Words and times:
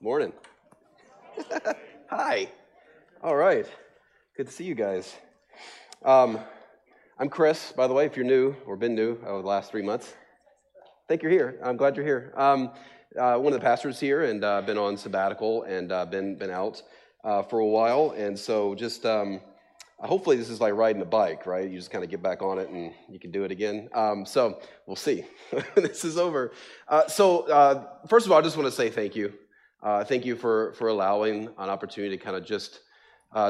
Morning. 0.00 0.32
Hi. 2.10 2.48
All 3.22 3.34
right. 3.34 3.66
Good 4.36 4.46
to 4.46 4.52
see 4.52 4.64
you 4.64 4.74
guys. 4.74 5.14
Um, 6.04 6.38
I'm 7.18 7.30
Chris, 7.30 7.72
by 7.72 7.86
the 7.86 7.94
way, 7.94 8.04
if 8.04 8.14
you're 8.14 8.26
new 8.26 8.54
or 8.66 8.76
been 8.76 8.94
new 8.94 9.18
over 9.26 9.40
the 9.40 9.48
last 9.48 9.70
three 9.70 9.80
months. 9.80 10.12
Thank 11.08 11.22
you're 11.22 11.32
here. 11.32 11.58
I'm 11.64 11.78
glad 11.78 11.96
you're 11.96 12.04
here. 12.04 12.34
Um, 12.36 12.72
uh, 13.18 13.36
one 13.36 13.54
of 13.54 13.58
the 13.58 13.64
pastors 13.64 13.98
here, 13.98 14.24
and 14.24 14.44
uh, 14.44 14.60
been 14.60 14.76
on 14.76 14.98
sabbatical 14.98 15.62
and 15.62 15.90
uh, 15.90 16.04
been 16.04 16.36
been 16.36 16.50
out 16.50 16.82
uh, 17.24 17.42
for 17.42 17.60
a 17.60 17.66
while, 17.66 18.14
and 18.16 18.38
so 18.38 18.74
just 18.74 19.06
um, 19.06 19.40
hopefully 20.06 20.36
this 20.36 20.50
is 20.50 20.60
like 20.60 20.74
riding 20.74 21.02
a 21.02 21.06
bike, 21.06 21.46
right? 21.46 21.68
You 21.68 21.78
just 21.78 21.90
kind 21.90 22.04
of 22.04 22.10
get 22.10 22.22
back 22.22 22.42
on 22.42 22.58
it 22.58 22.68
and 22.68 22.92
you 23.08 23.18
can 23.18 23.30
do 23.30 23.44
it 23.44 23.50
again. 23.50 23.88
Um, 23.94 24.24
so 24.26 24.60
we'll 24.86 24.96
see. 24.96 25.24
this 25.74 26.04
is 26.04 26.16
over. 26.16 26.52
Uh, 26.88 27.06
so 27.08 27.40
uh, 27.42 27.84
first 28.08 28.26
of 28.26 28.32
all, 28.32 28.38
I 28.38 28.42
just 28.42 28.56
want 28.56 28.66
to 28.66 28.72
say 28.72 28.90
thank 28.90 29.16
you. 29.16 29.32
thank 30.04 30.24
you 30.24 30.36
for 30.36 30.72
for 30.74 30.88
allowing 30.88 31.48
an 31.58 31.70
opportunity 31.70 32.16
to 32.16 32.22
kind 32.22 32.36
of 32.36 32.44
just 32.44 32.80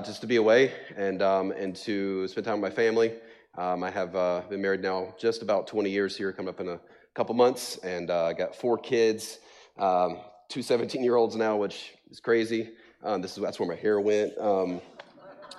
just 0.05 0.21
to 0.23 0.27
be 0.27 0.37
away 0.37 0.73
and 0.97 1.23
um, 1.23 1.53
and 1.53 1.77
to 1.77 2.27
spend 2.29 2.45
time 2.47 2.61
with 2.61 2.71
my 2.73 2.75
family. 2.75 3.15
Um, 3.57 3.85
I 3.85 3.91
have 3.91 4.13
been 4.49 4.61
married 4.61 4.83
now 4.83 5.15
just 5.19 5.43
about 5.43 5.67
20 5.67 5.91
years 5.91 6.17
here, 6.17 6.33
coming 6.33 6.49
up 6.49 6.61
in 6.61 6.69
a 6.69 6.81
couple 7.15 7.35
months, 7.35 7.77
and 7.79 8.11
I 8.11 8.33
got 8.33 8.57
four 8.57 8.79
kids 8.79 9.39
um, 9.79 10.19
two 10.49 10.63
17 10.63 11.03
year 11.03 11.17
olds 11.17 11.37
now, 11.37 11.57
which 11.57 11.95
is 12.11 12.21
crazy. 12.21 12.71
Um, 13.03 13.21
this 13.21 13.37
is 13.37 13.43
that's 13.43 13.59
where 13.59 13.69
my 13.69 13.75
hair 13.75 14.01
went. 14.01 14.37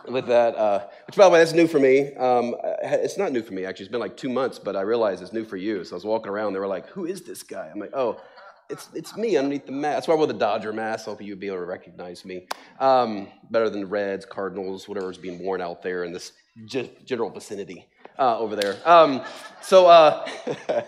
With 0.07 0.27
that, 0.27 0.55
uh, 0.55 0.87
which 1.07 1.15
by 1.15 1.25
the 1.25 1.31
way, 1.31 1.39
that's 1.39 1.53
new 1.53 1.67
for 1.67 1.79
me. 1.79 2.13
Um, 2.15 2.55
it's 2.83 3.17
not 3.17 3.31
new 3.31 3.41
for 3.41 3.53
me 3.53 3.65
actually. 3.65 3.85
It's 3.85 3.91
been 3.91 4.01
like 4.01 4.17
two 4.17 4.29
months, 4.29 4.59
but 4.59 4.75
I 4.75 4.81
realized 4.81 5.21
it's 5.21 5.33
new 5.33 5.45
for 5.45 5.57
you. 5.57 5.83
So 5.83 5.95
I 5.95 5.97
was 5.97 6.05
walking 6.05 6.29
around. 6.29 6.53
They 6.53 6.59
were 6.59 6.67
like, 6.67 6.87
"Who 6.89 7.05
is 7.05 7.21
this 7.23 7.43
guy?" 7.43 7.69
I'm 7.73 7.79
like, 7.79 7.93
"Oh." 7.93 8.19
It's, 8.67 8.89
it's 8.95 9.15
me 9.15 9.37
underneath 9.37 9.67
the 9.67 9.71
mask. 9.71 9.95
That's 9.95 10.07
why 10.07 10.15
I 10.15 10.17
wore 10.17 10.25
the 10.25 10.33
Dodger 10.33 10.73
mask. 10.73 11.07
I 11.07 11.11
hope 11.11 11.21
you'd 11.21 11.39
be 11.39 11.45
able 11.45 11.57
to 11.57 11.65
recognize 11.65 12.25
me. 12.25 12.47
Um, 12.79 13.27
better 13.51 13.69
than 13.69 13.81
the 13.81 13.85
Reds, 13.85 14.25
Cardinals, 14.25 14.89
whatever's 14.89 15.19
being 15.19 15.37
worn 15.37 15.61
out 15.61 15.83
there 15.83 16.03
in 16.03 16.11
this 16.11 16.31
general 16.65 17.29
vicinity 17.29 17.87
uh, 18.17 18.39
over 18.39 18.55
there. 18.55 18.77
Um, 18.85 19.21
so, 19.61 19.85
uh, 19.85 20.27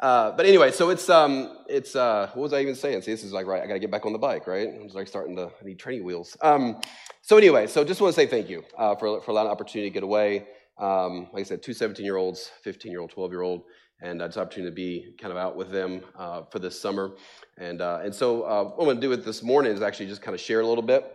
Uh, 0.00 0.32
but 0.32 0.44
anyway, 0.44 0.70
so 0.70 0.90
it's 0.90 1.08
um, 1.08 1.58
it's 1.68 1.96
uh, 1.96 2.28
what 2.34 2.42
was 2.42 2.52
I 2.52 2.60
even 2.60 2.74
saying? 2.74 3.02
See, 3.02 3.12
this 3.12 3.24
is 3.24 3.32
like 3.32 3.46
right. 3.46 3.62
I 3.62 3.66
got 3.66 3.74
to 3.74 3.78
get 3.78 3.90
back 3.90 4.04
on 4.04 4.12
the 4.12 4.18
bike, 4.18 4.46
right? 4.46 4.68
I'm 4.68 4.84
just 4.84 4.94
like 4.94 5.08
starting 5.08 5.36
to 5.36 5.46
I 5.46 5.64
need 5.64 5.78
training 5.78 6.04
wheels. 6.04 6.36
Um, 6.42 6.80
so 7.22 7.36
anyway, 7.38 7.66
so 7.66 7.82
just 7.82 8.00
want 8.00 8.14
to 8.14 8.20
say 8.20 8.26
thank 8.26 8.48
you 8.48 8.62
uh, 8.76 8.94
for 8.96 9.22
for 9.22 9.30
allowing 9.30 9.46
the 9.46 9.52
opportunity 9.52 9.88
to 9.88 9.94
get 9.94 10.02
away. 10.02 10.46
Um, 10.78 11.28
like 11.32 11.40
I 11.40 11.44
said, 11.44 11.62
two 11.62 11.72
17 11.72 12.04
year 12.04 12.16
olds, 12.16 12.50
15 12.62 12.92
year 12.92 13.00
old, 13.00 13.10
12 13.10 13.30
year 13.32 13.40
old, 13.40 13.62
and 14.02 14.20
uh, 14.20 14.26
opportunity 14.26 14.64
to 14.64 14.70
be 14.70 15.14
kind 15.18 15.32
of 15.32 15.38
out 15.38 15.56
with 15.56 15.70
them 15.70 16.02
uh, 16.18 16.42
for 16.50 16.58
this 16.58 16.78
summer. 16.78 17.12
And 17.56 17.80
uh, 17.80 18.00
and 18.04 18.14
so 18.14 18.42
uh, 18.42 18.64
what 18.64 18.80
I'm 18.80 18.84
going 18.84 18.96
to 18.96 19.00
do 19.00 19.08
with 19.08 19.24
this 19.24 19.42
morning 19.42 19.72
is 19.72 19.80
actually 19.80 20.08
just 20.08 20.20
kind 20.20 20.34
of 20.34 20.40
share 20.40 20.60
a 20.60 20.66
little 20.66 20.84
bit 20.84 21.10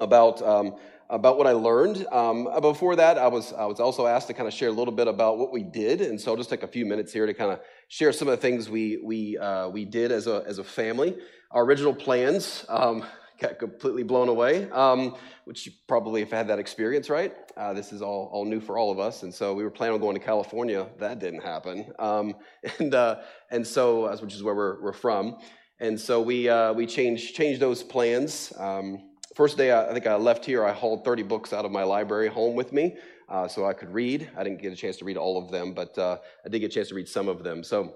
about 0.00 0.42
um, 0.42 0.76
about 1.12 1.36
what 1.36 1.46
I 1.46 1.52
learned. 1.52 2.06
Um, 2.10 2.48
before 2.62 2.96
that, 2.96 3.18
I 3.18 3.28
was, 3.28 3.52
I 3.52 3.66
was 3.66 3.80
also 3.80 4.06
asked 4.06 4.28
to 4.28 4.34
kind 4.34 4.48
of 4.48 4.54
share 4.54 4.70
a 4.70 4.72
little 4.72 4.94
bit 4.94 5.08
about 5.08 5.36
what 5.36 5.52
we 5.52 5.62
did. 5.62 6.00
And 6.00 6.18
so 6.18 6.30
I'll 6.30 6.38
just 6.38 6.48
take 6.48 6.62
a 6.62 6.68
few 6.68 6.86
minutes 6.86 7.12
here 7.12 7.26
to 7.26 7.34
kind 7.34 7.52
of 7.52 7.60
share 7.92 8.10
some 8.10 8.26
of 8.26 8.32
the 8.32 8.40
things 8.40 8.70
we, 8.70 8.96
we, 9.02 9.36
uh, 9.36 9.68
we 9.68 9.84
did 9.84 10.10
as 10.10 10.26
a, 10.26 10.42
as 10.46 10.56
a 10.56 10.64
family. 10.64 11.14
Our 11.50 11.62
original 11.62 11.94
plans 11.94 12.64
um, 12.70 13.04
got 13.38 13.58
completely 13.58 14.02
blown 14.02 14.30
away, 14.30 14.70
um, 14.70 15.14
which 15.44 15.66
you 15.66 15.72
probably 15.86 16.20
have 16.20 16.30
had 16.30 16.48
that 16.48 16.58
experience, 16.58 17.10
right? 17.10 17.34
Uh, 17.54 17.74
this 17.74 17.92
is 17.92 18.00
all, 18.00 18.30
all 18.32 18.46
new 18.46 18.60
for 18.60 18.78
all 18.78 18.90
of 18.90 18.98
us. 18.98 19.24
And 19.24 19.34
so 19.34 19.52
we 19.52 19.62
were 19.62 19.70
planning 19.70 19.96
on 19.96 20.00
going 20.00 20.14
to 20.14 20.24
California. 20.24 20.86
That 21.00 21.18
didn't 21.18 21.42
happen. 21.42 21.92
Um, 21.98 22.36
and, 22.78 22.94
uh, 22.94 23.16
and 23.50 23.66
so, 23.66 24.10
which 24.22 24.32
is 24.32 24.42
where 24.42 24.54
we're, 24.54 24.80
we're 24.80 24.94
from. 24.94 25.36
And 25.78 26.00
so 26.00 26.22
we, 26.22 26.48
uh, 26.48 26.72
we 26.72 26.86
changed, 26.86 27.34
changed 27.34 27.60
those 27.60 27.82
plans. 27.82 28.54
Um, 28.56 29.10
First 29.34 29.56
day 29.56 29.70
I, 29.70 29.88
I 29.88 29.92
think 29.94 30.06
I 30.06 30.16
left 30.16 30.44
here, 30.44 30.62
I 30.62 30.72
hauled 30.72 31.06
30 31.06 31.22
books 31.22 31.54
out 31.54 31.64
of 31.64 31.72
my 31.72 31.84
library 31.84 32.28
home 32.28 32.54
with 32.54 32.70
me 32.70 32.96
uh, 33.32 33.48
so 33.48 33.66
I 33.66 33.72
could 33.72 33.92
read. 33.92 34.30
I 34.36 34.44
didn't 34.44 34.60
get 34.60 34.72
a 34.72 34.76
chance 34.76 34.98
to 34.98 35.06
read 35.06 35.16
all 35.16 35.42
of 35.42 35.50
them, 35.50 35.72
but 35.72 35.96
uh, 35.98 36.18
I 36.44 36.50
did 36.50 36.60
get 36.60 36.70
a 36.70 36.74
chance 36.74 36.88
to 36.88 36.94
read 36.94 37.08
some 37.08 37.28
of 37.28 37.42
them. 37.42 37.64
So, 37.64 37.94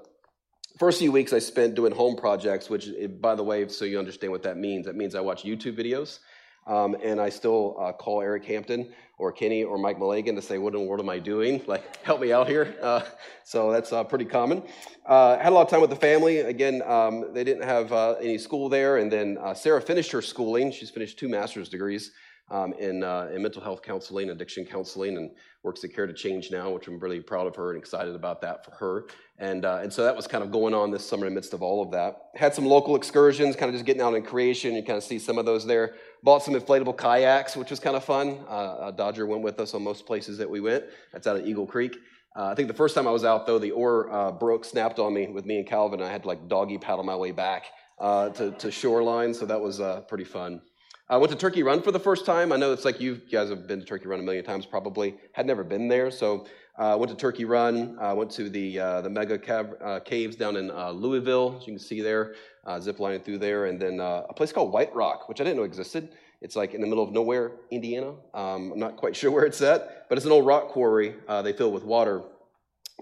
first 0.79 0.99
few 0.99 1.13
weeks 1.13 1.35
I 1.35 1.39
spent 1.39 1.75
doing 1.75 1.93
home 1.93 2.17
projects, 2.17 2.71
which, 2.71 2.89
by 3.21 3.35
the 3.35 3.45
way, 3.45 3.69
so 3.69 3.85
you 3.85 3.99
understand 3.99 4.33
what 4.33 4.43
that 4.45 4.57
means, 4.57 4.87
that 4.87 4.97
means 4.97 5.15
I 5.15 5.21
watch 5.21 5.45
YouTube 5.45 5.79
videos. 5.79 6.21
Um, 6.67 6.97
and 7.01 7.21
I 7.21 7.29
still 7.29 7.77
uh, 7.79 7.93
call 7.93 8.23
Eric 8.23 8.45
Hampton 8.47 8.93
or 9.19 9.31
Kenny 9.31 9.63
or 9.63 9.79
Mike 9.79 10.01
Mulligan 10.01 10.35
to 10.35 10.43
say, 10.43 10.59
What 10.59 10.75
in 10.75 10.81
the 10.81 10.87
world 10.87 11.01
am 11.01 11.09
I 11.09 11.21
doing? 11.21 11.63
Like, 11.69 12.05
help 12.05 12.21
me 12.21 12.33
out 12.33 12.49
here. 12.49 12.75
Uh, 12.83 13.03
so 13.45 13.71
that's 13.71 13.93
uh, 13.93 14.03
pretty 14.03 14.25
common. 14.25 14.65
Uh, 15.05 15.39
had 15.39 15.53
a 15.53 15.55
lot 15.55 15.63
of 15.63 15.69
time 15.69 15.81
with 15.81 15.91
the 15.91 15.97
family. 15.97 16.39
Again, 16.39 16.83
um, 16.83 17.33
they 17.33 17.45
didn't 17.45 17.63
have 17.63 17.93
uh, 17.93 18.15
any 18.21 18.37
school 18.37 18.69
there. 18.69 18.97
And 18.97 19.13
then 19.13 19.39
uh, 19.41 19.55
Sarah 19.55 19.81
finished 19.81 20.11
her 20.11 20.23
schooling. 20.23 20.73
She's 20.73 20.91
finished 20.91 21.21
two 21.21 21.29
master's 21.29 21.69
degrees 21.69 22.11
um, 22.51 22.73
in, 22.75 23.03
in 23.03 23.43
mental 23.43 23.63
health 23.63 23.83
counseling, 23.83 24.31
addiction 24.31 24.65
counseling, 24.65 25.17
and 25.17 25.31
works 25.63 25.83
at 25.85 25.93
Care 25.93 26.07
to 26.07 26.13
Change 26.13 26.51
now, 26.51 26.71
which 26.71 26.87
I'm 26.87 26.99
really 26.99 27.21
proud 27.21 27.47
of 27.47 27.57
her 27.57 27.73
and 27.73 27.79
excited 27.79 28.15
about 28.15 28.41
that 28.43 28.65
for 28.65 28.71
her. 28.73 29.07
And, 29.39 29.65
and 29.65 29.93
so 29.93 30.05
that 30.05 30.15
was 30.15 30.27
kind 30.27 30.45
of 30.45 30.51
going 30.51 30.73
on 30.73 30.91
this 30.91 31.07
summer 31.07 31.27
in 31.27 31.33
the 31.33 31.35
midst 31.35 31.53
of 31.53 31.63
all 31.63 31.83
of 31.83 31.91
that. 31.91 32.17
Had 32.37 32.55
some 32.55 32.65
local 32.65 32.95
excursions, 32.97 33.57
kind 33.57 33.69
of 33.69 33.75
just 33.75 33.85
getting 33.85 34.03
out 34.03 34.15
in 34.15 34.23
creation. 34.23 34.75
You 34.75 34.83
kind 34.83 34.97
of 34.97 35.05
see 35.05 35.19
some 35.19 35.39
of 35.39 35.45
those 35.45 35.67
there. 35.67 35.95
Bought 36.23 36.43
some 36.43 36.55
inflatable 36.55 36.97
kayaks, 36.97 37.57
which 37.57 37.71
was 37.71 37.81
kind 37.81 37.97
of 37.97 38.05
fun. 38.05 38.39
Uh, 38.49 38.91
Dodger 38.93 39.27
went 39.27 39.43
with 39.43 39.59
us 39.61 39.75
on 39.75 39.83
most 39.83 40.07
places 40.07 40.39
that 40.39 40.49
we 40.49 40.61
went. 40.61 40.85
That's 41.13 41.27
out 41.27 41.37
at 41.37 41.47
Eagle 41.47 41.67
Creek. 41.67 41.97
Uh, 42.37 42.47
I 42.47 42.55
think 42.55 42.69
the 42.69 42.75
first 42.75 42.95
time 42.95 43.09
I 43.09 43.11
was 43.11 43.25
out, 43.25 43.47
though, 43.47 43.59
the 43.59 43.71
oar 43.71 44.11
uh, 44.13 44.31
broke, 44.31 44.65
snapped 44.65 44.99
on 44.99 45.15
me 45.15 45.27
with 45.27 45.47
me 45.47 45.57
and 45.57 45.67
Calvin. 45.67 46.03
I 46.03 46.11
had 46.11 46.23
to 46.23 46.29
like 46.29 46.49
doggy 46.49 46.77
paddle 46.77 47.03
my 47.03 47.17
way 47.17 47.31
back 47.31 47.65
uh, 47.99 48.29
to, 48.31 48.51
to 48.53 48.71
shoreline, 48.71 49.33
so 49.33 49.47
that 49.47 49.61
was 49.61 49.81
uh, 49.81 50.03
pretty 50.03 50.25
fun. 50.25 50.61
I 51.09 51.19
went 51.19 51.31
to 51.31 51.39
Turkey 51.39 51.63
Run 51.63 51.83
for 51.83 51.93
the 51.93 52.01
first 52.01 52.27
time. 52.27 52.51
I 52.51 52.57
know 52.57 52.73
it's 52.73 52.85
like 52.85 53.01
you 53.01 53.21
guys 53.31 53.49
have 53.51 53.69
been 53.69 53.79
to 53.79 53.87
Turkey 53.87 54.09
Run 54.09 54.19
a 54.19 54.25
million 54.25 54.45
times, 54.45 54.67
probably. 54.67 55.15
Had 55.35 55.47
never 55.47 55.63
been 55.63 55.87
there, 55.87 56.11
so 56.11 56.47
I 56.77 56.91
uh, 56.91 56.97
went 56.97 57.11
to 57.11 57.17
Turkey 57.17 57.45
Run. 57.45 57.97
I 58.01 58.13
went 58.13 58.29
to 58.33 58.51
the 58.51 58.81
uh, 58.81 59.01
the 59.03 59.11
mega 59.11 59.39
cav- 59.39 59.81
uh, 59.81 60.01
caves 60.01 60.35
down 60.35 60.57
in 60.57 60.69
uh, 60.73 60.91
Louisville, 60.91 61.59
as 61.61 61.67
you 61.69 61.75
can 61.75 61.79
see 61.79 62.01
there, 62.01 62.35
uh, 62.67 62.81
zip 62.81 62.99
lining 62.99 63.21
through 63.21 63.39
there, 63.39 63.67
and 63.67 63.81
then 63.81 64.01
a 64.01 64.33
place 64.35 64.51
called 64.51 64.73
White 64.73 64.93
Rock, 64.97 65.29
which 65.29 65.41
I 65.41 65.45
didn't 65.45 65.59
know 65.59 65.63
existed. 65.63 66.09
It's 66.41 66.57
like 66.57 66.75
in 66.75 66.81
the 66.81 66.89
middle 66.89 67.05
of 67.05 67.13
nowhere, 67.13 67.53
Indiana. 67.71 68.15
Um, 68.35 68.73
I'm 68.73 68.81
not 68.81 68.97
quite 68.97 69.15
sure 69.21 69.31
where 69.31 69.45
it's 69.45 69.63
at, 69.63 70.09
but 70.09 70.19
it's 70.19 70.27
an 70.27 70.33
old 70.33 70.45
rock 70.45 70.71
quarry 70.71 71.15
they 71.45 71.53
fill 71.53 71.71
with 71.71 71.85
water 71.85 72.25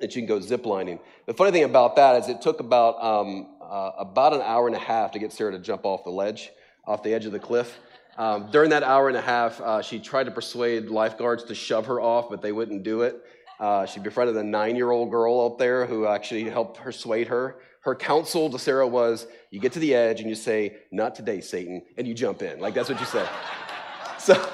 that 0.02 0.14
you 0.14 0.20
can 0.20 0.26
go 0.26 0.42
zip 0.42 0.66
lining. 0.66 0.98
The 1.24 1.32
funny 1.32 1.52
thing 1.52 1.64
about 1.64 1.96
that 1.96 2.22
is 2.22 2.28
it 2.28 2.42
took 2.42 2.60
about 2.60 3.02
um, 3.02 3.56
about 3.62 4.34
an 4.34 4.42
hour 4.42 4.66
and 4.66 4.76
a 4.76 4.78
half 4.78 5.12
to 5.12 5.18
get 5.18 5.32
Sarah 5.32 5.52
to 5.52 5.58
jump 5.58 5.86
off 5.86 6.04
the 6.04 6.10
ledge, 6.10 6.50
off 6.86 7.02
the 7.02 7.14
edge 7.14 7.24
of 7.24 7.32
the 7.32 7.38
cliff. 7.38 7.78
Um, 8.16 8.48
during 8.50 8.70
that 8.70 8.82
hour 8.82 9.08
and 9.08 9.16
a 9.16 9.22
half, 9.22 9.60
uh, 9.60 9.82
she 9.82 9.98
tried 9.98 10.24
to 10.24 10.30
persuade 10.30 10.88
lifeguards 10.88 11.44
to 11.44 11.54
shove 11.54 11.86
her 11.86 12.00
off, 12.00 12.30
but 12.30 12.42
they 12.42 12.52
wouldn't 12.52 12.82
do 12.82 13.02
it. 13.02 13.22
Uh, 13.58 13.86
she 13.86 14.00
befriended 14.00 14.36
a 14.36 14.42
nine 14.42 14.76
year 14.76 14.90
old 14.90 15.10
girl 15.10 15.46
up 15.46 15.58
there 15.58 15.86
who 15.86 16.06
actually 16.06 16.44
helped 16.44 16.78
persuade 16.78 17.28
her. 17.28 17.56
Her 17.80 17.94
counsel 17.94 18.50
to 18.50 18.58
Sarah 18.58 18.86
was 18.86 19.26
you 19.50 19.60
get 19.60 19.72
to 19.72 19.78
the 19.78 19.94
edge 19.94 20.20
and 20.20 20.28
you 20.28 20.34
say, 20.34 20.76
Not 20.90 21.14
today, 21.14 21.40
Satan, 21.40 21.82
and 21.96 22.06
you 22.06 22.14
jump 22.14 22.42
in. 22.42 22.58
Like 22.60 22.74
that's 22.74 22.88
what 22.88 22.98
you 22.98 23.06
said. 23.06 23.28
so 24.18 24.50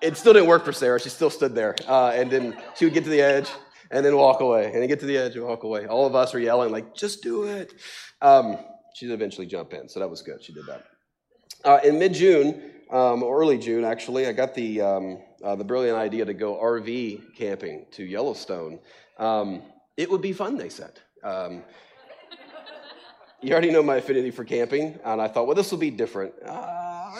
it 0.00 0.16
still 0.16 0.32
didn't 0.32 0.48
work 0.48 0.64
for 0.64 0.72
Sarah. 0.72 1.00
She 1.00 1.08
still 1.08 1.30
stood 1.30 1.54
there. 1.54 1.74
Uh, 1.86 2.10
and 2.10 2.30
then 2.30 2.56
she 2.76 2.84
would 2.84 2.94
get 2.94 3.04
to 3.04 3.10
the 3.10 3.20
edge 3.20 3.48
and 3.90 4.04
then 4.04 4.16
walk 4.16 4.40
away, 4.40 4.66
and 4.66 4.74
then 4.74 4.86
get 4.86 5.00
to 5.00 5.06
the 5.06 5.16
edge 5.16 5.34
and 5.34 5.44
walk 5.44 5.62
away. 5.62 5.86
All 5.86 6.06
of 6.06 6.14
us 6.14 6.34
were 6.34 6.40
yelling, 6.40 6.70
like, 6.70 6.94
Just 6.94 7.22
do 7.22 7.44
it. 7.44 7.72
Um, 8.20 8.58
she'd 8.94 9.10
eventually 9.10 9.46
jump 9.46 9.72
in. 9.72 9.88
So 9.88 10.00
that 10.00 10.08
was 10.08 10.20
good. 10.20 10.42
She 10.44 10.52
did 10.52 10.66
that. 10.66 10.84
Uh, 11.64 11.80
in 11.84 11.98
mid 11.98 12.14
June, 12.14 12.62
um, 12.90 13.22
early 13.24 13.58
June 13.58 13.84
actually, 13.84 14.26
I 14.26 14.32
got 14.32 14.54
the, 14.54 14.80
um, 14.80 15.18
uh, 15.42 15.56
the 15.56 15.64
brilliant 15.64 15.98
idea 15.98 16.24
to 16.24 16.34
go 16.34 16.56
RV 16.56 17.36
camping 17.36 17.86
to 17.92 18.04
Yellowstone. 18.04 18.78
Um, 19.18 19.62
it 19.96 20.10
would 20.10 20.22
be 20.22 20.32
fun, 20.32 20.56
they 20.56 20.68
said. 20.68 21.00
Um, 21.22 21.64
you 23.40 23.52
already 23.52 23.70
know 23.70 23.82
my 23.82 23.96
affinity 23.96 24.30
for 24.30 24.44
camping, 24.44 24.98
and 25.04 25.20
I 25.20 25.28
thought, 25.28 25.46
well, 25.46 25.56
this 25.56 25.70
will 25.70 25.78
be 25.78 25.90
different. 25.90 26.34
Uh, 26.44 27.10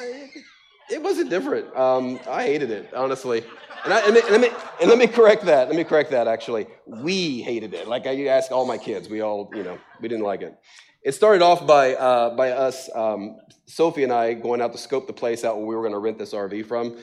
it 0.91 1.03
wasn't 1.03 1.31
different. 1.31 1.75
Um, 1.77 2.19
I 2.29 2.45
hated 2.45 2.71
it, 2.71 2.93
honestly. 2.95 3.45
And, 3.85 3.93
I, 3.93 4.01
and, 4.01 4.15
let 4.15 4.41
me, 4.41 4.49
and, 4.81 4.89
let 4.89 4.99
me, 4.99 5.07
correct 5.07 5.45
that. 5.45 5.69
Let 5.69 5.77
me 5.77 5.85
correct 5.85 6.11
that, 6.11 6.27
actually. 6.27 6.67
We 6.87 7.43
hated 7.43 7.75
it. 7.75 7.87
Like 7.87 8.07
I 8.07 8.27
ask 8.27 8.51
all 8.51 8.67
my 8.67 8.79
kids, 8.79 9.09
we 9.09 9.21
all, 9.21 9.51
you 9.55 9.63
know, 9.63 9.79
we 10.01 10.09
didn't 10.09 10.25
like 10.25 10.43
it. 10.43 10.59
It 11.03 11.13
started 11.13 11.43
off 11.43 11.65
by, 11.67 11.95
uh, 11.95 12.35
by 12.35 12.51
us, 12.51 12.91
um, 12.95 13.39
Sophie 13.67 14.03
and 14.03 14.13
I, 14.13 14.35
going 14.35 14.61
out 14.61 14.73
to 14.73 14.79
scope 14.79 15.07
the 15.07 15.13
place 15.13 15.45
out 15.45 15.57
where 15.57 15.67
we 15.67 15.75
were 15.77 15.83
going 15.83 15.93
to 15.93 15.99
rent 15.99 16.19
this 16.19 16.35
RV 16.35 16.67
from. 16.67 16.97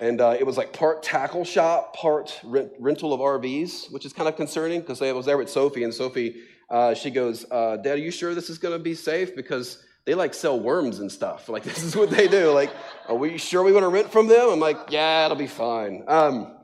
And 0.00 0.20
uh, 0.20 0.36
it 0.38 0.46
was 0.46 0.56
like 0.56 0.72
part 0.72 1.02
tackle 1.02 1.44
shop, 1.44 1.94
part 1.96 2.38
rent, 2.44 2.70
rental 2.78 3.12
of 3.12 3.20
RVs, 3.20 3.90
which 3.90 4.06
is 4.06 4.12
kind 4.12 4.28
of 4.28 4.36
concerning 4.36 4.80
because 4.80 5.02
I 5.02 5.10
was 5.12 5.26
there 5.26 5.36
with 5.36 5.50
Sophie, 5.50 5.82
and 5.82 5.92
Sophie, 5.92 6.42
uh, 6.70 6.94
she 6.94 7.10
goes, 7.10 7.44
uh, 7.50 7.78
Dad, 7.78 7.94
are 7.94 7.96
you 7.96 8.12
sure 8.12 8.34
this 8.34 8.48
is 8.48 8.58
going 8.58 8.74
to 8.74 8.82
be 8.82 8.94
safe? 8.94 9.34
Because 9.34 9.82
they 10.04 10.14
like 10.14 10.34
sell 10.34 10.58
worms 10.58 11.00
and 11.00 11.10
stuff. 11.10 11.48
Like, 11.52 11.64
this 11.64 11.82
is 11.82 11.96
what 11.96 12.10
they 12.10 12.28
do. 12.28 12.52
Like, 12.52 12.70
are 13.08 13.16
we 13.16 13.38
sure 13.38 13.64
we 13.64 13.72
want 13.72 13.82
to 13.82 13.88
rent 13.88 14.10
from 14.10 14.28
them? 14.28 14.50
I'm 14.50 14.60
like, 14.60 14.78
yeah, 14.90 15.24
it'll 15.24 15.36
be 15.36 15.46
fine. 15.48 16.04
Um, 16.06 16.58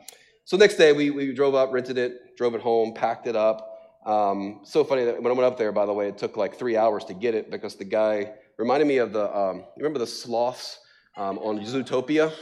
so 0.45 0.57
next 0.57 0.77
day, 0.77 0.93
we, 0.93 1.11
we 1.11 1.35
drove 1.35 1.55
up, 1.55 1.73
rented 1.73 1.99
it, 1.99 2.37
drove 2.37 2.55
it 2.55 2.61
home, 2.61 2.95
packed 2.95 3.27
it 3.27 3.37
up. 3.37 3.68
Um, 4.09 4.61
so 4.63 4.85
funny 4.85 5.05
that 5.05 5.23
when 5.23 5.31
I 5.31 5.35
went 5.35 5.45
up 5.45 5.59
there, 5.59 5.71
by 5.71 5.85
the 5.85 5.93
way, 5.93 6.09
it 6.09 6.17
took 6.17 6.39
like 6.39 6.59
three 6.59 6.79
hours 6.79 7.05
to 7.05 7.15
get 7.15 7.35
it 7.35 7.51
because 7.51 7.75
the 7.75 7.85
guy 7.85 8.33
reminded 8.57 8.89
me 8.89 8.97
of 8.97 9.13
the, 9.13 9.37
um, 9.37 9.65
remember 9.77 9.99
the 9.99 10.07
sloths 10.07 10.79
um, 11.19 11.39
on 11.41 11.59
Zootopia? 11.61 12.33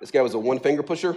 This 0.00 0.10
guy 0.10 0.22
was 0.22 0.32
a 0.32 0.38
one 0.38 0.58
finger 0.58 0.82
pusher, 0.82 1.14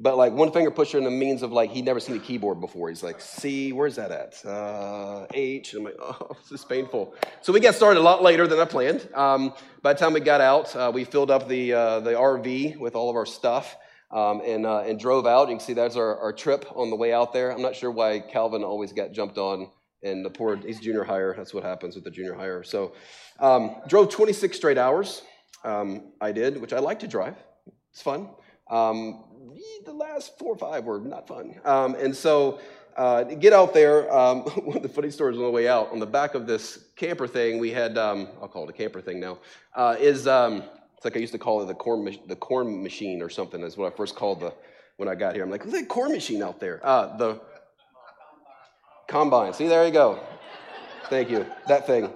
but 0.00 0.16
like 0.16 0.32
one 0.32 0.50
finger 0.50 0.72
pusher 0.72 0.98
in 0.98 1.04
the 1.04 1.12
means 1.12 1.44
of 1.44 1.52
like 1.52 1.70
he'd 1.70 1.84
never 1.84 2.00
seen 2.00 2.16
a 2.16 2.18
keyboard 2.18 2.60
before. 2.60 2.88
He's 2.88 3.04
like, 3.04 3.20
C, 3.20 3.72
where's 3.72 3.94
that 3.94 4.10
at? 4.10 4.44
Uh, 4.44 5.26
H. 5.32 5.74
And 5.74 5.86
I'm 5.86 5.92
like, 5.92 6.02
oh, 6.02 6.36
this 6.50 6.60
is 6.60 6.64
painful. 6.64 7.14
So 7.42 7.52
we 7.52 7.60
got 7.60 7.76
started 7.76 8.00
a 8.00 8.02
lot 8.02 8.20
later 8.20 8.48
than 8.48 8.58
I 8.58 8.64
planned. 8.64 9.08
Um, 9.14 9.54
by 9.80 9.92
the 9.92 10.00
time 10.00 10.12
we 10.12 10.18
got 10.18 10.40
out, 10.40 10.74
uh, 10.74 10.90
we 10.92 11.04
filled 11.04 11.30
up 11.30 11.46
the, 11.46 11.72
uh, 11.72 12.00
the 12.00 12.14
RV 12.14 12.78
with 12.78 12.96
all 12.96 13.10
of 13.10 13.14
our 13.14 13.26
stuff 13.26 13.76
um, 14.10 14.40
and, 14.44 14.66
uh, 14.66 14.80
and 14.80 14.98
drove 14.98 15.26
out. 15.26 15.48
You 15.48 15.56
can 15.56 15.64
see 15.64 15.72
that's 15.72 15.96
our, 15.96 16.18
our 16.18 16.32
trip 16.32 16.66
on 16.74 16.90
the 16.90 16.96
way 16.96 17.12
out 17.12 17.32
there. 17.32 17.50
I'm 17.50 17.62
not 17.62 17.76
sure 17.76 17.90
why 17.90 18.20
Calvin 18.20 18.62
always 18.62 18.92
got 18.92 19.12
jumped 19.12 19.38
on 19.38 19.70
and 20.02 20.24
the 20.24 20.30
poor, 20.30 20.56
he's 20.56 20.80
junior 20.80 21.04
hire. 21.04 21.34
That's 21.36 21.52
what 21.52 21.64
happens 21.64 21.94
with 21.94 22.04
the 22.04 22.10
junior 22.10 22.34
hire. 22.34 22.62
So 22.62 22.92
um, 23.40 23.76
drove 23.88 24.10
26 24.10 24.56
straight 24.56 24.78
hours. 24.78 25.22
Um, 25.64 26.12
I 26.20 26.32
did, 26.32 26.60
which 26.60 26.72
I 26.72 26.78
like 26.78 27.00
to 27.00 27.08
drive. 27.08 27.36
It's 27.90 28.02
fun. 28.02 28.28
Um, 28.70 29.24
the 29.84 29.92
last 29.92 30.38
four 30.38 30.52
or 30.52 30.58
five 30.58 30.84
were 30.84 31.00
not 31.00 31.26
fun. 31.26 31.54
Um, 31.64 31.94
and 31.94 32.14
so 32.14 32.60
uh, 32.96 33.24
get 33.24 33.52
out 33.52 33.72
there. 33.72 34.12
Um, 34.14 34.40
one 34.64 34.76
of 34.76 34.82
the 34.82 34.88
funny 34.88 35.10
stories 35.10 35.36
on 35.36 35.44
the 35.44 35.50
way 35.50 35.68
out, 35.68 35.92
on 35.92 35.98
the 35.98 36.06
back 36.06 36.34
of 36.34 36.46
this 36.46 36.84
camper 36.96 37.26
thing, 37.26 37.58
we 37.58 37.70
had, 37.70 37.96
um, 37.96 38.28
I'll 38.40 38.48
call 38.48 38.64
it 38.64 38.70
a 38.70 38.72
camper 38.72 39.00
thing 39.00 39.20
now, 39.20 39.38
uh, 39.74 39.96
is 39.98 40.26
um, 40.26 40.64
it's 40.96 41.04
like 41.04 41.16
I 41.16 41.20
used 41.20 41.32
to 41.32 41.38
call 41.38 41.62
it 41.62 41.66
the 41.66 41.74
corn, 41.74 42.16
the 42.26 42.36
corn 42.36 42.82
machine 42.82 43.20
or 43.20 43.28
something, 43.28 43.62
is 43.62 43.76
what 43.76 43.92
I 43.92 43.96
first 43.96 44.16
called 44.16 44.40
the, 44.40 44.54
when 44.96 45.08
I 45.08 45.14
got 45.14 45.34
here. 45.34 45.44
I'm 45.44 45.50
like, 45.50 45.64
what's 45.64 45.78
that 45.78 45.88
corn 45.88 46.12
machine 46.12 46.42
out 46.42 46.58
there? 46.58 46.80
Uh, 46.82 47.16
the 47.16 47.40
combine. 49.08 49.52
See, 49.52 49.68
there 49.68 49.84
you 49.84 49.92
go. 49.92 50.20
Thank 51.10 51.30
you. 51.30 51.46
That 51.68 51.86
thing. 51.86 52.12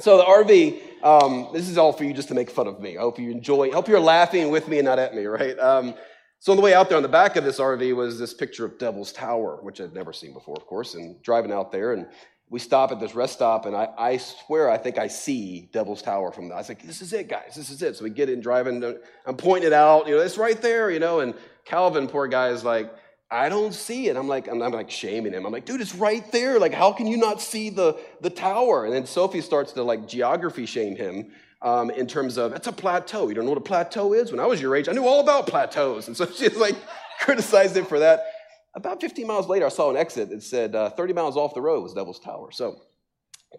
So 0.00 0.16
the 0.16 0.24
RV, 0.24 1.04
um, 1.04 1.48
this 1.52 1.68
is 1.68 1.78
all 1.78 1.92
for 1.92 2.04
you 2.04 2.12
just 2.12 2.28
to 2.28 2.34
make 2.34 2.50
fun 2.50 2.66
of 2.66 2.80
me. 2.80 2.96
I 2.96 3.00
hope 3.00 3.18
you 3.18 3.30
enjoy. 3.30 3.70
I 3.70 3.74
hope 3.74 3.88
you're 3.88 4.00
laughing 4.00 4.50
with 4.50 4.66
me 4.66 4.78
and 4.78 4.86
not 4.86 4.98
at 4.98 5.14
me, 5.14 5.26
right? 5.26 5.58
Um, 5.58 5.94
so 6.40 6.50
on 6.50 6.56
the 6.56 6.62
way 6.62 6.74
out 6.74 6.88
there 6.88 6.96
on 6.96 7.04
the 7.04 7.08
back 7.08 7.36
of 7.36 7.44
this 7.44 7.60
RV 7.60 7.94
was 7.94 8.18
this 8.18 8.34
picture 8.34 8.64
of 8.64 8.76
Devil's 8.76 9.12
Tower, 9.12 9.60
which 9.62 9.80
I'd 9.80 9.94
never 9.94 10.12
seen 10.12 10.32
before, 10.32 10.56
of 10.56 10.66
course, 10.66 10.94
and 10.94 11.22
driving 11.22 11.52
out 11.52 11.70
there 11.70 11.92
and 11.92 12.08
we 12.52 12.58
stop 12.58 12.92
at 12.92 13.00
this 13.00 13.14
rest 13.14 13.32
stop, 13.32 13.64
and 13.64 13.74
I, 13.74 13.88
I 13.96 14.16
swear 14.18 14.70
I 14.70 14.76
think 14.76 14.98
I 14.98 15.08
see 15.08 15.70
Devil's 15.72 16.02
Tower 16.02 16.30
from 16.30 16.48
there. 16.48 16.56
I 16.58 16.60
was 16.60 16.68
like, 16.68 16.82
this 16.82 17.00
is 17.00 17.14
it, 17.14 17.26
guys, 17.26 17.54
this 17.56 17.70
is 17.70 17.80
it. 17.80 17.96
So 17.96 18.04
we 18.04 18.10
get 18.10 18.28
in 18.28 18.42
driving, 18.42 18.84
I'm 19.24 19.38
pointing 19.38 19.68
it 19.68 19.72
out, 19.72 20.06
you 20.06 20.14
know, 20.14 20.20
it's 20.20 20.36
right 20.36 20.60
there, 20.60 20.90
you 20.90 21.00
know, 21.00 21.20
and 21.20 21.32
Calvin, 21.64 22.08
poor 22.08 22.28
guy, 22.28 22.48
is 22.48 22.62
like, 22.62 22.92
I 23.30 23.48
don't 23.48 23.72
see 23.72 24.08
it. 24.08 24.18
I'm 24.18 24.28
like, 24.28 24.48
I'm, 24.48 24.60
I'm, 24.60 24.72
like 24.72 24.90
shaming 24.90 25.32
him. 25.32 25.46
I'm 25.46 25.52
like, 25.52 25.64
dude, 25.64 25.80
it's 25.80 25.94
right 25.94 26.30
there. 26.30 26.58
Like, 26.58 26.74
how 26.74 26.92
can 26.92 27.06
you 27.06 27.16
not 27.16 27.40
see 27.40 27.70
the, 27.70 27.98
the 28.20 28.28
tower? 28.28 28.84
And 28.84 28.92
then 28.92 29.06
Sophie 29.06 29.40
starts 29.40 29.72
to 29.72 29.82
like 29.82 30.06
geography 30.06 30.66
shame 30.66 30.94
him 30.94 31.32
um, 31.62 31.88
in 31.88 32.06
terms 32.06 32.36
of, 32.36 32.52
it's 32.52 32.66
a 32.66 32.72
plateau. 32.72 33.28
You 33.28 33.34
don't 33.34 33.46
know 33.46 33.52
what 33.52 33.58
a 33.58 33.62
plateau 33.62 34.12
is? 34.12 34.30
When 34.30 34.40
I 34.40 34.44
was 34.44 34.60
your 34.60 34.76
age, 34.76 34.90
I 34.90 34.92
knew 34.92 35.06
all 35.06 35.20
about 35.20 35.46
plateaus. 35.46 36.08
And 36.08 36.14
so 36.14 36.26
she's 36.36 36.56
like 36.56 36.76
criticized 37.20 37.74
him 37.74 37.86
for 37.86 38.00
that. 38.00 38.31
About 38.74 39.00
15 39.00 39.26
miles 39.26 39.48
later, 39.48 39.66
I 39.66 39.68
saw 39.68 39.90
an 39.90 39.96
exit 39.96 40.30
that 40.30 40.42
said 40.42 40.74
uh, 40.74 40.90
30 40.90 41.12
miles 41.12 41.36
off 41.36 41.54
the 41.54 41.60
road 41.60 41.82
was 41.82 41.92
Devil's 41.92 42.18
Tower. 42.18 42.50
So 42.52 42.80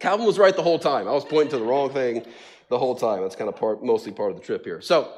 Calvin 0.00 0.26
was 0.26 0.38
right 0.38 0.54
the 0.54 0.62
whole 0.62 0.78
time. 0.78 1.06
I 1.06 1.12
was 1.12 1.24
pointing 1.24 1.50
to 1.50 1.58
the 1.58 1.64
wrong 1.64 1.90
thing 1.90 2.24
the 2.68 2.78
whole 2.78 2.96
time. 2.96 3.22
That's 3.22 3.36
kind 3.36 3.48
of 3.48 3.56
part, 3.56 3.84
mostly 3.84 4.10
part 4.10 4.32
of 4.32 4.36
the 4.36 4.42
trip 4.42 4.64
here. 4.64 4.80
So 4.80 5.12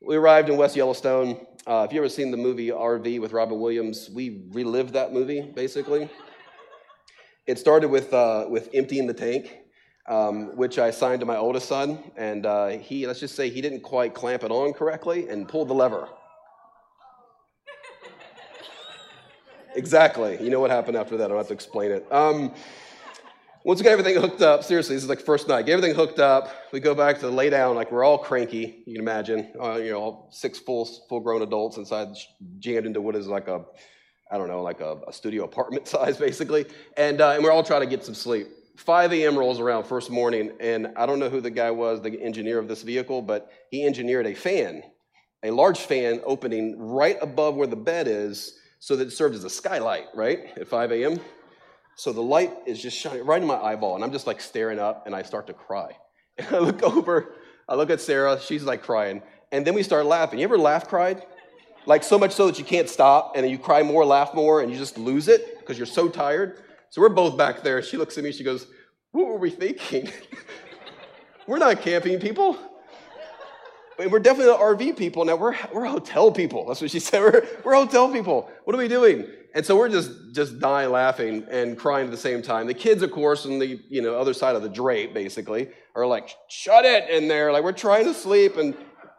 we 0.00 0.16
arrived 0.16 0.48
in 0.48 0.56
West 0.56 0.74
Yellowstone. 0.74 1.46
Uh, 1.66 1.86
if 1.88 1.92
you 1.92 2.00
ever 2.00 2.08
seen 2.08 2.30
the 2.30 2.36
movie 2.36 2.68
RV 2.68 3.20
with 3.20 3.32
Robin 3.32 3.60
Williams, 3.60 4.08
we 4.10 4.46
relived 4.52 4.94
that 4.94 5.12
movie 5.12 5.42
basically. 5.42 6.08
It 7.46 7.58
started 7.58 7.88
with 7.88 8.14
uh, 8.14 8.46
with 8.48 8.70
emptying 8.72 9.06
the 9.06 9.14
tank, 9.14 9.58
um, 10.08 10.56
which 10.56 10.78
I 10.78 10.88
assigned 10.88 11.20
to 11.20 11.26
my 11.26 11.36
oldest 11.36 11.68
son, 11.68 11.98
and 12.16 12.46
uh, 12.46 12.68
he 12.68 13.06
let's 13.06 13.20
just 13.20 13.34
say 13.34 13.50
he 13.50 13.60
didn't 13.60 13.80
quite 13.80 14.14
clamp 14.14 14.44
it 14.44 14.50
on 14.50 14.72
correctly 14.72 15.28
and 15.28 15.48
pulled 15.48 15.68
the 15.68 15.74
lever. 15.74 16.08
Exactly. 19.74 20.42
You 20.42 20.50
know 20.50 20.60
what 20.60 20.70
happened 20.70 20.96
after 20.96 21.16
that. 21.16 21.24
I 21.24 21.28
don't 21.28 21.36
have 21.38 21.48
to 21.48 21.54
explain 21.54 21.90
it. 21.90 22.10
Um, 22.12 22.52
once 23.64 23.78
we 23.78 23.84
got 23.84 23.92
everything 23.92 24.20
hooked 24.20 24.42
up, 24.42 24.64
seriously, 24.64 24.96
this 24.96 25.04
is 25.04 25.08
like 25.08 25.20
first 25.20 25.46
night. 25.46 25.66
Get 25.66 25.72
everything 25.72 25.94
hooked 25.94 26.18
up. 26.18 26.52
We 26.72 26.80
go 26.80 26.94
back 26.94 27.20
to 27.20 27.28
lay 27.28 27.48
down, 27.48 27.76
like 27.76 27.92
we're 27.92 28.04
all 28.04 28.18
cranky. 28.18 28.82
You 28.86 28.94
can 28.94 29.02
imagine, 29.02 29.52
uh, 29.60 29.76
you 29.76 29.92
know, 29.92 30.26
six 30.30 30.58
full, 30.58 30.84
full-grown 31.08 31.42
adults 31.42 31.76
inside, 31.76 32.08
jammed 32.58 32.86
into 32.86 33.00
what 33.00 33.14
is 33.14 33.28
like 33.28 33.46
a, 33.46 33.64
I 34.32 34.38
don't 34.38 34.48
know, 34.48 34.62
like 34.62 34.80
a, 34.80 34.98
a 35.06 35.12
studio 35.12 35.44
apartment 35.44 35.86
size, 35.94 36.16
basically. 36.16 36.66
And 36.96 37.20
uh, 37.20 37.30
and 37.30 37.44
we're 37.44 37.52
all 37.52 37.62
trying 37.62 37.82
to 37.82 37.86
get 37.86 38.04
some 38.04 38.14
sleep. 38.14 38.48
5 38.78 39.12
a.m. 39.12 39.38
rolls 39.38 39.60
around 39.60 39.84
first 39.84 40.10
morning, 40.10 40.52
and 40.58 40.88
I 40.96 41.06
don't 41.06 41.18
know 41.20 41.28
who 41.28 41.40
the 41.40 41.50
guy 41.50 41.70
was, 41.70 42.00
the 42.00 42.20
engineer 42.20 42.58
of 42.58 42.66
this 42.68 42.82
vehicle, 42.82 43.22
but 43.22 43.50
he 43.70 43.84
engineered 43.84 44.26
a 44.26 44.34
fan, 44.34 44.82
a 45.44 45.50
large 45.50 45.78
fan 45.78 46.20
opening 46.24 46.76
right 46.78 47.18
above 47.20 47.54
where 47.54 47.66
the 47.66 47.76
bed 47.76 48.08
is 48.08 48.58
so 48.82 48.96
that 48.96 49.06
it 49.06 49.12
served 49.12 49.36
as 49.36 49.44
a 49.44 49.50
skylight, 49.50 50.06
right, 50.12 50.40
at 50.56 50.66
5 50.66 50.90
a.m. 50.90 51.20
So 51.94 52.12
the 52.12 52.20
light 52.20 52.52
is 52.66 52.82
just 52.82 52.98
shining 52.98 53.24
right 53.24 53.40
in 53.40 53.46
my 53.46 53.54
eyeball, 53.54 53.94
and 53.94 54.02
I'm 54.02 54.10
just 54.10 54.26
like 54.26 54.40
staring 54.40 54.80
up, 54.80 55.06
and 55.06 55.14
I 55.14 55.22
start 55.22 55.46
to 55.46 55.52
cry. 55.52 55.96
And 56.38 56.48
I 56.48 56.58
look 56.58 56.82
over, 56.82 57.34
I 57.68 57.76
look 57.76 57.90
at 57.90 58.00
Sarah, 58.00 58.40
she's 58.40 58.64
like 58.64 58.82
crying, 58.82 59.22
and 59.52 59.64
then 59.64 59.74
we 59.74 59.84
start 59.84 60.06
laughing. 60.06 60.40
You 60.40 60.44
ever 60.44 60.58
laugh 60.58 60.88
cried? 60.88 61.22
Like 61.86 62.02
so 62.02 62.18
much 62.18 62.32
so 62.32 62.46
that 62.48 62.58
you 62.58 62.64
can't 62.64 62.88
stop, 62.88 63.36
and 63.36 63.44
then 63.44 63.52
you 63.52 63.58
cry 63.58 63.84
more, 63.84 64.04
laugh 64.04 64.34
more, 64.34 64.62
and 64.62 64.72
you 64.72 64.76
just 64.76 64.98
lose 64.98 65.28
it 65.28 65.60
because 65.60 65.78
you're 65.78 65.86
so 65.86 66.08
tired. 66.08 66.60
So 66.90 67.02
we're 67.02 67.10
both 67.10 67.38
back 67.38 67.62
there. 67.62 67.82
She 67.82 67.96
looks 67.96 68.18
at 68.18 68.24
me, 68.24 68.32
she 68.32 68.42
goes, 68.42 68.66
What 69.12 69.28
were 69.28 69.38
we 69.38 69.50
thinking? 69.50 70.10
we're 71.46 71.58
not 71.58 71.82
camping 71.82 72.18
people 72.18 72.58
we're 74.10 74.20
definitely 74.20 74.52
the 74.52 74.58
RV 74.58 74.96
people. 74.96 75.24
Now 75.24 75.36
we're, 75.36 75.56
we're 75.72 75.84
hotel 75.86 76.30
people. 76.30 76.66
That's 76.66 76.80
what 76.80 76.90
she 76.90 77.00
said. 77.00 77.20
We're, 77.20 77.46
we're 77.64 77.74
hotel 77.74 78.10
people. 78.10 78.50
What 78.64 78.74
are 78.74 78.78
we 78.78 78.88
doing? 78.88 79.26
And 79.54 79.64
so 79.64 79.76
we're 79.76 79.88
just, 79.88 80.10
just 80.32 80.58
dying 80.60 80.90
laughing 80.90 81.46
and 81.50 81.76
crying 81.76 82.06
at 82.06 82.10
the 82.10 82.16
same 82.16 82.40
time. 82.40 82.66
The 82.66 82.74
kids, 82.74 83.02
of 83.02 83.10
course, 83.10 83.44
on 83.44 83.58
the 83.58 83.80
you 83.88 84.00
know, 84.00 84.18
other 84.18 84.32
side 84.32 84.56
of 84.56 84.62
the 84.62 84.68
drape, 84.68 85.12
basically, 85.12 85.68
are 85.94 86.06
like, 86.06 86.34
shut 86.48 86.84
it 86.84 87.10
in 87.10 87.28
there. 87.28 87.52
Like 87.52 87.62
we're 87.62 87.72
trying 87.72 88.04
to 88.04 88.14
sleep 88.14 88.56
and 88.56 88.74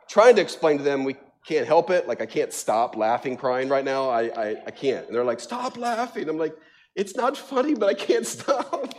trying 0.07 0.35
to 0.35 0.41
explain 0.41 0.77
to 0.77 0.83
them 0.83 1.03
we 1.03 1.15
can't 1.45 1.67
help 1.67 1.89
it. 1.89 2.07
Like 2.07 2.21
I 2.21 2.25
can't 2.25 2.51
stop 2.51 2.95
laughing, 2.95 3.37
crying 3.37 3.69
right 3.69 3.85
now. 3.85 4.09
I, 4.09 4.23
I, 4.23 4.55
I 4.65 4.71
can't. 4.71 5.05
And 5.05 5.15
they're 5.15 5.23
like, 5.23 5.39
stop 5.39 5.77
laughing. 5.77 6.27
I'm 6.29 6.37
like, 6.37 6.55
it's 6.95 7.15
not 7.15 7.37
funny, 7.37 7.75
but 7.75 7.89
I 7.89 7.93
can't 7.93 8.25
stop. 8.37 8.93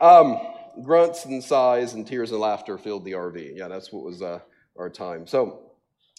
Um, 0.00 0.38
grunts 0.82 1.24
and 1.24 1.42
sighs 1.42 1.94
and 1.94 2.06
tears 2.06 2.30
and 2.30 2.40
laughter 2.40 2.78
filled 2.78 3.04
the 3.04 3.12
RV. 3.12 3.56
Yeah, 3.56 3.68
that's 3.68 3.92
what 3.92 4.04
was 4.04 4.22
uh, 4.22 4.40
our 4.78 4.90
time. 4.90 5.26
So 5.26 5.72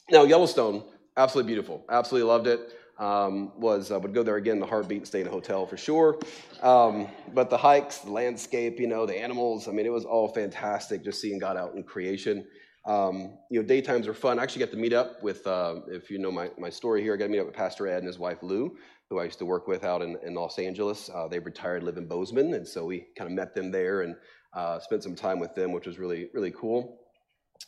now 0.09 0.23
Yellowstone, 0.23 0.83
absolutely 1.15 1.51
beautiful. 1.51 1.85
Absolutely 1.89 2.27
loved 2.27 2.47
it. 2.47 2.73
Um, 2.99 3.51
was 3.59 3.91
I 3.91 3.97
would 3.97 4.13
go 4.13 4.23
there 4.23 4.37
again 4.37 4.53
in 4.53 4.59
the 4.59 4.65
heartbeat 4.65 4.97
and 4.99 5.07
stay 5.07 5.21
in 5.21 5.27
a 5.27 5.29
hotel 5.29 5.67
for 5.67 5.77
sure. 5.77 6.19
Um, 6.63 7.07
but 7.33 7.51
the 7.51 7.57
hikes, 7.57 7.99
the 7.99 8.11
landscape, 8.11 8.79
you 8.79 8.87
know, 8.87 9.05
the 9.05 9.15
animals. 9.15 9.67
I 9.67 9.71
mean, 9.71 9.85
it 9.85 9.91
was 9.91 10.03
all 10.03 10.29
fantastic. 10.29 11.03
Just 11.03 11.21
seeing 11.21 11.37
God 11.37 11.57
out 11.57 11.75
in 11.75 11.83
creation. 11.83 12.47
Um, 12.87 13.37
you 13.51 13.61
know, 13.61 13.67
daytimes 13.67 14.07
are 14.07 14.13
fun. 14.13 14.39
I 14.39 14.43
actually 14.43 14.65
got 14.65 14.71
to 14.71 14.77
meet 14.77 14.93
up 14.93 15.21
with, 15.21 15.45
uh, 15.45 15.81
if 15.89 16.09
you 16.09 16.17
know 16.17 16.31
my, 16.31 16.49
my 16.57 16.69
story 16.69 17.03
here, 17.03 17.13
I 17.13 17.17
got 17.17 17.25
to 17.25 17.31
meet 17.31 17.39
up 17.39 17.45
with 17.45 17.55
Pastor 17.55 17.85
Ed 17.85 17.97
and 17.97 18.07
his 18.07 18.17
wife 18.17 18.41
Lou, 18.41 18.77
who 19.09 19.19
I 19.19 19.25
used 19.25 19.39
to 19.39 19.45
work 19.45 19.67
with 19.67 19.83
out 19.83 20.01
in, 20.01 20.17
in 20.25 20.33
Los 20.33 20.57
Angeles. 20.57 21.09
Uh, 21.13 21.27
they 21.27 21.37
retired, 21.37 21.83
live 21.83 21.97
in 21.97 22.07
Bozeman, 22.07 22.53
and 22.53 22.65
so 22.65 22.85
we 22.85 23.07
kind 23.17 23.29
of 23.29 23.35
met 23.35 23.53
them 23.53 23.71
there 23.71 24.01
and 24.01 24.15
uh, 24.53 24.79
spent 24.79 25.03
some 25.03 25.15
time 25.15 25.37
with 25.37 25.53
them, 25.53 25.71
which 25.73 25.85
was 25.85 25.99
really 25.99 26.29
really 26.33 26.51
cool. 26.51 26.97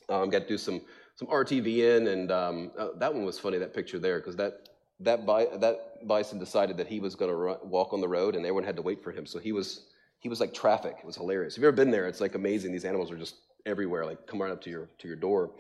Um, 0.10 0.30
got 0.30 0.40
to 0.40 0.48
do 0.48 0.58
some 0.58 0.82
some 1.16 1.28
ATVing, 1.28 2.08
and 2.08 2.32
um, 2.32 2.72
uh, 2.78 2.90
that 2.98 3.14
one 3.14 3.26
was 3.26 3.38
funny. 3.38 3.58
That 3.58 3.74
picture 3.74 4.00
there, 4.00 4.20
because 4.20 4.36
that 4.38 4.70
that 5.02 5.26
bi- 5.26 5.50
that 5.58 6.08
bison 6.08 6.40
decided 6.40 6.78
that 6.78 6.88
he 6.88 7.00
was 7.00 7.16
going 7.16 7.32
to 7.32 7.66
walk 7.66 7.94
on 7.94 8.02
the 8.02 8.08
road, 8.08 8.36
and 8.36 8.46
everyone 8.46 8.64
had 8.64 8.76
to 8.76 8.82
wait 8.82 9.04
for 9.04 9.12
him. 9.12 9.26
So 9.26 9.40
he 9.40 9.52
was 9.52 9.88
he 10.20 10.30
was 10.30 10.40
like 10.40 10.54
traffic. 10.54 10.96
It 11.00 11.06
was 11.06 11.16
hilarious. 11.16 11.54
If 11.54 11.58
you've 11.60 11.68
ever 11.68 11.76
been 11.76 11.92
there, 11.92 12.08
it's 12.08 12.22
like 12.22 12.36
amazing. 12.36 12.72
These 12.72 12.86
animals 12.86 13.12
are 13.12 13.18
just 13.18 13.36
everywhere, 13.66 14.06
like 14.06 14.28
come 14.28 14.42
right 14.42 14.52
up 14.52 14.62
to 14.64 14.70
your 14.70 14.90
to 15.00 15.08
your 15.08 15.18
door. 15.18 15.52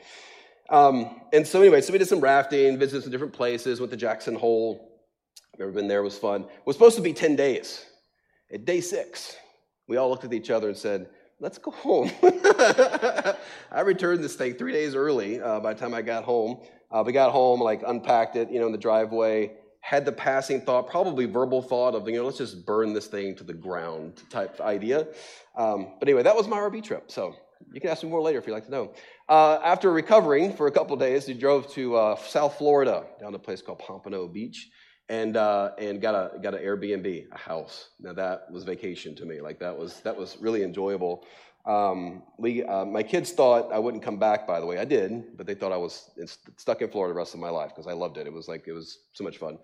Um, 0.69 1.21
and 1.33 1.47
so 1.47 1.59
anyway, 1.61 1.81
so 1.81 1.91
we 1.91 1.99
did 1.99 2.07
some 2.07 2.19
rafting, 2.19 2.77
visited 2.77 3.03
some 3.03 3.11
different 3.11 3.33
places, 3.33 3.79
went 3.79 3.91
to 3.91 3.97
Jackson 3.97 4.35
Hole. 4.35 4.99
Never 5.57 5.71
been 5.71 5.87
there. 5.87 5.99
It 5.99 6.03
was 6.03 6.17
fun. 6.17 6.43
It 6.43 6.65
was 6.65 6.75
supposed 6.75 6.95
to 6.97 7.01
be 7.01 7.13
ten 7.13 7.35
days. 7.35 7.85
At 8.51 8.65
day 8.65 8.81
six, 8.81 9.35
we 9.87 9.97
all 9.97 10.09
looked 10.09 10.23
at 10.23 10.33
each 10.33 10.49
other 10.49 10.69
and 10.69 10.77
said, 10.77 11.09
let's 11.39 11.57
go 11.57 11.71
home. 11.71 12.11
I 13.71 13.81
returned 13.81 14.23
this 14.23 14.35
thing 14.35 14.55
three 14.55 14.73
days 14.73 14.95
early 14.95 15.41
uh, 15.41 15.59
by 15.59 15.73
the 15.73 15.79
time 15.79 15.93
I 15.93 16.01
got 16.01 16.23
home. 16.23 16.61
Uh, 16.91 17.03
we 17.05 17.13
got 17.13 17.31
home, 17.31 17.61
like 17.61 17.81
unpacked 17.85 18.35
it, 18.35 18.51
you 18.51 18.59
know, 18.59 18.65
in 18.65 18.71
the 18.71 18.77
driveway, 18.77 19.51
had 19.81 20.05
the 20.05 20.11
passing 20.11 20.61
thought, 20.61 20.89
probably 20.89 21.25
verbal 21.25 21.61
thought 21.61 21.95
of, 21.95 22.07
you 22.07 22.15
know, 22.15 22.25
let's 22.25 22.37
just 22.37 22.65
burn 22.65 22.93
this 22.93 23.07
thing 23.07 23.35
to 23.35 23.43
the 23.43 23.53
ground 23.53 24.23
type 24.29 24.59
idea. 24.59 25.07
Um, 25.55 25.93
but 25.99 26.07
anyway, 26.07 26.23
that 26.23 26.35
was 26.35 26.47
my 26.47 26.57
RV 26.57 26.83
trip. 26.83 27.11
So 27.11 27.35
you 27.71 27.79
can 27.79 27.89
ask 27.89 28.03
me 28.03 28.09
more 28.09 28.21
later 28.21 28.39
if 28.39 28.47
you'd 28.47 28.53
like 28.53 28.65
to 28.65 28.71
know. 28.71 28.93
Uh, 29.27 29.59
after 29.63 29.91
recovering 29.91 30.53
for 30.53 30.67
a 30.67 30.71
couple 30.71 30.95
days, 30.95 31.27
we 31.27 31.33
drove 31.35 31.71
to 31.73 31.95
uh, 31.95 32.15
South 32.15 32.57
Florida, 32.57 33.05
down 33.21 33.31
to 33.31 33.37
a 33.37 33.39
place 33.39 33.61
called 33.61 33.79
Pompano 33.79 34.27
Beach. 34.27 34.69
And 35.09 35.35
uh, 35.37 35.71
and 35.77 35.99
got 35.99 36.13
a 36.13 36.39
got 36.39 36.53
an 36.53 36.61
Airbnb, 36.61 37.25
a 37.31 37.37
house. 37.37 37.89
Now 37.99 38.13
that 38.13 38.49
was 38.51 38.63
vacation 38.63 39.15
to 39.15 39.25
me. 39.25 39.41
Like 39.41 39.59
that 39.59 39.77
was 39.77 39.99
that 40.01 40.15
was 40.15 40.37
really 40.39 40.63
enjoyable. 40.63 41.25
Um, 41.65 42.23
uh, 42.41 42.85
my 42.85 43.03
kids 43.03 43.31
thought 43.31 43.71
I 43.73 43.79
wouldn't 43.79 44.01
come 44.01 44.17
back. 44.17 44.47
By 44.47 44.59
the 44.59 44.65
way, 44.65 44.77
I 44.77 44.85
did, 44.85 45.37
but 45.37 45.45
they 45.45 45.55
thought 45.55 45.71
I 45.71 45.77
was 45.77 46.09
stuck 46.55 46.81
in 46.81 46.89
Florida 46.89 47.13
the 47.13 47.17
rest 47.17 47.33
of 47.33 47.39
my 47.39 47.49
life 47.49 47.69
because 47.69 47.87
I 47.87 47.93
loved 47.93 48.17
it. 48.17 48.27
It 48.27 48.33
was 48.33 48.47
like 48.47 48.67
it 48.67 48.73
was 48.73 48.99
so 49.13 49.23
much 49.23 49.37
fun, 49.37 49.57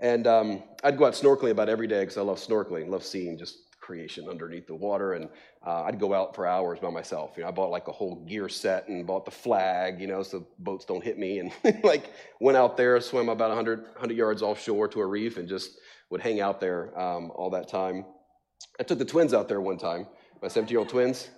and 0.00 0.26
um, 0.26 0.62
I'd 0.82 0.98
go 0.98 1.04
out 1.04 1.12
snorkeling 1.12 1.50
about 1.50 1.68
every 1.68 1.86
day 1.86 2.00
because 2.00 2.16
I 2.16 2.22
love 2.22 2.38
snorkeling, 2.38 2.88
love 2.88 3.04
seeing 3.04 3.38
just 3.38 3.58
creation 3.86 4.28
underneath 4.28 4.66
the 4.66 4.74
water. 4.74 5.12
And 5.12 5.28
uh, 5.64 5.84
I'd 5.84 6.00
go 6.00 6.12
out 6.12 6.34
for 6.34 6.46
hours 6.46 6.80
by 6.80 6.90
myself. 6.90 7.34
You 7.36 7.44
know, 7.44 7.48
I 7.48 7.52
bought 7.52 7.70
like 7.70 7.86
a 7.86 7.92
whole 7.92 8.16
gear 8.26 8.48
set 8.48 8.88
and 8.88 9.06
bought 9.06 9.24
the 9.24 9.30
flag, 9.30 10.00
you 10.00 10.08
know, 10.08 10.24
so 10.24 10.44
boats 10.58 10.84
don't 10.84 11.04
hit 11.04 11.18
me. 11.18 11.38
And 11.38 11.52
like 11.84 12.10
went 12.40 12.56
out 12.56 12.76
there, 12.76 13.00
swam 13.00 13.28
about 13.28 13.48
100, 13.50 13.82
100 13.82 14.16
yards 14.16 14.42
offshore 14.42 14.88
to 14.88 15.00
a 15.00 15.06
reef 15.06 15.36
and 15.36 15.48
just 15.48 15.78
would 16.10 16.20
hang 16.20 16.40
out 16.40 16.60
there 16.60 16.98
um, 16.98 17.30
all 17.36 17.50
that 17.50 17.68
time. 17.68 18.04
I 18.80 18.82
took 18.82 18.98
the 18.98 19.04
twins 19.04 19.32
out 19.32 19.48
there 19.48 19.60
one 19.60 19.78
time, 19.78 20.06
my 20.42 20.48
17 20.48 20.70
year 20.70 20.80
old 20.80 20.88
twins. 20.88 21.30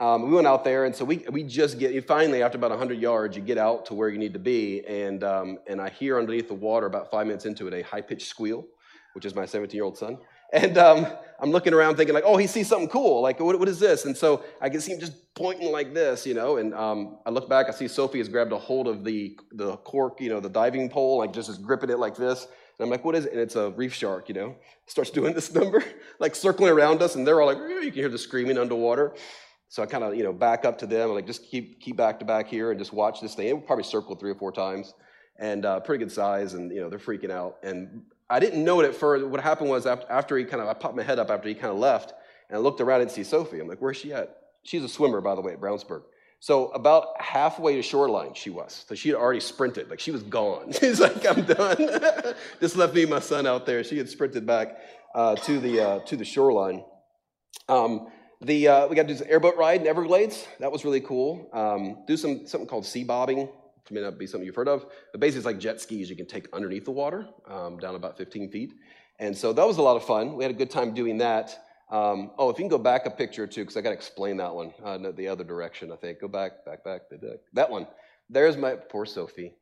Um, 0.00 0.28
we 0.28 0.34
went 0.34 0.46
out 0.46 0.64
there, 0.64 0.86
and 0.86 0.94
so 0.94 1.04
we, 1.04 1.24
we 1.30 1.44
just 1.44 1.78
get, 1.78 2.06
finally, 2.06 2.42
after 2.42 2.58
about 2.58 2.70
100 2.70 2.98
yards, 2.98 3.36
you 3.36 3.42
get 3.42 3.58
out 3.58 3.86
to 3.86 3.94
where 3.94 4.08
you 4.08 4.18
need 4.18 4.32
to 4.32 4.40
be. 4.40 4.84
And, 4.86 5.22
um, 5.22 5.58
and 5.68 5.80
I 5.80 5.88
hear 5.88 6.18
underneath 6.18 6.48
the 6.48 6.54
water, 6.54 6.86
about 6.86 7.12
five 7.12 7.28
minutes 7.28 7.46
into 7.46 7.68
it, 7.68 7.74
a 7.74 7.82
high 7.82 8.00
pitched 8.00 8.26
squeal, 8.26 8.66
which 9.12 9.24
is 9.24 9.36
my 9.36 9.46
17 9.46 9.76
year 9.76 9.84
old 9.84 9.96
son. 9.96 10.18
And 10.54 10.78
um, 10.78 11.08
I'm 11.40 11.50
looking 11.50 11.74
around 11.74 11.96
thinking, 11.96 12.14
like, 12.14 12.24
oh, 12.24 12.36
he 12.36 12.46
sees 12.46 12.68
something 12.68 12.88
cool. 12.88 13.20
Like, 13.20 13.40
what, 13.40 13.58
what 13.58 13.68
is 13.68 13.80
this? 13.80 14.04
And 14.04 14.16
so 14.16 14.44
I 14.60 14.70
can 14.70 14.80
see 14.80 14.92
him 14.92 15.00
just 15.00 15.34
pointing 15.34 15.72
like 15.72 15.92
this, 15.92 16.24
you 16.24 16.32
know. 16.32 16.58
And 16.58 16.72
um, 16.74 17.18
I 17.26 17.30
look 17.30 17.48
back, 17.48 17.66
I 17.68 17.72
see 17.72 17.88
Sophie 17.88 18.18
has 18.18 18.28
grabbed 18.28 18.52
a 18.52 18.58
hold 18.58 18.86
of 18.86 19.04
the, 19.04 19.36
the 19.50 19.76
cork, 19.78 20.20
you 20.20 20.28
know, 20.28 20.38
the 20.38 20.48
diving 20.48 20.88
pole, 20.88 21.18
like 21.18 21.32
just 21.32 21.48
is 21.48 21.58
gripping 21.58 21.90
it 21.90 21.98
like 21.98 22.14
this. 22.14 22.44
And 22.78 22.84
I'm 22.86 22.90
like, 22.90 23.04
what 23.04 23.16
is 23.16 23.26
it? 23.26 23.32
And 23.32 23.40
it's 23.40 23.56
a 23.56 23.70
reef 23.70 23.92
shark, 23.92 24.28
you 24.28 24.34
know. 24.34 24.54
Starts 24.86 25.10
doing 25.10 25.34
this 25.34 25.52
number, 25.52 25.82
like 26.20 26.36
circling 26.36 26.70
around 26.70 27.02
us, 27.02 27.16
and 27.16 27.26
they're 27.26 27.40
all 27.40 27.48
like, 27.48 27.58
you 27.58 27.90
can 27.90 27.92
hear 27.92 28.08
the 28.08 28.18
screaming 28.18 28.56
underwater. 28.56 29.14
So 29.68 29.82
I 29.82 29.86
kind 29.86 30.04
of, 30.04 30.14
you 30.14 30.22
know, 30.22 30.32
back 30.32 30.64
up 30.64 30.78
to 30.78 30.86
them, 30.86 31.10
like 31.10 31.26
just 31.26 31.44
keep 31.50 31.80
keep 31.80 31.96
back 31.96 32.20
to 32.20 32.24
back 32.24 32.46
here 32.46 32.70
and 32.70 32.78
just 32.78 32.92
watch 32.92 33.20
this 33.20 33.34
thing. 33.34 33.48
It 33.48 33.66
probably 33.66 33.82
circled 33.82 34.20
three 34.20 34.30
or 34.30 34.36
four 34.36 34.52
times, 34.52 34.94
and 35.40 35.64
uh, 35.64 35.80
pretty 35.80 36.04
good 36.04 36.12
size, 36.12 36.54
and 36.54 36.70
you 36.70 36.80
know 36.80 36.88
they're 36.88 37.00
freaking 37.00 37.32
out. 37.32 37.56
And 37.64 38.02
I 38.30 38.40
didn't 38.40 38.64
know 38.64 38.80
it 38.80 38.86
at 38.86 38.94
first. 38.94 39.26
What 39.26 39.40
happened 39.40 39.70
was 39.70 39.86
after 39.86 40.36
he 40.36 40.44
kind 40.44 40.62
of, 40.62 40.68
I 40.68 40.74
popped 40.74 40.96
my 40.96 41.02
head 41.02 41.18
up 41.18 41.30
after 41.30 41.48
he 41.48 41.54
kind 41.54 41.72
of 41.72 41.78
left, 41.78 42.12
and 42.48 42.56
I 42.56 42.60
looked 42.60 42.80
around 42.80 43.02
and 43.02 43.10
see 43.10 43.24
Sophie. 43.24 43.60
I'm 43.60 43.68
like, 43.68 43.80
where's 43.80 43.96
she 43.96 44.12
at? 44.12 44.36
She's 44.62 44.82
a 44.82 44.88
swimmer, 44.88 45.20
by 45.20 45.34
the 45.34 45.42
way, 45.42 45.52
at 45.52 45.60
Brownsburg. 45.60 46.02
So 46.40 46.68
about 46.68 47.20
halfway 47.20 47.76
to 47.76 47.82
shoreline, 47.82 48.34
she 48.34 48.50
was. 48.50 48.84
So 48.88 48.94
she 48.94 49.08
had 49.10 49.16
already 49.16 49.40
sprinted. 49.40 49.88
Like 49.88 50.00
she 50.00 50.10
was 50.10 50.22
gone. 50.22 50.72
She's 50.80 51.00
like, 51.00 51.24
I'm 51.26 51.44
done. 51.44 51.76
Just 52.60 52.76
left 52.76 52.94
me 52.94 53.02
and 53.02 53.10
my 53.10 53.20
son 53.20 53.46
out 53.46 53.64
there. 53.64 53.82
She 53.82 53.96
had 53.96 54.08
sprinted 54.08 54.46
back 54.46 54.76
uh, 55.14 55.36
to 55.36 55.58
the 55.58 55.80
uh, 55.80 55.98
to 56.00 56.16
the 56.16 56.24
shoreline. 56.24 56.84
Um, 57.68 58.08
the 58.42 58.68
uh, 58.68 58.88
we 58.88 58.96
got 58.96 59.02
to 59.02 59.08
do 59.08 59.16
some 59.16 59.26
airboat 59.30 59.56
ride 59.56 59.80
in 59.80 59.86
Everglades. 59.86 60.46
That 60.60 60.70
was 60.70 60.84
really 60.84 61.00
cool. 61.00 61.48
Um, 61.54 62.04
do 62.06 62.16
some 62.16 62.46
something 62.46 62.68
called 62.68 62.84
sea 62.84 63.04
bobbing 63.04 63.48
may 63.90 64.00
not 64.00 64.18
be 64.18 64.26
something 64.26 64.46
you've 64.46 64.54
heard 64.54 64.68
of. 64.68 64.86
But 65.12 65.20
basically, 65.20 65.38
it's 65.38 65.46
like 65.46 65.58
jet 65.58 65.80
skis 65.80 66.08
you 66.08 66.16
can 66.16 66.26
take 66.26 66.46
underneath 66.52 66.84
the 66.84 66.90
water, 66.90 67.26
um, 67.48 67.78
down 67.78 67.94
about 67.94 68.16
15 68.16 68.50
feet. 68.50 68.74
And 69.18 69.36
so 69.36 69.52
that 69.52 69.66
was 69.66 69.78
a 69.78 69.82
lot 69.82 69.96
of 69.96 70.04
fun. 70.04 70.36
We 70.36 70.44
had 70.44 70.50
a 70.50 70.56
good 70.56 70.70
time 70.70 70.94
doing 70.94 71.18
that. 71.18 71.64
Um, 71.90 72.32
oh, 72.38 72.50
if 72.50 72.58
you 72.58 72.62
can 72.62 72.68
go 72.68 72.78
back 72.78 73.06
a 73.06 73.10
picture 73.10 73.44
or 73.44 73.46
two, 73.46 73.62
because 73.62 73.76
I 73.76 73.80
got 73.80 73.90
to 73.90 73.94
explain 73.94 74.38
that 74.38 74.54
one, 74.54 74.72
uh, 74.82 74.96
no, 74.96 75.12
the 75.12 75.28
other 75.28 75.44
direction, 75.44 75.92
I 75.92 75.96
think. 75.96 76.20
Go 76.20 76.28
back, 76.28 76.64
back, 76.64 76.82
back. 76.82 77.02
That 77.52 77.70
one. 77.70 77.86
There's 78.30 78.56
my 78.56 78.74
poor 78.74 79.04
Sophie. 79.04 79.52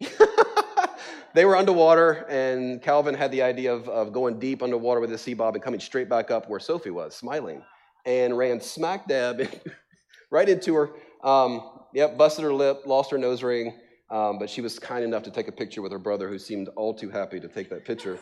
they 1.34 1.44
were 1.44 1.56
underwater, 1.56 2.24
and 2.28 2.80
Calvin 2.80 3.14
had 3.14 3.32
the 3.32 3.42
idea 3.42 3.74
of, 3.74 3.88
of 3.88 4.12
going 4.12 4.38
deep 4.38 4.62
underwater 4.62 5.00
with 5.00 5.10
the 5.10 5.18
sea 5.18 5.34
bob 5.34 5.56
and 5.56 5.64
coming 5.64 5.80
straight 5.80 6.08
back 6.08 6.30
up 6.30 6.48
where 6.48 6.60
Sophie 6.60 6.90
was, 6.90 7.14
smiling, 7.14 7.62
and 8.06 8.38
ran 8.38 8.60
smack 8.60 9.08
dab 9.08 9.48
right 10.30 10.48
into 10.48 10.74
her. 10.74 10.90
Um, 11.24 11.80
yep, 11.92 12.16
busted 12.16 12.44
her 12.44 12.54
lip, 12.54 12.82
lost 12.86 13.10
her 13.10 13.18
nose 13.18 13.42
ring, 13.42 13.74
um, 14.12 14.38
but 14.38 14.50
she 14.50 14.60
was 14.60 14.78
kind 14.78 15.02
enough 15.02 15.22
to 15.22 15.30
take 15.30 15.48
a 15.48 15.52
picture 15.52 15.80
with 15.80 15.90
her 15.90 15.98
brother, 15.98 16.28
who 16.28 16.38
seemed 16.38 16.68
all 16.76 16.92
too 16.92 17.08
happy 17.08 17.40
to 17.40 17.48
take 17.48 17.70
that 17.70 17.86
picture. 17.86 18.18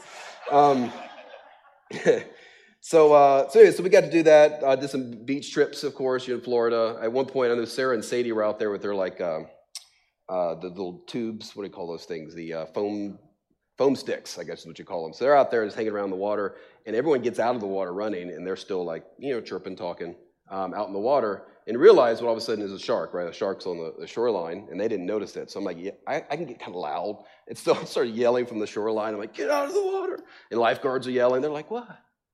Um, 0.53 0.93
so, 2.81 3.13
uh, 3.13 3.49
so, 3.51 3.59
anyway, 3.59 3.75
so 3.75 3.83
we 3.83 3.89
got 3.89 4.03
to 4.03 4.11
do 4.11 4.23
that. 4.23 4.63
Uh, 4.63 4.77
did 4.77 4.89
some 4.89 5.25
beach 5.25 5.53
trips, 5.53 5.83
of 5.83 5.97
course, 5.97 6.29
in 6.29 6.41
Florida. 6.41 6.97
At 7.03 7.13
one 7.13 7.27
point, 7.27 7.51
I 7.51 7.57
know 7.57 7.65
Sarah 7.65 7.95
and 7.95 8.05
Sadie 8.05 8.31
were 8.31 8.45
out 8.45 8.61
there 8.61 8.71
with 8.71 8.83
their 8.83 8.95
like 8.95 9.21
uh, 9.21 9.41
uh 10.29 10.55
the 10.55 10.69
little 10.69 11.03
tubes. 11.09 11.57
What 11.57 11.65
do 11.65 11.67
you 11.67 11.75
call 11.75 11.89
those 11.89 12.05
things? 12.05 12.37
The 12.37 12.55
uh, 12.55 12.67
foam 12.67 13.19
foam 13.77 13.97
sticks, 13.97 14.39
I 14.39 14.45
guess 14.45 14.61
is 14.61 14.67
what 14.67 14.79
you 14.79 14.85
call 14.85 15.03
them. 15.03 15.13
So 15.13 15.25
they're 15.25 15.37
out 15.37 15.51
there 15.51 15.65
just 15.65 15.77
hanging 15.77 15.93
around 15.93 16.11
the 16.11 16.17
water, 16.17 16.55
and 16.87 16.95
everyone 16.95 17.21
gets 17.21 17.41
out 17.41 17.57
of 17.57 17.61
the 17.61 17.67
water 17.67 17.93
running, 17.93 18.31
and 18.31 18.47
they're 18.47 18.55
still 18.55 18.85
like 18.85 19.05
you 19.19 19.35
know 19.35 19.41
chirping, 19.41 19.75
talking 19.75 20.15
um, 20.53 20.73
out 20.73 20.87
in 20.87 20.93
the 20.93 21.01
water 21.01 21.47
and 21.71 21.79
realized 21.79 22.21
what 22.21 22.27
all 22.27 22.35
of 22.35 22.43
a 22.43 22.45
sudden 22.45 22.65
is 22.65 22.73
a 22.73 22.79
shark, 22.81 23.15
right? 23.15 23.29
A 23.29 23.33
shark's 23.33 23.65
on 23.65 23.79
the, 23.79 23.95
the 24.01 24.07
shoreline, 24.07 24.67
and 24.73 24.81
they 24.81 24.89
didn't 24.89 25.07
notice 25.07 25.37
it. 25.37 25.53
So 25.53 25.61
I'm 25.61 25.65
like, 25.65 25.77
yeah, 25.79 25.93
I, 26.05 26.17
I 26.29 26.35
can 26.35 26.45
get 26.45 26.59
kind 26.59 26.75
of 26.75 26.81
loud. 26.81 27.23
And 27.47 27.57
so 27.57 27.75
I 27.81 27.85
started 27.85 28.13
yelling 28.13 28.45
from 28.45 28.59
the 28.59 28.67
shoreline. 28.67 29.15
I'm 29.15 29.21
like, 29.21 29.35
get 29.35 29.53
out 29.53 29.69
of 29.69 29.75
the 29.75 29.87
water. 29.87 30.19
And 30.51 30.59
lifeguards 30.59 31.07
are 31.07 31.13
yelling. 31.13 31.43
They're 31.43 31.51
like, 31.51 31.71
what? 31.71 31.87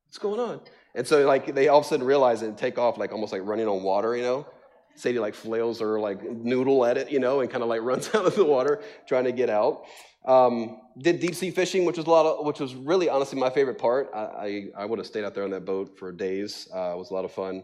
What's 0.06 0.16
going 0.16 0.40
on? 0.40 0.62
And 0.94 1.06
so 1.06 1.26
like 1.26 1.54
they 1.54 1.68
all 1.68 1.80
of 1.80 1.84
a 1.84 1.88
sudden 1.88 2.06
realize 2.06 2.40
it 2.40 2.46
and 2.46 2.56
take 2.56 2.78
off 2.78 2.96
like 2.96 3.12
almost 3.12 3.30
like 3.30 3.42
running 3.44 3.68
on 3.68 3.82
water, 3.82 4.16
you 4.16 4.22
know? 4.22 4.46
Sadie 4.94 5.18
like 5.18 5.34
flails 5.34 5.80
her 5.80 6.00
like 6.00 6.22
noodle 6.22 6.86
at 6.86 6.96
it, 6.96 7.10
you 7.10 7.18
know, 7.18 7.40
and 7.40 7.50
kind 7.50 7.62
of 7.62 7.68
like 7.68 7.82
runs 7.82 8.08
out 8.14 8.24
of 8.24 8.36
the 8.36 8.44
water 8.44 8.80
trying 9.06 9.24
to 9.24 9.32
get 9.32 9.50
out. 9.50 9.82
Um, 10.24 10.80
did 10.98 11.20
deep 11.20 11.34
sea 11.34 11.50
fishing, 11.50 11.84
which 11.84 11.98
was 11.98 12.06
a 12.06 12.10
lot 12.10 12.24
of, 12.24 12.46
which 12.46 12.58
was 12.58 12.74
really 12.74 13.10
honestly 13.10 13.38
my 13.38 13.50
favorite 13.50 13.76
part. 13.76 14.08
I, 14.14 14.18
I, 14.18 14.64
I 14.78 14.84
would 14.86 14.98
have 14.98 15.06
stayed 15.06 15.24
out 15.24 15.34
there 15.34 15.44
on 15.44 15.50
that 15.50 15.66
boat 15.66 15.98
for 15.98 16.10
days. 16.10 16.66
Uh, 16.74 16.92
it 16.94 16.96
was 16.96 17.10
a 17.10 17.14
lot 17.14 17.26
of 17.26 17.32
fun 17.32 17.62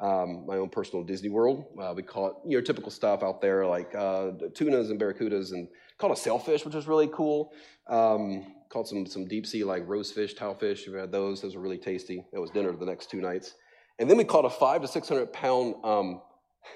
um, 0.00 0.44
my 0.46 0.56
own 0.56 0.68
personal 0.68 1.04
Disney 1.04 1.28
World. 1.28 1.64
Uh, 1.80 1.92
we 1.94 2.02
caught 2.02 2.40
you 2.46 2.56
know 2.58 2.62
typical 2.62 2.90
stuff 2.90 3.22
out 3.22 3.40
there 3.40 3.66
like 3.66 3.94
uh, 3.94 4.32
tunas 4.54 4.90
and 4.90 5.00
barracudas, 5.00 5.52
and 5.52 5.68
caught 5.98 6.10
a 6.10 6.16
sailfish, 6.16 6.64
which 6.64 6.74
was 6.74 6.88
really 6.88 7.08
cool. 7.08 7.52
Um, 7.88 8.54
caught 8.70 8.88
some 8.88 9.06
some 9.06 9.26
deep 9.26 9.46
sea 9.46 9.64
like 9.64 9.86
rosefish, 9.86 10.36
tilefish. 10.36 10.88
We 10.88 10.98
had 10.98 11.12
those; 11.12 11.42
those 11.42 11.54
were 11.54 11.62
really 11.62 11.78
tasty. 11.78 12.24
That 12.32 12.40
was 12.40 12.50
dinner 12.50 12.72
the 12.72 12.86
next 12.86 13.10
two 13.10 13.20
nights, 13.20 13.54
and 13.98 14.10
then 14.10 14.16
we 14.16 14.24
caught 14.24 14.44
a 14.44 14.50
five 14.50 14.82
to 14.82 14.88
six 14.88 15.08
hundred 15.08 15.32
pound 15.32 15.76
um, 15.84 16.22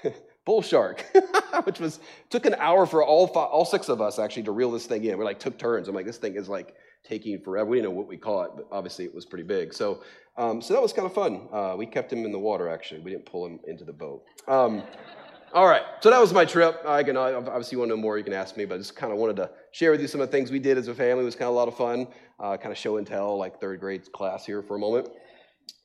bull 0.45 0.61
shark, 0.61 1.05
which 1.65 1.79
was 1.79 1.99
took 2.29 2.45
an 2.45 2.55
hour 2.55 2.85
for 2.85 3.03
all 3.03 3.27
five, 3.27 3.49
all 3.49 3.65
six 3.65 3.89
of 3.89 3.99
us 3.99 4.17
actually 4.17 4.43
to 4.43 4.51
reel 4.51 4.71
this 4.71 4.85
thing 4.85 5.03
in. 5.03 5.17
We 5.17 5.25
like 5.25 5.39
took 5.39 5.57
turns. 5.57 5.89
I'm 5.89 5.95
like, 5.95 6.05
this 6.05 6.17
thing 6.17 6.35
is 6.35 6.47
like 6.47 6.73
taking 7.03 7.41
forever. 7.41 7.69
We 7.69 7.77
didn't 7.77 7.91
know 7.91 7.97
what 7.97 8.07
we 8.07 8.17
caught, 8.17 8.55
but 8.55 8.67
obviously 8.71 9.05
it 9.05 9.13
was 9.13 9.25
pretty 9.25 9.43
big. 9.43 9.73
So, 9.73 10.03
um, 10.37 10.61
so 10.61 10.73
that 10.73 10.81
was 10.81 10.93
kind 10.93 11.05
of 11.05 11.13
fun. 11.13 11.47
Uh, 11.51 11.75
we 11.77 11.85
kept 11.85 12.11
him 12.11 12.25
in 12.25 12.31
the 12.31 12.39
water, 12.39 12.69
actually. 12.69 13.01
We 13.01 13.11
didn't 13.11 13.25
pull 13.25 13.45
him 13.45 13.59
into 13.67 13.83
the 13.83 13.93
boat. 13.93 14.23
Um, 14.47 14.83
all 15.51 15.67
right, 15.67 15.81
so 16.01 16.11
that 16.11 16.21
was 16.21 16.31
my 16.31 16.45
trip. 16.45 16.79
I 16.85 17.01
can 17.01 17.17
obviously 17.17 17.75
you 17.75 17.79
want 17.79 17.89
to 17.89 17.95
know 17.95 18.01
more, 18.01 18.19
you 18.19 18.23
can 18.23 18.33
ask 18.33 18.55
me, 18.55 18.65
but 18.65 18.75
I 18.75 18.77
just 18.77 18.95
kind 18.95 19.11
of 19.11 19.17
wanted 19.17 19.37
to 19.37 19.49
share 19.71 19.89
with 19.91 19.99
you 19.99 20.07
some 20.07 20.21
of 20.21 20.27
the 20.27 20.31
things 20.31 20.51
we 20.51 20.59
did 20.59 20.77
as 20.77 20.87
a 20.87 20.93
family. 20.93 21.23
It 21.23 21.25
was 21.25 21.35
kind 21.35 21.47
of 21.47 21.55
a 21.55 21.57
lot 21.57 21.67
of 21.67 21.75
fun, 21.75 22.07
uh, 22.39 22.55
kind 22.57 22.71
of 22.71 22.77
show 22.77 22.97
and 22.97 23.07
tell, 23.07 23.35
like 23.37 23.59
third 23.59 23.79
grade 23.79 24.11
class 24.11 24.45
here 24.45 24.61
for 24.61 24.75
a 24.75 24.79
moment. 24.79 25.09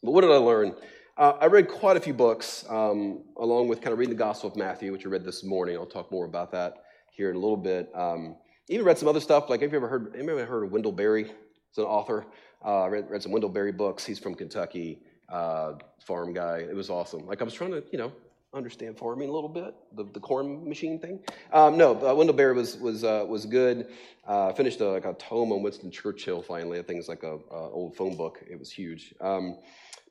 But 0.03 0.11
what 0.11 0.21
did 0.21 0.31
I 0.31 0.37
learn? 0.37 0.75
Uh, 1.17 1.35
I 1.41 1.47
read 1.47 1.69
quite 1.69 1.97
a 1.97 2.01
few 2.01 2.13
books, 2.13 2.67
um, 2.69 3.23
along 3.39 3.69
with 3.69 3.81
kind 3.81 3.93
of 3.93 3.99
reading 3.99 4.15
the 4.15 4.19
Gospel 4.23 4.51
of 4.51 4.57
Matthew, 4.57 4.93
which 4.93 5.07
I 5.07 5.09
read 5.09 5.25
this 5.25 5.45
morning. 5.45 5.77
I'll 5.77 5.87
talk 5.87 6.13
more 6.13 6.27
about 6.27 6.53
that 6.53 6.75
here 7.13 7.31
in 7.31 7.37
a 7.37 7.39
little 7.39 7.57
bit. 7.57 7.89
Um, 7.95 8.37
even 8.69 8.85
read 8.85 8.99
some 8.99 9.09
other 9.09 9.21
stuff. 9.21 9.51
Like, 9.51 9.61
have 9.63 9.73
you 9.73 9.77
ever 9.77 9.89
heard? 9.89 10.15
Anybody 10.15 10.43
heard 10.43 10.65
of 10.65 10.73
Wendell 10.73 10.93
Berry? 10.93 11.25
He's 11.25 11.79
an 11.79 11.85
author. 11.85 12.27
Uh, 12.65 12.89
read, 12.89 13.11
read 13.11 13.23
some 13.23 13.33
Wendell 13.33 13.51
Berry 13.51 13.73
books. 13.73 14.05
He's 14.05 14.19
from 14.19 14.35
Kentucky, 14.35 15.01
uh, 15.29 15.75
farm 16.01 16.33
guy. 16.33 16.59
It 16.59 16.75
was 16.75 16.89
awesome. 16.89 17.27
Like 17.27 17.41
I 17.43 17.45
was 17.45 17.53
trying 17.53 17.73
to, 17.73 17.85
you 17.93 17.99
know, 17.99 18.13
understand 18.55 18.97
farming 18.97 19.29
a 19.29 19.33
little 19.33 19.49
bit, 19.49 19.75
the, 19.97 20.05
the 20.05 20.21
corn 20.21 20.67
machine 20.67 20.99
thing. 20.99 21.19
Um, 21.53 21.77
no, 21.77 21.93
uh, 22.09 22.15
Wendell 22.15 22.37
Berry 22.37 22.55
was 22.55 22.77
was 22.79 23.05
uh, 23.05 23.25
was 23.29 23.45
good. 23.45 23.89
Uh, 24.27 24.53
finished 24.53 24.81
a, 24.81 24.89
like 24.89 25.05
a 25.05 25.15
tome 25.15 25.53
on 25.53 25.63
Winston 25.63 25.91
Churchill. 25.91 26.41
Finally, 26.41 26.79
I 26.79 26.83
think 26.83 26.99
it's 26.99 27.09
like 27.09 27.23
a, 27.23 27.39
old 27.51 27.97
phone 27.97 28.17
book. 28.17 28.43
It 28.49 28.59
was 28.59 28.71
huge. 28.71 29.15
Um, 29.21 29.59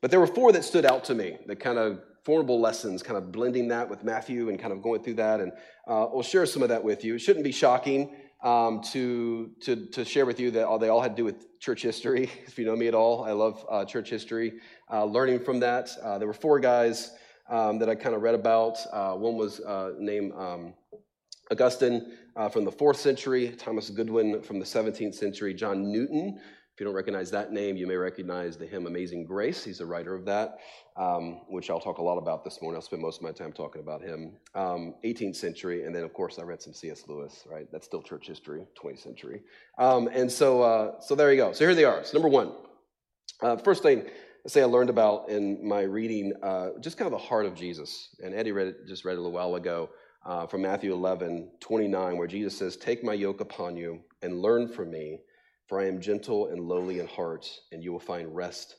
but 0.02 0.12
there 0.12 0.20
were 0.20 0.28
four 0.28 0.52
that 0.52 0.64
stood 0.64 0.86
out 0.86 1.06
to 1.06 1.16
me. 1.16 1.38
That 1.48 1.60
kind 1.60 1.80
of 1.80 2.02
formable 2.24 2.60
lessons, 2.60 3.02
kind 3.02 3.18
of 3.18 3.32
blending 3.32 3.68
that 3.70 3.90
with 3.90 4.04
Matthew 4.04 4.50
and 4.50 4.60
kind 4.60 4.72
of 4.72 4.82
going 4.82 5.02
through 5.02 5.16
that. 5.16 5.40
And 5.40 5.52
uh, 5.88 6.08
we'll 6.12 6.24
share 6.24 6.46
some 6.46 6.62
of 6.62 6.70
that 6.70 6.84
with 6.84 7.04
you. 7.04 7.16
It 7.16 7.20
shouldn't 7.20 7.44
be 7.44 7.52
shocking 7.52 8.16
um, 8.44 8.82
to, 8.92 9.52
to, 9.62 9.86
to 9.88 10.06
share 10.06 10.26
with 10.26 10.40
you 10.40 10.52
that 10.52 10.68
all, 10.68 10.78
they 10.78 10.90
all 10.90 11.02
had 11.02 11.16
to 11.16 11.16
do 11.16 11.24
with 11.24 11.60
church 11.60 11.82
history. 11.82 12.30
If 12.46 12.60
you 12.60 12.66
know 12.66 12.76
me 12.76 12.88
at 12.88 12.94
all, 12.94 13.24
I 13.24 13.32
love 13.32 13.66
uh, 13.72 13.86
church 13.86 14.10
history. 14.10 14.54
Uh, 14.92 15.06
learning 15.06 15.40
from 15.40 15.60
that, 15.62 15.90
uh, 16.04 16.18
there 16.18 16.28
were 16.28 16.34
four 16.34 16.60
guys 16.60 17.12
um, 17.50 17.80
that 17.80 17.90
I 17.90 17.96
kind 17.96 18.16
of 18.16 18.22
read 18.22 18.36
about. 18.36 18.78
Uh, 18.92 19.14
one 19.14 19.38
was 19.38 19.62
uh, 19.62 19.94
named 19.98 20.34
um, 20.34 20.74
Augustine 21.52 22.14
uh, 22.36 22.50
from 22.50 22.66
the 22.66 22.72
fourth 22.72 22.98
century, 22.98 23.50
Thomas 23.58 23.90
Goodwin 23.90 24.42
from 24.42 24.60
the 24.60 24.66
17th 24.66 25.16
century, 25.16 25.54
John 25.54 25.92
Newton 25.92 26.40
If 26.74 26.80
you 26.80 26.88
don't 26.88 26.96
recognize 26.96 27.30
that 27.30 27.52
name, 27.52 27.78
you 27.78 27.86
may 27.86 27.96
recognize 27.96 28.58
the 28.58 28.66
hymn 28.66 28.88
Amazing 28.88 29.26
Grace. 29.26 29.64
He's 29.64 29.78
the 29.78 29.86
writer 29.86 30.16
of 30.16 30.26
that, 30.26 30.58
um, 30.98 31.42
which 31.48 31.70
I'll 31.70 31.80
talk 31.80 32.00
a 32.00 32.02
lot 32.02 32.18
about 32.18 32.44
this 32.44 32.64
morning. 32.64 32.78
I'll 32.78 32.82
spend 32.82 33.00
most 33.00 33.18
of 33.18 33.22
my 33.22 33.32
time 33.32 33.54
talking 33.54 33.80
about 33.80 34.02
him. 34.02 34.38
Um, 34.56 34.96
18th 35.06 35.36
century, 35.36 35.86
and 35.86 35.94
then, 35.94 36.04
of 36.04 36.14
course, 36.14 36.40
I 36.40 36.42
read 36.42 36.64
some 36.64 36.74
C.S. 36.74 37.04
Lewis, 37.08 37.44
right? 37.48 37.68
That's 37.72 37.86
still 37.86 38.02
church 38.02 38.26
history, 38.26 38.66
20th 38.84 39.04
century. 39.04 39.42
Um, 39.78 40.08
and 40.08 40.32
so, 40.32 40.64
uh, 40.64 41.00
so 41.00 41.14
there 41.14 41.32
you 41.32 41.38
go. 41.38 41.54
So 41.54 41.64
here 41.64 41.76
they 41.76 41.84
are. 41.84 42.04
So, 42.04 42.18
number 42.18 42.30
one, 42.30 42.54
uh, 43.44 43.58
first 43.58 43.84
thing 43.84 44.08
I 44.44 44.50
say 44.50 44.64
I 44.64 44.66
learned 44.66 44.90
about 44.90 45.30
in 45.30 45.64
my 45.64 45.82
reading, 45.82 46.34
uh, 46.42 46.70
just 46.82 46.98
kind 46.98 47.06
of 47.06 47.12
the 47.12 47.24
heart 47.24 47.46
of 47.46 47.54
Jesus. 47.54 48.16
And 48.24 48.34
Eddie 48.34 48.52
read 48.52 48.70
it, 48.70 48.88
just 48.88 49.06
read 49.06 49.14
it 49.14 49.20
a 49.20 49.22
little 49.22 49.32
while 49.32 49.54
ago 49.54 49.92
uh, 50.26 50.48
from 50.48 50.64
Matthew 50.64 50.92
11, 50.92 51.52
29, 51.60 52.18
where 52.18 52.28
Jesus 52.28 52.58
says, 52.58 52.78
Take 52.78 53.04
my 53.04 53.14
yoke 53.14 53.42
upon 53.42 53.78
you 53.78 54.00
and 54.24 54.42
learn 54.42 54.68
from 54.68 54.90
me 54.90 55.20
for 55.68 55.80
I 55.80 55.88
am 55.88 56.00
gentle 56.02 56.48
and 56.48 56.68
lowly 56.68 57.00
in 57.00 57.08
heart, 57.08 57.50
and 57.72 57.84
you 57.84 57.92
will 57.92 58.00
find 58.00 58.36
rest 58.36 58.76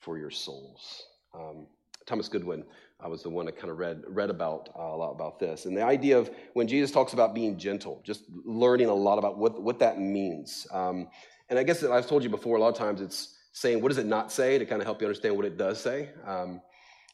for 0.00 0.18
your 0.18 0.30
souls. 0.30 1.02
Um, 1.34 1.66
Thomas 2.06 2.28
Goodwin 2.28 2.64
uh, 3.04 3.08
was 3.08 3.22
the 3.22 3.30
one 3.30 3.46
that 3.46 3.56
kind 3.56 3.70
of 3.70 3.78
read, 3.78 4.02
read 4.08 4.30
about 4.30 4.70
uh, 4.78 4.82
a 4.82 4.96
lot 4.96 5.10
about 5.10 5.38
this. 5.38 5.66
And 5.66 5.76
the 5.76 5.82
idea 5.82 6.18
of 6.18 6.30
when 6.54 6.66
Jesus 6.66 6.90
talks 6.90 7.12
about 7.12 7.34
being 7.34 7.58
gentle, 7.58 8.00
just 8.04 8.22
learning 8.44 8.88
a 8.88 8.94
lot 8.94 9.18
about 9.18 9.38
what, 9.38 9.62
what 9.62 9.78
that 9.80 10.00
means. 10.00 10.66
Um, 10.72 11.08
and 11.50 11.58
I 11.58 11.62
guess 11.62 11.84
I've 11.84 12.06
told 12.06 12.22
you 12.22 12.30
before, 12.30 12.56
a 12.56 12.60
lot 12.60 12.68
of 12.68 12.76
times 12.76 13.00
it's 13.00 13.36
saying, 13.52 13.82
what 13.82 13.88
does 13.88 13.98
it 13.98 14.06
not 14.06 14.32
say 14.32 14.58
to 14.58 14.64
kind 14.64 14.80
of 14.80 14.86
help 14.86 15.00
you 15.00 15.06
understand 15.06 15.36
what 15.36 15.44
it 15.44 15.56
does 15.56 15.80
say. 15.80 16.10
Um, 16.26 16.60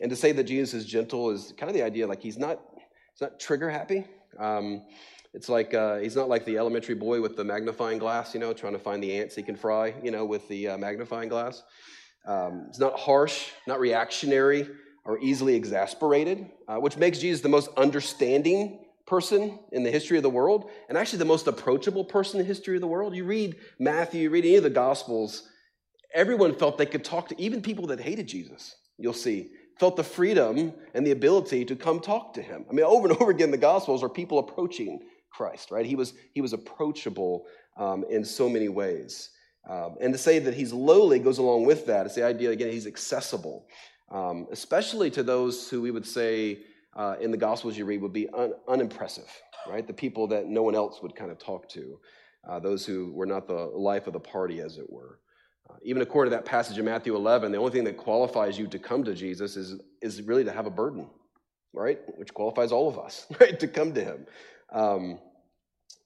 and 0.01 0.11
to 0.11 0.17
say 0.17 0.33
that 0.33 0.45
Jesus 0.45 0.75
is 0.75 0.87
gentle 0.87 1.31
is 1.31 1.55
kind 1.57 1.71
of 1.71 1.75
the 1.75 1.83
idea 1.83 2.07
like 2.07 2.21
he's 2.21 2.39
not, 2.39 2.61
he's 3.13 3.23
not 3.23 3.41
trigger 3.41 3.71
happy. 3.71 4.05
Um, 4.39 4.83
it's 5.35 5.49
like 5.49 5.75
uh, 5.75 5.99
he's 5.99 6.15
not 6.15 6.29
like 6.29 6.45
the 6.45 6.57
elementary 6.57 6.95
boy 6.95 7.21
with 7.21 7.37
the 7.37 7.43
magnifying 7.43 7.99
glass, 7.99 8.35
you 8.35 8.41
know, 8.41 8.53
trying 8.53 8.73
to 8.73 8.79
find 8.79 9.03
the 9.03 9.19
ants 9.19 9.35
he 9.35 9.43
can 9.43 9.57
fry, 9.57 9.93
you 10.03 10.13
know, 10.13 10.25
with 10.25 10.47
the 10.49 10.69
uh, 10.69 10.79
magnifying 10.79 11.29
glass. 11.29 11.65
Um, 12.25 12.67
it's 12.69 12.79
not 12.79 12.99
harsh, 12.99 13.51
not 13.67 13.81
reactionary, 13.81 14.69
or 15.05 15.19
easily 15.19 15.57
exasperated, 15.57 16.47
uh, 16.69 16.77
which 16.77 16.97
makes 16.97 17.19
Jesus 17.19 17.43
the 17.43 17.49
most 17.49 17.69
understanding 17.77 18.79
person 19.07 19.59
in 19.73 19.83
the 19.83 19.91
history 19.91 20.17
of 20.17 20.23
the 20.23 20.31
world, 20.31 20.71
and 20.89 20.97
actually 20.97 21.19
the 21.19 21.25
most 21.27 21.49
approachable 21.49 22.05
person 22.05 22.39
in 22.39 22.47
the 22.47 22.49
history 22.49 22.77
of 22.77 22.81
the 22.81 22.87
world. 22.87 23.15
You 23.15 23.25
read 23.25 23.57
Matthew, 23.79 24.23
you 24.23 24.31
read 24.31 24.45
any 24.45 24.57
of 24.57 24.63
the 24.63 24.71
Gospels, 24.71 25.49
everyone 26.15 26.55
felt 26.55 26.79
they 26.79 26.87
could 26.87 27.05
talk 27.05 27.29
to 27.29 27.41
even 27.43 27.61
people 27.61 27.89
that 27.89 28.01
hated 28.01 28.29
Jesus. 28.29 28.77
You'll 28.99 29.13
see 29.13 29.51
felt 29.81 29.97
the 29.97 30.05
freedom 30.05 30.73
and 30.95 31.05
the 31.05 31.11
ability 31.11 31.65
to 31.65 31.75
come 31.75 31.99
talk 31.99 32.33
to 32.35 32.41
him. 32.41 32.65
I 32.71 32.73
mean, 32.73 32.85
over 32.85 33.09
and 33.09 33.17
over 33.21 33.33
again, 33.33 33.51
the 33.51 33.57
Gospels 33.57 34.05
are 34.05 34.09
people 34.09 34.39
approaching 34.39 35.01
Christ, 35.35 35.71
right? 35.71 35.85
He 35.85 35.97
was, 35.97 36.15
he 36.33 36.41
was 36.41 36.53
approachable 36.53 37.47
um, 37.77 38.05
in 38.09 38.25
so 38.25 38.49
many 38.49 38.69
ways. 38.69 39.31
Um, 39.69 39.97
and 40.01 40.13
to 40.13 40.19
say 40.19 40.39
that 40.39 40.55
he's 40.55 40.73
lowly 40.73 41.19
goes 41.19 41.39
along 41.39 41.65
with 41.65 41.87
that. 41.87 42.07
It's 42.07 42.15
the 42.15 42.25
idea, 42.25 42.51
again, 42.51 42.71
he's 42.71 42.87
accessible, 42.87 43.67
um, 44.11 44.47
especially 44.53 45.11
to 45.11 45.23
those 45.23 45.69
who 45.69 45.81
we 45.81 45.91
would 45.91 46.07
say 46.07 46.61
uh, 46.95 47.17
in 47.21 47.31
the 47.31 47.37
Gospels 47.37 47.77
you 47.77 47.85
read 47.85 48.01
would 48.03 48.13
be 48.13 48.29
un- 48.31 48.55
unimpressive, 48.69 49.31
right? 49.69 49.87
The 49.87 49.95
people 49.95 50.29
that 50.29 50.47
no 50.47 50.63
one 50.63 50.75
else 50.75 51.03
would 51.03 51.17
kind 51.17 51.31
of 51.31 51.39
talk 51.39 51.69
to, 51.71 51.99
uh, 52.49 52.61
those 52.61 52.85
who 52.85 53.13
were 53.13 53.27
not 53.27 53.49
the 53.49 53.55
life 53.55 54.07
of 54.07 54.13
the 54.13 54.21
party, 54.21 54.61
as 54.61 54.79
it 54.79 54.89
were. 54.89 55.19
Uh, 55.69 55.77
even 55.83 56.03
according 56.03 56.31
to 56.31 56.37
that 56.37 56.45
passage 56.45 56.79
in 56.79 56.85
Matthew 56.85 57.17
11, 57.17 57.51
the 57.51 57.59
only 57.59 57.73
thing 57.73 57.85
that 57.85 57.97
qualifies 57.97 58.59
you 58.59 58.67
to 58.69 58.79
come 58.79 59.03
to 59.05 59.15
Jesus 59.15 59.57
is, 59.57 59.81
is 60.03 60.23
really 60.23 60.45
to 60.45 60.53
have 60.53 60.67
a 60.67 60.71
burden, 60.71 61.09
right? 61.73 61.99
Which 62.19 62.35
qualifies 62.35 62.71
all 62.71 62.89
of 62.89 62.99
us, 62.99 63.27
right, 63.41 63.59
to 63.59 63.67
come 63.67 63.95
to 63.95 64.05
him. 64.05 64.27
Um, 64.73 65.19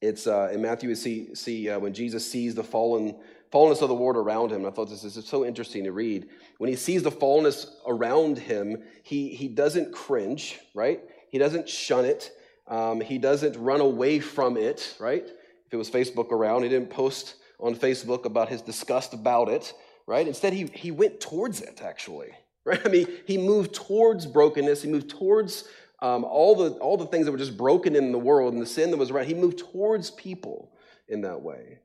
it's 0.00 0.26
uh, 0.26 0.50
in 0.52 0.62
Matthew, 0.62 0.88
we 0.88 0.94
see, 0.94 1.34
see 1.34 1.70
uh, 1.70 1.78
when 1.78 1.92
Jesus 1.92 2.30
sees 2.30 2.54
the 2.54 2.62
fallen, 2.62 3.16
fallenness 3.52 3.82
of 3.82 3.88
the 3.88 3.94
world 3.94 4.16
around 4.16 4.52
him. 4.52 4.64
I 4.64 4.70
thought 4.70 4.88
this 4.88 5.04
is 5.04 5.26
so 5.26 5.44
interesting 5.44 5.84
to 5.84 5.92
read. 5.92 6.28
When 6.58 6.70
he 6.70 6.76
sees 6.76 7.02
the 7.02 7.10
fallenness 7.10 7.66
around 7.86 8.38
him, 8.38 8.82
he, 9.02 9.28
he 9.28 9.48
doesn't 9.48 9.92
cringe, 9.92 10.58
right? 10.74 11.00
He 11.30 11.38
doesn't 11.38 11.68
shun 11.68 12.04
it. 12.04 12.30
Um, 12.68 13.00
he 13.00 13.18
doesn't 13.18 13.56
run 13.56 13.80
away 13.80 14.20
from 14.20 14.56
it, 14.56 14.94
right? 15.00 15.24
If 15.24 15.72
it 15.72 15.76
was 15.76 15.90
Facebook 15.90 16.30
around, 16.30 16.62
he 16.62 16.68
didn't 16.68 16.90
post 16.90 17.34
on 17.58 17.74
Facebook 17.74 18.24
about 18.24 18.48
his 18.48 18.62
disgust 18.62 19.14
about 19.14 19.48
it, 19.48 19.72
right? 20.06 20.26
Instead, 20.26 20.52
he, 20.52 20.66
he 20.74 20.90
went 20.90 21.20
towards 21.20 21.60
it, 21.60 21.80
actually, 21.82 22.30
right? 22.64 22.80
I 22.84 22.88
mean, 22.88 23.08
he 23.26 23.36
moved 23.36 23.74
towards 23.74 24.26
brokenness. 24.26 24.82
He 24.82 24.88
moved 24.88 25.10
towards 25.10 25.64
um, 26.00 26.24
all, 26.24 26.54
the, 26.54 26.70
all 26.78 26.96
the 26.96 27.06
things 27.06 27.26
that 27.26 27.32
were 27.32 27.38
just 27.38 27.56
broken 27.56 27.96
in 27.96 28.12
the 28.12 28.18
world 28.18 28.52
and 28.52 28.62
the 28.62 28.66
sin 28.66 28.90
that 28.90 28.96
was 28.96 29.10
around, 29.10 29.26
he 29.26 29.34
moved 29.34 29.58
towards 29.58 30.10
people 30.12 30.72
in 31.08 31.20
that 31.22 31.40
way. 31.40 31.78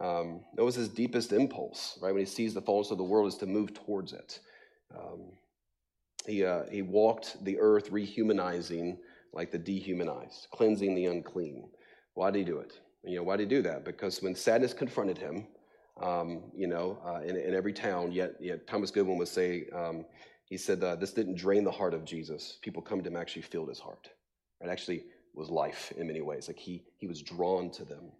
Um, 0.00 0.40
that 0.54 0.64
was 0.64 0.74
his 0.74 0.88
deepest 0.88 1.32
impulse, 1.32 1.98
right? 2.02 2.12
When 2.12 2.20
he 2.20 2.26
sees 2.26 2.52
the 2.52 2.62
fallenness 2.62 2.90
of 2.90 2.98
the 2.98 3.04
world, 3.04 3.28
is 3.28 3.38
to 3.38 3.46
move 3.46 3.72
towards 3.72 4.12
it. 4.12 4.40
Um, 4.94 5.32
he, 6.26 6.44
uh, 6.44 6.64
he 6.70 6.82
walked 6.82 7.42
the 7.44 7.58
earth 7.60 7.90
rehumanizing 7.90 8.98
like 9.32 9.50
the 9.50 9.58
dehumanized, 9.58 10.48
cleansing 10.52 10.94
the 10.94 11.06
unclean. 11.06 11.68
Why 12.14 12.30
did 12.30 12.40
he 12.40 12.44
do 12.44 12.58
it? 12.58 12.78
You 13.04 13.16
know, 13.16 13.22
why 13.22 13.36
did 13.36 13.50
he 13.50 13.56
do 13.56 13.62
that? 13.62 13.84
Because 13.84 14.22
when 14.22 14.34
sadness 14.34 14.72
confronted 14.72 15.18
him, 15.18 15.46
um, 16.00 16.44
you 16.54 16.66
know, 16.66 16.98
uh, 17.04 17.20
in, 17.20 17.36
in, 17.36 17.54
every 17.54 17.72
town, 17.72 18.10
yet, 18.10 18.34
yet 18.40 18.66
Thomas 18.66 18.90
Goodwin 18.90 19.18
would 19.18 19.28
say, 19.28 19.66
um, 19.72 20.04
he 20.54 20.58
said 20.58 20.84
uh, 20.84 20.94
this 20.94 21.12
didn't 21.12 21.34
drain 21.34 21.64
the 21.64 21.72
heart 21.72 21.94
of 21.94 22.04
Jesus. 22.04 22.58
People 22.62 22.80
come 22.80 23.02
to 23.02 23.10
him 23.10 23.16
actually 23.16 23.42
filled 23.42 23.68
his 23.68 23.80
heart. 23.80 24.08
It 24.60 24.68
actually 24.68 25.02
was 25.34 25.50
life 25.50 25.92
in 25.96 26.06
many 26.06 26.20
ways. 26.20 26.46
Like 26.46 26.60
he, 26.60 26.84
he 26.96 27.08
was 27.08 27.22
drawn 27.22 27.70
to 27.72 27.84
them. 27.84 28.12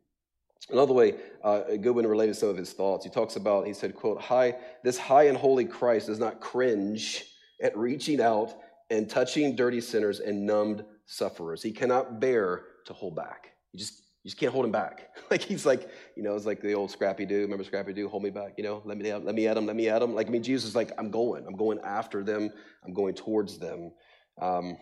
Another 0.68 0.94
way, 0.94 1.14
uh, 1.44 1.61
Goodwin 1.81 2.09
related 2.09 2.35
some 2.35 2.49
of 2.49 2.57
his 2.57 2.73
thoughts. 2.73 3.05
He 3.05 3.11
talks 3.12 3.37
about, 3.37 3.68
he 3.68 3.73
said, 3.73 3.94
quote, 3.94 4.20
high, 4.20 4.57
this 4.83 4.99
high 4.99 5.29
and 5.29 5.38
holy 5.38 5.64
Christ 5.64 6.09
does 6.09 6.18
not 6.18 6.40
cringe 6.40 7.25
at 7.62 7.79
reaching 7.79 8.20
out 8.20 8.53
and 8.90 9.09
touching 9.09 9.55
dirty 9.55 9.81
sinners 9.81 10.18
and 10.18 10.44
numbed 10.44 10.85
sufferers. 11.07 11.62
He 11.62 11.70
cannot 11.70 12.18
bear 12.18 12.64
to 12.87 12.92
hold 12.94 13.14
back. 13.14 13.51
He 13.70 13.79
just 13.79 14.03
you 14.25 14.31
just 14.31 14.41
can't 14.41 14.53
hold 14.53 14.65
him 14.65 14.73
back. 14.73 15.11
like 15.31 15.43
he's 15.43 15.67
like, 15.67 15.91
you 16.17 16.23
know, 16.23 16.35
it's 16.35 16.47
like 16.47 16.63
the 16.63 16.73
old 16.73 16.91
Scrappy 16.91 17.27
Doo. 17.27 17.43
Remember 17.43 17.63
Scrappy 17.63 17.93
Doo? 17.93 18.09
Hold 18.09 18.23
me 18.23 18.31
back. 18.31 18.55
You 18.57 18.65
know, 18.65 18.81
let 18.87 18.97
me 18.97 19.13
let 19.13 19.35
me 19.35 19.47
at 19.47 19.57
him. 19.59 19.67
Let 19.67 19.77
me 19.77 19.89
at 19.91 20.01
him. 20.01 20.15
Like 20.15 20.29
I 20.29 20.31
mean, 20.31 20.43
Jesus 20.43 20.71
is 20.71 20.75
like, 20.75 20.93
I'm 20.97 21.11
going. 21.11 21.47
I'm 21.47 21.57
going 21.57 21.79
after 21.81 22.25
them. 22.25 22.51
I'm 22.85 22.95
going 22.95 23.15
towards 23.15 23.59
them. 23.59 23.93
Um, 24.41 24.79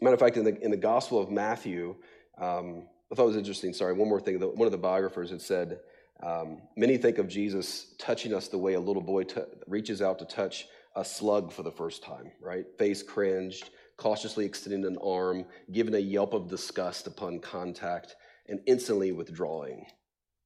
matter 0.00 0.14
of 0.14 0.20
fact, 0.20 0.36
in 0.36 0.44
the 0.44 0.56
in 0.62 0.70
the 0.70 0.76
Gospel 0.76 1.20
of 1.20 1.32
Matthew, 1.32 1.96
um, 2.38 2.86
I 3.10 3.16
thought 3.16 3.24
it 3.24 3.28
was 3.28 3.36
interesting. 3.36 3.74
Sorry, 3.74 3.92
one 3.92 4.08
more 4.08 4.20
thing. 4.20 4.38
One 4.38 4.66
of 4.66 4.72
the 4.72 4.78
biographers 4.78 5.30
had 5.30 5.42
said, 5.42 5.80
um, 6.22 6.62
many 6.76 6.96
think 6.96 7.18
of 7.18 7.26
Jesus 7.26 7.96
touching 7.98 8.32
us 8.32 8.46
the 8.46 8.58
way 8.58 8.74
a 8.74 8.80
little 8.80 9.02
boy 9.02 9.24
t- 9.24 9.40
reaches 9.66 10.00
out 10.00 10.20
to 10.20 10.24
touch 10.24 10.68
a 10.94 11.04
slug 11.04 11.50
for 11.50 11.64
the 11.64 11.72
first 11.72 12.04
time. 12.04 12.30
Right, 12.40 12.66
face 12.78 13.02
cringed, 13.02 13.70
cautiously 13.96 14.44
extending 14.44 14.84
an 14.84 14.96
arm, 15.02 15.44
giving 15.72 15.96
a 15.96 15.98
yelp 15.98 16.34
of 16.34 16.48
disgust 16.48 17.08
upon 17.08 17.40
contact 17.40 18.14
and 18.48 18.60
instantly 18.66 19.12
withdrawing. 19.12 19.86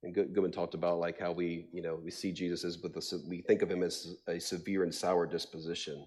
And 0.03 0.13
Goodwin 0.13 0.51
talked 0.51 0.75
about 0.75 0.99
like 0.99 1.19
how 1.19 1.31
we, 1.31 1.67
you 1.73 1.81
know, 1.81 1.99
we 2.01 2.11
see 2.11 2.31
Jesus 2.31 2.63
as 2.63 2.77
with 2.79 2.95
a, 2.95 3.19
we 3.27 3.41
think 3.41 3.61
of 3.61 3.69
him 3.69 3.83
as 3.83 4.15
a 4.27 4.39
severe 4.39 4.83
and 4.83 4.93
sour 4.93 5.25
disposition. 5.25 6.05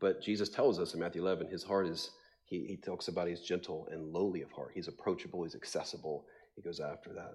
But 0.00 0.22
Jesus 0.22 0.48
tells 0.48 0.78
us 0.78 0.94
in 0.94 1.00
Matthew 1.00 1.22
11, 1.22 1.48
his 1.48 1.62
heart 1.62 1.86
is, 1.86 2.10
he, 2.44 2.64
he 2.64 2.76
talks 2.76 3.08
about 3.08 3.28
he's 3.28 3.40
gentle 3.40 3.86
and 3.90 4.12
lowly 4.12 4.42
of 4.42 4.50
heart. 4.52 4.70
He's 4.74 4.88
approachable, 4.88 5.42
he's 5.42 5.54
accessible. 5.54 6.24
He 6.56 6.62
goes 6.62 6.80
after 6.80 7.10
that. 7.12 7.34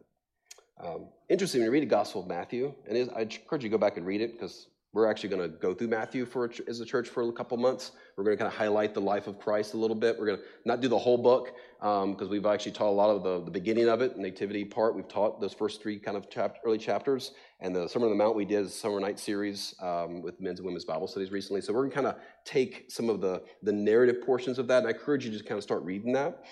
Um, 0.83 1.09
interesting, 1.29 1.61
when 1.61 1.67
you 1.67 1.71
read 1.71 1.83
the 1.83 1.87
Gospel 1.87 2.21
of 2.21 2.27
Matthew, 2.27 2.73
and 2.87 3.11
I 3.15 3.21
encourage 3.21 3.63
you 3.63 3.69
to 3.69 3.77
go 3.77 3.77
back 3.77 3.97
and 3.97 4.05
read 4.05 4.21
it 4.21 4.33
because 4.33 4.67
we're 4.93 5.07
actually 5.07 5.29
going 5.29 5.41
to 5.41 5.57
go 5.57 5.73
through 5.73 5.87
Matthew 5.87 6.23
for 6.23 6.51
as 6.67 6.79
a 6.79 6.85
church 6.85 7.09
for 7.09 7.27
a 7.27 7.31
couple 7.31 7.57
months. 7.57 7.93
We're 8.15 8.23
going 8.23 8.37
to 8.37 8.43
kind 8.43 8.53
of 8.53 8.57
highlight 8.57 8.93
the 8.93 9.01
life 9.01 9.25
of 9.25 9.39
Christ 9.39 9.73
a 9.73 9.77
little 9.77 9.95
bit. 9.95 10.19
We're 10.19 10.27
going 10.27 10.37
to 10.37 10.43
not 10.65 10.81
do 10.81 10.87
the 10.87 10.99
whole 10.99 11.17
book 11.17 11.55
because 11.79 12.21
um, 12.21 12.29
we've 12.29 12.45
actually 12.45 12.73
taught 12.73 12.89
a 12.89 12.91
lot 12.91 13.09
of 13.09 13.23
the, 13.23 13.43
the 13.43 13.49
beginning 13.49 13.89
of 13.89 14.01
it, 14.01 14.17
nativity 14.17 14.63
part. 14.63 14.95
We've 14.95 15.07
taught 15.07 15.41
those 15.41 15.53
first 15.53 15.81
three 15.81 15.97
kind 15.97 16.15
of 16.15 16.29
chap- 16.29 16.57
early 16.63 16.77
chapters, 16.77 17.31
and 17.59 17.75
the 17.75 17.87
Sermon 17.87 18.11
on 18.11 18.17
the 18.17 18.23
Mount 18.23 18.35
we 18.35 18.45
did 18.45 18.65
a 18.65 18.69
summer 18.69 18.99
night 18.99 19.19
series 19.19 19.73
um, 19.81 20.21
with 20.21 20.39
men's 20.39 20.59
and 20.59 20.65
women's 20.67 20.85
Bible 20.85 21.07
studies 21.07 21.31
recently. 21.31 21.61
So 21.61 21.73
we're 21.73 21.87
going 21.87 21.91
to 21.91 21.95
kind 21.95 22.07
of 22.07 22.15
take 22.45 22.85
some 22.89 23.09
of 23.09 23.19
the 23.19 23.41
the 23.63 23.73
narrative 23.73 24.21
portions 24.23 24.59
of 24.59 24.67
that, 24.67 24.79
and 24.79 24.87
I 24.87 24.91
encourage 24.91 25.25
you 25.25 25.31
to 25.31 25.37
just 25.37 25.49
kind 25.49 25.57
of 25.57 25.63
start 25.63 25.81
reading 25.81 26.13
that. 26.13 26.43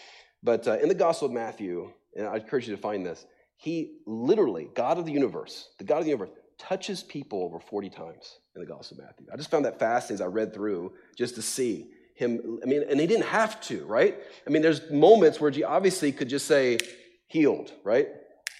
But 0.41 0.67
uh, 0.67 0.79
in 0.79 0.89
the 0.89 0.95
Gospel 0.95 1.27
of 1.27 1.33
Matthew, 1.33 1.91
and 2.17 2.27
I 2.27 2.37
encourage 2.37 2.67
you 2.67 2.75
to 2.75 2.81
find 2.81 3.05
this. 3.05 3.25
He 3.55 3.99
literally, 4.07 4.69
God 4.73 4.97
of 4.97 5.05
the 5.05 5.11
universe, 5.11 5.69
the 5.77 5.83
God 5.83 5.99
of 5.99 6.05
the 6.05 6.09
universe, 6.09 6.31
touches 6.61 7.01
people 7.01 7.41
over 7.41 7.59
40 7.59 7.89
times 7.89 8.37
in 8.55 8.61
the 8.61 8.67
Gospel 8.67 8.99
of 8.99 9.05
Matthew. 9.05 9.27
I 9.33 9.35
just 9.35 9.49
found 9.49 9.65
that 9.65 9.79
fascinating 9.79 10.15
as 10.15 10.21
I 10.21 10.27
read 10.27 10.53
through 10.53 10.93
just 11.17 11.35
to 11.35 11.41
see 11.41 11.87
him. 12.13 12.59
I 12.61 12.67
mean, 12.67 12.83
and 12.87 12.99
he 12.99 13.07
didn't 13.07 13.25
have 13.25 13.59
to, 13.61 13.83
right? 13.85 14.17
I 14.45 14.49
mean, 14.51 14.61
there's 14.61 14.91
moments 14.91 15.41
where 15.41 15.49
he 15.49 15.63
obviously 15.63 16.11
could 16.11 16.29
just 16.29 16.45
say, 16.45 16.77
healed, 17.27 17.71
right? 17.83 18.09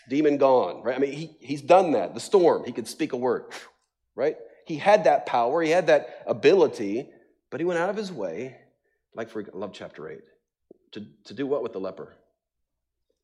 Demon 0.09 0.37
gone, 0.37 0.81
right? 0.81 0.95
I 0.95 0.99
mean, 0.99 1.11
he, 1.11 1.35
he's 1.39 1.61
done 1.61 1.91
that. 1.91 2.15
The 2.15 2.19
storm, 2.19 2.63
he 2.65 2.71
could 2.71 2.87
speak 2.87 3.13
a 3.13 3.17
word, 3.17 3.45
right? 4.15 4.35
He 4.65 4.77
had 4.77 5.03
that 5.03 5.27
power, 5.27 5.61
he 5.61 5.69
had 5.69 5.87
that 5.87 6.23
ability, 6.25 7.07
but 7.51 7.59
he 7.59 7.65
went 7.65 7.79
out 7.79 7.89
of 7.89 7.95
his 7.95 8.11
way, 8.11 8.57
like 9.13 9.29
for 9.29 9.45
love 9.53 9.73
chapter 9.73 10.09
8, 10.09 10.19
to, 10.93 11.05
to 11.25 11.33
do 11.35 11.45
what 11.45 11.61
with 11.61 11.73
the 11.73 11.79
leper? 11.79 12.15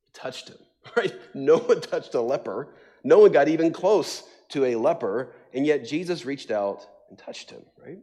He 0.04 0.10
touched 0.12 0.50
him, 0.50 0.58
right? 0.96 1.14
No 1.34 1.56
one 1.58 1.80
touched 1.80 2.14
a 2.14 2.20
leper. 2.20 2.68
No 3.02 3.18
one 3.20 3.32
got 3.32 3.48
even 3.48 3.72
close 3.72 4.22
to 4.50 4.64
a 4.66 4.76
leper, 4.76 5.34
and 5.52 5.66
yet 5.66 5.84
Jesus 5.84 6.24
reached 6.24 6.50
out 6.50 6.86
and 7.10 7.18
touched 7.18 7.50
him, 7.50 7.62
right? 7.84 7.98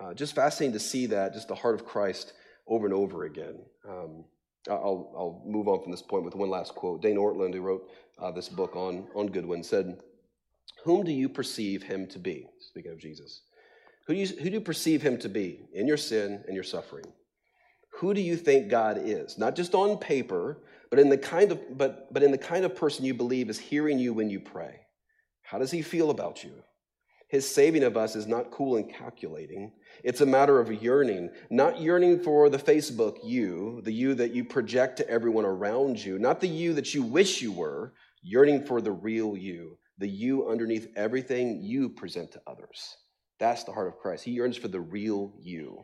Uh, 0.00 0.14
just 0.14 0.34
fascinating 0.34 0.72
to 0.72 0.80
see 0.80 1.06
that, 1.06 1.32
just 1.32 1.48
the 1.48 1.54
heart 1.54 1.74
of 1.74 1.84
Christ 1.84 2.32
over 2.66 2.86
and 2.86 2.94
over 2.94 3.24
again. 3.24 3.58
Um, 3.88 4.24
I'll, 4.68 5.12
I'll 5.16 5.42
move 5.46 5.68
on 5.68 5.82
from 5.82 5.90
this 5.90 6.02
point 6.02 6.24
with 6.24 6.34
one 6.34 6.50
last 6.50 6.74
quote. 6.74 7.02
Dane 7.02 7.16
Ortlund, 7.16 7.54
who 7.54 7.62
wrote 7.62 7.88
uh, 8.18 8.30
this 8.30 8.48
book 8.48 8.76
on, 8.76 9.08
on 9.14 9.28
Goodwin, 9.28 9.62
said, 9.62 9.98
Whom 10.84 11.04
do 11.04 11.12
you 11.12 11.28
perceive 11.28 11.82
him 11.82 12.06
to 12.08 12.18
be? 12.18 12.46
Speaking 12.60 12.92
of 12.92 12.98
Jesus. 12.98 13.42
Who 14.06 14.14
do, 14.14 14.20
you, 14.20 14.26
who 14.26 14.44
do 14.44 14.54
you 14.54 14.60
perceive 14.60 15.02
him 15.02 15.18
to 15.18 15.28
be 15.28 15.60
in 15.74 15.86
your 15.86 15.96
sin 15.96 16.42
and 16.46 16.54
your 16.54 16.64
suffering? 16.64 17.04
Who 17.98 18.14
do 18.14 18.20
you 18.20 18.36
think 18.36 18.68
God 18.68 18.98
is? 19.02 19.38
Not 19.38 19.56
just 19.56 19.74
on 19.74 19.98
paper, 19.98 20.62
but 20.90 20.98
in 20.98 21.08
the 21.08 21.18
kind 21.18 21.52
of, 21.52 21.76
but, 21.76 22.12
but 22.12 22.22
in 22.22 22.30
the 22.30 22.38
kind 22.38 22.64
of 22.64 22.74
person 22.74 23.04
you 23.04 23.12
believe 23.12 23.50
is 23.50 23.58
hearing 23.58 23.98
you 23.98 24.14
when 24.14 24.30
you 24.30 24.40
pray. 24.40 24.80
How 25.48 25.58
does 25.58 25.70
he 25.70 25.80
feel 25.80 26.10
about 26.10 26.44
you? 26.44 26.52
His 27.28 27.48
saving 27.48 27.82
of 27.82 27.96
us 27.96 28.14
is 28.16 28.26
not 28.26 28.50
cool 28.50 28.76
and 28.76 28.92
calculating. 28.92 29.72
It's 30.04 30.20
a 30.20 30.26
matter 30.26 30.60
of 30.60 30.82
yearning, 30.82 31.30
not 31.48 31.80
yearning 31.80 32.20
for 32.20 32.50
the 32.50 32.58
Facebook 32.58 33.16
you, 33.24 33.80
the 33.82 33.92
you 33.92 34.14
that 34.14 34.34
you 34.34 34.44
project 34.44 34.98
to 34.98 35.08
everyone 35.08 35.46
around 35.46 36.04
you, 36.04 36.18
not 36.18 36.40
the 36.40 36.48
you 36.48 36.74
that 36.74 36.92
you 36.92 37.02
wish 37.02 37.40
you 37.40 37.50
were, 37.50 37.94
yearning 38.22 38.62
for 38.66 38.82
the 38.82 38.92
real 38.92 39.38
you, 39.38 39.78
the 39.96 40.06
you 40.06 40.50
underneath 40.50 40.88
everything 40.96 41.62
you 41.62 41.88
present 41.88 42.30
to 42.32 42.42
others. 42.46 42.96
That's 43.38 43.64
the 43.64 43.72
heart 43.72 43.88
of 43.88 43.96
Christ. 43.96 44.24
He 44.24 44.32
yearns 44.32 44.58
for 44.58 44.68
the 44.68 44.80
real 44.80 45.32
you, 45.40 45.82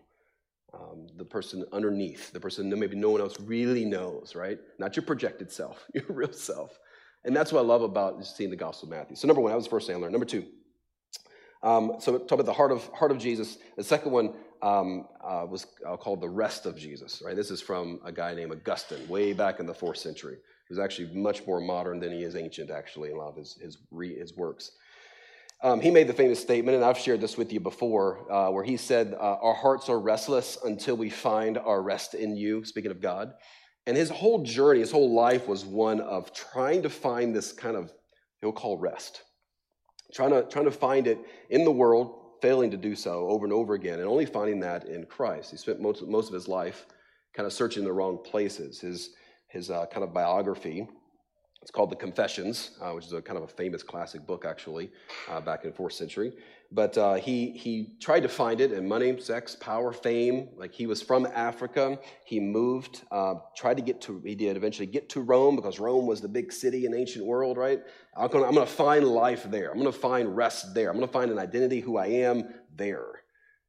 um, 0.75 1.07
the 1.17 1.25
person 1.25 1.65
underneath, 1.73 2.33
the 2.33 2.41
person 2.41 2.69
that 2.69 2.77
maybe 2.77 2.97
no 2.97 3.11
one 3.11 3.23
else 3.23 3.41
really 3.41 3.87
knows, 3.87 4.35
right? 4.35 4.59
Not 4.79 4.95
your 4.95 5.05
projected 5.07 5.51
self, 5.51 5.87
your 5.95 6.05
real 6.09 6.35
self. 6.35 6.79
And 7.25 7.35
that's 7.35 7.53
what 7.53 7.61
I 7.61 7.63
love 7.63 7.83
about 7.83 8.25
seeing 8.27 8.51
the 8.51 8.57
Gospel 8.57 8.87
of 8.89 8.97
Matthew. 8.97 9.17
So, 9.17 9.27
number 9.27 9.41
one, 9.41 9.51
that 9.51 9.57
was 9.57 9.65
the 9.65 9.71
first 9.71 9.87
thing 9.87 9.97
I 9.97 9.99
learned. 9.99 10.13
Number 10.13 10.27
two, 10.27 10.45
um, 11.63 11.95
so 11.99 12.19
talk 12.19 12.33
about 12.33 12.47
the 12.47 12.53
heart 12.53 12.73
of 12.73 12.87
heart 12.89 13.11
of 13.11 13.19
Jesus. 13.19 13.57
The 13.77 13.85
second 13.85 14.13
one 14.13 14.35
um, 14.61 15.09
uh, 15.23 15.47
was 15.49 15.67
uh, 15.87 15.97
called 15.97 16.21
the 16.21 16.29
rest 16.29 16.67
of 16.67 16.77
Jesus. 16.77 17.23
Right. 17.25 17.35
This 17.35 17.51
is 17.51 17.63
from 17.63 18.01
a 18.05 18.13
guy 18.13 18.35
named 18.35 18.53
Augustine, 18.53 19.09
way 19.09 19.33
back 19.33 19.61
in 19.61 19.67
the 19.67 19.75
fourth 19.75 19.99
century. 19.99 20.37
He's 20.69 20.79
actually 20.79 21.15
much 21.15 21.47
more 21.47 21.61
modern 21.61 22.01
than 22.01 22.13
he 22.13 22.23
is 22.23 22.37
ancient, 22.37 22.71
actually, 22.71 23.11
in 23.11 23.17
a 23.17 23.19
lot 23.19 23.29
of 23.29 23.37
his 23.37 23.55
his, 23.55 23.79
re, 23.91 24.15
his 24.15 24.37
works. 24.37 24.73
Um, 25.63 25.81
he 25.81 25.91
made 25.91 26.09
the 26.09 26.15
famous 26.15 26.39
statement, 26.39 26.77
and 26.77 26.85
I've 26.85 26.99
shared 26.99 27.23
this 27.23 27.39
with 27.39 27.51
you 27.51 27.61
before, 27.61 28.31
uh, 28.31 28.51
where 28.51 28.65
he 28.65 28.77
said, 28.77 29.15
uh, 29.15 29.39
"Our 29.41 29.55
hearts 29.55 29.89
are 29.89 29.99
restless 29.99 30.59
until 30.63 30.97
we 30.99 31.09
find 31.09 31.57
our 31.57 31.81
rest 31.81 32.13
in 32.13 32.37
you." 32.37 32.67
Speaking 32.67 32.91
of 32.91 33.01
God, 33.01 33.33
and 33.87 33.97
his 33.97 34.11
whole 34.11 34.43
journey, 34.43 34.81
his 34.81 34.91
whole 34.91 35.13
life 35.13 35.47
was 35.47 35.65
one 35.65 36.01
of 36.01 36.33
trying 36.33 36.83
to 36.83 36.91
find 36.91 37.35
this 37.35 37.53
kind 37.53 37.77
of 37.77 37.93
he'll 38.41 38.53
call 38.53 38.79
rest 38.79 39.23
trying 40.15 40.31
to, 40.31 40.45
trying 40.45 40.65
to 40.65 40.71
find 40.71 41.07
it 41.07 41.19
in 41.51 41.65
the 41.65 41.71
world, 41.71 42.21
failing 42.41 42.71
to 42.71 42.77
do 42.77 42.95
so 42.95 43.27
over 43.29 43.45
and 43.45 43.53
over 43.53 43.75
again, 43.75 43.99
and 43.99 44.09
only 44.09 44.25
finding 44.25 44.61
that 44.61 44.87
in 44.87 45.05
Christ. 45.05 45.51
He 45.51 45.57
spent 45.57 45.81
most, 45.81 46.07
most 46.07 46.29
of 46.29 46.35
his 46.35 46.49
life 46.49 46.87
kind 47.35 47.47
of 47.47 47.53
searching 47.53 47.85
the 47.85 47.93
wrong 47.93 48.19
places. 48.25 48.81
His, 48.81 49.11
his 49.49 49.71
uh, 49.71 49.87
kind 49.87 50.05
of 50.05 50.15
biography, 50.15 50.89
it's 51.65 51.71
called 51.71 51.89
The 51.89 51.97
Confessions, 51.97 52.73
uh, 52.83 52.91
which 52.91 53.07
is 53.07 53.15
a 53.15 53.23
kind 53.23 53.39
of 53.39 53.45
a 53.45 53.49
famous 53.49 53.83
classic 53.83 54.27
book, 54.27 54.45
actually, 54.45 54.91
uh, 55.31 55.41
back 55.41 55.65
in 55.65 55.71
the 55.71 55.75
fourth 55.75 55.95
century. 55.95 56.35
But 56.71 56.99
uh, 56.99 57.15
he, 57.15 57.53
he 57.53 57.97
tried 58.03 58.21
to 58.21 58.29
find 58.29 58.61
it 58.61 58.71
in 58.71 58.87
money, 58.87 59.19
sex, 59.19 59.57
power, 59.57 59.91
fame. 59.91 60.51
Like 60.59 60.75
he 60.75 60.87
was 60.87 61.01
from 61.01 61.27
Africa. 61.35 61.99
He 62.27 62.39
moved, 62.39 63.05
uh, 63.11 63.37
tried 63.57 63.79
to 63.79 63.83
get 63.83 64.03
to, 64.03 64.21
he 64.27 64.35
did 64.35 64.59
eventually 64.59 64.85
get 64.85 65.09
to 65.11 65.23
Rome 65.23 65.57
because 65.57 65.81
Rome 65.81 66.07
was 66.07 66.21
the 66.21 66.29
big 66.29 66.53
city 66.53 66.85
in 66.85 66.93
the 66.93 66.99
ancient 66.99 67.25
world, 67.25 67.57
right? 67.57 67.81
I'm 68.15 68.29
going 68.29 68.55
to 68.57 68.67
find 68.67 69.09
life 69.09 69.45
there. 69.51 69.71
I'm 69.71 69.79
going 69.79 69.91
to 69.91 69.99
find 69.99 70.37
rest 70.37 70.75
there. 70.75 70.91
I'm 70.91 70.97
going 70.97 71.09
to 71.09 71.13
find 71.15 71.31
an 71.31 71.39
identity, 71.39 71.81
who 71.81 71.97
I 71.97 72.09
am 72.09 72.45
there. 72.77 73.23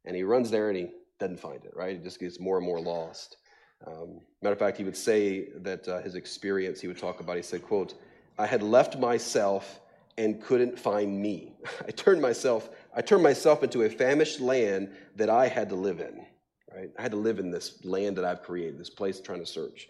And 0.04 0.18
he 0.18 0.24
runs 0.24 0.52
there 0.52 0.68
and 0.68 0.78
he 0.78 0.88
doesn't 1.18 1.40
find 1.40 1.64
it, 1.64 1.72
right? 1.74 1.96
He 1.96 2.04
just 2.04 2.20
gets 2.20 2.42
more 2.42 2.58
and 2.58 2.66
more 2.66 2.82
lost. 2.82 3.38
Um, 3.86 4.22
matter 4.42 4.54
of 4.54 4.60
fact, 4.60 4.78
he 4.78 4.84
would 4.84 4.98
say 4.98 5.50
that 5.58 5.88
uh, 5.88 6.02
his 6.02 6.16
experience, 6.16 6.82
he 6.82 6.88
would 6.88 6.98
talk 6.98 7.20
about, 7.20 7.36
he 7.36 7.42
said, 7.42 7.64
quote, 7.64 7.94
I 8.38 8.46
had 8.46 8.64
left 8.64 8.98
myself 8.98 9.80
and 10.18 10.42
couldn't 10.42 10.80
find 10.80 11.22
me. 11.22 11.54
I 11.88 11.92
turned 11.92 12.22
myself, 12.22 12.70
I 12.96 13.02
turned 13.02 13.24
myself 13.24 13.64
into 13.64 13.84
a 13.84 13.90
famished 13.90 14.40
land 14.40 14.90
that 15.16 15.30
I 15.30 15.48
had 15.48 15.70
to 15.70 15.76
live 15.76 16.00
in. 16.00 16.26
Right? 16.74 16.90
I 16.98 17.02
had 17.02 17.12
to 17.12 17.18
live 17.18 17.40
in 17.40 17.52
this 17.52 17.84
land 17.86 18.18
that 18.18 18.26
I've 18.26 18.44
created, 18.44 18.78
this 18.78 18.90
place 18.90 19.20
trying 19.20 19.40
to 19.40 19.46
search. 19.46 19.88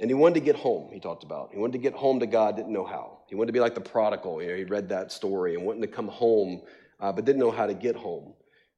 And 0.00 0.08
he 0.08 0.14
wanted 0.14 0.34
to 0.34 0.40
get 0.40 0.56
home, 0.56 0.90
he 0.92 1.00
talked 1.00 1.24
about. 1.24 1.50
He 1.52 1.58
wanted 1.58 1.72
to 1.72 1.78
get 1.78 1.92
home 1.92 2.20
to 2.20 2.26
God, 2.26 2.56
didn't 2.56 2.72
know 2.72 2.84
how. 2.84 3.18
He 3.26 3.34
wanted 3.34 3.48
to 3.48 3.52
be 3.52 3.60
like 3.60 3.74
the 3.74 3.80
prodigal. 3.80 4.40
You 4.42 4.48
know, 4.48 4.56
he 4.56 4.64
read 4.64 4.88
that 4.90 5.10
story 5.10 5.54
and 5.54 5.64
wanting 5.64 5.82
to 5.82 5.88
come 5.88 6.08
home, 6.08 6.62
uh, 7.00 7.12
but 7.12 7.24
didn't 7.24 7.40
know 7.40 7.50
how 7.50 7.66
to 7.66 7.74
get 7.74 7.96
home. 7.96 8.32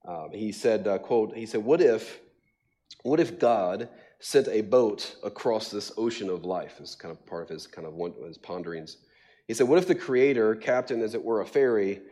Um, 0.07 0.31
he 0.33 0.51
said, 0.51 0.89
uh, 0.89 0.99
quote, 0.99 1.37
he 1.37 1.45
said, 1.45 1.63
what 1.63 1.83
if, 1.83 2.21
what 3.03 3.21
if 3.21 3.39
God 3.39 3.89
sent 4.21 4.49
a 4.49 4.61
boat 4.61 5.17
across 5.25 5.71
this 5.71 5.93
ocean 5.97 6.29
of 6.29 6.45
life? 6.45 6.81
Is 6.81 6.95
kind 6.95 7.13
of 7.13 7.25
part 7.27 7.45
of 7.45 7.49
his 7.49 7.67
kind 7.67 7.87
of 7.87 7.95
one, 7.95 8.15
his 8.27 8.39
ponderings. 8.39 8.99
He 9.47 9.55
said, 9.55 9.67
What 9.67 9.79
if 9.79 9.89
the 9.89 9.95
Creator, 9.95 10.57
captain 10.57 11.03
as 11.03 11.15
it 11.15 11.25
were 11.25 11.41
a 11.41 11.47
ferry, 11.47 12.03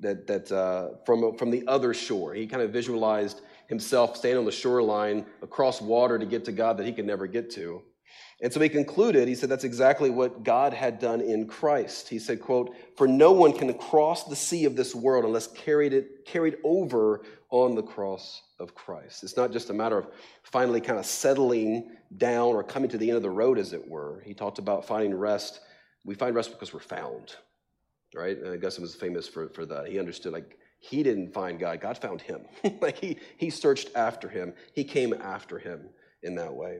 that, 0.00 0.26
that 0.26 0.50
uh, 0.52 0.96
from, 1.04 1.36
from 1.36 1.50
the 1.50 1.66
other 1.66 1.92
shore? 1.92 2.34
He 2.34 2.46
kind 2.46 2.62
of 2.62 2.70
visualized 2.70 3.42
himself 3.68 4.16
staying 4.16 4.36
on 4.36 4.44
the 4.44 4.52
shoreline 4.52 5.26
across 5.42 5.80
water 5.82 6.18
to 6.18 6.26
get 6.26 6.44
to 6.46 6.52
God 6.52 6.78
that 6.78 6.86
he 6.86 6.92
could 6.92 7.06
never 7.06 7.26
get 7.26 7.50
to. 7.52 7.82
And 8.40 8.52
so 8.52 8.60
he 8.60 8.68
concluded, 8.68 9.28
he 9.28 9.34
said 9.34 9.48
that's 9.48 9.64
exactly 9.64 10.10
what 10.10 10.42
God 10.42 10.74
had 10.74 10.98
done 10.98 11.20
in 11.20 11.46
Christ. 11.46 12.08
He 12.08 12.18
said, 12.18 12.40
quote, 12.40 12.74
for 12.96 13.08
no 13.08 13.32
one 13.32 13.52
can 13.52 13.72
cross 13.74 14.24
the 14.24 14.36
sea 14.36 14.66
of 14.66 14.76
this 14.76 14.94
world 14.94 15.24
unless 15.24 15.46
carried 15.48 15.92
it 15.94 16.26
carried 16.26 16.56
over 16.62 17.22
on 17.50 17.74
the 17.74 17.82
cross 17.82 18.42
of 18.58 18.74
Christ. 18.74 19.22
It's 19.22 19.36
not 19.36 19.52
just 19.52 19.70
a 19.70 19.74
matter 19.74 19.98
of 19.98 20.08
finally 20.42 20.80
kind 20.80 20.98
of 20.98 21.06
settling 21.06 21.96
down 22.16 22.54
or 22.54 22.62
coming 22.62 22.88
to 22.90 22.98
the 22.98 23.08
end 23.08 23.16
of 23.16 23.22
the 23.22 23.30
road, 23.30 23.58
as 23.58 23.72
it 23.72 23.88
were. 23.88 24.22
He 24.24 24.34
talked 24.34 24.58
about 24.58 24.86
finding 24.86 25.14
rest 25.14 25.60
we 26.06 26.14
find 26.14 26.34
rest 26.34 26.52
because 26.52 26.72
we're 26.72 26.80
found, 26.80 27.34
right? 28.14 28.38
And 28.38 28.54
Augustine 28.54 28.82
was 28.82 28.94
famous 28.94 29.28
for, 29.28 29.48
for 29.48 29.66
that. 29.66 29.88
He 29.88 29.98
understood, 29.98 30.32
like, 30.32 30.56
he 30.78 31.02
didn't 31.02 31.34
find 31.34 31.58
God, 31.58 31.80
God 31.80 31.98
found 31.98 32.22
him. 32.22 32.42
like, 32.80 32.98
he, 32.98 33.18
he 33.36 33.50
searched 33.50 33.90
after 33.94 34.28
him, 34.28 34.54
he 34.72 34.84
came 34.84 35.12
after 35.12 35.58
him 35.58 35.90
in 36.22 36.36
that 36.36 36.54
way. 36.54 36.78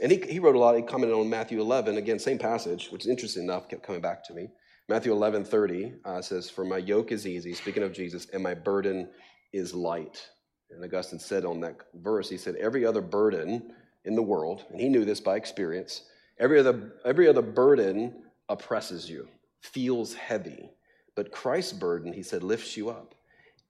And 0.00 0.12
he, 0.12 0.20
he 0.28 0.38
wrote 0.40 0.56
a 0.56 0.58
lot, 0.58 0.76
he 0.76 0.82
commented 0.82 1.16
on 1.16 1.30
Matthew 1.30 1.60
11, 1.60 1.96
again, 1.96 2.18
same 2.18 2.38
passage, 2.38 2.88
which 2.90 3.04
is 3.04 3.10
interesting 3.10 3.44
enough, 3.44 3.68
kept 3.68 3.84
coming 3.84 4.02
back 4.02 4.24
to 4.26 4.34
me. 4.34 4.48
Matthew 4.88 5.12
11, 5.12 5.44
30 5.44 5.92
uh, 6.04 6.20
says, 6.20 6.50
For 6.50 6.64
my 6.64 6.78
yoke 6.78 7.12
is 7.12 7.26
easy, 7.26 7.54
speaking 7.54 7.82
of 7.82 7.92
Jesus, 7.92 8.26
and 8.32 8.42
my 8.42 8.54
burden 8.54 9.08
is 9.52 9.74
light. 9.74 10.26
And 10.70 10.84
Augustine 10.84 11.18
said 11.18 11.44
on 11.44 11.60
that 11.60 11.76
verse, 11.94 12.28
he 12.28 12.36
said, 12.36 12.56
Every 12.56 12.84
other 12.84 13.00
burden 13.00 13.72
in 14.04 14.14
the 14.14 14.22
world, 14.22 14.64
and 14.70 14.80
he 14.80 14.88
knew 14.88 15.04
this 15.04 15.20
by 15.20 15.36
experience, 15.36 16.02
every 16.38 16.58
other, 16.58 16.92
every 17.04 17.28
other 17.28 17.42
burden 17.42 18.22
oppresses 18.48 19.08
you, 19.08 19.28
feels 19.60 20.14
heavy. 20.14 20.70
But 21.14 21.32
Christ's 21.32 21.72
burden, 21.72 22.12
he 22.12 22.22
said, 22.22 22.42
lifts 22.42 22.76
you 22.76 22.90
up. 22.90 23.14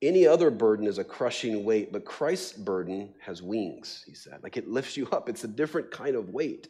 Any 0.00 0.26
other 0.26 0.50
burden 0.50 0.86
is 0.86 0.98
a 0.98 1.04
crushing 1.04 1.64
weight, 1.64 1.92
but 1.92 2.04
Christ's 2.04 2.52
burden 2.52 3.14
has 3.20 3.42
wings, 3.42 4.04
he 4.06 4.14
said. 4.14 4.40
Like 4.42 4.56
it 4.56 4.68
lifts 4.68 4.96
you 4.96 5.08
up. 5.10 5.28
It's 5.28 5.44
a 5.44 5.48
different 5.48 5.90
kind 5.90 6.14
of 6.14 6.30
weight. 6.30 6.68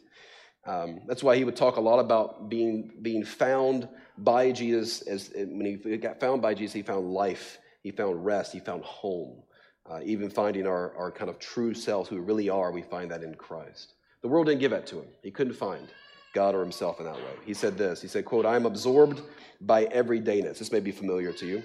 Um, 0.65 1.01
that's 1.05 1.21
why 1.21 1.35
he 1.35 1.43
would 1.43 1.55
talk 1.55 1.77
a 1.77 1.81
lot 1.81 1.99
about 1.99 2.49
being, 2.49 2.91
being 3.01 3.23
found 3.23 3.87
by 4.17 4.51
Jesus. 4.51 5.01
As 5.01 5.31
when 5.35 5.79
he 5.83 5.97
got 5.97 6.19
found 6.19 6.41
by 6.41 6.53
Jesus, 6.53 6.73
he 6.73 6.81
found 6.81 7.11
life, 7.11 7.59
he 7.83 7.91
found 7.91 8.25
rest, 8.25 8.53
he 8.53 8.59
found 8.59 8.83
home. 8.83 9.43
Uh, 9.89 9.99
even 10.03 10.29
finding 10.29 10.67
our, 10.67 10.95
our 10.95 11.11
kind 11.11 11.29
of 11.29 11.39
true 11.39 11.73
selves, 11.73 12.09
who 12.09 12.15
we 12.15 12.21
really 12.21 12.49
are, 12.49 12.71
we 12.71 12.81
find 12.81 13.09
that 13.09 13.23
in 13.23 13.33
Christ. 13.33 13.93
The 14.21 14.27
world 14.27 14.45
didn't 14.45 14.59
give 14.59 14.71
that 14.71 14.85
to 14.87 14.97
him. 14.97 15.07
He 15.23 15.31
couldn't 15.31 15.53
find. 15.53 15.87
God 16.33 16.53
or 16.53 16.61
himself 16.61 16.99
in 16.99 17.05
that 17.05 17.15
way. 17.15 17.33
He 17.43 17.55
said 17.55 17.77
this. 17.77 18.01
He 18.01 18.07
said, 18.07 18.25
quote, 18.25 18.45
I 18.45 18.55
am 18.55 18.65
absorbed 18.65 19.21
by 19.61 19.85
everydayness. 19.85 20.59
This 20.59 20.71
may 20.71 20.79
be 20.79 20.91
familiar 20.91 21.33
to 21.33 21.45
you. 21.45 21.63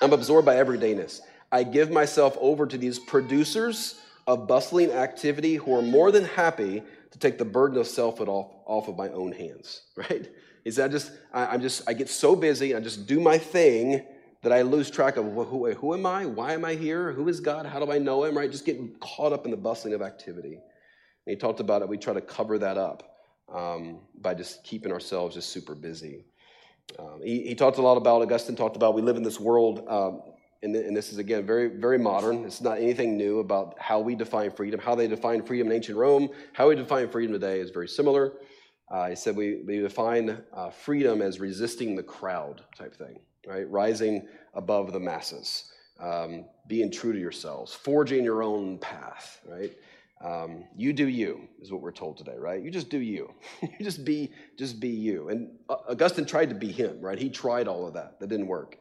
I'm 0.00 0.12
absorbed 0.12 0.46
by 0.46 0.54
everydayness. 0.54 1.20
I 1.52 1.64
give 1.64 1.90
myself 1.90 2.36
over 2.40 2.66
to 2.66 2.78
these 2.78 2.98
producers 2.98 4.00
of 4.26 4.46
bustling 4.48 4.90
activity 4.90 5.56
who 5.56 5.76
are 5.76 5.82
more 5.82 6.10
than 6.10 6.24
happy 6.24 6.82
to 7.10 7.18
take 7.18 7.36
the 7.36 7.44
burden 7.44 7.78
of 7.78 7.86
self 7.86 8.20
off, 8.20 8.52
off 8.64 8.88
of 8.88 8.96
my 8.96 9.08
own 9.10 9.32
hands, 9.32 9.82
right? 9.96 10.30
He 10.64 10.70
said, 10.70 10.88
I 10.88 10.92
just, 10.92 11.12
I, 11.32 11.46
I'm 11.46 11.60
just, 11.60 11.82
I 11.86 11.92
get 11.92 12.08
so 12.08 12.34
busy, 12.34 12.74
I 12.74 12.80
just 12.80 13.06
do 13.06 13.20
my 13.20 13.36
thing 13.36 14.02
that 14.44 14.52
I 14.52 14.60
lose 14.60 14.90
track 14.90 15.16
of 15.16 15.24
who, 15.24 15.72
who 15.72 15.94
am 15.94 16.04
I? 16.04 16.26
Why 16.26 16.52
am 16.52 16.66
I 16.66 16.74
here? 16.74 17.12
Who 17.12 17.28
is 17.28 17.40
God? 17.40 17.64
How 17.64 17.82
do 17.82 17.90
I 17.90 17.98
know 17.98 18.24
him, 18.24 18.36
right? 18.36 18.50
Just 18.50 18.66
getting 18.66 18.94
caught 19.00 19.32
up 19.32 19.46
in 19.46 19.50
the 19.50 19.56
bustling 19.56 19.94
of 19.94 20.02
activity. 20.02 20.52
And 20.52 21.34
he 21.34 21.36
talked 21.36 21.60
about 21.60 21.80
it. 21.80 21.88
We 21.88 21.96
try 21.96 22.12
to 22.12 22.20
cover 22.20 22.58
that 22.58 22.76
up 22.76 23.16
um, 23.52 24.00
by 24.20 24.34
just 24.34 24.62
keeping 24.62 24.92
ourselves 24.92 25.34
just 25.34 25.48
super 25.48 25.74
busy. 25.74 26.26
Um, 26.98 27.20
he, 27.24 27.40
he, 27.42 27.54
talked 27.54 27.78
a 27.78 27.82
lot 27.82 27.96
about, 27.96 28.20
Augustine 28.20 28.54
talked 28.54 28.76
about, 28.76 28.94
we 28.94 29.00
live 29.00 29.16
in 29.16 29.22
this 29.22 29.40
world, 29.40 29.82
um, 29.88 30.20
and, 30.62 30.76
and, 30.76 30.94
this 30.94 31.10
is 31.10 31.16
again 31.16 31.46
very, 31.46 31.68
very 31.68 31.98
modern. 31.98 32.44
It's 32.44 32.60
not 32.60 32.76
anything 32.76 33.16
new 33.16 33.38
about 33.38 33.74
how 33.78 34.00
we 34.00 34.14
define 34.14 34.50
freedom. 34.50 34.78
How 34.78 34.94
they 34.94 35.08
define 35.08 35.42
freedom 35.42 35.68
in 35.68 35.76
ancient 35.76 35.96
Rome, 35.96 36.28
how 36.52 36.68
we 36.68 36.74
define 36.74 37.08
freedom 37.08 37.32
today 37.32 37.60
is 37.60 37.70
very 37.70 37.88
similar. 37.88 38.34
Uh, 38.90 39.08
he 39.08 39.16
said 39.16 39.34
we, 39.34 39.62
we 39.66 39.78
define 39.78 40.42
uh, 40.52 40.68
freedom 40.68 41.22
as 41.22 41.40
resisting 41.40 41.96
the 41.96 42.02
crowd 42.02 42.62
type 42.76 42.94
thing. 42.94 43.18
Right? 43.46 43.68
Rising 43.70 44.26
above 44.54 44.92
the 44.92 45.00
masses, 45.00 45.72
um, 46.00 46.44
being 46.66 46.90
true 46.90 47.12
to 47.12 47.18
yourselves, 47.18 47.74
forging 47.74 48.24
your 48.24 48.42
own 48.42 48.78
path, 48.78 49.40
right? 49.48 49.72
Um, 50.24 50.64
you 50.76 50.92
do 50.92 51.06
you 51.06 51.48
is 51.60 51.70
what 51.70 51.82
we're 51.82 51.92
told 51.92 52.16
today, 52.16 52.36
right? 52.38 52.62
You 52.62 52.70
just 52.70 52.88
do 52.88 52.98
you. 52.98 53.32
you 53.62 53.84
just 53.84 54.04
be, 54.04 54.32
just 54.56 54.80
be 54.80 54.88
you. 54.88 55.28
And 55.28 55.50
uh, 55.68 55.76
Augustine 55.90 56.24
tried 56.24 56.48
to 56.48 56.54
be 56.54 56.72
him, 56.72 57.00
right? 57.00 57.18
He 57.18 57.28
tried 57.28 57.68
all 57.68 57.86
of 57.86 57.94
that. 57.94 58.20
That 58.20 58.28
didn't 58.28 58.46
work. 58.46 58.78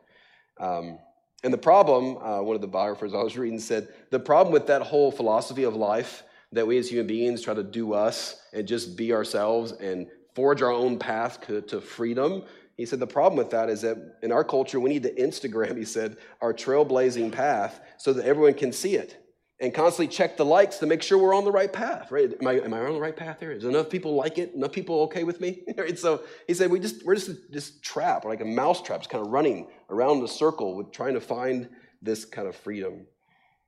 Um, 0.60 0.99
and 1.43 1.52
the 1.52 1.58
problem, 1.58 2.17
uh, 2.17 2.41
one 2.41 2.56
of 2.56 2.62
the 2.62 2.67
biographers 2.67 3.13
I 3.13 3.21
was 3.21 3.38
reading 3.38 3.60
said, 3.60 3.89
the 4.12 4.19
problem 4.19 4.54
with 4.54 4.67
that 4.67 4.82
whole 4.82 5.12
philosophy 5.12 5.63
of 5.63 5.76
life 5.76 6.23
that 6.54 6.65
we 6.65 6.78
as 6.78 6.89
human 6.89 7.08
beings 7.08 7.41
try 7.41 7.54
to 7.54 7.63
do 7.63 7.93
us 7.93 8.41
and 8.54 8.67
just 8.67 8.95
be 8.95 9.12
ourselves 9.12 9.73
and 9.73 10.08
forge 10.36 10.62
our 10.62 10.71
own 10.71 10.97
path 10.97 11.45
to, 11.47 11.62
to 11.63 11.82
freedom. 11.82 12.43
He 12.78 12.86
said 12.86 13.00
the 13.00 13.08
problem 13.08 13.38
with 13.38 13.52
that 13.52 13.70
is 13.70 13.82
that 13.82 14.18
in 14.24 14.32
our 14.32 14.44
culture, 14.44 14.80
we 14.80 14.90
need 14.90 15.04
to 15.04 15.14
Instagram, 15.14 15.78
he 15.78 15.86
said, 15.86 16.18
our 16.42 16.54
trailblazing 16.54 17.32
path 17.32 17.80
so 17.98 18.14
that 18.14 18.26
everyone 18.26 18.56
can 18.56 18.72
see 18.72 18.96
it 18.96 19.24
and 19.60 19.74
constantly 19.74 20.14
check 20.14 20.36
the 20.36 20.44
likes 20.44 20.78
to 20.80 20.86
make 20.86 21.02
sure 21.02 21.18
we're 21.18 21.34
on 21.34 21.46
the 21.46 21.52
right 21.52 21.72
path, 21.72 22.12
right? 22.12 22.34
Am 22.42 22.48
I, 22.48 22.54
am 22.60 22.74
I 22.74 22.82
on 22.82 22.94
the 22.94 23.00
right 23.00 23.16
path 23.16 23.40
here? 23.40 23.52
Is 23.52 23.64
enough 23.64 23.90
people 23.90 24.16
like 24.16 24.38
it? 24.38 24.54
Enough 24.56 24.72
people 24.72 25.02
okay 25.04 25.24
with 25.24 25.40
me? 25.40 25.62
right? 25.78 25.98
So 25.98 26.24
he 26.48 26.54
said, 26.54 26.72
we 26.72 26.80
just, 26.80 27.06
we're 27.06 27.16
just 27.16 27.52
this 27.52 27.80
trap, 27.80 28.26
like 28.26 28.42
a 28.42 28.46
mouse 28.46 28.82
trap, 28.82 29.00
just 29.00 29.10
kind 29.10 29.26
of 29.26 29.32
running 29.32 29.68
around 29.90 30.22
the 30.22 30.28
circle 30.28 30.76
with 30.76 30.92
trying 30.92 31.14
to 31.14 31.22
find 31.22 31.70
this 32.02 32.26
kind 32.26 32.48
of 32.48 32.56
freedom. 32.56 33.06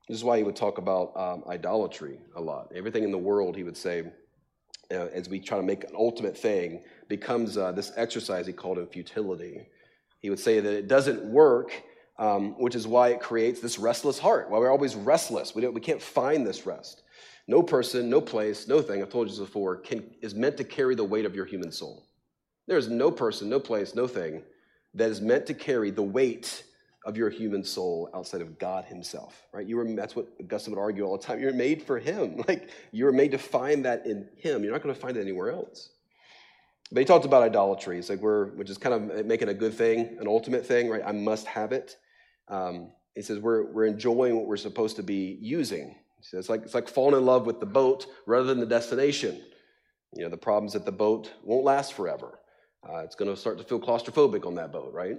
This 0.10 0.18
is 0.18 0.24
why 0.24 0.38
he 0.38 0.44
would 0.44 0.56
talk 0.56 0.80
about 0.80 1.16
um, 1.16 1.44
idolatry 1.48 2.20
a 2.36 2.42
lot. 2.42 2.72
Everything 2.76 3.04
in 3.04 3.12
the 3.12 3.18
world, 3.18 3.56
he 3.56 3.64
would 3.64 3.78
say, 3.78 4.04
uh, 4.92 5.08
as 5.14 5.30
we 5.30 5.40
try 5.40 5.58
to 5.58 5.64
make 5.64 5.84
an 5.84 5.96
ultimate 5.96 6.38
thing, 6.38 6.84
becomes 7.08 7.58
uh, 7.58 7.72
this 7.72 7.92
exercise 7.96 8.48
he 8.48 8.54
called 8.54 8.78
in 8.78 8.88
futility. 8.88 9.68
He 10.20 10.30
would 10.30 10.40
say 10.40 10.60
that 10.60 10.74
it 10.74 10.88
doesn't 10.88 11.24
work 11.24 11.84
um, 12.18 12.58
which 12.58 12.76
is 12.76 12.88
why 12.88 13.10
it 13.10 13.20
creates 13.20 13.60
this 13.60 13.78
restless 13.78 14.18
heart, 14.18 14.50
why 14.50 14.58
we're 14.58 14.72
always 14.72 14.96
restless. 14.96 15.54
We, 15.54 15.62
don't, 15.62 15.74
we 15.74 15.82
can't 15.82 16.02
find 16.02 16.46
this 16.46 16.66
rest. 16.66 17.02
No 17.48 17.62
person, 17.62 18.10
no 18.10 18.22
place, 18.22 18.68
no 18.68 18.82
thing, 18.82 19.02
I've 19.02 19.10
told 19.10 19.28
you 19.28 19.32
this 19.32 19.40
before, 19.40 19.78
can, 19.78 20.04
is 20.22 20.34
meant 20.34 20.58
to 20.58 20.64
carry 20.64 20.96
the 20.96 21.04
weight 21.04 21.26
of 21.26 21.36
your 21.36 21.46
human 21.46 21.72
soul. 21.72 22.08
There 22.68 22.78
is 22.78 22.88
no 22.88 23.12
person, 23.12 23.50
no 23.50 23.60
place, 23.60 23.94
no 23.94 24.08
thing 24.08 24.42
that 24.96 25.10
is 25.10 25.22
meant 25.22 25.46
to 25.48 25.54
carry 25.54 25.92
the 25.92 26.02
weight 26.02 26.64
of 27.06 27.16
your 27.16 27.30
human 27.30 27.64
soul 27.64 28.10
outside 28.16 28.42
of 28.42 28.58
God 28.58 28.86
Himself, 28.86 29.46
right? 29.54 29.68
You 29.68 29.76
were, 29.76 29.86
that's 29.94 30.16
what 30.16 30.28
Augustine 30.40 30.74
would 30.74 30.82
argue 30.82 31.04
all 31.04 31.18
the 31.18 31.24
time. 31.24 31.40
You're 31.40 31.54
made 31.54 31.84
for 31.84 32.00
Him. 32.00 32.44
Like, 32.48 32.70
you 32.92 33.06
were 33.06 33.12
made 33.12 33.32
to 33.32 33.38
find 33.38 33.86
that 33.86 34.08
in 34.08 34.28
Him. 34.38 34.64
You're 34.64 34.74
not 34.74 34.82
going 34.82 34.96
to 34.96 35.00
find 35.00 35.16
it 35.18 35.22
anywhere 35.22 35.52
else. 35.52 35.90
But 36.92 37.00
he 37.00 37.06
talked 37.06 37.26
about 37.26 37.44
idolatry. 37.44 37.98
It's 37.98 38.10
like 38.10 38.22
we're, 38.22 38.48
which 38.56 38.70
is 38.70 38.78
kind 38.78 39.12
of 39.12 39.26
making 39.26 39.50
a 39.50 39.54
good 39.54 39.74
thing, 39.74 40.18
an 40.20 40.28
ultimate 40.28 40.66
thing, 40.66 40.90
right? 40.90 41.02
I 41.06 41.12
must 41.12 41.48
have 41.48 41.72
it. 41.72 41.98
Um, 42.48 42.92
he 43.16 43.22
says 43.22 43.40
we're, 43.40 43.72
we're 43.72 43.86
enjoying 43.86 44.36
what 44.36 44.46
we're 44.46 44.58
supposed 44.58 44.96
to 44.98 45.04
be 45.04 45.38
using. 45.42 45.96
Says 46.22 46.42
it's 46.42 46.50
like, 46.50 46.64
it's 46.64 46.74
like 46.74 46.88
falling 46.88 47.16
in 47.16 47.26
love 47.26 47.46
with 47.46 47.60
the 47.60 47.66
boat 47.66 48.08
rather 48.26 48.46
than 48.46 48.60
the 48.60 48.66
destination. 48.66 49.42
You 50.14 50.24
know, 50.24 50.30
the 50.30 50.38
problem's 50.38 50.74
that 50.74 50.86
the 50.86 50.92
boat 50.92 51.32
won't 51.44 51.66
last 51.66 51.94
forever. 51.94 52.40
Uh, 52.88 53.00
it's 53.00 53.16
going 53.16 53.30
to 53.30 53.40
start 53.40 53.58
to 53.58 53.64
feel 53.64 53.80
claustrophobic 53.80 54.46
on 54.46 54.56
that 54.56 54.72
boat, 54.72 54.94
right? 54.94 55.18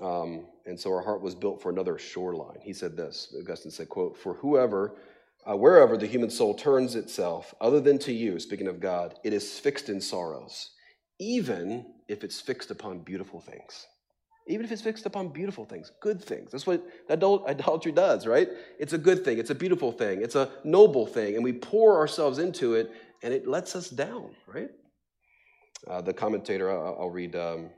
Um, 0.00 0.46
and 0.66 0.78
so 0.78 0.92
our 0.92 1.02
heart 1.02 1.22
was 1.22 1.34
built 1.34 1.60
for 1.60 1.70
another 1.70 1.98
shoreline. 1.98 2.58
He 2.62 2.72
said 2.72 2.96
this, 2.96 3.34
Augustine 3.38 3.72
said, 3.72 3.88
quote, 3.88 4.16
for 4.16 4.34
whoever, 4.34 4.96
uh, 5.44 5.56
wherever 5.56 5.96
the 5.96 6.06
human 6.06 6.30
soul 6.30 6.54
turns 6.54 6.94
itself, 6.94 7.52
other 7.60 7.80
than 7.80 7.98
to 8.00 8.12
you, 8.12 8.38
speaking 8.38 8.68
of 8.68 8.78
God, 8.78 9.18
it 9.24 9.32
is 9.32 9.58
fixed 9.58 9.88
in 9.88 10.00
sorrows, 10.00 10.70
even 11.20 11.86
if 12.08 12.24
it's 12.24 12.40
fixed 12.40 12.72
upon 12.72 12.98
beautiful 13.00 13.40
things 13.40 13.86
even 14.50 14.64
if 14.64 14.72
it's 14.72 14.82
fixed 14.82 15.06
upon 15.06 15.28
beautiful 15.28 15.64
things, 15.64 15.92
good 16.00 16.20
things. 16.20 16.50
That's 16.50 16.66
what 16.66 16.84
adult 17.08 17.48
idolatry 17.48 17.92
does, 17.92 18.26
right? 18.26 18.48
It's 18.80 18.92
a 18.92 18.98
good 18.98 19.24
thing, 19.24 19.38
it's 19.38 19.50
a 19.50 19.54
beautiful 19.54 19.92
thing, 19.92 20.22
it's 20.22 20.34
a 20.34 20.50
noble 20.64 21.06
thing, 21.06 21.36
and 21.36 21.44
we 21.44 21.52
pour 21.52 21.96
ourselves 21.96 22.38
into 22.38 22.74
it, 22.74 22.90
and 23.22 23.32
it 23.32 23.46
lets 23.46 23.76
us 23.76 23.88
down, 23.88 24.34
right? 24.48 24.70
Uh, 25.86 26.00
the 26.00 26.12
commentator, 26.12 26.70
I'll, 26.70 26.96
I'll 27.00 27.10
read 27.10 27.36
um, 27.36 27.70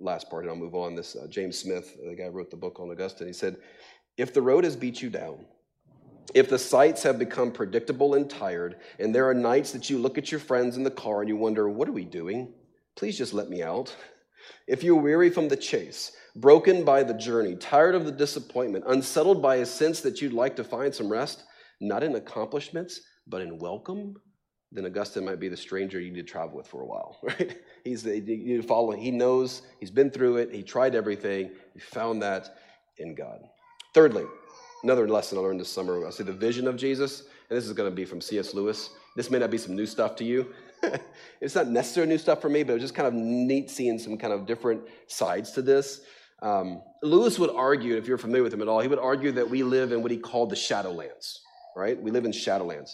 last 0.00 0.30
part 0.30 0.44
and 0.44 0.50
I'll 0.50 0.58
move 0.58 0.74
on. 0.74 0.94
This 0.94 1.16
uh, 1.16 1.26
James 1.28 1.58
Smith, 1.58 1.96
the 2.02 2.14
guy 2.14 2.24
who 2.24 2.30
wrote 2.30 2.50
the 2.50 2.56
book 2.56 2.80
on 2.80 2.90
Augustine, 2.90 3.26
he 3.26 3.32
said, 3.32 3.56
If 4.16 4.32
the 4.32 4.42
road 4.42 4.64
has 4.64 4.74
beat 4.74 5.02
you 5.02 5.10
down, 5.10 5.44
if 6.32 6.48
the 6.48 6.58
sights 6.58 7.02
have 7.02 7.18
become 7.18 7.52
predictable 7.52 8.14
and 8.14 8.28
tired, 8.28 8.76
and 8.98 9.14
there 9.14 9.28
are 9.28 9.34
nights 9.34 9.72
that 9.72 9.90
you 9.90 9.98
look 9.98 10.16
at 10.16 10.30
your 10.30 10.40
friends 10.40 10.76
in 10.76 10.82
the 10.82 10.90
car 10.90 11.20
and 11.20 11.28
you 11.28 11.36
wonder, 11.36 11.68
What 11.68 11.88
are 11.88 11.92
we 11.92 12.04
doing? 12.04 12.52
Please 12.96 13.18
just 13.18 13.34
let 13.34 13.50
me 13.50 13.62
out. 13.62 13.94
If 14.66 14.82
you're 14.82 15.00
weary 15.00 15.30
from 15.30 15.48
the 15.48 15.56
chase, 15.56 16.12
broken 16.36 16.84
by 16.84 17.02
the 17.02 17.14
journey, 17.14 17.56
tired 17.56 17.94
of 17.94 18.04
the 18.04 18.12
disappointment, 18.12 18.84
unsettled 18.86 19.42
by 19.42 19.56
a 19.56 19.66
sense 19.66 20.00
that 20.02 20.20
you'd 20.20 20.32
like 20.32 20.56
to 20.56 20.64
find 20.64 20.94
some 20.94 21.10
rest, 21.10 21.44
not 21.80 22.02
in 22.02 22.14
accomplishments, 22.14 23.00
but 23.26 23.40
in 23.40 23.58
welcome, 23.58 24.16
then 24.74 24.86
Augustine 24.86 25.24
might 25.24 25.38
be 25.38 25.48
the 25.48 25.56
stranger 25.56 26.00
you 26.00 26.10
need 26.10 26.26
to 26.26 26.32
travel 26.32 26.56
with 26.56 26.66
for 26.66 26.82
a 26.82 26.86
while, 26.86 27.18
right? 27.22 27.58
He's 27.84 28.02
the, 28.02 28.18
you 28.18 28.62
follow. 28.62 28.92
He 28.92 29.10
knows, 29.10 29.62
he's 29.78 29.90
been 29.90 30.10
through 30.10 30.38
it, 30.38 30.52
he 30.52 30.62
tried 30.62 30.94
everything, 30.94 31.52
he 31.72 31.80
found 31.80 32.22
that 32.22 32.56
in 32.98 33.14
God. 33.14 33.40
Thirdly, 33.94 34.24
another 34.84 35.08
lesson 35.08 35.38
I 35.38 35.40
learned 35.40 35.58
this 35.58 35.70
summer, 35.72 36.06
I 36.06 36.10
see 36.10 36.22
the 36.22 36.32
vision 36.32 36.68
of 36.68 36.76
Jesus, 36.76 37.20
and 37.48 37.56
this 37.56 37.66
is 37.66 37.72
going 37.72 37.90
to 37.90 37.94
be 37.94 38.04
from 38.04 38.20
C.S. 38.20 38.54
Lewis. 38.54 38.90
This 39.16 39.30
may 39.30 39.38
not 39.38 39.50
be 39.50 39.58
some 39.58 39.74
new 39.74 39.86
stuff 39.86 40.14
to 40.16 40.24
you, 40.24 40.52
it's 41.40 41.54
not 41.54 41.68
necessarily 41.68 42.12
new 42.12 42.18
stuff 42.18 42.40
for 42.40 42.48
me, 42.48 42.62
but 42.62 42.72
it 42.72 42.74
was 42.74 42.82
just 42.82 42.94
kind 42.94 43.08
of 43.08 43.14
neat 43.14 43.70
seeing 43.70 43.98
some 43.98 44.18
kind 44.18 44.32
of 44.32 44.46
different 44.46 44.82
sides 45.06 45.52
to 45.52 45.62
this. 45.62 46.02
Um, 46.42 46.82
Lewis 47.02 47.38
would 47.38 47.50
argue, 47.50 47.96
if 47.96 48.06
you're 48.06 48.18
familiar 48.18 48.42
with 48.42 48.52
him 48.52 48.60
at 48.60 48.68
all, 48.68 48.80
he 48.80 48.88
would 48.88 48.98
argue 48.98 49.32
that 49.32 49.48
we 49.48 49.62
live 49.62 49.92
in 49.92 50.02
what 50.02 50.10
he 50.10 50.18
called 50.18 50.50
the 50.50 50.56
shadowlands, 50.56 51.38
right? 51.74 52.00
We 52.00 52.10
live 52.10 52.26
in 52.26 52.32
shadowlands. 52.32 52.90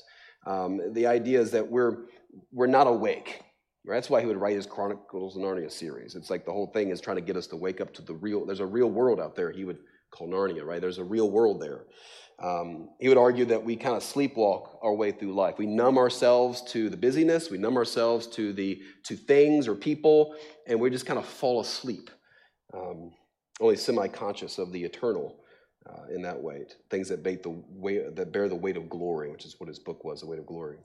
Um, 0.47 0.93
the 0.93 1.07
idea 1.07 1.41
is 1.41 1.51
that 1.51 1.69
we're, 1.69 2.05
we're 2.53 2.67
not 2.69 2.87
awake. 2.87 3.43
Right? 3.85 3.97
That's 3.97 4.11
why 4.11 4.21
he 4.21 4.27
would 4.27 4.37
write 4.37 4.57
his 4.57 4.67
Chronicles 4.67 5.37
of 5.37 5.43
Narnia 5.43 5.73
series. 5.73 6.15
It's 6.15 6.29
like 6.29 6.45
the 6.45 6.53
whole 6.53 6.67
thing 6.67 6.91
is 6.91 7.01
trying 7.01 7.17
to 7.17 7.23
get 7.23 7.37
us 7.37 7.47
to 7.49 7.57
wake 7.57 7.81
up 7.81 7.95
to 7.95 8.03
the 8.03 8.15
real, 8.15 8.45
there's 8.45 8.61
a 8.61 8.67
real 8.67 8.91
world 8.91 9.19
out 9.19 9.35
there. 9.35 9.51
He 9.51 9.65
would 9.65 9.79
call 10.11 10.29
Narnia, 10.29 10.65
right? 10.65 10.81
There's 10.81 10.99
a 10.99 11.05
real 11.05 11.31
world 11.31 11.61
there. 11.61 11.85
Um, 12.43 12.89
he 12.99 13.09
would 13.09 13.19
argue 13.19 13.45
that 13.47 13.63
we 13.63 13.77
kind 13.77 13.97
of 13.97 14.03
sleepwalk 14.03 14.79
our 14.83 14.95
way 14.95 15.13
through 15.13 15.35
life. 15.35 15.59
We 15.59 15.67
numb 15.67 15.99
ourselves 15.99 16.63
to 16.73 16.89
the 16.89 16.97
busyness, 16.97 17.51
we 17.51 17.59
numb 17.59 17.77
ourselves 17.77 18.27
to 18.29 18.53
the 18.53 18.81
to 19.05 19.17
things 19.17 19.69
or 19.69 19.75
people, 19.75 20.35
and 20.67 20.81
we 20.81 20.89
just 20.89 21.05
kind 21.05 21.19
of 21.19 21.27
fall 21.27 21.61
asleep, 21.61 22.11
um, 22.73 23.13
only 23.61 23.77
semi-conscious 23.77 24.59
of 24.59 24.73
the 24.73 24.83
eternal 24.83 25.37
uh, 25.89 26.15
in 26.15 26.23
that 26.23 26.41
way. 26.41 26.65
Things 26.89 27.09
that, 27.11 27.23
the 27.23 27.63
weight, 27.69 28.17
that 28.17 28.33
bear 28.33 28.49
the 28.49 28.55
weight 28.55 28.79
of 28.79 28.89
glory, 28.89 29.31
which 29.31 29.45
is 29.45 29.57
what 29.59 29.69
his 29.69 29.79
book 29.79 30.03
was, 30.03 30.21
the 30.21 30.27
weight 30.27 30.39
of 30.39 30.47
glory. 30.47 30.79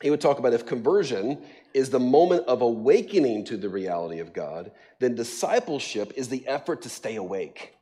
He 0.00 0.10
would 0.10 0.20
talk 0.20 0.38
about 0.38 0.52
if 0.52 0.64
conversion 0.64 1.42
is 1.74 1.90
the 1.90 1.98
moment 1.98 2.46
of 2.46 2.62
awakening 2.62 3.44
to 3.46 3.56
the 3.56 3.68
reality 3.68 4.20
of 4.20 4.32
God, 4.32 4.70
then 5.00 5.16
discipleship 5.16 6.12
is 6.14 6.28
the 6.28 6.46
effort 6.46 6.82
to 6.82 6.88
stay 6.88 7.16
awake. 7.16 7.74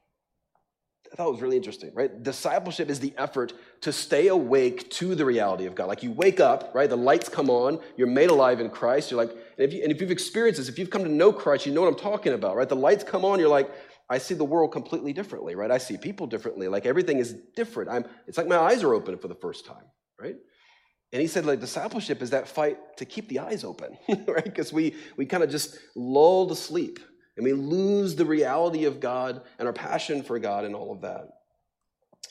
I 1.12 1.16
thought 1.16 1.28
it 1.28 1.32
was 1.32 1.42
really 1.42 1.56
interesting, 1.56 1.92
right? 1.94 2.22
Discipleship 2.22 2.90
is 2.90 3.00
the 3.00 3.14
effort 3.16 3.52
to 3.82 3.92
stay 3.92 4.28
awake 4.28 4.90
to 4.92 5.14
the 5.14 5.24
reality 5.24 5.66
of 5.66 5.74
God. 5.74 5.88
Like 5.88 6.02
you 6.02 6.12
wake 6.12 6.40
up, 6.40 6.72
right? 6.74 6.88
The 6.88 6.96
lights 6.96 7.28
come 7.28 7.48
on, 7.48 7.80
you're 7.96 8.06
made 8.06 8.30
alive 8.30 8.60
in 8.60 8.70
Christ. 8.70 9.10
You're 9.10 9.24
like, 9.24 9.30
and 9.30 9.40
if, 9.58 9.72
you, 9.72 9.82
you've 10.00 10.10
experienced 10.10 10.58
this, 10.58 10.68
if 10.68 10.78
you've 10.78 10.90
come 10.90 11.04
to 11.04 11.10
know 11.10 11.32
Christ, 11.32 11.66
you 11.66 11.72
know 11.72 11.82
what 11.82 11.88
I'm 11.88 11.98
talking 11.98 12.32
about, 12.32 12.56
right? 12.56 12.68
The 12.68 12.76
lights 12.76 13.04
come 13.04 13.24
on, 13.24 13.38
you're 13.38 13.48
like, 13.48 13.70
I 14.08 14.18
see 14.18 14.34
the 14.34 14.44
world 14.44 14.72
completely 14.72 15.12
differently, 15.12 15.54
right? 15.54 15.70
I 15.70 15.78
see 15.78 15.96
people 15.96 16.26
differently. 16.26 16.68
Like 16.68 16.86
everything 16.86 17.18
is 17.18 17.34
different. 17.54 17.90
I'm, 17.90 18.04
it's 18.26 18.38
like 18.38 18.46
my 18.46 18.58
eyes 18.58 18.82
are 18.82 18.94
open 18.94 19.18
for 19.18 19.28
the 19.28 19.34
first 19.34 19.66
time, 19.66 19.84
right? 20.20 20.36
And 21.12 21.22
he 21.22 21.28
said, 21.28 21.46
like, 21.46 21.60
discipleship 21.60 22.20
is 22.20 22.30
that 22.30 22.48
fight 22.48 22.78
to 22.98 23.04
keep 23.04 23.28
the 23.28 23.38
eyes 23.38 23.64
open, 23.64 23.96
right? 24.26 24.44
Because 24.44 24.72
we, 24.72 24.96
we 25.16 25.24
kind 25.24 25.42
of 25.42 25.50
just 25.50 25.78
lull 25.94 26.48
to 26.48 26.56
sleep 26.56 26.98
and 27.36 27.44
we 27.44 27.52
lose 27.52 28.16
the 28.16 28.24
reality 28.24 28.84
of 28.84 29.00
God 29.00 29.42
and 29.58 29.68
our 29.68 29.74
passion 29.74 30.22
for 30.22 30.38
God 30.38 30.64
and 30.64 30.74
all 30.74 30.92
of 30.92 31.02
that. 31.02 31.28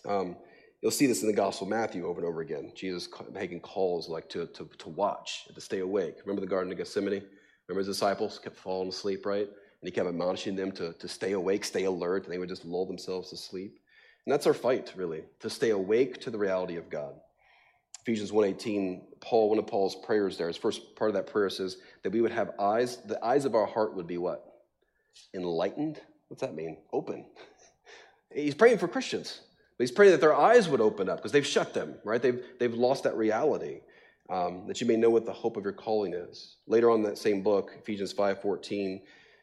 Um, 0.07 0.35
you'll 0.81 0.91
see 0.91 1.05
this 1.05 1.21
in 1.21 1.27
the 1.27 1.33
Gospel 1.33 1.67
of 1.67 1.71
Matthew 1.71 2.07
over 2.07 2.19
and 2.19 2.27
over 2.27 2.41
again. 2.41 2.71
Jesus 2.75 3.07
making 3.31 3.59
calls 3.59 4.09
like 4.09 4.29
to, 4.29 4.47
to, 4.47 4.69
to 4.79 4.89
watch, 4.89 5.47
to 5.53 5.61
stay 5.61 5.79
awake. 5.79 6.15
Remember 6.25 6.41
the 6.41 6.47
Garden 6.47 6.71
of 6.71 6.77
Gethsemane? 6.77 7.23
Remember 7.67 7.79
his 7.79 7.87
disciples 7.87 8.39
kept 8.39 8.57
falling 8.57 8.89
asleep, 8.89 9.25
right? 9.25 9.47
And 9.47 9.87
he 9.87 9.91
kept 9.91 10.07
admonishing 10.07 10.55
them 10.55 10.71
to, 10.73 10.93
to 10.93 11.07
stay 11.07 11.33
awake, 11.33 11.65
stay 11.65 11.85
alert, 11.85 12.23
and 12.23 12.33
they 12.33 12.37
would 12.37 12.49
just 12.49 12.65
lull 12.65 12.85
themselves 12.85 13.29
to 13.29 13.37
sleep. 13.37 13.79
And 14.25 14.33
that's 14.33 14.47
our 14.47 14.53
fight, 14.53 14.93
really, 14.95 15.23
to 15.39 15.49
stay 15.49 15.69
awake 15.69 16.19
to 16.21 16.31
the 16.31 16.37
reality 16.37 16.77
of 16.77 16.89
God. 16.89 17.13
Ephesians 18.01 18.31
1.18, 18.31 19.01
Paul, 19.19 19.49
one 19.49 19.59
of 19.59 19.65
Paul's 19.65 19.95
prayers 19.95 20.37
there, 20.37 20.47
his 20.47 20.57
first 20.57 20.95
part 20.95 21.09
of 21.09 21.15
that 21.15 21.25
prayer 21.27 21.49
says 21.49 21.77
that 22.03 22.11
we 22.11 22.21
would 22.21 22.31
have 22.31 22.51
eyes, 22.59 22.97
the 22.97 23.23
eyes 23.23 23.45
of 23.45 23.55
our 23.55 23.65
heart 23.65 23.95
would 23.95 24.05
be 24.07 24.19
what? 24.19 24.54
Enlightened. 25.33 26.01
What's 26.27 26.41
that 26.41 26.55
mean? 26.55 26.77
Open. 26.93 27.25
He's 28.33 28.55
praying 28.55 28.79
for 28.79 28.87
Christians. 28.87 29.41
He's 29.77 29.91
praying 29.91 30.11
that 30.11 30.21
their 30.21 30.35
eyes 30.35 30.69
would 30.69 30.81
open 30.81 31.09
up 31.09 31.17
because 31.17 31.31
they've 31.31 31.45
shut 31.45 31.73
them, 31.73 31.95
right? 32.03 32.21
They've, 32.21 32.41
they've 32.59 32.73
lost 32.73 33.03
that 33.03 33.15
reality. 33.17 33.81
Um, 34.27 34.65
that 34.65 34.81
you 34.81 34.87
may 34.87 34.95
know 34.95 35.11
what 35.11 35.25
the 35.25 35.33
hope 35.33 35.55
of 35.55 35.63
your 35.63 35.73
calling 35.73 36.15
is. 36.15 36.55
Later 36.65 36.89
on 36.89 37.03
that 37.03 37.19
same 37.19 37.43
book, 37.43 37.73
Ephesians 37.77 38.11
5.14, 38.11 39.01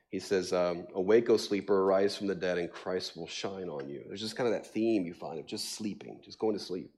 He 0.09 0.19
says, 0.19 0.53
um, 0.53 0.89
Awake, 0.97 1.31
O 1.31 1.37
sleeper, 1.37 1.83
arise 1.83 2.17
from 2.17 2.27
the 2.27 2.35
dead, 2.35 2.59
and 2.59 2.69
Christ 2.69 3.17
will 3.17 3.29
shine 3.29 3.69
on 3.69 3.89
you. 3.89 4.03
There's 4.09 4.21
just 4.21 4.35
kind 4.35 4.49
of 4.49 4.55
that 4.55 4.67
theme 4.67 5.07
you 5.07 5.15
find 5.15 5.39
of 5.39 5.47
just 5.47 5.77
sleeping, 5.77 6.19
just 6.25 6.41
going 6.41 6.59
to 6.59 6.63
sleep. 6.63 6.91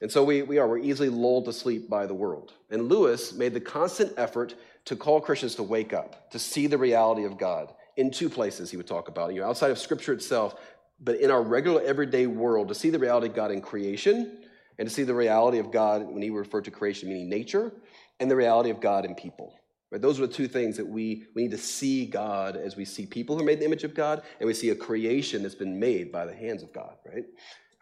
And 0.00 0.10
so 0.10 0.24
we, 0.24 0.42
we 0.42 0.58
are, 0.58 0.66
we're 0.66 0.78
easily 0.78 1.08
lulled 1.08 1.44
to 1.44 1.52
sleep 1.52 1.88
by 1.88 2.06
the 2.06 2.14
world. 2.14 2.52
And 2.70 2.88
Lewis 2.88 3.32
made 3.32 3.54
the 3.54 3.60
constant 3.60 4.12
effort 4.16 4.56
to 4.86 4.96
call 4.96 5.20
Christians 5.20 5.54
to 5.56 5.62
wake 5.62 5.92
up, 5.92 6.30
to 6.30 6.38
see 6.38 6.66
the 6.66 6.78
reality 6.78 7.24
of 7.24 7.38
God 7.38 7.72
in 7.96 8.10
two 8.10 8.28
places 8.28 8.70
he 8.70 8.76
would 8.76 8.86
talk 8.86 9.08
about, 9.08 9.32
you 9.34 9.40
know, 9.40 9.48
outside 9.48 9.70
of 9.70 9.78
Scripture 9.78 10.12
itself, 10.12 10.56
but 11.00 11.20
in 11.20 11.30
our 11.30 11.42
regular 11.42 11.82
everyday 11.82 12.26
world, 12.26 12.68
to 12.68 12.74
see 12.74 12.90
the 12.90 12.98
reality 12.98 13.28
of 13.28 13.34
God 13.34 13.50
in 13.50 13.60
creation 13.60 14.38
and 14.78 14.88
to 14.88 14.94
see 14.94 15.04
the 15.04 15.14
reality 15.14 15.58
of 15.58 15.70
God 15.70 16.06
when 16.06 16.22
he 16.22 16.30
referred 16.30 16.64
to 16.64 16.70
creation, 16.70 17.08
meaning 17.08 17.28
nature, 17.28 17.72
and 18.20 18.30
the 18.30 18.36
reality 18.36 18.70
of 18.70 18.80
God 18.80 19.04
in 19.04 19.14
people. 19.14 19.54
Right? 19.90 20.02
Those 20.02 20.18
are 20.18 20.26
the 20.26 20.32
two 20.32 20.48
things 20.48 20.76
that 20.76 20.86
we, 20.86 21.24
we 21.34 21.42
need 21.42 21.52
to 21.52 21.58
see 21.58 22.06
God 22.06 22.56
as 22.56 22.76
we 22.76 22.84
see 22.84 23.06
people 23.06 23.36
who 23.36 23.42
are 23.42 23.46
made 23.46 23.60
the 23.60 23.64
image 23.64 23.84
of 23.84 23.94
God, 23.94 24.22
and 24.40 24.46
we 24.46 24.54
see 24.54 24.70
a 24.70 24.74
creation 24.74 25.42
that's 25.42 25.54
been 25.54 25.78
made 25.78 26.10
by 26.10 26.26
the 26.26 26.34
hands 26.34 26.62
of 26.62 26.72
God, 26.72 26.96
right? 27.06 27.24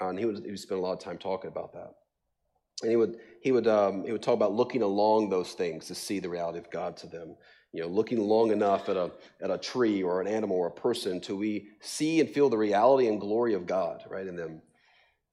Uh, 0.00 0.08
and 0.08 0.18
he 0.18 0.26
would, 0.26 0.44
he 0.44 0.50
would 0.50 0.60
spend 0.60 0.78
a 0.78 0.82
lot 0.82 0.92
of 0.92 0.98
time 0.98 1.16
talking 1.16 1.48
about 1.48 1.72
that. 1.72 1.94
And 2.82 2.90
he 2.90 2.96
would, 2.96 3.16
he, 3.42 3.50
would, 3.50 3.66
um, 3.66 4.04
he 4.04 4.12
would 4.12 4.22
talk 4.22 4.34
about 4.34 4.52
looking 4.52 4.82
along 4.82 5.28
those 5.28 5.52
things 5.52 5.86
to 5.88 5.94
see 5.94 6.20
the 6.20 6.28
reality 6.28 6.58
of 6.58 6.70
God 6.70 6.96
to 6.98 7.08
them. 7.08 7.36
You 7.72 7.82
know, 7.82 7.88
looking 7.88 8.20
long 8.20 8.52
enough 8.52 8.88
at 8.88 8.96
a, 8.96 9.10
at 9.40 9.50
a 9.50 9.58
tree 9.58 10.02
or 10.02 10.20
an 10.20 10.26
animal 10.26 10.56
or 10.56 10.68
a 10.68 10.70
person 10.70 11.20
till 11.20 11.36
we 11.36 11.68
see 11.80 12.20
and 12.20 12.28
feel 12.28 12.48
the 12.48 12.58
reality 12.58 13.08
and 13.08 13.20
glory 13.20 13.54
of 13.54 13.66
God, 13.66 14.04
right, 14.08 14.26
in 14.26 14.36
them. 14.36 14.62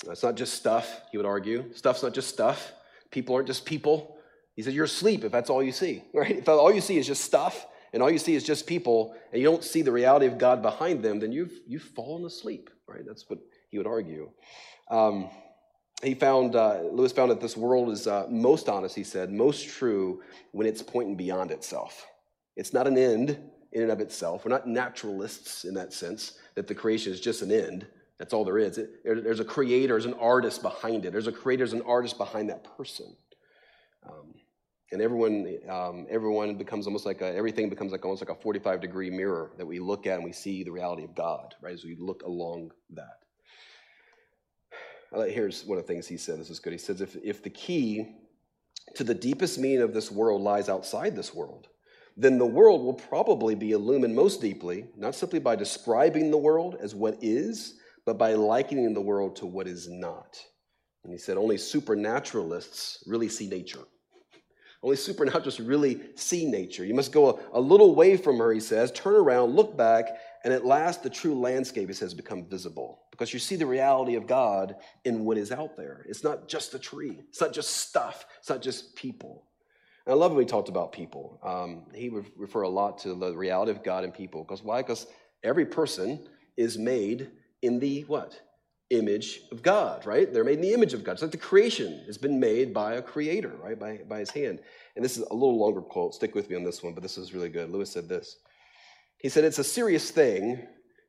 It's 0.07 0.23
not 0.23 0.35
just 0.35 0.53
stuff, 0.53 1.01
he 1.11 1.17
would 1.17 1.25
argue. 1.25 1.71
Stuff's 1.73 2.01
not 2.01 2.13
just 2.13 2.29
stuff. 2.29 2.71
People 3.11 3.35
aren't 3.35 3.47
just 3.47 3.65
people. 3.65 4.17
He 4.55 4.63
said, 4.63 4.73
You're 4.73 4.85
asleep 4.85 5.23
if 5.23 5.31
that's 5.31 5.49
all 5.49 5.61
you 5.61 5.71
see, 5.71 6.03
right? 6.13 6.37
If 6.37 6.49
all 6.49 6.73
you 6.73 6.81
see 6.81 6.97
is 6.97 7.05
just 7.05 7.23
stuff 7.23 7.67
and 7.93 8.01
all 8.01 8.09
you 8.09 8.19
see 8.19 8.35
is 8.35 8.43
just 8.43 8.65
people 8.65 9.15
and 9.31 9.41
you 9.41 9.47
don't 9.47 9.63
see 9.63 9.81
the 9.81 9.91
reality 9.91 10.25
of 10.25 10.37
God 10.37 10.61
behind 10.61 11.03
them, 11.03 11.19
then 11.19 11.31
you've, 11.31 11.53
you've 11.67 11.83
fallen 11.83 12.25
asleep, 12.25 12.69
right? 12.87 13.03
That's 13.05 13.29
what 13.29 13.39
he 13.69 13.77
would 13.77 13.87
argue. 13.87 14.31
Um, 14.89 15.29
he 16.03 16.13
found, 16.13 16.55
uh, 16.55 16.81
Lewis 16.91 17.11
found 17.11 17.31
that 17.31 17.41
this 17.41 17.57
world 17.57 17.89
is 17.89 18.07
uh, 18.07 18.25
most 18.29 18.69
honest, 18.69 18.95
he 18.95 19.03
said, 19.03 19.31
most 19.31 19.67
true 19.67 20.21
when 20.51 20.65
it's 20.65 20.81
pointing 20.81 21.15
beyond 21.15 21.51
itself. 21.51 22.07
It's 22.55 22.73
not 22.73 22.87
an 22.87 22.97
end 22.97 23.37
in 23.71 23.83
and 23.83 23.91
of 23.91 23.99
itself. 23.99 24.45
We're 24.45 24.51
not 24.51 24.67
naturalists 24.67 25.65
in 25.65 25.73
that 25.75 25.93
sense, 25.93 26.33
that 26.55 26.67
the 26.67 26.75
creation 26.75 27.11
is 27.11 27.19
just 27.19 27.41
an 27.41 27.51
end. 27.51 27.85
That's 28.17 28.33
all 28.33 28.43
there 28.45 28.57
is. 28.57 28.77
It, 28.77 29.03
there's 29.03 29.39
a 29.39 29.45
creator, 29.45 29.93
there's 29.93 30.05
an 30.05 30.13
artist 30.15 30.61
behind 30.61 31.05
it. 31.05 31.11
There's 31.11 31.27
a 31.27 31.31
creator, 31.31 31.65
there's 31.65 31.73
an 31.73 31.85
artist 31.85 32.17
behind 32.17 32.49
that 32.49 32.65
person. 32.77 33.15
Um, 34.09 34.33
and 34.91 35.01
everyone, 35.01 35.57
um, 35.69 36.07
everyone 36.09 36.55
becomes 36.55 36.87
almost 36.87 37.05
like 37.05 37.21
a, 37.21 37.35
everything 37.35 37.69
becomes 37.69 37.91
like 37.91 38.03
almost 38.03 38.21
like 38.21 38.35
a 38.35 38.41
45 38.41 38.81
degree 38.81 39.09
mirror 39.09 39.51
that 39.57 39.65
we 39.65 39.79
look 39.79 40.07
at 40.07 40.15
and 40.15 40.23
we 40.23 40.31
see 40.31 40.63
the 40.63 40.71
reality 40.71 41.03
of 41.03 41.13
God, 41.13 41.53
right? 41.61 41.73
As 41.73 41.83
we 41.83 41.95
look 41.95 42.23
along 42.23 42.71
that. 42.91 43.18
Here's 45.11 45.65
one 45.65 45.77
of 45.77 45.85
the 45.85 45.91
things 45.91 46.07
he 46.07 46.17
said. 46.17 46.39
This 46.39 46.49
is 46.49 46.59
good. 46.59 46.73
He 46.73 46.79
says, 46.79 47.01
if, 47.01 47.15
if 47.23 47.41
the 47.41 47.49
key 47.49 48.15
to 48.95 49.03
the 49.03 49.13
deepest 49.13 49.59
meaning 49.59 49.81
of 49.81 49.93
this 49.93 50.11
world 50.11 50.41
lies 50.41 50.69
outside 50.69 51.15
this 51.15 51.33
world, 51.33 51.67
then 52.17 52.37
the 52.37 52.45
world 52.45 52.83
will 52.83 52.93
probably 52.93 53.55
be 53.55 53.71
illumined 53.71 54.15
most 54.15 54.41
deeply, 54.41 54.87
not 54.97 55.15
simply 55.15 55.39
by 55.39 55.55
describing 55.55 56.29
the 56.29 56.37
world 56.37 56.77
as 56.81 56.93
what 56.93 57.17
is, 57.21 57.75
but 58.05 58.17
by 58.17 58.33
likening 58.33 58.93
the 58.93 59.01
world 59.01 59.35
to 59.37 59.45
what 59.45 59.67
is 59.67 59.87
not. 59.87 60.37
And 61.03 61.13
he 61.13 61.19
said, 61.19 61.37
only 61.37 61.57
supernaturalists 61.57 63.03
really 63.07 63.29
see 63.29 63.47
nature. 63.47 63.85
Only 64.83 64.95
supernaturalists 64.95 65.59
really 65.59 66.01
see 66.15 66.45
nature. 66.45 66.85
You 66.85 66.93
must 66.93 67.11
go 67.11 67.29
a, 67.29 67.59
a 67.59 67.61
little 67.61 67.95
way 67.95 68.17
from 68.17 68.37
her, 68.37 68.51
he 68.51 68.59
says, 68.59 68.91
turn 68.91 69.15
around, 69.15 69.55
look 69.55 69.77
back, 69.77 70.17
and 70.43 70.53
at 70.53 70.65
last, 70.65 71.03
the 71.03 71.09
true 71.09 71.37
landscape, 71.37 71.87
he 71.87 71.93
says, 71.93 72.13
become 72.13 72.45
visible 72.45 73.01
because 73.11 73.33
you 73.33 73.39
see 73.39 73.57
the 73.57 73.65
reality 73.65 74.15
of 74.15 74.25
God 74.25 74.75
in 75.03 75.25
what 75.25 75.37
is 75.37 75.51
out 75.51 75.75
there. 75.75 76.05
It's 76.07 76.23
not 76.23 76.47
just 76.47 76.73
a 76.73 76.79
tree, 76.79 77.19
it's 77.29 77.41
not 77.41 77.53
just 77.53 77.77
stuff, 77.77 78.25
it's 78.39 78.49
not 78.49 78.61
just 78.61 78.95
people. 78.95 79.43
And 80.05 80.13
I 80.13 80.17
love 80.17 80.31
when 80.31 80.41
he 80.41 80.49
talked 80.49 80.69
about 80.69 80.91
people. 80.91 81.39
Um, 81.43 81.83
he 81.93 82.09
would 82.09 82.25
refer 82.37 82.61
a 82.61 82.69
lot 82.69 82.97
to 82.99 83.13
the 83.13 83.35
reality 83.35 83.71
of 83.71 83.83
God 83.83 84.03
and 84.03 84.13
people. 84.13 84.43
Because 84.43 84.63
why? 84.63 84.81
Because 84.81 85.07
every 85.43 85.65
person 85.65 86.27
is 86.57 86.77
made 86.77 87.29
in 87.61 87.79
the 87.79 88.01
what? 88.03 88.39
Image 88.89 89.41
of 89.51 89.61
God, 89.61 90.05
right? 90.07 90.33
They're 90.33 90.43
made 90.43 90.55
in 90.55 90.61
the 90.61 90.73
image 90.73 90.95
of 90.95 91.03
God. 91.03 91.11
It's 91.11 91.21
like 91.21 91.31
the 91.31 91.37
creation 91.37 92.01
has 92.07 92.17
been 92.17 92.39
made 92.39 92.73
by 92.73 92.95
a 92.95 93.03
creator, 93.03 93.55
right? 93.61 93.77
By, 93.77 93.99
by 94.07 94.19
his 94.19 94.31
hand. 94.31 94.61
And 94.95 95.05
this 95.05 95.15
is 95.15 95.23
a 95.29 95.33
little 95.33 95.59
longer 95.59 95.81
quote. 95.81 96.15
Stick 96.15 96.33
with 96.33 96.49
me 96.49 96.55
on 96.55 96.63
this 96.63 96.81
one, 96.81 96.93
but 96.93 97.03
this 97.03 97.17
is 97.17 97.33
really 97.33 97.49
good. 97.49 97.69
Lewis 97.69 97.91
said 97.91 98.09
this. 98.09 98.37
He 99.19 99.29
said, 99.29 99.43
It's 99.43 99.59
a 99.59 99.63
serious 99.63 100.11
thing 100.11 100.65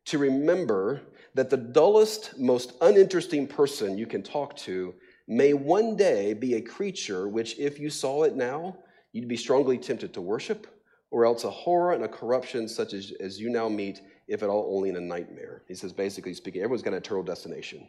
to 0.07 0.19
remember 0.19 1.01
that 1.35 1.49
the 1.49 1.57
dullest, 1.57 2.39
most 2.39 2.73
uninteresting 2.81 3.47
person 3.47 3.97
you 3.97 4.07
can 4.07 4.23
talk 4.23 4.57
to 4.57 4.95
may 5.29 5.53
one 5.53 5.97
day 5.97 6.35
be 6.35 6.55
a 6.55 6.61
creature 6.61 7.29
which, 7.29 7.59
if 7.59 7.79
you 7.79 7.89
saw 7.89 8.25
it 8.25 8.35
now, 8.35 8.77
you'd 9.13 9.29
be 9.29 9.37
strongly 9.37 9.79
tempted 9.79 10.13
to 10.15 10.21
worship, 10.21 10.67
or 11.13 11.25
else 11.25 11.45
a 11.45 11.51
horror 11.51 11.93
and 11.93 12.05
a 12.05 12.09
corruption 12.09 12.69
such 12.69 12.95
as, 12.95 13.13
as 13.21 13.41
you 13.41 13.49
now 13.49 13.69
meet, 13.69 14.01
if 14.27 14.43
at 14.43 14.49
all 14.49 14.75
only 14.75 14.89
in 14.89 14.97
a 14.97 15.01
nightmare. 15.01 15.63
He 15.69 15.75
says, 15.75 15.93
basically 15.93 16.35
speaking, 16.35 16.63
everyone's 16.63 16.83
got 16.83 16.93
an 16.95 16.99
eternal 16.99 17.23
destination. 17.23 17.89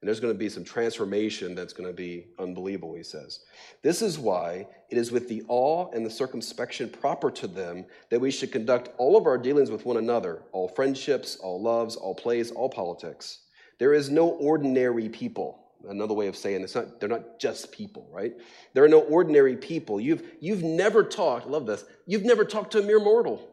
And 0.00 0.08
there's 0.08 0.20
going 0.20 0.32
to 0.32 0.38
be 0.38 0.48
some 0.48 0.64
transformation 0.64 1.54
that's 1.54 1.74
going 1.74 1.88
to 1.88 1.94
be 1.94 2.28
unbelievable, 2.38 2.94
he 2.94 3.02
says. 3.02 3.40
This 3.82 4.00
is 4.00 4.18
why 4.18 4.66
it 4.88 4.96
is 4.96 5.12
with 5.12 5.28
the 5.28 5.42
awe 5.48 5.90
and 5.92 6.06
the 6.06 6.10
circumspection 6.10 6.88
proper 6.88 7.30
to 7.32 7.46
them 7.46 7.84
that 8.08 8.20
we 8.20 8.30
should 8.30 8.50
conduct 8.50 8.88
all 8.96 9.16
of 9.16 9.26
our 9.26 9.36
dealings 9.36 9.70
with 9.70 9.84
one 9.84 9.98
another, 9.98 10.42
all 10.52 10.68
friendships, 10.68 11.36
all 11.36 11.60
loves, 11.60 11.96
all 11.96 12.14
plays, 12.14 12.50
all 12.50 12.70
politics. 12.70 13.40
There 13.78 13.92
is 13.92 14.08
no 14.08 14.28
ordinary 14.28 15.10
people. 15.10 15.58
Another 15.86 16.14
way 16.14 16.28
of 16.28 16.36
saying 16.36 16.62
it's 16.62 16.74
not, 16.74 16.98
they're 16.98 17.08
not 17.08 17.38
just 17.38 17.70
people, 17.70 18.08
right? 18.10 18.32
There 18.72 18.84
are 18.84 18.88
no 18.88 19.00
ordinary 19.00 19.56
people. 19.56 20.00
You've, 20.00 20.22
you've 20.40 20.62
never 20.62 21.02
talked, 21.02 21.46
love 21.46 21.66
this, 21.66 21.84
you've 22.06 22.24
never 22.24 22.44
talked 22.44 22.72
to 22.72 22.78
a 22.78 22.82
mere 22.82 23.00
mortal. 23.00 23.50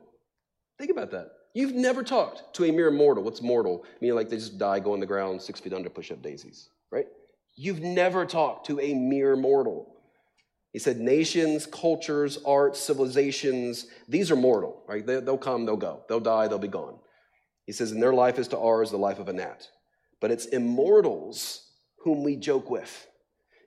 Think 0.77 0.91
about 0.91 1.12
that. 1.12 1.37
You've 1.53 1.73
never 1.73 2.03
talked 2.03 2.53
to 2.55 2.65
a 2.65 2.71
mere 2.71 2.91
mortal. 2.91 3.23
What's 3.23 3.41
mortal? 3.41 3.83
Meaning 3.99 4.15
like 4.15 4.29
they 4.29 4.38
just 4.38 4.57
die, 4.57 4.79
go 4.79 4.93
on 4.93 4.99
the 4.99 5.05
ground, 5.05 5.41
six 5.41 5.60
feet 5.60 5.73
under, 5.73 5.89
push 5.89 6.12
up 6.12 6.21
daisies, 6.21 6.69
right? 6.91 7.07
You've 7.55 7.81
never 7.81 8.25
talked 8.25 8.67
to 8.67 8.79
a 8.79 8.93
mere 8.93 9.36
mortal. 9.36 9.95
He 10.73 10.79
said, 10.79 10.99
nations, 10.99 11.65
cultures, 11.65 12.38
arts, 12.45 12.79
civilizations, 12.79 13.88
these 14.07 14.29
are 14.29 14.36
mortal, 14.36 14.83
right? 14.88 15.05
They, 15.05 15.19
will 15.19 15.38
come, 15.38 15.65
they'll 15.65 15.77
go. 15.77 16.03
They'll 16.07 16.19
die, 16.19 16.47
they'll 16.47 16.60
be 16.60 16.67
gone. 16.67 16.99
He 17.65 17.71
says, 17.71 17.91
and 17.91 18.01
their 18.01 18.13
life 18.13 18.38
is 18.38 18.47
to 18.49 18.60
ours 18.60 18.91
the 18.91 18.97
life 18.97 19.19
of 19.19 19.27
a 19.27 19.33
gnat. 19.33 19.67
But 20.21 20.31
it's 20.31 20.45
immortals 20.45 21.67
whom 22.03 22.23
we 22.23 22.36
joke 22.36 22.69
with. 22.69 23.07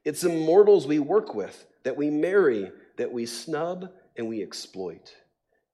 It's 0.04 0.22
immortals 0.24 0.86
we 0.86 1.00
work 1.00 1.34
with, 1.34 1.66
that 1.82 1.96
we 1.96 2.10
marry, 2.10 2.70
that 2.96 3.12
we 3.12 3.26
snub, 3.26 3.90
and 4.16 4.28
we 4.28 4.42
exploit 4.42 5.12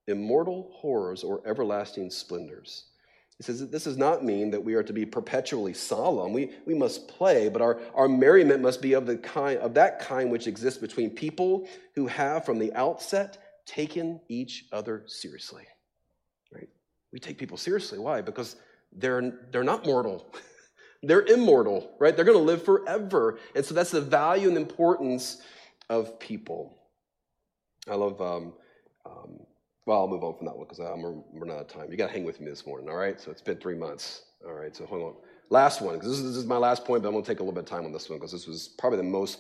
immortal 0.07 0.71
horrors 0.75 1.25
or 1.25 1.43
everlasting 1.47 2.11
splendors. 2.11 2.85
He 3.37 3.43
says 3.43 3.61
that 3.61 3.71
this 3.71 3.85
does 3.85 3.99
not 3.99 4.25
mean 4.25 4.51
that 4.51 4.65
we 4.65 4.75
are 4.75 4.83
to 4.83 4.93
be 4.93 5.05
perpetually 5.05 5.75
solemn. 5.75 6.33
We, 6.33 6.53
we 6.65 6.75
must 6.75 7.07
play, 7.07 7.51
but 7.51 7.61
our, 7.61 7.79
our 7.95 8.09
merriment 8.09 8.63
must 8.63 8.81
be 8.81 8.95
of, 8.95 9.05
the 9.05 9.19
kind, 9.19 9.59
of 9.59 9.75
that 9.75 9.99
kind 10.01 10.31
which 10.31 10.47
exists 10.47 10.81
between 10.81 11.11
people 11.11 11.69
who 11.95 12.07
have 12.07 12.47
from 12.47 12.59
the 12.59 12.73
outset 12.73 13.39
taken 13.67 14.21
each 14.29 14.65
other 14.73 15.03
seriously. 15.07 15.65
Right? 16.51 16.69
We 17.13 17.19
take 17.19 17.37
people 17.37 17.59
seriously. 17.59 17.99
Why? 17.99 18.23
Because 18.23 18.57
they're, 18.91 19.39
they're 19.51 19.65
not 19.65 19.85
mortal. 19.85 20.33
they're 21.03 21.27
immortal, 21.27 21.95
right? 21.99 22.17
They're 22.17 22.25
going 22.25 22.39
to 22.39 22.45
live 22.45 22.65
forever. 22.65 23.39
And 23.55 23.63
so 23.63 23.75
that's 23.75 23.91
the 23.91 24.01
value 24.01 24.49
and 24.49 24.57
importance 24.57 25.43
of 25.91 26.19
people. 26.19 26.79
I 27.89 27.97
love 27.97 28.21
um, 28.23 28.55
um, 29.05 29.41
well, 29.87 30.01
I'll 30.01 30.09
move 30.09 30.25
on 30.25 30.37
from 30.37 30.47
that 30.47 30.57
one 30.57 30.67
because 30.69 30.81
I'm 30.81 31.03
running 31.33 31.55
out 31.55 31.61
of 31.61 31.69
time. 31.69 31.91
You 31.91 31.97
got 31.97 32.09
to 32.09 32.13
hang 32.13 32.25
with 32.25 32.41
me 32.41 32.51
this 32.51 32.67
morning, 32.67 32.89
all 32.89 32.97
right? 32.97 33.21
So 33.21 33.31
it's 33.31 33.41
been 33.41 33.59
three 33.59 33.77
months. 33.77 34.23
All 34.45 34.53
right, 34.53 34.75
so 34.75 34.85
hold 34.85 35.03
on. 35.03 35.15
Last 35.49 35.81
one, 35.81 35.95
because 35.95 36.11
this, 36.11 36.27
this, 36.27 36.37
is 36.37 36.45
my 36.45 36.57
last 36.57 36.85
point, 36.85 37.03
but 37.03 37.09
I'm 37.09 37.15
going 37.15 37.25
to 37.25 37.31
take 37.31 37.39
a 37.39 37.43
little 37.43 37.55
bit 37.55 37.65
of 37.65 37.71
time 37.71 37.85
on 37.85 37.93
this 37.93 38.11
one 38.11 38.19
because 38.19 38.33
this 38.33 38.49
was 38.49 38.69
probably 38.79 38.97
the 38.97 39.05
most, 39.05 39.39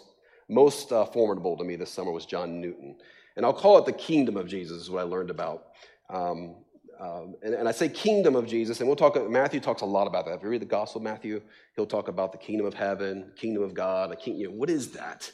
most 0.49 0.93
uh, 0.93 1.05
formidable 1.05 1.57
to 1.57 1.65
me 1.65 1.75
this 1.75 1.91
summer 1.91 2.13
was 2.13 2.27
John 2.27 2.61
Newton. 2.61 2.97
And 3.37 3.45
I'll 3.45 3.53
call 3.53 3.77
it 3.79 3.87
the 3.87 3.93
kingdom 3.93 4.37
of 4.37 4.47
Jesus, 4.47 4.83
is 4.83 4.91
what 4.91 5.01
I 5.01 5.03
learned 5.03 5.31
about. 5.31 5.67
Um, 6.09 6.57
um, 7.01 7.35
and, 7.43 7.53
and, 7.53 7.69
I 7.69 7.73
say 7.73 7.89
kingdom 7.91 8.37
of 8.37 8.47
Jesus, 8.47 8.79
and 8.81 8.89
we'll 8.89 8.97
talk, 8.97 9.19
Matthew 9.29 9.61
talks 9.61 9.83
a 9.83 9.87
lot 9.87 10.07
about 10.07 10.25
that. 10.27 10.37
If 10.37 10.43
you 10.43 10.49
read 10.49 10.63
the 10.63 10.67
Gospel 10.67 11.01
of 11.01 11.05
Matthew, 11.05 11.43
he'll 11.75 11.85
talk 11.87 12.09
about 12.09 12.33
the 12.33 12.39
kingdom 12.39 12.67
of 12.67 12.73
heaven, 12.73 13.33
kingdom 13.37 13.63
of 13.63 13.75
God, 13.75 14.13
a 14.13 14.17
king, 14.17 14.37
you 14.37 14.49
know, 14.49 14.55
what 14.55 14.71
is 14.71 14.93
that? 14.93 15.31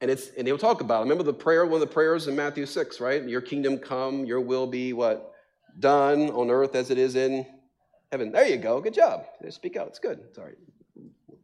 And 0.00 0.10
it's 0.10 0.30
and 0.36 0.46
he'll 0.46 0.58
talk 0.58 0.80
about 0.80 1.00
it. 1.00 1.02
Remember 1.04 1.24
the 1.24 1.32
prayer, 1.32 1.64
one 1.66 1.74
of 1.74 1.80
the 1.80 1.92
prayers 1.92 2.26
in 2.26 2.34
Matthew 2.34 2.66
6, 2.66 3.00
right? 3.00 3.22
Your 3.28 3.40
kingdom 3.40 3.78
come, 3.78 4.24
your 4.24 4.40
will 4.40 4.66
be 4.66 4.92
what? 4.92 5.34
Done 5.78 6.30
on 6.30 6.50
earth 6.50 6.74
as 6.74 6.90
it 6.90 6.98
is 6.98 7.16
in 7.16 7.46
heaven. 8.10 8.32
There 8.32 8.46
you 8.46 8.56
go. 8.56 8.80
Good 8.80 8.94
job. 8.94 9.24
Speak 9.50 9.76
out. 9.76 9.88
It's 9.88 9.98
good. 9.98 10.20
It's 10.28 10.38
all 10.38 10.44
right. 10.44 10.56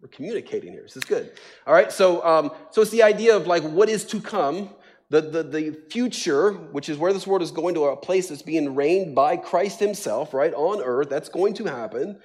We're 0.00 0.08
communicating 0.08 0.72
here. 0.72 0.82
This 0.82 0.96
is 0.96 1.04
good. 1.04 1.32
All 1.66 1.74
right. 1.74 1.92
So 1.92 2.24
um, 2.24 2.50
so 2.70 2.82
it's 2.82 2.90
the 2.90 3.02
idea 3.02 3.36
of 3.36 3.46
like 3.46 3.62
what 3.62 3.88
is 3.88 4.04
to 4.06 4.20
come, 4.20 4.70
the, 5.10 5.20
the, 5.20 5.42
the 5.42 5.78
future, 5.90 6.52
which 6.52 6.88
is 6.88 6.98
where 6.98 7.12
this 7.12 7.26
world 7.26 7.42
is 7.42 7.50
going 7.50 7.74
to 7.74 7.84
a 7.84 7.96
place 7.96 8.28
that's 8.28 8.42
being 8.42 8.74
reigned 8.74 9.14
by 9.14 9.36
Christ 9.36 9.78
himself, 9.78 10.34
right, 10.34 10.52
on 10.54 10.82
earth, 10.82 11.08
that's 11.08 11.28
going 11.28 11.54
to 11.54 11.64
happen, 11.64 12.18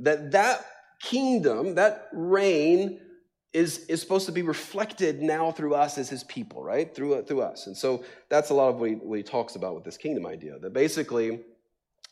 that 0.00 0.32
that 0.32 0.66
kingdom, 1.00 1.76
that 1.76 2.08
reign 2.12 3.00
is, 3.56 3.86
is 3.86 4.02
supposed 4.02 4.26
to 4.26 4.32
be 4.32 4.42
reflected 4.42 5.22
now 5.22 5.50
through 5.50 5.74
us 5.74 5.96
as 5.96 6.10
his 6.10 6.22
people, 6.24 6.62
right? 6.62 6.94
Through, 6.94 7.22
through 7.22 7.40
us. 7.40 7.66
And 7.66 7.74
so 7.74 8.04
that's 8.28 8.50
a 8.50 8.54
lot 8.54 8.68
of 8.68 8.78
what 8.78 8.90
he, 8.90 8.96
what 8.96 9.16
he 9.16 9.22
talks 9.22 9.56
about 9.56 9.74
with 9.74 9.82
this 9.82 9.96
kingdom 9.96 10.26
idea. 10.26 10.58
That 10.58 10.74
basically 10.74 11.40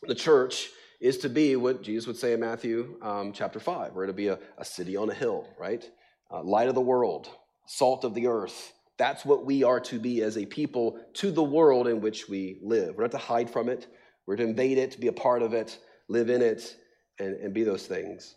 the 0.07 0.15
church 0.15 0.69
is 0.99 1.19
to 1.19 1.29
be 1.29 1.55
what 1.55 1.83
Jesus 1.83 2.07
would 2.07 2.17
say 2.17 2.33
in 2.33 2.39
Matthew 2.39 2.97
um, 3.03 3.31
chapter 3.31 3.59
5. 3.59 3.93
We're 3.93 4.07
to 4.07 4.13
be 4.13 4.29
a, 4.29 4.39
a, 4.57 4.65
city 4.65 4.97
on 4.97 5.07
a 5.11 5.13
hill, 5.13 5.47
right? 5.59 5.87
Uh, 6.31 6.41
light 6.41 6.67
of 6.67 6.73
the 6.73 6.81
world, 6.81 7.29
salt 7.67 8.05
of 8.05 8.15
the 8.15 8.25
earth. 8.25 8.73
That's 8.97 9.23
what 9.23 9.45
we 9.45 9.61
are 9.61 9.79
to 9.81 9.99
be 9.99 10.23
as 10.23 10.39
a 10.39 10.47
people 10.47 10.99
to 11.13 11.29
the 11.29 11.43
world 11.43 11.87
in 11.87 12.01
which 12.01 12.27
we 12.27 12.57
live. 12.63 12.95
We're 12.95 13.03
not 13.03 13.11
to 13.11 13.19
hide 13.19 13.51
from 13.51 13.69
it, 13.69 13.85
we're 14.25 14.37
to 14.37 14.43
invade 14.43 14.79
it, 14.79 14.89
to 14.93 14.99
be 14.99 15.09
a 15.09 15.13
part 15.13 15.43
of 15.43 15.53
it, 15.53 15.77
live 16.07 16.31
in 16.31 16.41
it, 16.41 16.75
and, 17.19 17.35
and 17.35 17.53
be 17.53 17.63
those 17.63 17.85
things. 17.85 18.33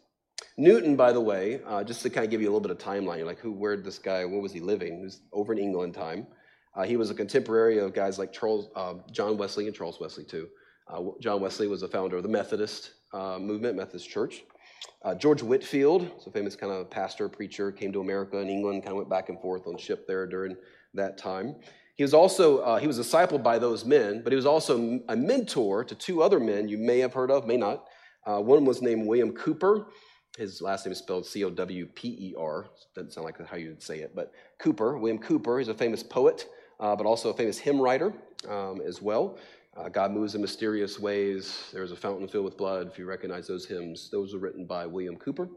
Newton, 0.57 0.97
by 0.97 1.13
the 1.13 1.21
way, 1.21 1.61
uh, 1.67 1.85
just 1.85 2.03
to 2.03 2.11
kind 2.11 2.25
of 2.25 2.31
give 2.31 2.41
you 2.41 2.49
a 2.49 2.53
little 2.53 2.61
bit 2.61 2.73
of 2.73 2.79
timeline, 2.79 3.25
like, 3.25 3.39
who, 3.39 3.53
where 3.53 3.77
this 3.77 3.99
guy, 3.99 4.25
where 4.25 4.41
was 4.41 4.53
he 4.53 4.59
living? 4.59 4.99
He 4.99 5.05
was 5.05 5.21
over 5.33 5.53
in 5.53 5.59
England 5.59 5.95
time. 5.95 6.27
Uh, 6.75 6.83
he 6.83 6.97
was 6.97 7.11
a 7.11 7.15
contemporary 7.15 7.79
of 7.79 7.95
guys 7.95 8.19
like 8.19 8.33
Charles, 8.33 8.69
uh, 8.75 8.95
John 9.13 9.39
Wesley 9.39 9.69
and 9.69 9.75
Charles 9.75 10.01
Wesley, 10.01 10.25
too. 10.25 10.49
Uh, 10.89 11.03
John 11.21 11.41
Wesley 11.41 11.69
was 11.69 11.85
a 11.85 11.89
founder 11.89 12.17
of 12.17 12.25
the 12.25 12.29
Methodist 12.29 12.93
uh, 13.13 13.39
movement, 13.39 13.77
Methodist 13.77 14.09
Church. 14.09 14.43
Uh, 15.05 15.15
George 15.15 15.43
Whitefield, 15.43 16.11
so 16.19 16.31
famous 16.33 16.57
kind 16.57 16.73
of 16.73 16.91
pastor, 16.91 17.29
preacher, 17.29 17.71
came 17.71 17.93
to 17.93 18.01
America 18.01 18.39
and 18.39 18.51
England, 18.51 18.83
kind 18.83 18.93
of 18.93 18.97
went 18.97 19.09
back 19.09 19.29
and 19.29 19.41
forth 19.41 19.67
on 19.69 19.79
ship 19.79 20.09
there 20.09 20.27
during 20.27 20.57
that 20.95 21.19
time. 21.19 21.55
He 21.95 22.03
was 22.03 22.15
also, 22.15 22.77
he 22.79 22.87
was 22.87 22.99
discipled 22.99 23.43
by 23.43 23.59
those 23.59 23.85
men, 23.85 24.23
but 24.23 24.33
he 24.33 24.37
was 24.37 24.47
also 24.47 25.01
a 25.09 25.17
mentor 25.17 25.83
to 25.85 25.95
two 25.97 26.23
other 26.23 26.39
men 26.39 26.69
you 26.69 26.79
may 26.79 26.99
have 26.99 27.13
heard 27.13 27.31
of, 27.31 27.47
may 27.47 27.57
not. 27.57 27.87
one 28.25 28.65
was 28.65 28.81
named 28.83 29.07
William 29.07 29.33
Cowper, 29.33 29.87
his 30.39 30.63
last 30.63 30.87
name 30.87 30.93
is 30.93 30.99
spelled 30.99 31.27
C 31.27 31.45
O 31.45 31.51
W 31.51 31.87
P 31.87 32.09
E 32.09 32.35
R. 32.39 32.67
Doesn't 32.95 33.13
sound 33.13 33.25
like 33.25 33.45
how 33.47 33.57
you'd 33.57 33.83
say 33.83 33.99
it, 33.99 34.15
but 34.15 34.33
Cooper, 34.59 34.97
William 34.97 35.19
Cooper, 35.19 35.59
he's 35.59 35.69
a 35.69 35.75
famous 35.75 36.03
poet, 36.03 36.49
uh, 36.81 36.95
but 36.95 37.07
also 37.07 37.31
a 37.31 37.35
famous 37.35 37.59
hymn 37.59 37.81
writer 37.81 38.13
um, 38.49 38.81
as 38.81 39.03
well. 39.03 39.37
Uh, 39.77 39.89
God 39.89 40.13
moves 40.13 40.35
in 40.35 40.41
mysterious 40.41 40.99
ways. 40.99 41.71
There's 41.73 41.93
a 41.93 41.97
fountain 41.97 42.27
filled 42.29 42.45
with 42.45 42.57
blood. 42.57 42.89
If 42.89 42.99
you 42.99 43.05
recognize 43.05 43.47
those 43.47 43.67
hymns, 43.67 44.11
those 44.11 44.33
were 44.33 44.41
written 44.41 44.65
by 44.65 44.87
William 44.87 45.17
Cooper. 45.17 45.49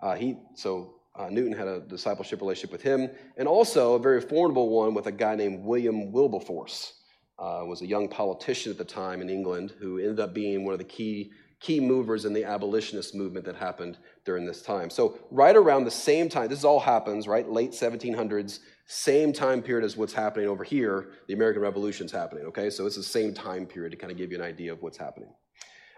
Uh, 0.00 0.14
he 0.14 0.36
so 0.54 0.94
uh, 1.16 1.28
Newton 1.30 1.52
had 1.52 1.66
a 1.66 1.80
discipleship 1.80 2.40
relationship 2.40 2.70
with 2.70 2.82
him, 2.82 3.10
and 3.38 3.48
also 3.48 3.94
a 3.94 3.98
very 3.98 4.20
formidable 4.20 4.68
one 4.68 4.94
with 4.94 5.06
a 5.06 5.12
guy 5.12 5.34
named 5.34 5.64
William 5.64 6.12
Wilberforce. 6.12 6.94
Uh, 7.38 7.62
was 7.64 7.82
a 7.82 7.86
young 7.86 8.08
politician 8.08 8.72
at 8.72 8.78
the 8.78 8.84
time 8.84 9.20
in 9.22 9.30
England 9.30 9.72
who 9.78 9.98
ended 9.98 10.18
up 10.18 10.34
being 10.34 10.64
one 10.64 10.72
of 10.72 10.78
the 10.78 10.84
key 10.84 11.30
key 11.60 11.80
movers 11.80 12.24
in 12.24 12.32
the 12.32 12.44
abolitionist 12.44 13.14
movement 13.14 13.44
that 13.44 13.56
happened 13.56 13.98
during 14.28 14.44
this 14.44 14.60
time. 14.60 14.90
So, 14.90 15.18
right 15.30 15.56
around 15.56 15.84
the 15.84 15.90
same 15.90 16.28
time, 16.28 16.48
this 16.48 16.62
all 16.62 16.80
happens, 16.80 17.26
right? 17.26 17.50
Late 17.50 17.70
1700s, 17.70 18.58
same 18.84 19.32
time 19.32 19.62
period 19.62 19.86
as 19.86 19.96
what's 19.96 20.12
happening 20.12 20.50
over 20.50 20.64
here. 20.64 21.12
The 21.28 21.32
American 21.32 21.62
Revolution's 21.62 22.12
happening, 22.12 22.44
okay? 22.44 22.68
So, 22.68 22.84
it's 22.84 22.96
the 22.96 23.02
same 23.02 23.32
time 23.32 23.64
period 23.64 23.92
to 23.92 23.96
kind 23.96 24.12
of 24.12 24.18
give 24.18 24.30
you 24.30 24.36
an 24.36 24.44
idea 24.44 24.70
of 24.70 24.82
what's 24.82 24.98
happening. 24.98 25.30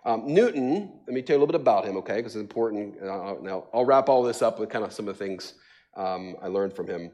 Um, 0.07 0.33
Newton, 0.33 1.01
let 1.09 1.13
me 1.13 1.23
tell 1.23 1.35
you 1.35 1.41
a 1.41 1.43
little 1.43 1.53
bit 1.53 1.61
about 1.61 1.85
him, 1.85 1.97
okay? 1.97 2.19
Because 2.19 2.37
it's 2.37 2.41
important. 2.41 3.03
Uh, 3.03 3.35
now, 3.43 3.67
I'll 3.75 3.85
wrap 3.85 4.09
all 4.09 4.23
this 4.23 4.43
up 4.43 4.61
with 4.61 4.71
kind 4.71 4.85
of 4.85 4.93
some 4.93 5.09
of 5.09 5.19
the 5.19 5.25
things 5.25 5.55
um, 5.97 6.37
I 6.41 6.47
learned 6.47 6.75
from 6.75 6.87
him. 6.87 7.11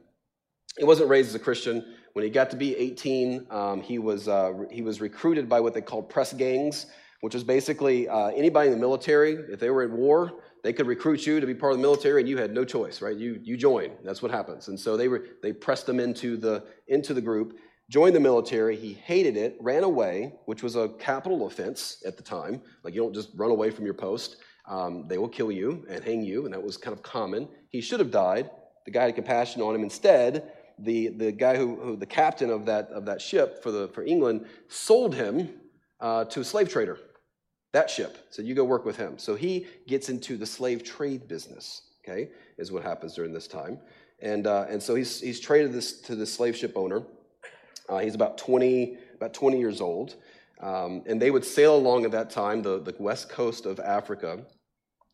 He 0.76 0.84
wasn't 0.84 1.08
raised 1.08 1.30
as 1.30 1.34
a 1.34 1.38
Christian. 1.38 1.94
When 2.12 2.26
he 2.26 2.30
got 2.30 2.50
to 2.50 2.56
be 2.56 2.76
18, 2.76 3.46
um, 3.50 3.80
he, 3.80 3.98
was, 3.98 4.28
uh, 4.28 4.52
he 4.70 4.82
was 4.82 5.00
recruited 5.00 5.48
by 5.48 5.60
what 5.60 5.72
they 5.72 5.80
called 5.80 6.10
press 6.10 6.34
gangs 6.34 6.84
which 7.20 7.34
was 7.34 7.44
basically 7.44 8.08
uh, 8.08 8.28
anybody 8.28 8.68
in 8.68 8.74
the 8.74 8.80
military, 8.80 9.32
if 9.50 9.58
they 9.58 9.70
were 9.70 9.82
at 9.82 9.90
war, 9.90 10.32
they 10.66 10.72
could 10.72 10.88
recruit 10.88 11.24
you 11.24 11.38
to 11.38 11.46
be 11.46 11.54
part 11.54 11.72
of 11.72 11.78
the 11.78 11.82
military, 11.82 12.20
and 12.20 12.28
you 12.28 12.36
had 12.38 12.52
no 12.52 12.64
choice, 12.64 13.00
right? 13.00 13.16
You 13.16 13.38
you 13.40 13.56
join. 13.56 13.92
That's 14.02 14.20
what 14.20 14.32
happens. 14.32 14.66
And 14.66 14.78
so 14.78 14.96
they 14.96 15.06
were 15.06 15.22
they 15.40 15.52
pressed 15.52 15.88
him 15.88 16.00
into 16.00 16.36
the 16.36 16.64
into 16.88 17.14
the 17.14 17.20
group, 17.20 17.56
joined 17.88 18.16
the 18.16 18.20
military. 18.20 18.74
He 18.74 18.92
hated 18.92 19.36
it, 19.36 19.56
ran 19.60 19.84
away, 19.84 20.34
which 20.46 20.64
was 20.64 20.74
a 20.74 20.88
capital 20.98 21.46
offense 21.46 22.02
at 22.04 22.16
the 22.16 22.22
time. 22.24 22.60
Like 22.82 22.94
you 22.94 23.00
don't 23.00 23.14
just 23.14 23.28
run 23.36 23.52
away 23.52 23.70
from 23.70 23.84
your 23.84 23.94
post. 23.94 24.38
Um, 24.66 25.06
they 25.06 25.18
will 25.18 25.28
kill 25.28 25.52
you 25.52 25.86
and 25.88 26.02
hang 26.02 26.22
you, 26.24 26.46
and 26.46 26.52
that 26.52 26.60
was 26.60 26.76
kind 26.76 26.96
of 26.96 27.00
common. 27.00 27.46
He 27.68 27.80
should 27.80 28.00
have 28.00 28.10
died. 28.10 28.50
The 28.86 28.90
guy 28.90 29.04
had 29.04 29.14
compassion 29.14 29.62
on 29.62 29.72
him. 29.72 29.84
Instead, 29.84 30.50
the, 30.80 31.08
the 31.08 31.30
guy 31.30 31.56
who, 31.56 31.76
who 31.76 31.96
the 31.96 32.06
captain 32.06 32.50
of 32.50 32.66
that 32.66 32.88
of 32.90 33.04
that 33.06 33.20
ship 33.22 33.62
for 33.62 33.70
the 33.70 33.86
for 33.94 34.02
England 34.02 34.46
sold 34.66 35.14
him 35.14 35.48
uh, 36.00 36.24
to 36.24 36.40
a 36.40 36.44
slave 36.44 36.68
trader 36.68 36.98
that 37.76 37.90
ship. 37.90 38.16
So 38.30 38.40
you 38.40 38.54
go 38.54 38.64
work 38.64 38.86
with 38.86 38.96
him. 38.96 39.18
So 39.18 39.34
he 39.34 39.66
gets 39.86 40.08
into 40.08 40.38
the 40.38 40.46
slave 40.46 40.82
trade 40.82 41.28
business, 41.28 41.82
okay, 42.02 42.30
is 42.56 42.72
what 42.72 42.82
happens 42.82 43.14
during 43.14 43.34
this 43.34 43.46
time. 43.46 43.78
And, 44.20 44.46
uh, 44.46 44.64
and 44.70 44.82
so 44.82 44.94
he's, 44.94 45.20
he's 45.20 45.40
traded 45.40 45.74
this 45.74 46.00
to 46.02 46.14
the 46.16 46.24
slave 46.24 46.56
ship 46.56 46.72
owner. 46.74 47.02
Uh, 47.86 47.98
he's 47.98 48.14
about 48.14 48.38
20, 48.38 48.96
about 49.16 49.34
20 49.34 49.58
years 49.58 49.82
old. 49.82 50.14
Um, 50.62 51.02
and 51.06 51.20
they 51.20 51.30
would 51.30 51.44
sail 51.44 51.76
along 51.76 52.06
at 52.06 52.12
that 52.12 52.30
time, 52.30 52.62
the, 52.62 52.80
the 52.80 52.94
west 52.98 53.28
coast 53.28 53.66
of 53.66 53.78
Africa. 53.78 54.38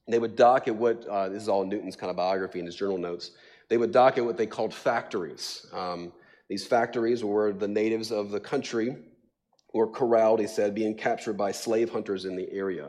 They 0.06 0.20
would 0.20 0.36
dock 0.36 0.68
at 0.68 0.76
what, 0.76 1.04
uh, 1.06 1.30
this 1.30 1.42
is 1.42 1.48
all 1.48 1.64
Newton's 1.64 1.96
kind 1.96 2.10
of 2.10 2.16
biography 2.16 2.60
and 2.60 2.68
his 2.68 2.76
journal 2.76 2.98
notes. 2.98 3.32
They 3.70 3.76
would 3.76 3.90
dock 3.90 4.18
at 4.18 4.24
what 4.24 4.36
they 4.36 4.46
called 4.46 4.72
factories. 4.72 5.66
Um, 5.72 6.12
these 6.48 6.64
factories 6.64 7.24
were 7.24 7.52
the 7.52 7.66
natives 7.66 8.12
of 8.12 8.30
the 8.30 8.38
country 8.38 8.96
or 9.72 9.90
corralled, 9.90 10.40
he 10.40 10.46
said, 10.46 10.74
being 10.74 10.94
captured 10.94 11.34
by 11.34 11.52
slave 11.52 11.90
hunters 11.90 12.24
in 12.24 12.36
the 12.36 12.50
area. 12.52 12.88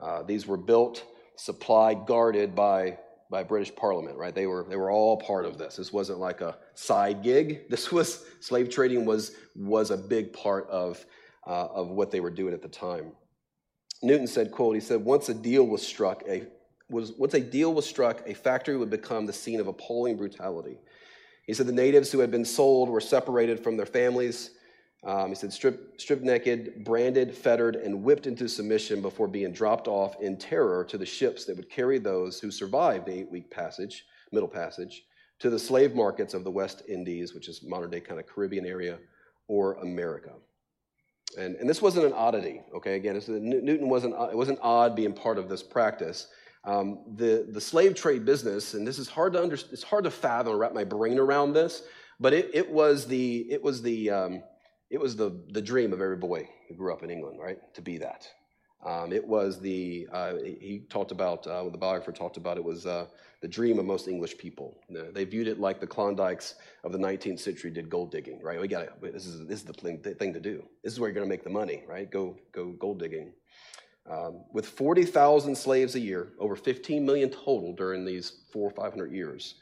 Uh, 0.00 0.22
these 0.22 0.46
were 0.46 0.56
built, 0.56 1.04
supplied, 1.36 2.06
guarded 2.06 2.54
by, 2.54 2.98
by 3.30 3.42
British 3.42 3.74
Parliament, 3.74 4.16
right? 4.16 4.34
They 4.34 4.46
were, 4.46 4.64
they 4.68 4.76
were 4.76 4.90
all 4.90 5.16
part 5.16 5.44
of 5.44 5.58
this. 5.58 5.76
This 5.76 5.92
wasn't 5.92 6.18
like 6.18 6.40
a 6.40 6.56
side 6.74 7.22
gig. 7.22 7.62
This 7.70 7.90
was, 7.90 8.24
slave 8.40 8.70
trading 8.70 9.04
was, 9.04 9.32
was 9.56 9.90
a 9.90 9.96
big 9.96 10.32
part 10.32 10.68
of, 10.68 11.04
uh, 11.46 11.66
of 11.66 11.88
what 11.88 12.10
they 12.10 12.20
were 12.20 12.30
doing 12.30 12.54
at 12.54 12.62
the 12.62 12.68
time. 12.68 13.12
Newton 14.02 14.26
said, 14.26 14.50
quote, 14.50 14.74
he 14.74 14.80
said, 14.80 15.04
once 15.04 15.28
a 15.28 15.34
deal 15.34 15.64
was 15.64 15.86
struck, 15.86 16.22
a, 16.28 16.46
was, 16.88 17.12
once 17.12 17.34
a 17.34 17.40
deal 17.40 17.72
was 17.72 17.86
struck, 17.86 18.22
a 18.26 18.34
factory 18.34 18.76
would 18.76 18.90
become 18.90 19.26
the 19.26 19.32
scene 19.32 19.60
of 19.60 19.68
appalling 19.68 20.16
brutality. 20.16 20.78
He 21.46 21.54
said 21.54 21.66
the 21.66 21.72
natives 21.72 22.10
who 22.12 22.20
had 22.20 22.30
been 22.30 22.44
sold 22.44 22.88
were 22.88 23.00
separated 23.00 23.62
from 23.62 23.76
their 23.76 23.86
families, 23.86 24.50
um, 25.04 25.30
he 25.30 25.34
said, 25.34 25.52
stripped, 25.52 26.00
stripped 26.00 26.22
naked, 26.22 26.84
branded, 26.84 27.34
fettered, 27.34 27.74
and 27.76 28.04
whipped 28.04 28.28
into 28.28 28.48
submission 28.48 29.02
before 29.02 29.26
being 29.26 29.52
dropped 29.52 29.88
off 29.88 30.14
in 30.20 30.36
terror 30.36 30.84
to 30.84 30.96
the 30.96 31.06
ships 31.06 31.44
that 31.44 31.56
would 31.56 31.68
carry 31.68 31.98
those 31.98 32.38
who 32.38 32.50
survived 32.52 33.06
the 33.06 33.12
eight 33.12 33.30
week 33.30 33.50
passage, 33.50 34.04
middle 34.30 34.48
passage, 34.48 35.04
to 35.40 35.50
the 35.50 35.58
slave 35.58 35.96
markets 35.96 36.34
of 36.34 36.44
the 36.44 36.50
West 36.50 36.82
Indies, 36.88 37.34
which 37.34 37.48
is 37.48 37.64
modern 37.64 37.90
day 37.90 38.00
kind 38.00 38.20
of 38.20 38.26
Caribbean 38.28 38.64
area, 38.64 38.98
or 39.48 39.74
America. 39.74 40.30
And, 41.36 41.56
and 41.56 41.68
this 41.68 41.82
wasn't 41.82 42.06
an 42.06 42.12
oddity, 42.12 42.60
okay? 42.76 42.94
Again, 42.94 43.20
Newton 43.26 43.88
wasn't, 43.88 44.14
it 44.30 44.36
wasn't 44.36 44.60
odd 44.62 44.94
being 44.94 45.14
part 45.14 45.36
of 45.36 45.48
this 45.48 45.64
practice. 45.64 46.28
Um, 46.64 47.00
the, 47.16 47.48
the 47.50 47.60
slave 47.60 47.96
trade 47.96 48.24
business, 48.24 48.74
and 48.74 48.86
this 48.86 49.00
is 49.00 49.08
hard 49.08 49.32
to 49.32 49.42
understand, 49.42 49.72
it's 49.72 49.82
hard 49.82 50.04
to 50.04 50.12
fathom 50.12 50.56
wrap 50.56 50.74
my 50.74 50.84
brain 50.84 51.18
around 51.18 51.54
this, 51.54 51.82
but 52.20 52.32
it, 52.32 52.50
it 52.54 52.70
was 52.70 53.06
the, 53.06 53.50
it 53.50 53.60
was 53.60 53.82
the, 53.82 54.10
um, 54.10 54.42
it 54.92 55.00
was 55.00 55.16
the, 55.16 55.34
the 55.48 55.62
dream 55.62 55.92
of 55.94 56.02
every 56.02 56.18
boy 56.18 56.46
who 56.68 56.74
grew 56.74 56.92
up 56.92 57.02
in 57.02 57.10
England, 57.10 57.40
right? 57.40 57.58
To 57.74 57.80
be 57.80 57.96
that. 57.98 58.28
Um, 58.84 59.10
it 59.10 59.26
was 59.26 59.58
the, 59.58 60.06
uh, 60.12 60.34
he 60.44 60.82
talked 60.90 61.12
about, 61.12 61.46
uh, 61.46 61.64
the 61.70 61.78
biographer 61.78 62.12
talked 62.12 62.36
about 62.36 62.58
it 62.58 62.64
was 62.64 62.84
uh, 62.84 63.06
the 63.40 63.48
dream 63.48 63.78
of 63.78 63.86
most 63.86 64.06
English 64.06 64.36
people. 64.36 64.76
They 64.90 65.24
viewed 65.24 65.48
it 65.48 65.58
like 65.58 65.80
the 65.80 65.86
Klondikes 65.86 66.56
of 66.84 66.92
the 66.92 66.98
19th 66.98 67.40
century 67.40 67.70
did 67.70 67.88
gold 67.88 68.10
digging, 68.10 68.40
right? 68.42 68.60
We 68.60 68.68
got 68.68 68.82
it. 68.82 68.92
this 69.00 69.24
is, 69.24 69.46
this 69.46 69.60
is 69.60 69.64
the 69.64 69.72
thing, 69.72 69.98
thing 69.98 70.34
to 70.34 70.40
do. 70.40 70.62
This 70.84 70.92
is 70.92 71.00
where 71.00 71.08
you're 71.08 71.14
going 71.14 71.26
to 71.26 71.30
make 71.30 71.44
the 71.44 71.50
money, 71.50 71.84
right? 71.88 72.10
Go, 72.10 72.36
go 72.52 72.72
gold 72.72 72.98
digging. 72.98 73.32
Um, 74.10 74.42
with 74.52 74.66
40,000 74.66 75.56
slaves 75.56 75.94
a 75.94 76.00
year, 76.00 76.32
over 76.38 76.56
15 76.56 77.06
million 77.06 77.30
total 77.30 77.72
during 77.72 78.04
these 78.04 78.42
four 78.52 78.68
or 78.68 78.74
500 78.74 79.10
years, 79.10 79.54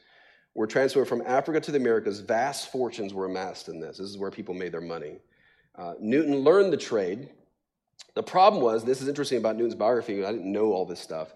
were 0.55 0.67
transferred 0.67 1.07
from 1.07 1.23
Africa 1.27 1.61
to 1.61 1.71
the 1.71 1.79
Americas. 1.79 2.21
Vast 2.21 2.73
fortunes 2.73 3.15
were 3.15 3.27
amassed 3.27 3.69
in 3.69 3.81
this. 3.81 3.99
This 3.99 4.09
is 4.09 4.19
where 4.19 4.31
people 4.31 4.55
made 4.55 4.73
their 4.73 4.81
money. 4.81 5.19
Uh, 5.77 5.95
Newton 6.01 6.39
learned 6.39 6.73
the 6.73 6.77
trade. 6.77 7.31
The 8.15 8.23
problem 8.23 8.63
was, 8.63 8.85
this 8.85 9.01
is 9.01 9.09
interesting 9.09 9.39
about 9.39 9.57
Newton's 9.57 9.75
biography, 9.75 10.25
I 10.25 10.33
didn't 10.33 10.51
know 10.51 10.73
all 10.73 10.85
this 10.85 11.01
stuff. 11.01 11.33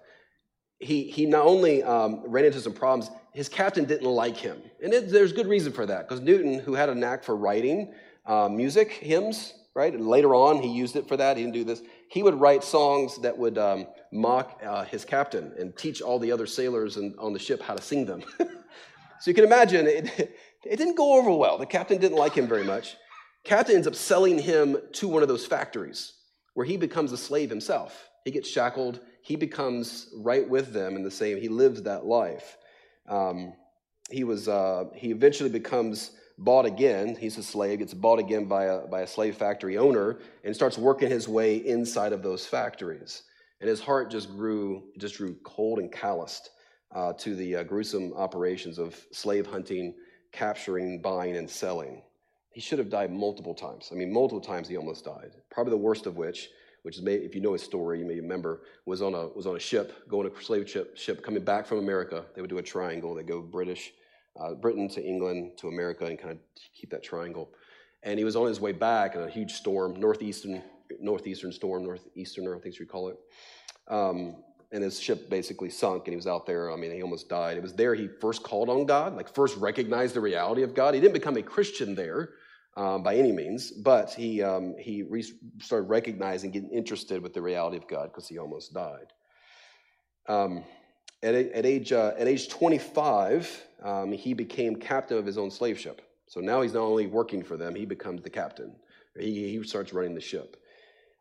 He, 0.80 1.04
he 1.04 1.24
not 1.24 1.46
only 1.46 1.82
um, 1.82 2.22
ran 2.26 2.44
into 2.44 2.60
some 2.60 2.72
problems, 2.72 3.10
his 3.32 3.48
captain 3.48 3.84
didn't 3.84 4.08
like 4.08 4.36
him. 4.36 4.60
And 4.82 4.92
it, 4.92 5.10
there's 5.10 5.32
good 5.32 5.46
reason 5.46 5.72
for 5.72 5.86
that, 5.86 6.08
because 6.08 6.20
Newton, 6.20 6.58
who 6.58 6.74
had 6.74 6.88
a 6.88 6.94
knack 6.94 7.22
for 7.22 7.36
writing 7.36 7.94
uh, 8.26 8.48
music, 8.48 8.90
hymns, 8.90 9.54
right? 9.74 9.92
And 9.92 10.06
later 10.06 10.34
on, 10.34 10.60
he 10.60 10.68
used 10.68 10.96
it 10.96 11.06
for 11.06 11.16
that. 11.16 11.36
He 11.36 11.44
didn't 11.44 11.54
do 11.54 11.64
this. 11.64 11.82
He 12.08 12.22
would 12.22 12.34
write 12.34 12.64
songs 12.64 13.18
that 13.18 13.36
would 13.36 13.58
um, 13.58 13.86
mock 14.12 14.60
uh, 14.64 14.84
his 14.84 15.04
captain 15.04 15.52
and 15.58 15.76
teach 15.76 16.02
all 16.02 16.18
the 16.18 16.30
other 16.30 16.46
sailors 16.46 16.96
in, 16.96 17.14
on 17.18 17.32
the 17.32 17.38
ship 17.38 17.62
how 17.62 17.74
to 17.74 17.82
sing 17.82 18.04
them. 18.04 18.22
So 19.24 19.30
you 19.30 19.34
can 19.34 19.44
imagine 19.44 19.86
it, 19.86 20.36
It 20.66 20.76
didn't 20.76 20.98
go 20.98 21.18
over 21.18 21.30
well. 21.30 21.56
The 21.56 21.64
captain 21.64 21.98
didn't 21.98 22.18
like 22.18 22.34
him 22.34 22.46
very 22.46 22.62
much. 22.62 22.98
Captain 23.42 23.74
ends 23.74 23.86
up 23.86 23.94
selling 23.94 24.38
him 24.38 24.76
to 24.92 25.08
one 25.08 25.22
of 25.22 25.28
those 25.28 25.46
factories 25.46 26.12
where 26.52 26.66
he 26.66 26.76
becomes 26.76 27.10
a 27.10 27.16
slave 27.16 27.48
himself. 27.48 28.10
He 28.26 28.30
gets 28.30 28.50
shackled. 28.50 29.00
He 29.22 29.36
becomes 29.36 30.10
right 30.14 30.46
with 30.46 30.74
them 30.74 30.94
in 30.94 31.02
the 31.02 31.10
same. 31.10 31.40
He 31.40 31.48
lives 31.48 31.80
that 31.84 32.04
life. 32.04 32.58
Um, 33.08 33.54
he 34.10 34.24
was. 34.24 34.46
Uh, 34.46 34.90
he 34.94 35.10
eventually 35.10 35.48
becomes 35.48 36.10
bought 36.36 36.66
again. 36.66 37.16
He's 37.18 37.38
a 37.38 37.42
slave. 37.42 37.78
Gets 37.78 37.94
bought 37.94 38.18
again 38.18 38.44
by 38.44 38.64
a 38.64 38.86
by 38.86 39.00
a 39.00 39.06
slave 39.06 39.36
factory 39.36 39.78
owner 39.78 40.18
and 40.44 40.54
starts 40.54 40.76
working 40.76 41.08
his 41.08 41.28
way 41.28 41.56
inside 41.56 42.12
of 42.12 42.22
those 42.22 42.44
factories. 42.44 43.22
And 43.62 43.70
his 43.70 43.80
heart 43.80 44.10
just 44.10 44.28
grew. 44.28 44.82
Just 44.98 45.16
grew 45.16 45.34
cold 45.44 45.78
and 45.78 45.90
calloused 45.90 46.50
uh, 46.94 47.12
to 47.14 47.34
the 47.34 47.56
uh, 47.56 47.62
gruesome 47.64 48.12
operations 48.14 48.78
of 48.78 48.98
slave 49.12 49.46
hunting, 49.46 49.94
capturing, 50.32 51.00
buying, 51.00 51.36
and 51.36 51.48
selling. 51.48 52.02
He 52.50 52.60
should 52.60 52.78
have 52.78 52.88
died 52.88 53.12
multiple 53.12 53.54
times. 53.54 53.90
I 53.90 53.96
mean, 53.96 54.12
multiple 54.12 54.40
times 54.40 54.68
he 54.68 54.76
almost 54.76 55.04
died. 55.04 55.32
Probably 55.50 55.72
the 55.72 55.76
worst 55.76 56.06
of 56.06 56.16
which 56.16 56.48
which 56.84 56.98
is 56.98 57.06
if 57.06 57.34
you 57.34 57.40
know 57.40 57.54
his 57.54 57.62
story, 57.62 57.98
you 57.98 58.04
may 58.04 58.20
remember, 58.20 58.60
was 58.84 59.00
on 59.00 59.14
a 59.14 59.28
was 59.28 59.46
on 59.46 59.56
a 59.56 59.58
ship 59.58 60.06
going 60.06 60.30
a 60.30 60.42
slave 60.42 60.68
ship 60.68 60.96
ship 60.98 61.24
coming 61.24 61.42
back 61.42 61.66
from 61.66 61.78
America. 61.78 62.26
They 62.34 62.42
would 62.42 62.50
do 62.50 62.58
a 62.58 62.62
triangle. 62.62 63.14
They 63.14 63.22
go 63.22 63.40
British, 63.40 63.92
uh, 64.38 64.52
Britain 64.52 64.86
to 64.90 65.02
England 65.02 65.52
to 65.58 65.68
America, 65.68 66.04
and 66.04 66.18
kind 66.18 66.32
of 66.32 66.38
keep 66.74 66.90
that 66.90 67.02
triangle. 67.02 67.48
And 68.02 68.18
he 68.18 68.24
was 68.24 68.36
on 68.36 68.46
his 68.46 68.60
way 68.60 68.72
back 68.72 69.14
in 69.14 69.22
a 69.22 69.30
huge 69.30 69.52
storm, 69.52 69.98
northeastern 69.98 70.62
northeastern 71.00 71.52
storm, 71.52 71.84
northeastern, 71.84 72.54
I 72.54 72.58
think 72.58 72.78
you 72.78 72.86
call 72.86 73.08
it. 73.08 73.16
Um, 73.88 74.43
and 74.74 74.82
his 74.82 74.98
ship 74.98 75.30
basically 75.30 75.70
sunk, 75.70 76.06
and 76.06 76.12
he 76.12 76.16
was 76.16 76.26
out 76.26 76.46
there. 76.46 76.72
I 76.72 76.76
mean, 76.76 76.90
he 76.90 77.00
almost 77.00 77.28
died. 77.28 77.56
It 77.56 77.62
was 77.62 77.72
there 77.72 77.94
he 77.94 78.08
first 78.08 78.42
called 78.42 78.68
on 78.68 78.86
God, 78.86 79.14
like 79.14 79.32
first 79.32 79.56
recognized 79.56 80.14
the 80.14 80.20
reality 80.20 80.64
of 80.64 80.74
God. 80.74 80.94
He 80.94 81.00
didn't 81.00 81.14
become 81.14 81.36
a 81.36 81.42
Christian 81.42 81.94
there 81.94 82.30
um, 82.76 83.04
by 83.04 83.14
any 83.14 83.30
means, 83.30 83.70
but 83.70 84.12
he, 84.12 84.42
um, 84.42 84.74
he 84.76 85.04
re- 85.04 85.32
started 85.60 85.88
recognizing, 85.88 86.50
getting 86.50 86.70
interested 86.70 87.22
with 87.22 87.32
the 87.32 87.40
reality 87.40 87.76
of 87.76 87.86
God 87.86 88.06
because 88.06 88.26
he 88.26 88.36
almost 88.36 88.74
died. 88.74 89.12
Um, 90.26 90.64
at, 91.22 91.36
at, 91.36 91.64
age, 91.64 91.92
uh, 91.92 92.14
at 92.18 92.26
age 92.26 92.48
25, 92.48 93.66
um, 93.84 94.10
he 94.10 94.34
became 94.34 94.74
captain 94.74 95.16
of 95.16 95.24
his 95.24 95.38
own 95.38 95.52
slave 95.52 95.78
ship. 95.78 96.02
So 96.26 96.40
now 96.40 96.62
he's 96.62 96.74
not 96.74 96.82
only 96.82 97.06
working 97.06 97.44
for 97.44 97.56
them, 97.56 97.76
he 97.76 97.84
becomes 97.84 98.22
the 98.22 98.30
captain. 98.30 98.74
He, 99.16 99.56
he 99.56 99.62
starts 99.62 99.92
running 99.92 100.16
the 100.16 100.20
ship. 100.20 100.56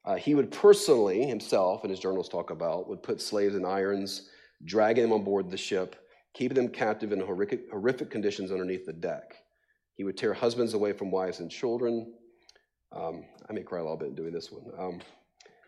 Uh, 0.06 0.16
he 0.16 0.36
would 0.36 0.51
personally, 0.51 1.26
himself, 1.26 1.84
and 1.84 1.89
his 1.89 1.99
journals 1.99 2.28
talk 2.28 2.49
about, 2.49 2.89
would 2.89 3.01
put 3.01 3.22
slaves 3.22 3.56
in 3.56 3.66
irons, 3.66 4.30
dragging 4.66 5.04
them 5.04 5.14
on 5.14 5.24
board 5.24 5.49
the 5.49 5.58
ship, 5.58 5.95
keeping 6.34 6.56
them 6.56 6.68
captive 6.68 7.12
in 7.12 7.20
horrific, 7.20 7.70
horrific 7.72 8.10
conditions 8.10 8.51
underneath 8.51 8.86
the 8.86 8.93
deck. 8.93 9.36
He 9.95 10.04
would 10.04 10.18
tear 10.18 10.34
husbands 10.34 10.74
away 10.74 10.91
from 10.91 11.12
wives 11.12 11.39
and 11.39 11.49
children. 11.49 12.14
Um, 12.91 13.26
I 13.49 13.54
may 13.54 13.62
cry 13.62 13.80
a 13.80 13.84
little 13.84 13.97
bit 13.97 14.16
doing 14.16 14.34
this 14.34 14.51
one. 14.51 14.66
Um, 14.78 15.01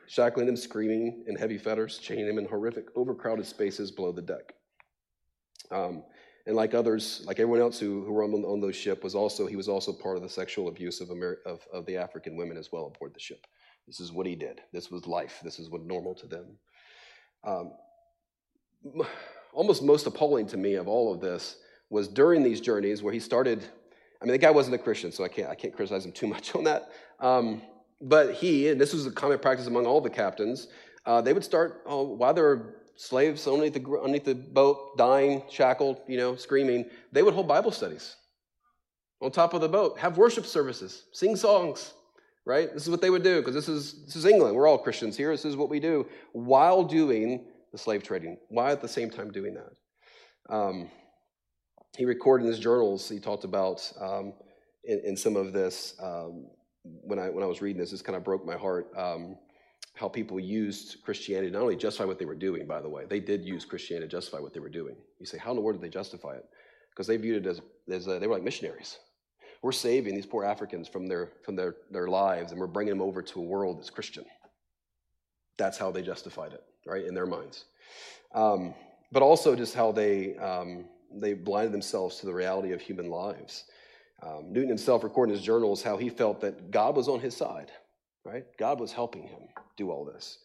shackling 0.08 0.48
them, 0.48 0.58
screaming 0.58 1.24
in 1.28 1.36
heavy 1.36 1.58
fetters, 1.58 1.98
chaining 1.98 2.28
them 2.28 2.38
in 2.38 2.46
horrific, 2.46 2.88
overcrowded 2.96 3.46
spaces 3.46 3.92
below 3.92 4.12
the 4.12 4.22
deck. 4.22 4.54
Um, 5.72 6.04
and 6.46 6.56
like 6.56 6.74
others, 6.74 7.24
like 7.26 7.40
everyone 7.40 7.62
else 7.62 7.80
who, 7.80 8.04
who 8.04 8.12
were 8.12 8.24
on, 8.24 8.34
on 8.34 8.62
those 8.62 8.76
ship, 8.76 9.04
was 9.04 9.16
also 9.16 9.48
he 9.48 9.56
was 9.56 9.68
also 9.68 9.92
part 9.92 10.18
of 10.18 10.24
the 10.24 10.30
sexual 10.30 10.68
abuse 10.68 11.02
of, 11.02 11.08
Ameri- 11.08 11.42
of, 11.46 11.66
of 11.74 11.86
the 11.88 11.98
African 11.98 12.36
women 12.36 12.58
as 12.58 12.72
well 12.72 12.86
aboard 12.94 13.14
the 13.16 13.20
ship. 13.20 13.48
This 13.88 14.00
is 14.00 14.12
what 14.12 14.26
he 14.26 14.36
did. 14.36 14.62
This 14.74 14.90
was 14.90 15.06
life. 15.06 15.40
This 15.44 15.60
is 15.60 15.70
what 15.70 15.86
normal 15.86 16.16
to 16.16 16.28
them. 16.28 16.46
Um, 17.44 17.74
almost 19.54 19.84
most 19.84 20.08
appalling 20.08 20.48
to 20.48 20.58
me 20.58 20.76
of 20.76 20.88
all 20.88 21.14
of 21.14 21.22
this 21.22 21.58
was 21.90 22.08
during 22.08 22.44
these 22.44 22.62
journeys 22.62 23.04
where 23.04 23.14
he 23.14 23.20
started 23.20 23.64
I 24.22 24.26
mean, 24.26 24.32
the 24.34 24.38
guy 24.40 24.52
wasn't 24.52 24.76
a 24.76 24.80
Christian, 24.80 25.12
so 25.12 25.24
I 25.24 25.28
can't, 25.28 25.50
I 25.50 25.56
can't 25.56 25.76
criticize 25.76 26.06
him 26.06 26.12
too 26.12 26.28
much 26.28 26.56
on 26.56 26.64
that. 26.64 26.90
Um, 27.20 27.62
but 28.02 28.34
he, 28.34 28.70
and 28.70 28.80
this 28.80 28.94
was 28.94 29.06
a 29.06 29.12
common 29.12 29.40
practice 29.40 29.68
among 29.68 29.86
all 29.86 30.02
the 30.02 30.10
captains, 30.10 30.68
uh, 31.06 31.22
they 31.22 31.34
would 31.34 31.44
start, 31.44 31.84
oh, 31.86 32.04
while 32.04 32.34
there 32.34 32.44
were 32.44 32.76
slaves 32.96 33.48
underneath 33.48 33.74
the, 33.74 34.00
underneath 34.00 34.26
the 34.26 34.36
boat, 34.36 34.98
dying, 34.98 35.44
shackled, 35.50 36.02
you 36.08 36.18
know, 36.18 36.36
screaming, 36.36 36.86
they 37.12 37.22
would 37.22 37.34
hold 37.34 37.48
Bible 37.48 37.72
studies 37.72 38.16
on 39.22 39.32
top 39.32 39.54
of 39.54 39.62
the 39.62 39.70
boat, 39.70 39.98
have 40.00 40.18
worship 40.18 40.46
services, 40.46 41.04
sing 41.12 41.36
songs, 41.36 41.94
right? 42.46 42.74
This 42.74 42.84
is 42.84 42.90
what 42.90 43.02
they 43.02 43.10
would 43.10 43.24
do 43.24 43.40
because 43.40 43.56
this 43.56 43.68
is, 43.68 44.06
this 44.06 44.16
is 44.16 44.26
England. 44.26 44.56
We're 44.56 44.68
all 44.68 44.78
Christians 44.78 45.18
here. 45.18 45.32
This 45.32 45.46
is 45.46 45.56
what 45.56 45.70
we 45.70 45.80
do 45.80 46.08
while 46.34 46.84
doing 46.84 47.46
the 47.72 47.78
slave 47.78 48.04
trading, 48.04 48.38
while 48.50 48.72
at 48.72 48.82
the 48.82 48.88
same 48.88 49.10
time 49.10 49.32
doing 49.32 49.56
that. 49.56 50.54
Um, 50.54 50.90
he 51.98 52.06
recorded 52.06 52.46
in 52.46 52.52
his 52.52 52.60
journals, 52.60 53.10
he 53.10 53.20
talked 53.20 53.44
about 53.46 53.92
um, 54.00 54.34
in, 54.84 55.02
in, 55.04 55.18
some 55.18 55.36
of 55.36 55.54
this, 55.54 55.96
um, 56.02 56.48
when, 56.84 57.18
I, 57.18 57.30
when 57.30 57.44
I 57.44 57.48
was 57.48 57.62
reading 57.62 57.80
this, 57.80 57.92
this 57.92 58.02
kind 58.02 58.16
of 58.16 58.24
broke 58.24 58.46
my 58.46 58.56
heart, 58.56 58.88
um, 58.96 59.38
how 59.96 60.10
people 60.10 60.40
used 60.40 60.98
Christianity, 61.04 61.52
not 61.52 61.62
only 61.62 61.76
justify 61.76 62.06
what 62.06 62.20
they 62.20 62.26
were 62.26 62.36
doing, 62.36 62.68
by 62.68 62.82
the 62.82 62.90
way, 62.90 63.06
they 63.10 63.20
did 63.20 63.46
use 63.46 63.66
Christianity 63.66 64.08
to 64.08 64.12
justify 64.12 64.40
what 64.40 64.54
they 64.54 64.60
were 64.60 64.70
doing. 64.70 64.96
You 65.20 65.26
say, 65.26 65.38
how 65.38 65.52
in 65.52 65.56
the 65.56 65.62
world 65.62 65.80
did 65.80 65.86
they 65.86 65.94
justify 65.94 66.36
it? 66.36 66.46
Because 66.90 67.08
they 67.08 67.18
viewed 67.18 67.46
it 67.46 67.50
as, 67.50 67.62
as 67.90 68.08
uh, 68.08 68.20
they 68.20 68.28
were 68.28 68.36
like 68.36 68.44
missionaries. 68.44 68.98
We're 69.62 69.72
saving 69.72 70.16
these 70.16 70.26
poor 70.26 70.44
Africans 70.44 70.88
from, 70.88 71.08
their, 71.08 71.32
from 71.44 71.56
their, 71.56 71.76
their 71.92 72.08
lives, 72.08 72.52
and 72.52 72.60
we're 72.60 72.68
bringing 72.68 72.94
them 72.94 73.02
over 73.02 73.22
to 73.22 73.40
a 73.40 73.44
world 73.44 73.80
that's 73.80 73.90
Christian. 73.90 74.26
That's 75.58 75.78
how 75.78 75.92
they 75.92 76.02
justified 76.02 76.54
it, 76.54 76.64
right, 76.86 77.06
in 77.06 77.14
their 77.14 77.26
minds. 77.26 77.66
Um, 78.34 78.74
but 79.12 79.24
also 79.24 79.56
just 79.56 79.74
how 79.74 79.92
they 79.92 80.36
um, 80.38 80.86
they 81.14 81.34
blinded 81.34 81.72
themselves 81.72 82.18
to 82.18 82.26
the 82.26 82.34
reality 82.34 82.72
of 82.72 82.82
human 82.82 83.10
lives. 83.10 83.66
Um, 84.24 84.52
Newton 84.52 84.70
himself 84.70 85.04
recorded 85.04 85.34
in 85.34 85.38
his 85.38 85.46
journals 85.46 85.84
how 85.84 85.98
he 85.98 86.10
felt 86.10 86.42
that 86.42 86.72
God 86.72 86.96
was 86.96 87.08
on 87.08 87.20
his 87.20 87.36
side, 87.36 87.72
right? 88.24 88.46
God 88.58 88.80
was 88.80 88.92
helping 88.92 89.24
him 89.24 89.44
do 89.78 89.92
all 89.92 90.06
this. 90.06 90.40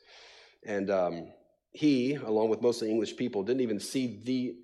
And 0.66 0.90
um, 0.90 1.28
he, 1.72 2.14
along 2.14 2.48
with 2.50 2.62
most 2.62 2.82
of 2.82 2.86
the 2.86 2.92
English 2.92 3.16
people, 3.16 3.42
didn't 3.42 3.62
even 3.62 3.80
see 3.80 4.20
the, 4.24 4.54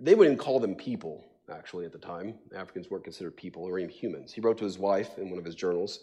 they 0.00 0.14
wouldn't 0.14 0.38
call 0.38 0.60
them 0.60 0.74
people, 0.74 1.24
actually, 1.50 1.84
at 1.84 1.92
the 1.92 1.98
time. 1.98 2.34
Africans 2.54 2.90
weren't 2.90 3.04
considered 3.04 3.36
people 3.36 3.64
or 3.64 3.78
even 3.78 3.90
humans. 3.90 4.32
He 4.32 4.40
wrote 4.40 4.58
to 4.58 4.64
his 4.64 4.78
wife 4.78 5.18
in 5.18 5.30
one 5.30 5.38
of 5.38 5.44
his 5.44 5.54
journals 5.54 6.00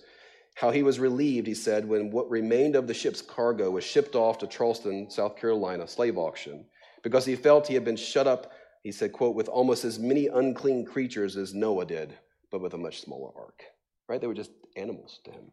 how 0.56 0.72
he 0.72 0.84
was 0.84 1.00
relieved, 1.00 1.48
he 1.48 1.54
said, 1.54 1.88
when 1.88 2.12
what 2.12 2.30
remained 2.30 2.76
of 2.76 2.88
the 2.88 2.94
ship's 2.94 3.22
cargo 3.22 3.72
was 3.72 3.84
shipped 3.84 4.16
off 4.16 4.40
to 4.40 4.48
Charleston, 4.48 5.10
South 5.10 5.38
Carolina, 5.38 5.88
slave 5.88 6.18
auction, 6.18 6.66
because 7.02 7.24
he 7.24 7.36
felt 7.36 7.68
he 7.68 7.76
had 7.76 7.86
been 7.86 7.96
shut 7.96 8.28
up 8.28 8.52
he 8.84 8.92
said, 8.92 9.12
quote, 9.12 9.36
with 9.36 9.50
almost 9.50 9.84
as 9.84 10.00
many 10.00 10.28
unclean 10.28 10.86
creatures 10.86 11.36
as 11.36 11.54
Noah 11.54 11.86
did, 11.86 12.18
but 12.52 12.62
with 12.62 12.74
a 12.74 12.78
much 12.78 13.02
smaller 13.02 13.32
ark. 13.36 13.64
Right? 14.08 14.22
They 14.22 14.28
were 14.28 14.34
just 14.34 14.52
animals 14.76 15.20
to 15.26 15.32
him. 15.32 15.52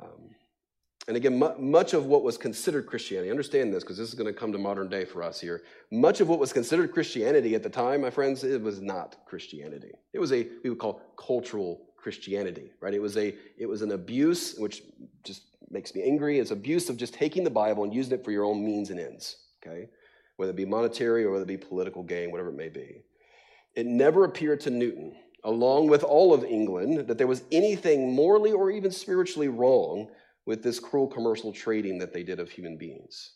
Um, 0.00 0.30
and 1.08 1.16
again, 1.16 1.42
much 1.58 1.94
of 1.94 2.06
what 2.06 2.22
was 2.22 2.38
considered 2.38 2.86
Christianity, 2.86 3.30
understand 3.30 3.72
this 3.72 3.82
because 3.82 3.98
this 3.98 4.08
is 4.08 4.14
going 4.14 4.32
to 4.32 4.38
come 4.38 4.52
to 4.52 4.58
modern 4.58 4.88
day 4.88 5.04
for 5.04 5.22
us 5.22 5.40
here. 5.40 5.62
Much 5.90 6.20
of 6.20 6.28
what 6.28 6.38
was 6.38 6.52
considered 6.52 6.92
Christianity 6.92 7.54
at 7.54 7.62
the 7.62 7.70
time, 7.70 8.02
my 8.02 8.10
friends, 8.10 8.44
it 8.44 8.62
was 8.62 8.80
not 8.80 9.16
Christianity. 9.26 9.92
It 10.12 10.20
was 10.20 10.32
a, 10.32 10.46
we 10.62 10.70
would 10.70 10.78
call 10.78 11.02
cultural 11.16 11.82
Christianity, 11.96 12.70
right? 12.80 12.94
It 12.94 13.02
was 13.02 13.16
a, 13.16 13.34
it 13.58 13.66
was 13.66 13.82
an 13.82 13.92
abuse, 13.92 14.54
which 14.56 14.82
just 15.24 15.42
makes 15.70 15.94
me 15.94 16.02
angry. 16.04 16.38
It's 16.38 16.52
abuse 16.52 16.88
of 16.88 16.96
just 16.96 17.14
taking 17.14 17.42
the 17.42 17.50
Bible 17.50 17.82
and 17.82 17.92
using 17.92 18.12
it 18.12 18.24
for 18.24 18.30
your 18.30 18.44
own 18.44 18.64
means 18.64 18.90
and 18.90 19.00
ends, 19.00 19.38
okay? 19.64 19.88
whether 20.36 20.50
it 20.50 20.56
be 20.56 20.64
monetary 20.64 21.24
or 21.24 21.30
whether 21.30 21.44
it 21.44 21.46
be 21.46 21.56
political 21.56 22.02
gain, 22.02 22.30
whatever 22.30 22.48
it 22.48 22.56
may 22.56 22.68
be. 22.68 23.02
It 23.74 23.86
never 23.86 24.24
appeared 24.24 24.60
to 24.62 24.70
Newton, 24.70 25.14
along 25.44 25.88
with 25.88 26.02
all 26.02 26.34
of 26.34 26.44
England, 26.44 27.06
that 27.06 27.18
there 27.18 27.26
was 27.26 27.44
anything 27.52 28.12
morally 28.12 28.52
or 28.52 28.70
even 28.70 28.90
spiritually 28.90 29.48
wrong 29.48 30.08
with 30.46 30.62
this 30.62 30.80
cruel 30.80 31.06
commercial 31.06 31.52
trading 31.52 31.98
that 31.98 32.12
they 32.12 32.22
did 32.22 32.40
of 32.40 32.50
human 32.50 32.76
beings. 32.76 33.32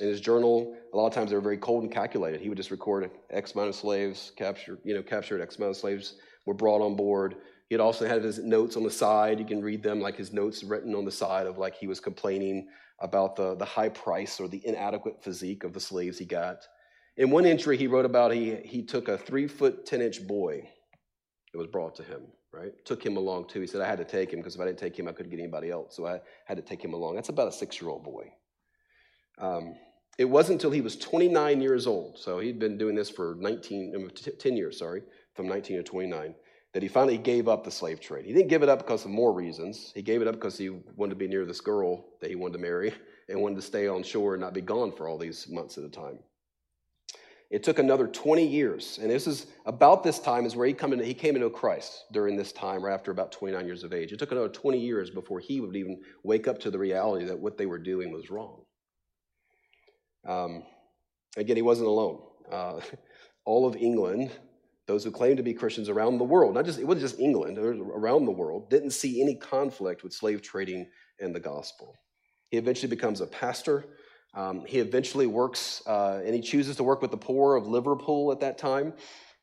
In 0.00 0.08
his 0.08 0.20
journal, 0.20 0.76
a 0.92 0.96
lot 0.96 1.06
of 1.08 1.12
times 1.12 1.30
they 1.30 1.36
were 1.36 1.42
very 1.42 1.58
cold 1.58 1.82
and 1.82 1.92
calculated. 1.92 2.40
He 2.40 2.48
would 2.48 2.56
just 2.56 2.70
record 2.70 3.10
X 3.30 3.52
amount 3.52 3.68
of 3.68 3.74
slaves 3.74 4.32
captured, 4.36 4.78
you 4.84 4.94
know, 4.94 5.02
captured 5.02 5.42
X 5.42 5.56
amount 5.56 5.70
of 5.70 5.76
slaves 5.76 6.14
were 6.46 6.54
brought 6.54 6.80
on 6.80 6.96
board. 6.96 7.36
He 7.68 7.74
had 7.74 7.80
also 7.80 8.06
had 8.06 8.24
his 8.24 8.38
notes 8.38 8.76
on 8.76 8.82
the 8.82 8.90
side. 8.90 9.38
You 9.38 9.44
can 9.44 9.62
read 9.62 9.82
them 9.82 10.00
like 10.00 10.16
his 10.16 10.32
notes 10.32 10.64
written 10.64 10.94
on 10.94 11.04
the 11.04 11.10
side 11.10 11.46
of 11.46 11.58
like 11.58 11.76
he 11.76 11.86
was 11.86 12.00
complaining 12.00 12.68
about 13.00 13.36
the, 13.36 13.54
the 13.56 13.64
high 13.64 13.88
price 13.88 14.40
or 14.40 14.48
the 14.48 14.66
inadequate 14.66 15.22
physique 15.22 15.64
of 15.64 15.72
the 15.72 15.80
slaves 15.80 16.18
he 16.18 16.24
got. 16.24 16.66
In 17.16 17.30
one 17.30 17.46
entry, 17.46 17.76
he 17.76 17.86
wrote 17.86 18.04
about 18.04 18.32
he, 18.32 18.56
he 18.64 18.82
took 18.82 19.08
a 19.08 19.18
three 19.18 19.46
foot, 19.46 19.84
10 19.86 20.00
inch 20.00 20.26
boy 20.26 20.68
that 21.52 21.58
was 21.58 21.66
brought 21.66 21.94
to 21.96 22.02
him, 22.02 22.22
right? 22.52 22.72
Took 22.84 23.04
him 23.04 23.16
along 23.16 23.48
too. 23.48 23.60
He 23.60 23.66
said, 23.66 23.80
I 23.80 23.86
had 23.86 23.98
to 23.98 24.04
take 24.04 24.32
him 24.32 24.40
because 24.40 24.54
if 24.54 24.60
I 24.60 24.66
didn't 24.66 24.78
take 24.78 24.98
him, 24.98 25.08
I 25.08 25.12
couldn't 25.12 25.30
get 25.30 25.38
anybody 25.38 25.70
else. 25.70 25.96
So 25.96 26.06
I 26.06 26.20
had 26.46 26.56
to 26.56 26.62
take 26.62 26.82
him 26.82 26.94
along. 26.94 27.14
That's 27.14 27.28
about 27.28 27.48
a 27.48 27.52
six 27.52 27.80
year 27.80 27.90
old 27.90 28.04
boy. 28.04 28.32
Um, 29.38 29.74
it 30.18 30.26
wasn't 30.26 30.56
until 30.56 30.70
he 30.70 30.82
was 30.82 30.96
29 30.96 31.62
years 31.62 31.86
old, 31.86 32.18
so 32.18 32.40
he'd 32.40 32.58
been 32.58 32.76
doing 32.76 32.94
this 32.94 33.08
for 33.08 33.36
19, 33.38 34.10
10 34.38 34.56
years, 34.56 34.78
sorry, 34.78 35.02
from 35.34 35.48
19 35.48 35.78
to 35.78 35.82
29, 35.82 36.34
that 36.74 36.82
he 36.82 36.88
finally 36.88 37.16
gave 37.16 37.48
up 37.48 37.64
the 37.64 37.70
slave 37.70 38.00
trade. 38.00 38.26
He 38.26 38.32
didn't 38.34 38.48
give 38.48 38.62
it 38.62 38.68
up 38.68 38.80
because 38.80 39.04
of 39.04 39.10
more 39.10 39.32
reasons. 39.32 39.92
He 39.94 40.02
gave 40.02 40.20
it 40.20 40.28
up 40.28 40.34
because 40.34 40.58
he 40.58 40.68
wanted 40.68 41.10
to 41.10 41.16
be 41.16 41.26
near 41.26 41.46
this 41.46 41.62
girl 41.62 42.04
that 42.20 42.28
he 42.28 42.36
wanted 42.36 42.54
to 42.54 42.58
marry 42.58 42.92
and 43.30 43.40
wanted 43.40 43.56
to 43.56 43.62
stay 43.62 43.88
on 43.88 44.02
shore 44.02 44.34
and 44.34 44.42
not 44.42 44.52
be 44.52 44.60
gone 44.60 44.92
for 44.92 45.08
all 45.08 45.16
these 45.16 45.48
months 45.48 45.78
at 45.78 45.84
a 45.84 45.88
time. 45.88 46.18
It 47.50 47.64
took 47.64 47.80
another 47.80 48.06
20 48.06 48.46
years, 48.46 49.00
and 49.02 49.10
this 49.10 49.26
is 49.26 49.46
about 49.66 50.04
this 50.04 50.20
time 50.20 50.46
is 50.46 50.54
where 50.54 50.68
he, 50.68 50.72
come 50.72 50.92
into, 50.92 51.04
he 51.04 51.14
came 51.14 51.34
into 51.34 51.50
Christ 51.50 52.04
during 52.12 52.36
this 52.36 52.52
time, 52.52 52.86
or 52.86 52.90
after 52.90 53.10
about 53.10 53.32
29 53.32 53.66
years 53.66 53.82
of 53.82 53.92
age. 53.92 54.12
It 54.12 54.20
took 54.20 54.30
another 54.30 54.48
20 54.48 54.78
years 54.78 55.10
before 55.10 55.40
he 55.40 55.60
would 55.60 55.74
even 55.74 56.00
wake 56.22 56.46
up 56.46 56.60
to 56.60 56.70
the 56.70 56.78
reality 56.78 57.24
that 57.24 57.38
what 57.38 57.58
they 57.58 57.66
were 57.66 57.78
doing 57.78 58.12
was 58.12 58.30
wrong. 58.30 58.62
Um, 60.24 60.62
again, 61.36 61.56
he 61.56 61.62
wasn't 61.62 61.88
alone. 61.88 62.20
Uh, 62.50 62.80
all 63.44 63.66
of 63.66 63.74
England, 63.74 64.30
those 64.86 65.02
who 65.02 65.10
claimed 65.10 65.38
to 65.38 65.42
be 65.42 65.52
Christians 65.52 65.88
around 65.88 66.18
the 66.18 66.24
world, 66.24 66.54
not 66.54 66.66
just 66.66 66.78
it 66.78 66.86
wasn't 66.86 67.02
just 67.02 67.18
England, 67.18 67.58
around 67.58 68.26
the 68.26 68.30
world, 68.30 68.70
didn't 68.70 68.90
see 68.90 69.20
any 69.20 69.34
conflict 69.34 70.04
with 70.04 70.12
slave 70.12 70.40
trading 70.40 70.86
and 71.18 71.34
the 71.34 71.40
gospel. 71.40 71.96
He 72.50 72.58
eventually 72.58 72.90
becomes 72.90 73.20
a 73.20 73.26
pastor 73.26 73.86
um, 74.34 74.64
he 74.66 74.78
eventually 74.78 75.26
works, 75.26 75.82
uh, 75.86 76.20
and 76.24 76.34
he 76.34 76.40
chooses 76.40 76.76
to 76.76 76.84
work 76.84 77.02
with 77.02 77.10
the 77.10 77.16
poor 77.16 77.56
of 77.56 77.66
Liverpool 77.66 78.32
at 78.32 78.40
that 78.40 78.58
time. 78.58 78.92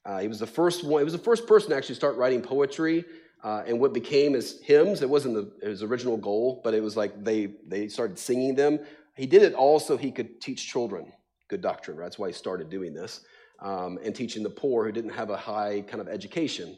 Uh, 0.06 0.20
he 0.20 0.28
was 0.28 0.40
the 0.40 0.48
first 0.48 0.84
one. 0.86 1.02
He 1.02 1.04
was 1.04 1.14
the 1.14 1.20
first 1.20 1.46
person 1.46 1.72
to 1.72 1.76
actually 1.76 1.96
start 1.96 2.16
writing 2.16 2.42
poetry, 2.42 3.04
uh, 3.44 3.64
and 3.68 3.80
what 3.80 3.94
became 3.94 4.34
his 4.34 4.62
hymns. 4.62 5.02
It 5.02 5.10
wasn't 5.10 5.36
the, 5.36 5.68
his 5.68 5.84
original 5.84 6.18
goal, 6.18 6.62
but 6.64 6.74
it 6.74 6.82
was 6.82 6.96
like 6.96 7.24
they 7.24 7.54
they 7.68 7.88
started 7.88 8.18
singing 8.18 8.56
them. 8.56 8.80
He 9.16 9.26
did 9.26 9.44
it 9.44 9.54
all 9.54 9.80
so 9.80 9.98
he 9.98 10.12
could 10.12 10.40
teach 10.40 10.68
children 10.68 11.12
good 11.48 11.62
doctrine. 11.62 11.98
Right? 11.98 12.06
That's 12.06 12.20
why 12.20 12.28
he 12.28 12.34
started 12.34 12.70
doing 12.70 12.94
this 12.94 13.22
um, 13.62 14.00
and 14.04 14.16
teaching 14.16 14.44
the 14.44 14.50
poor 14.50 14.86
who 14.86 14.92
didn't 14.92 15.12
have 15.12 15.30
a 15.30 15.38
high 15.38 15.82
kind 15.88 16.02
of 16.02 16.08
education. 16.08 16.78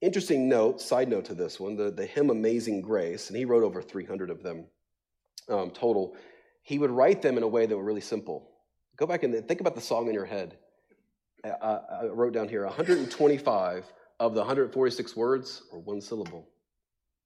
Interesting 0.00 0.48
note, 0.48 0.80
side 0.80 1.08
note 1.08 1.24
to 1.26 1.34
this 1.34 1.58
one, 1.58 1.76
the, 1.76 1.90
the 1.90 2.06
hymn 2.06 2.30
Amazing 2.30 2.82
Grace, 2.82 3.28
and 3.28 3.36
he 3.36 3.44
wrote 3.44 3.64
over 3.64 3.82
300 3.82 4.30
of 4.30 4.42
them 4.42 4.66
um, 5.48 5.70
total 5.70 6.16
he 6.68 6.78
would 6.78 6.90
write 6.90 7.22
them 7.22 7.38
in 7.38 7.42
a 7.42 7.48
way 7.48 7.64
that 7.64 7.74
were 7.74 7.82
really 7.82 8.02
simple. 8.02 8.46
Go 8.98 9.06
back 9.06 9.22
and 9.22 9.48
think 9.48 9.62
about 9.62 9.74
the 9.74 9.80
song 9.80 10.06
in 10.06 10.12
your 10.12 10.26
head. 10.26 10.58
I, 11.42 11.78
I 12.02 12.04
wrote 12.08 12.34
down 12.34 12.46
here 12.46 12.62
125 12.66 13.86
of 14.20 14.34
the 14.34 14.40
146 14.40 15.16
words 15.16 15.62
are 15.72 15.78
one 15.78 16.02
syllable. 16.02 16.46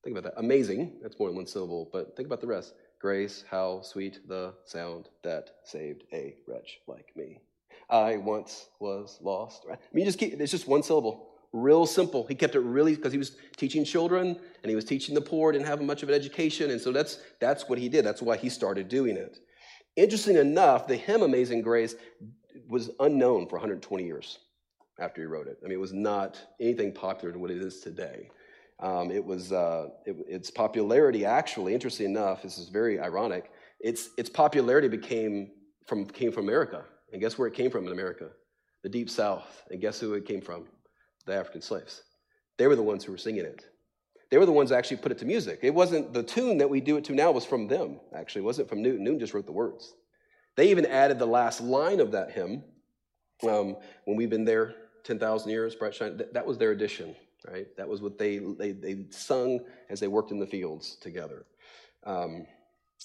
Think 0.05 0.17
about 0.17 0.31
that. 0.31 0.39
Amazing, 0.39 1.01
that's 1.03 1.19
more 1.19 1.29
than 1.29 1.35
one 1.35 1.49
syllable, 1.49 1.91
but 1.93 2.17
think 2.17 2.27
about 2.27 2.41
the 2.41 2.47
rest. 2.47 2.75
Grace, 3.01 3.45
how 3.51 3.83
sweet 3.83 4.21
the 4.29 4.55
sound 4.65 5.09
that 5.25 5.51
saved 5.65 6.05
a 6.13 6.37
wretch 6.47 6.79
like 6.87 7.09
me. 7.17 7.41
I 7.91 8.19
once 8.19 8.69
was 8.79 9.19
lost. 9.21 9.65
Right? 9.69 9.77
I 9.77 9.89
mean, 9.93 10.05
just 10.05 10.21
keep, 10.21 10.41
it's 10.41 10.53
just 10.53 10.69
one 10.69 10.85
syllable 10.85 11.32
real 11.53 11.87
simple. 11.87 12.27
He 12.27 12.35
kept 12.35 12.55
it 12.55 12.61
really 12.61 12.95
because 12.95 13.13
he 13.13 13.19
was 13.19 13.37
teaching 13.57 13.85
children 13.85 14.39
and 14.63 14.71
he 14.71 14.75
was 14.75 14.85
teaching 14.85 15.15
the 15.15 15.21
poor, 15.21 15.53
didn't 15.53 15.67
have 15.67 15.81
much 15.83 16.03
of 16.03 16.09
an 16.09 16.15
education, 16.15 16.71
and 16.71 16.81
so 16.81 16.93
that's 16.93 17.19
that's 17.41 17.69
what 17.69 17.79
he 17.79 17.89
did. 17.89 18.05
That's 18.05 18.23
why 18.23 18.37
he 18.37 18.49
started 18.49 18.89
doing 18.89 19.17
it. 19.17 19.39
Interesting 19.97 20.37
enough, 20.37 20.87
the 20.87 20.97
hymn 20.97 21.23
"Amazing 21.23 21.63
Grace" 21.63 21.95
was 22.69 22.91
unknown 23.01 23.49
for 23.49 23.57
120 23.57 24.05
years 24.05 24.39
after 24.99 25.21
he 25.21 25.27
wrote 25.27 25.47
it. 25.47 25.59
I 25.63 25.65
mean, 25.65 25.75
it 25.75 25.81
was 25.81 25.93
not 25.93 26.41
anything 26.61 26.93
popular 26.93 27.33
to 27.33 27.39
what 27.39 27.51
it 27.51 27.59
is 27.59 27.81
today. 27.81 28.31
Um, 28.81 29.11
it 29.11 29.25
was 29.25 29.53
uh, 29.53 29.89
it, 30.07 30.17
its 30.27 30.51
popularity 30.51 31.25
actually, 31.25 31.75
interesting 31.75 32.07
enough, 32.07 32.43
this 32.43 32.59
is 32.59 32.69
very 32.69 32.99
ironic. 32.99 33.53
Its 33.81 34.11
its 34.17 34.31
popularity 34.31 34.89
became 34.89 35.51
from 35.87 36.07
came 36.07 36.33
from 36.33 36.45
America, 36.45 36.85
and 37.13 37.21
guess 37.21 37.37
where 37.37 37.49
it 37.49 37.55
came 37.55 37.71
from 37.71 37.87
in 37.87 37.93
America? 37.93 38.31
The 38.83 38.89
Deep 38.89 39.11
South, 39.11 39.63
and 39.71 39.81
guess 39.81 40.01
who 40.01 40.15
it 40.15 40.27
came 40.27 40.41
from? 40.41 40.67
The 41.27 41.35
African 41.35 41.63
slaves. 41.63 42.03
They 42.59 42.67
were 42.67 42.77
the 42.77 42.83
ones 42.83 43.05
who 43.05 43.13
were 43.13 43.19
singing 43.19 43.45
it. 43.45 43.65
They 44.31 44.39
were 44.39 44.47
the 44.47 44.53
ones 44.53 44.71
that 44.71 44.77
actually 44.77 44.97
put 44.99 45.13
it 45.13 45.19
to 45.19 45.27
music. 45.27 45.61
It 45.63 45.75
wasn't 45.75 46.13
the 46.13 46.23
tune 46.23 46.59
that 46.59 46.71
we 46.71 46.81
do 46.81 46.97
it 46.97 47.05
to 47.05 47.15
now 47.15 47.31
was 47.33 47.45
from 47.45 47.69
them, 47.69 48.01
actually. 48.15 48.43
It 48.43 48.47
wasn't 48.47 48.69
from 48.69 48.83
Newton. 48.83 49.05
Newton 49.05 49.21
just 49.21 49.35
wrote 49.35 49.47
the 49.47 49.53
words. 49.53 49.93
They 50.57 50.71
even 50.71 50.87
added 50.87 51.19
the 51.19 51.27
last 51.27 51.61
line 51.61 52.01
of 52.01 52.13
that 52.13 52.31
hymn. 52.31 52.65
Um, 53.43 53.77
when 54.05 54.17
we've 54.17 54.31
been 54.31 54.45
there 54.45 54.75
10,000 55.05 55.51
years, 55.51 55.75
bright 55.75 55.95
shine, 55.95 56.17
that, 56.17 56.33
that 56.35 56.47
was 56.47 56.59
their 56.59 56.71
addition, 56.71 57.15
right? 57.49 57.67
That 57.77 57.89
was 57.89 58.01
what 58.01 58.19
they, 58.19 58.39
they, 58.39 58.73
they 58.73 59.07
sung 59.11 59.61
as 59.91 60.01
they 60.01 60.09
worked 60.09 60.31
in 60.31 60.39
the 60.39 60.47
fields 60.47 60.97
together. 60.97 61.45
Um, 62.05 62.47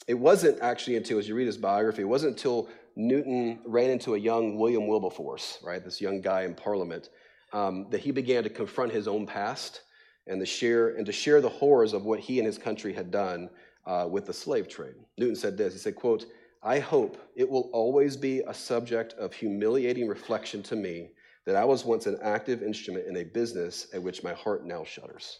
it 0.07 0.13
wasn't 0.13 0.59
actually 0.61 0.95
until, 0.95 1.17
as 1.17 1.27
you 1.27 1.35
read 1.35 1.47
his 1.47 1.57
biography, 1.57 2.03
it 2.03 2.05
wasn't 2.05 2.33
until 2.33 2.69
Newton 2.95 3.59
ran 3.65 3.89
into 3.89 4.15
a 4.15 4.17
young 4.17 4.57
William 4.57 4.87
Wilberforce, 4.87 5.59
right, 5.63 5.83
this 5.83 5.99
young 5.99 6.21
guy 6.21 6.43
in 6.43 6.53
Parliament, 6.53 7.09
um, 7.53 7.87
that 7.89 7.99
he 7.99 8.11
began 8.11 8.43
to 8.43 8.49
confront 8.49 8.91
his 8.91 9.07
own 9.07 9.25
past 9.25 9.81
and 10.27 10.39
to 10.39 10.45
share 10.45 10.89
and 10.89 11.05
to 11.05 11.11
share 11.11 11.41
the 11.41 11.49
horrors 11.49 11.93
of 11.93 12.03
what 12.03 12.19
he 12.19 12.39
and 12.39 12.45
his 12.45 12.57
country 12.57 12.93
had 12.93 13.11
done 13.11 13.49
uh, 13.85 14.07
with 14.09 14.25
the 14.25 14.33
slave 14.33 14.67
trade. 14.67 14.95
Newton 15.17 15.35
said 15.35 15.57
this. 15.57 15.73
He 15.73 15.79
said, 15.79 15.95
"quote 15.95 16.25
I 16.63 16.79
hope 16.79 17.17
it 17.35 17.49
will 17.49 17.69
always 17.73 18.17
be 18.17 18.41
a 18.41 18.53
subject 18.53 19.13
of 19.13 19.33
humiliating 19.33 20.07
reflection 20.07 20.63
to 20.63 20.75
me 20.75 21.11
that 21.45 21.55
I 21.55 21.63
was 21.63 21.85
once 21.85 22.07
an 22.07 22.19
active 22.21 22.61
instrument 22.61 23.07
in 23.07 23.17
a 23.17 23.23
business 23.23 23.87
at 23.93 24.03
which 24.03 24.23
my 24.23 24.33
heart 24.33 24.65
now 24.65 24.83
shudders." 24.83 25.39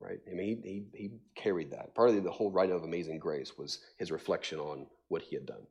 Right? 0.00 0.18
I 0.30 0.34
mean, 0.34 0.62
he, 0.64 0.86
he, 0.94 0.98
he 0.98 1.10
carried 1.34 1.70
that. 1.72 1.94
Part 1.94 2.08
of 2.08 2.24
the 2.24 2.30
whole 2.30 2.50
writing 2.50 2.74
of 2.74 2.84
Amazing 2.84 3.18
Grace 3.18 3.58
was 3.58 3.80
his 3.98 4.10
reflection 4.10 4.58
on 4.58 4.86
what 5.08 5.20
he 5.20 5.36
had 5.36 5.44
done. 5.44 5.66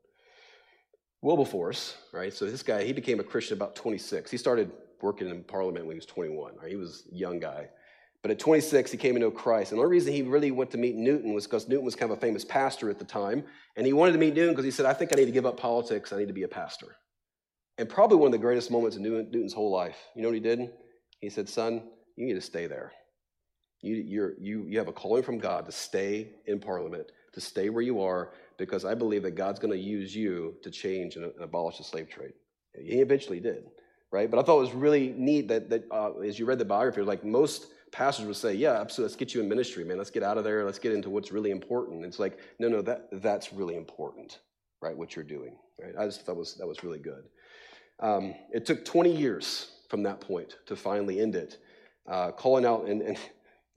Wilberforce, 1.21 1.97
right? 2.13 2.31
So 2.31 2.45
this 2.45 2.63
guy, 2.63 2.83
he 2.83 2.93
became 2.93 3.19
a 3.19 3.23
Christian 3.23 3.57
about 3.57 3.75
26. 3.75 4.29
He 4.29 4.37
started 4.37 4.71
working 5.01 5.29
in 5.29 5.43
Parliament 5.43 5.85
when 5.85 5.95
he 5.95 5.99
was 5.99 6.05
21. 6.05 6.53
Right? 6.61 6.69
He 6.69 6.75
was 6.75 7.07
a 7.11 7.15
young 7.15 7.39
guy. 7.39 7.69
But 8.21 8.31
at 8.31 8.39
26, 8.39 8.91
he 8.91 8.97
came 8.97 9.13
to 9.13 9.19
know 9.19 9.31
Christ. 9.31 9.71
And 9.71 9.79
the 9.79 9.83
only 9.83 9.95
reason 9.95 10.11
he 10.11 10.23
really 10.23 10.51
went 10.51 10.71
to 10.71 10.77
meet 10.77 10.95
Newton 10.95 11.33
was 11.33 11.45
because 11.45 11.69
Newton 11.69 11.85
was 11.85 11.95
kind 11.95 12.11
of 12.11 12.17
a 12.17 12.21
famous 12.21 12.43
pastor 12.43 12.89
at 12.89 12.99
the 12.99 13.05
time. 13.05 13.43
And 13.77 13.87
he 13.87 13.93
wanted 13.93 14.11
to 14.13 14.17
meet 14.17 14.33
Newton 14.33 14.53
because 14.53 14.65
he 14.65 14.71
said, 14.71 14.85
I 14.85 14.93
think 14.93 15.13
I 15.13 15.15
need 15.15 15.25
to 15.25 15.31
give 15.31 15.45
up 15.45 15.57
politics. 15.57 16.11
I 16.11 16.17
need 16.17 16.27
to 16.27 16.33
be 16.33 16.43
a 16.43 16.49
pastor. 16.49 16.97
And 17.77 17.87
probably 17.87 18.17
one 18.17 18.27
of 18.27 18.33
the 18.33 18.37
greatest 18.39 18.71
moments 18.71 18.97
in 18.97 19.03
Newton's 19.03 19.53
whole 19.53 19.71
life. 19.71 19.97
You 20.15 20.21
know 20.21 20.27
what 20.27 20.35
he 20.35 20.41
did? 20.41 20.69
He 21.21 21.29
said, 21.29 21.47
Son, 21.47 21.81
you 22.17 22.25
need 22.25 22.33
to 22.33 22.41
stay 22.41 22.67
there. 22.67 22.91
You, 23.81 23.95
you 23.95 24.65
you, 24.67 24.77
have 24.77 24.89
a 24.89 24.93
calling 24.93 25.23
from 25.23 25.37
God 25.37 25.65
to 25.65 25.71
stay 25.71 26.31
in 26.45 26.59
Parliament, 26.59 27.13
to 27.31 27.39
stay 27.39 27.69
where 27.69 27.81
you 27.81 28.01
are, 28.01 28.33
because 28.57 28.83
I 28.83 28.93
believe 28.93 29.23
that 29.23 29.35
God's 29.35 29.59
going 29.59 29.71
to 29.71 29.79
use 29.79 30.13
you 30.13 30.55
to 30.63 30.69
change 30.69 31.15
and, 31.15 31.23
and 31.23 31.41
abolish 31.41 31.77
the 31.77 31.85
slave 31.85 32.09
trade. 32.09 32.33
He 32.73 32.99
eventually 32.99 33.39
did 33.39 33.63
right? 34.11 34.29
But 34.29 34.39
I 34.39 34.43
thought 34.43 34.57
it 34.57 34.61
was 34.61 34.73
really 34.73 35.13
neat 35.17 35.47
that, 35.49 35.69
that 35.69 35.85
uh, 35.91 36.13
as 36.19 36.39
you 36.39 36.45
read 36.45 36.59
the 36.59 36.65
biography, 36.65 37.01
like 37.01 37.23
most 37.23 37.67
pastors 37.91 38.25
would 38.25 38.35
say, 38.35 38.53
yeah, 38.53 38.79
absolutely, 38.79 39.09
let's 39.09 39.15
get 39.15 39.33
you 39.33 39.41
in 39.41 39.49
ministry, 39.49 39.83
man. 39.83 39.97
Let's 39.97 40.09
get 40.09 40.23
out 40.23 40.37
of 40.37 40.43
there. 40.43 40.63
Let's 40.65 40.79
get 40.79 40.93
into 40.93 41.09
what's 41.09 41.31
really 41.31 41.51
important. 41.51 42.05
It's 42.05 42.19
like, 42.19 42.39
no, 42.59 42.67
no, 42.67 42.81
that, 42.81 43.07
that's 43.11 43.53
really 43.53 43.75
important, 43.75 44.39
right, 44.81 44.97
what 44.97 45.15
you're 45.15 45.25
doing, 45.25 45.55
right? 45.81 45.93
I 45.97 46.05
just 46.05 46.25
thought 46.25 46.37
was, 46.37 46.55
that 46.55 46.67
was 46.67 46.83
really 46.83 46.99
good. 46.99 47.23
Um, 47.99 48.33
it 48.51 48.65
took 48.65 48.85
20 48.85 49.15
years 49.15 49.71
from 49.89 50.03
that 50.03 50.21
point 50.21 50.57
to 50.67 50.75
finally 50.75 51.19
end 51.19 51.35
it. 51.35 51.57
Uh, 52.07 52.31
calling 52.31 52.65
out, 52.65 52.85
and, 52.87 53.01
and 53.01 53.17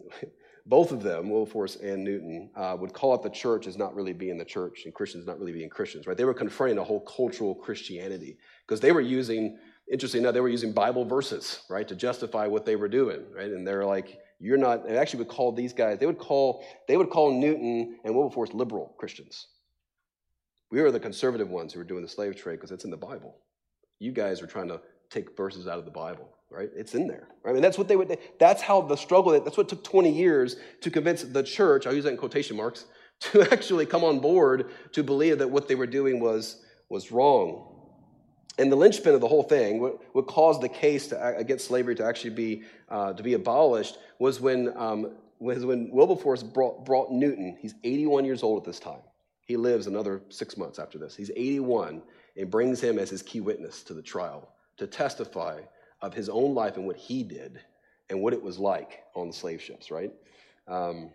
both 0.67 0.93
of 0.93 1.03
them, 1.03 1.29
Wilberforce 1.29 1.77
and 1.77 2.05
Newton, 2.05 2.51
uh, 2.55 2.77
would 2.79 2.93
call 2.93 3.13
out 3.13 3.23
the 3.23 3.31
church 3.31 3.67
as 3.67 3.77
not 3.77 3.95
really 3.95 4.13
being 4.13 4.39
the 4.39 4.45
church 4.45 4.83
and 4.85 4.95
Christians 4.95 5.27
not 5.27 5.39
really 5.39 5.53
being 5.53 5.69
Christians, 5.69 6.07
right? 6.07 6.17
They 6.17 6.25
were 6.25 6.35
confronting 6.35 6.79
a 6.79 6.85
whole 6.85 7.01
cultural 7.01 7.55
Christianity 7.55 8.39
because 8.67 8.81
they 8.81 8.93
were 8.93 9.01
using 9.01 9.59
interesting 9.91 10.23
enough, 10.23 10.35
they 10.35 10.41
were 10.41 10.49
using 10.49 10.73
Bible 10.73 11.05
verses, 11.05 11.61
right, 11.69 11.87
to 11.89 11.95
justify 11.95 12.47
what 12.47 12.65
they 12.65 12.77
were 12.77 12.89
doing, 12.89 13.21
right? 13.35 13.51
And 13.51 13.67
they're 13.67 13.85
like, 13.85 14.19
you're 14.39 14.59
not, 14.59 14.87
and 14.87 14.97
actually 14.97 15.21
would 15.21 15.29
call 15.29 15.53
these 15.53 15.73
guys, 15.73 15.99
they 15.99 16.07
would 16.07 16.19
call, 16.19 16.65
they 16.89 16.97
would 16.97 17.11
call 17.11 17.33
Newton 17.39 17.99
and 18.05 18.15
Wilberforce 18.15 18.53
liberal 18.53 18.95
Christians. 18.99 19.47
We 20.71 20.81
are 20.81 20.91
the 20.91 20.99
conservative 20.99 21.51
ones 21.51 21.73
who 21.73 21.81
are 21.81 21.85
doing 21.85 22.03
the 22.03 22.09
slave 22.09 22.35
trade 22.35 22.57
because 22.57 22.71
it's 22.71 22.85
in 22.85 22.91
the 22.91 22.97
Bible. 22.97 23.37
You 23.99 24.11
guys 24.11 24.41
are 24.41 24.47
trying 24.47 24.69
to 24.69 24.81
take 25.11 25.37
verses 25.37 25.69
out 25.69 25.79
of 25.79 25.85
the 25.85 25.91
Bible, 25.91 26.29
right? 26.51 26.71
It's 26.75 26.95
in 26.95 27.07
there. 27.07 27.29
Right? 27.45 27.51
I 27.51 27.53
mean, 27.53 27.63
that's 27.63 27.79
what 27.79 27.89
they 27.89 27.97
would, 27.97 28.19
that's 28.41 28.63
how 28.63 28.81
the 28.81 28.97
struggle, 28.97 29.39
that's 29.39 29.57
what 29.57 29.69
took 29.69 29.85
20 29.85 30.11
years 30.11 30.57
to 30.81 30.91
convince 30.91 31.23
the 31.23 31.43
church, 31.43 31.87
I'll 31.87 31.95
use 31.95 32.05
that 32.05 32.11
in 32.11 32.17
quotation 32.17 32.57
marks, 32.57 32.87
to 33.21 33.43
actually 33.53 33.87
come 33.87 34.03
on 34.03 34.19
board 34.19 34.71
to 34.93 35.03
believe 35.05 35.39
that 35.39 35.49
what 35.49 35.69
they 35.69 35.75
were 35.75 35.87
doing 35.87 36.19
was, 36.19 36.65
was 36.89 37.13
wrong. 37.13 37.72
And 38.59 38.71
the 38.71 38.77
linchpin 38.77 39.15
of 39.15 39.21
the 39.21 39.29
whole 39.29 39.43
thing, 39.43 39.81
what, 39.81 40.15
what 40.15 40.27
caused 40.27 40.61
the 40.61 40.69
case 40.69 41.09
to, 41.09 41.37
against 41.37 41.67
slavery 41.67 41.95
to 41.95 42.05
actually 42.05 42.31
be, 42.31 42.63
uh, 42.89 43.13
to 43.15 43.23
be 43.23 43.35
abolished, 43.35 43.99
was 44.19 44.41
when, 44.41 44.77
um, 44.77 45.13
was 45.39 45.65
when 45.65 45.91
Wilberforce 45.91 46.43
brought, 46.43 46.85
brought 46.85 47.11
Newton. 47.11 47.57
He's 47.61 47.75
81 47.83 48.25
years 48.25 48.43
old 48.43 48.63
at 48.63 48.65
this 48.65 48.79
time. 48.79 49.01
He 49.47 49.57
lives 49.57 49.87
another 49.87 50.21
six 50.29 50.57
months 50.57 50.79
after 50.79 50.99
this. 50.99 51.17
He's 51.17 51.31
81 51.31 52.03
and 52.37 52.51
brings 52.51 52.81
him 52.81 52.99
as 52.99 53.11
his 53.11 53.23
key 53.23 53.41
witness 53.41 53.83
to 53.85 53.95
the 53.95 54.03
trial 54.03 54.49
to 54.77 54.87
testify 54.87 55.61
of 56.01 56.15
his 56.15 56.29
own 56.29 56.55
life 56.55 56.77
and 56.77 56.87
what 56.87 56.97
he 56.97 57.23
did 57.23 57.61
and 58.11 58.21
what 58.21 58.33
it 58.33 58.43
was 58.43 58.59
like 58.59 59.05
on 59.15 59.29
the 59.29 59.33
slave 59.33 59.61
ships, 59.61 59.91
right? 59.91 60.13
Um, 60.69 61.11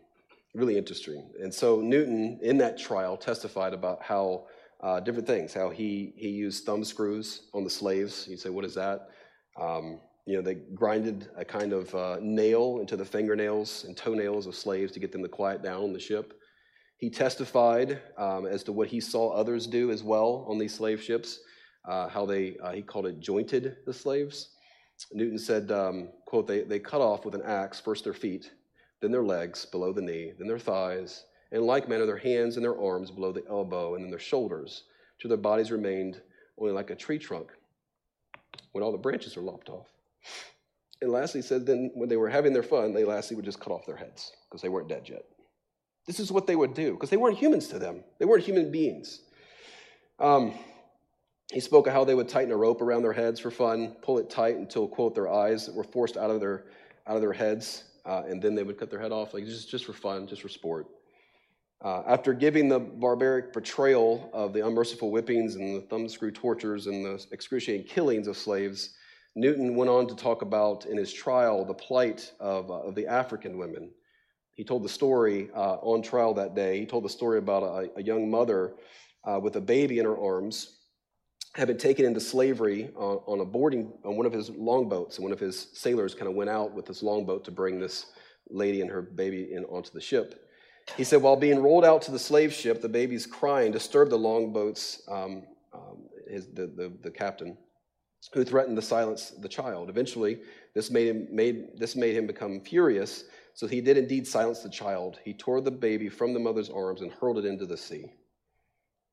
really 0.53 0.77
interesting. 0.77 1.29
And 1.39 1.53
so 1.53 1.81
Newton, 1.81 2.39
in 2.41 2.57
that 2.57 2.77
trial, 2.77 3.17
testified 3.17 3.73
about 3.73 4.01
how 4.01 4.47
uh, 4.81 4.99
different 4.99 5.27
things. 5.27 5.53
How 5.53 5.69
he 5.69 6.13
he 6.15 6.29
used 6.29 6.65
thumb 6.65 6.83
screws 6.83 7.43
on 7.53 7.63
the 7.63 7.69
slaves. 7.69 8.27
You 8.29 8.37
say, 8.37 8.49
what 8.49 8.65
is 8.65 8.75
that? 8.75 9.09
Um, 9.59 9.99
you 10.25 10.35
know, 10.35 10.41
they 10.41 10.55
grinded 10.55 11.29
a 11.37 11.45
kind 11.45 11.73
of 11.73 11.95
uh, 11.95 12.17
nail 12.21 12.79
into 12.81 12.97
the 12.97 13.05
fingernails 13.05 13.85
and 13.85 13.95
toenails 13.95 14.45
of 14.45 14.55
slaves 14.55 14.91
to 14.91 14.99
get 14.99 15.11
them 15.11 15.23
to 15.23 15.29
quiet 15.29 15.63
down 15.63 15.83
on 15.83 15.93
the 15.93 15.99
ship. 15.99 16.33
He 16.97 17.09
testified 17.09 18.01
um, 18.17 18.45
as 18.45 18.63
to 18.63 18.71
what 18.73 18.87
he 18.87 18.99
saw 18.99 19.29
others 19.29 19.67
do 19.67 19.89
as 19.91 20.03
well 20.03 20.45
on 20.49 20.57
these 20.57 20.73
slave 20.73 21.01
ships. 21.01 21.39
uh, 21.87 22.09
how 22.09 22.25
they, 22.25 22.57
uh, 22.57 22.71
he 22.73 22.81
called 22.81 23.07
it 23.07 23.19
jointed 23.19 23.77
the 23.85 23.93
slaves. 23.93 24.49
Newton 25.13 25.39
said, 25.39 25.71
um, 25.71 26.09
quote, 26.25 26.47
they, 26.47 26.61
they 26.61 26.79
cut 26.79 27.01
off 27.01 27.23
with 27.23 27.35
an 27.35 27.43
axe 27.43 27.79
first 27.79 28.03
their 28.03 28.13
feet, 28.13 28.51
then 29.01 29.11
their 29.11 29.23
legs 29.23 29.65
below 29.65 29.93
the 29.93 30.01
knee, 30.01 30.33
then 30.37 30.47
their 30.47 30.59
thighs, 30.59 31.25
in 31.51 31.61
like 31.61 31.87
manner 31.87 32.05
their 32.05 32.17
hands 32.17 32.55
and 32.55 32.63
their 32.63 32.79
arms 32.79 33.11
below 33.11 33.31
the 33.31 33.43
elbow, 33.49 33.95
and 33.95 34.03
then 34.03 34.09
their 34.09 34.19
shoulders, 34.19 34.83
till 35.19 35.29
their 35.29 35.37
bodies 35.37 35.71
remained 35.71 36.21
only 36.59 36.73
like 36.73 36.89
a 36.89 36.95
tree 36.95 37.19
trunk 37.19 37.51
when 38.71 38.83
all 38.83 38.91
the 38.91 38.97
branches 38.97 39.37
are 39.37 39.41
lopped 39.41 39.69
off. 39.69 39.87
And 41.01 41.11
lastly, 41.11 41.41
he 41.41 41.47
said 41.47 41.65
then 41.65 41.91
when 41.93 42.09
they 42.09 42.17
were 42.17 42.29
having 42.29 42.53
their 42.53 42.63
fun, 42.63 42.93
they 42.93 43.03
lastly 43.03 43.35
would 43.35 43.45
just 43.45 43.59
cut 43.59 43.71
off 43.71 43.85
their 43.85 43.95
heads 43.95 44.31
because 44.49 44.61
they 44.61 44.69
weren't 44.69 44.89
dead 44.89 45.07
yet. 45.07 45.25
This 46.07 46.19
is 46.19 46.31
what 46.31 46.47
they 46.47 46.55
would 46.55 46.73
do 46.73 46.93
because 46.93 47.09
they 47.09 47.17
weren't 47.17 47.37
humans 47.37 47.67
to 47.67 47.79
them, 47.79 48.03
they 48.19 48.25
weren't 48.25 48.43
human 48.43 48.71
beings. 48.71 49.21
Um, 50.19 50.53
he 51.51 51.59
spoke 51.61 51.87
of 51.87 51.93
how 51.93 52.03
they 52.03 52.15
would 52.15 52.27
tighten 52.27 52.51
a 52.51 52.57
rope 52.57 52.81
around 52.81 53.03
their 53.03 53.13
heads 53.13 53.39
for 53.39 53.51
fun, 53.51 53.95
pull 54.01 54.17
it 54.17 54.29
tight 54.29 54.57
until, 54.57 54.87
quote, 54.87 55.15
their 55.15 55.31
eyes 55.31 55.69
were 55.69 55.83
forced 55.83 56.17
out 56.17 56.29
of 56.29 56.41
their, 56.41 56.65
out 57.05 57.15
of 57.15 57.21
their 57.21 57.31
heads, 57.31 57.85
uh, 58.05 58.23
and 58.27 58.41
then 58.41 58.53
they 58.53 58.63
would 58.63 58.77
cut 58.77 58.89
their 58.89 58.99
head 58.99 59.13
off, 59.13 59.33
like 59.33 59.45
just, 59.45 59.69
just 59.69 59.85
for 59.85 59.93
fun, 59.93 60.27
just 60.27 60.41
for 60.41 60.49
sport. 60.49 60.87
Uh, 61.83 62.01
after 62.07 62.33
giving 62.33 62.67
the 62.67 62.79
barbaric 62.79 63.53
portrayal 63.53 64.29
of 64.33 64.51
the 64.51 64.65
unmerciful 64.65 65.11
whippings 65.11 65.55
and 65.55 65.75
the 65.75 65.81
thumbscrew 65.87 66.31
tortures 66.31 66.87
and 66.87 67.05
the 67.05 67.23
excruciating 67.31 67.85
killings 67.85 68.27
of 68.27 68.35
slaves, 68.35 68.95
Newton 69.35 69.75
went 69.75 69.89
on 69.89 70.07
to 70.07 70.15
talk 70.15 70.41
about 70.41 70.87
in 70.87 70.97
his 70.97 71.13
trial 71.13 71.63
the 71.63 71.73
plight 71.73 72.31
of, 72.39 72.71
uh, 72.71 72.79
of 72.79 72.95
the 72.95 73.05
African 73.05 73.57
women. 73.57 73.91
He 74.55 74.63
told 74.63 74.83
the 74.83 74.89
story 74.89 75.51
uh, 75.55 75.75
on 75.75 76.01
trial 76.01 76.33
that 76.33 76.55
day. 76.55 76.79
He 76.79 76.87
told 76.87 77.05
the 77.05 77.09
story 77.09 77.37
about 77.37 77.61
a, 77.61 77.91
a 77.97 78.01
young 78.01 78.31
mother 78.31 78.73
uh, 79.23 79.39
with 79.39 79.55
a 79.55 79.61
baby 79.61 79.99
in 79.99 80.05
her 80.05 80.17
arms 80.19 80.77
had 81.53 81.67
been 81.67 81.77
taken 81.77 82.05
into 82.05 82.19
slavery 82.19 82.89
on, 82.95 83.17
on, 83.27 83.39
a 83.39 83.45
boarding 83.45 83.91
on 84.03 84.15
one 84.15 84.25
of 84.25 84.33
his 84.33 84.49
longboats, 84.49 85.17
and 85.17 85.23
one 85.23 85.33
of 85.33 85.39
his 85.39 85.67
sailors 85.73 86.15
kind 86.15 86.27
of 86.27 86.33
went 86.33 86.49
out 86.49 86.73
with 86.73 86.85
this 86.85 87.03
longboat 87.03 87.43
to 87.45 87.51
bring 87.51 87.79
this 87.79 88.07
lady 88.49 88.81
and 88.81 88.89
her 88.89 89.01
baby 89.01 89.53
in 89.53 89.63
onto 89.65 89.91
the 89.91 90.01
ship. 90.01 90.46
He 90.95 91.03
said, 91.03 91.21
while 91.21 91.35
being 91.35 91.61
rolled 91.61 91.83
out 91.83 92.01
to 92.03 92.11
the 92.11 92.19
slave 92.19 92.53
ship, 92.53 92.81
the 92.81 92.89
baby's 92.89 93.25
crying 93.25 93.71
disturbed 93.71 94.11
the 94.11 94.17
longboat's 94.17 95.01
um, 95.07 95.43
um, 95.73 96.07
his, 96.29 96.47
the, 96.47 96.67
the, 96.67 96.93
the 97.01 97.11
captain, 97.11 97.57
who 98.33 98.43
threatened 98.43 98.75
to 98.77 98.81
silence 98.81 99.31
the 99.31 99.49
child. 99.49 99.89
Eventually, 99.89 100.39
this 100.73 100.89
made 100.89 101.07
him 101.07 101.27
made 101.31 101.77
this 101.77 101.95
made 101.95 102.15
him 102.15 102.27
become 102.27 102.61
furious. 102.61 103.25
So 103.53 103.65
he 103.65 103.81
did 103.81 103.97
indeed 103.97 104.27
silence 104.27 104.59
the 104.59 104.69
child. 104.69 105.19
He 105.23 105.33
tore 105.33 105.61
the 105.61 105.71
baby 105.71 106.09
from 106.09 106.33
the 106.33 106.39
mother's 106.39 106.69
arms 106.69 107.01
and 107.01 107.11
hurled 107.11 107.39
it 107.39 107.45
into 107.45 107.65
the 107.65 107.77
sea. 107.77 108.11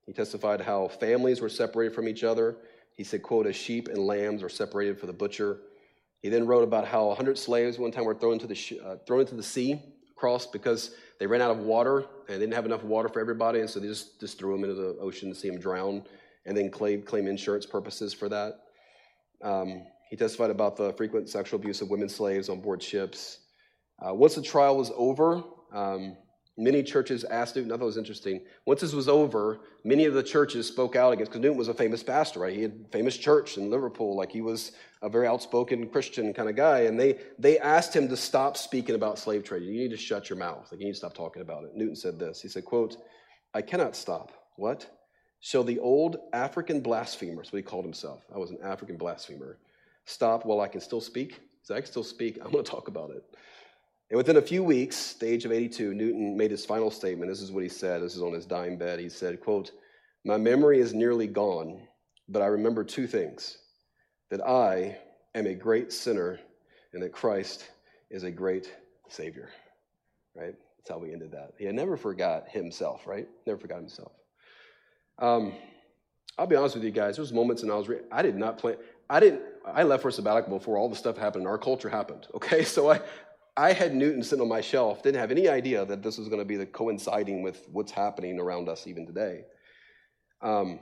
He 0.06 0.12
testified 0.12 0.60
how 0.60 0.88
families 0.88 1.40
were 1.40 1.48
separated 1.48 1.94
from 1.94 2.08
each 2.08 2.24
other. 2.24 2.58
He 2.94 3.04
said, 3.04 3.22
quote, 3.22 3.46
as 3.46 3.56
sheep 3.56 3.88
and 3.88 3.98
lambs 3.98 4.42
are 4.42 4.50
separated 4.50 5.00
for 5.00 5.06
the 5.06 5.12
butcher. 5.12 5.60
He 6.20 6.28
then 6.28 6.46
wrote 6.46 6.62
about 6.62 6.86
how 6.86 7.06
100 7.06 7.38
slaves 7.38 7.78
one 7.78 7.90
time 7.90 8.04
were 8.04 8.14
thrown 8.14 8.34
into 8.34 8.46
the, 8.46 8.54
sh- 8.54 8.74
uh, 8.84 8.96
thrown 9.06 9.20
into 9.20 9.34
the 9.34 9.42
sea 9.42 9.80
across 10.10 10.46
because 10.46 10.94
they 11.18 11.26
ran 11.26 11.40
out 11.40 11.50
of 11.50 11.58
water 11.58 12.00
and 12.28 12.36
they 12.36 12.38
didn't 12.38 12.54
have 12.54 12.66
enough 12.66 12.82
water 12.82 13.08
for 13.08 13.20
everybody, 13.20 13.60
and 13.60 13.70
so 13.70 13.80
they 13.80 13.86
just, 13.86 14.20
just 14.20 14.38
threw 14.38 14.52
them 14.52 14.64
into 14.68 14.74
the 14.74 14.96
ocean 15.00 15.28
to 15.28 15.34
see 15.34 15.48
them 15.48 15.58
drown 15.58 16.02
and 16.46 16.56
then 16.56 16.70
claim, 16.70 17.02
claim 17.02 17.26
insurance 17.26 17.66
purposes 17.66 18.12
for 18.12 18.28
that. 18.28 18.60
Um, 19.42 19.84
he 20.10 20.16
testified 20.16 20.50
about 20.50 20.76
the 20.76 20.92
frequent 20.94 21.28
sexual 21.28 21.58
abuse 21.58 21.80
of 21.80 21.90
women 21.90 22.08
slaves 22.08 22.48
on 22.48 22.60
board 22.60 22.82
ships. 22.82 23.40
Uh, 24.04 24.14
once 24.14 24.34
the 24.34 24.42
trial 24.42 24.76
was 24.76 24.90
over, 24.96 25.42
um, 25.72 26.16
Many 26.56 26.84
churches 26.84 27.24
asked 27.24 27.56
Newton, 27.56 27.72
I 27.72 27.76
thought 27.76 27.82
it 27.82 27.86
was 27.86 27.96
interesting. 27.96 28.40
Once 28.64 28.80
this 28.80 28.92
was 28.92 29.08
over, 29.08 29.60
many 29.82 30.04
of 30.04 30.14
the 30.14 30.22
churches 30.22 30.68
spoke 30.68 30.94
out 30.94 31.12
against, 31.12 31.32
because 31.32 31.42
Newton 31.42 31.58
was 31.58 31.66
a 31.66 31.74
famous 31.74 32.02
pastor, 32.02 32.38
right? 32.38 32.54
He 32.54 32.62
had 32.62 32.84
a 32.86 32.88
famous 32.92 33.16
church 33.16 33.56
in 33.58 33.70
Liverpool, 33.70 34.14
like 34.14 34.30
he 34.30 34.40
was 34.40 34.70
a 35.02 35.08
very 35.08 35.26
outspoken 35.26 35.88
Christian 35.88 36.32
kind 36.32 36.48
of 36.48 36.54
guy. 36.54 36.82
And 36.82 36.98
they, 36.98 37.18
they 37.40 37.58
asked 37.58 37.94
him 37.94 38.08
to 38.08 38.16
stop 38.16 38.56
speaking 38.56 38.94
about 38.94 39.18
slave 39.18 39.42
trade. 39.42 39.64
You 39.64 39.72
need 39.72 39.90
to 39.90 39.96
shut 39.96 40.30
your 40.30 40.38
mouth. 40.38 40.68
Like, 40.70 40.80
you 40.80 40.86
need 40.86 40.92
to 40.92 40.98
stop 40.98 41.14
talking 41.14 41.42
about 41.42 41.64
it. 41.64 41.74
Newton 41.74 41.96
said 41.96 42.20
this. 42.20 42.40
He 42.40 42.48
said, 42.48 42.64
quote, 42.64 42.98
I 43.52 43.60
cannot 43.60 43.96
stop. 43.96 44.30
What? 44.56 44.88
Shall 45.40 45.64
the 45.64 45.80
old 45.80 46.18
African 46.32 46.80
blasphemer, 46.80 47.42
that's 47.42 47.52
what 47.52 47.58
he 47.58 47.62
called 47.62 47.84
himself, 47.84 48.24
I 48.32 48.38
was 48.38 48.50
an 48.50 48.58
African 48.62 48.96
blasphemer, 48.96 49.58
stop 50.04 50.46
while 50.46 50.60
I 50.60 50.68
can 50.68 50.80
still 50.80 51.00
speak? 51.00 51.40
Said, 51.62 51.76
I 51.76 51.80
can 51.80 51.90
still 51.90 52.04
speak. 52.04 52.38
I'm 52.42 52.52
going 52.52 52.64
to 52.64 52.70
talk 52.70 52.88
about 52.88 53.10
it. 53.10 53.24
And 54.10 54.16
within 54.16 54.36
a 54.36 54.42
few 54.42 54.62
weeks, 54.62 55.14
the 55.14 55.26
age 55.26 55.44
of 55.44 55.52
82, 55.52 55.94
Newton 55.94 56.36
made 56.36 56.50
his 56.50 56.66
final 56.66 56.90
statement. 56.90 57.30
This 57.30 57.40
is 57.40 57.50
what 57.50 57.62
he 57.62 57.68
said. 57.68 58.02
This 58.02 58.14
is 58.14 58.22
on 58.22 58.32
his 58.32 58.46
dying 58.46 58.76
bed. 58.76 59.00
He 59.00 59.08
said, 59.08 59.40
quote, 59.40 59.72
My 60.24 60.36
memory 60.36 60.80
is 60.80 60.92
nearly 60.94 61.26
gone, 61.26 61.80
but 62.28 62.42
I 62.42 62.46
remember 62.46 62.84
two 62.84 63.06
things 63.06 63.58
that 64.30 64.46
I 64.46 64.98
am 65.34 65.46
a 65.46 65.54
great 65.54 65.92
sinner 65.92 66.38
and 66.92 67.02
that 67.02 67.12
Christ 67.12 67.68
is 68.10 68.24
a 68.24 68.30
great 68.30 68.72
Savior. 69.08 69.50
Right? 70.34 70.54
That's 70.76 70.90
how 70.90 70.98
we 70.98 71.12
ended 71.12 71.32
that. 71.32 71.52
He 71.58 71.66
never 71.72 71.96
forgot 71.96 72.48
himself, 72.48 73.06
right? 73.06 73.26
Never 73.46 73.58
forgot 73.58 73.78
himself. 73.78 74.12
Um, 75.18 75.54
I'll 76.36 76.46
be 76.46 76.56
honest 76.56 76.74
with 76.74 76.84
you 76.84 76.90
guys. 76.90 77.16
There 77.16 77.22
was 77.22 77.32
moments 77.32 77.62
and 77.62 77.70
I 77.70 77.76
was, 77.76 77.88
re- 77.88 78.00
I 78.10 78.22
did 78.22 78.36
not 78.36 78.58
plan, 78.58 78.76
I 79.08 79.20
didn't, 79.20 79.42
I 79.64 79.82
left 79.84 80.02
for 80.02 80.10
sabbatical 80.10 80.58
before 80.58 80.76
all 80.76 80.88
the 80.88 80.96
stuff 80.96 81.16
happened. 81.16 81.46
Our 81.46 81.58
culture 81.58 81.88
happened. 81.88 82.26
Okay, 82.34 82.64
so 82.64 82.90
I, 82.90 83.00
I 83.56 83.72
had 83.72 83.94
Newton 83.94 84.22
sitting 84.22 84.42
on 84.42 84.48
my 84.48 84.60
shelf, 84.60 85.02
didn't 85.02 85.20
have 85.20 85.30
any 85.30 85.48
idea 85.48 85.84
that 85.84 86.02
this 86.02 86.18
was 86.18 86.28
going 86.28 86.40
to 86.40 86.44
be 86.44 86.56
the 86.56 86.66
coinciding 86.66 87.42
with 87.42 87.66
what's 87.70 87.92
happening 87.92 88.40
around 88.40 88.68
us 88.68 88.86
even 88.86 89.06
today. 89.06 89.44
Um, 90.42 90.80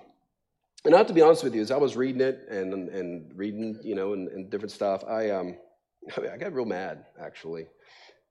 and 0.84 0.94
I 0.94 0.98
have 0.98 1.06
to 1.08 1.12
be 1.12 1.20
honest 1.20 1.44
with 1.44 1.54
you, 1.54 1.60
as 1.60 1.70
I 1.70 1.76
was 1.76 1.96
reading 1.96 2.22
it 2.22 2.46
and, 2.50 2.88
and 2.88 3.30
reading, 3.36 3.78
you 3.82 3.94
know, 3.94 4.14
and, 4.14 4.28
and 4.28 4.50
different 4.50 4.72
stuff, 4.72 5.04
I, 5.04 5.30
um, 5.30 5.56
I 6.16 6.36
got 6.36 6.52
real 6.54 6.64
mad, 6.64 7.04
actually. 7.20 7.66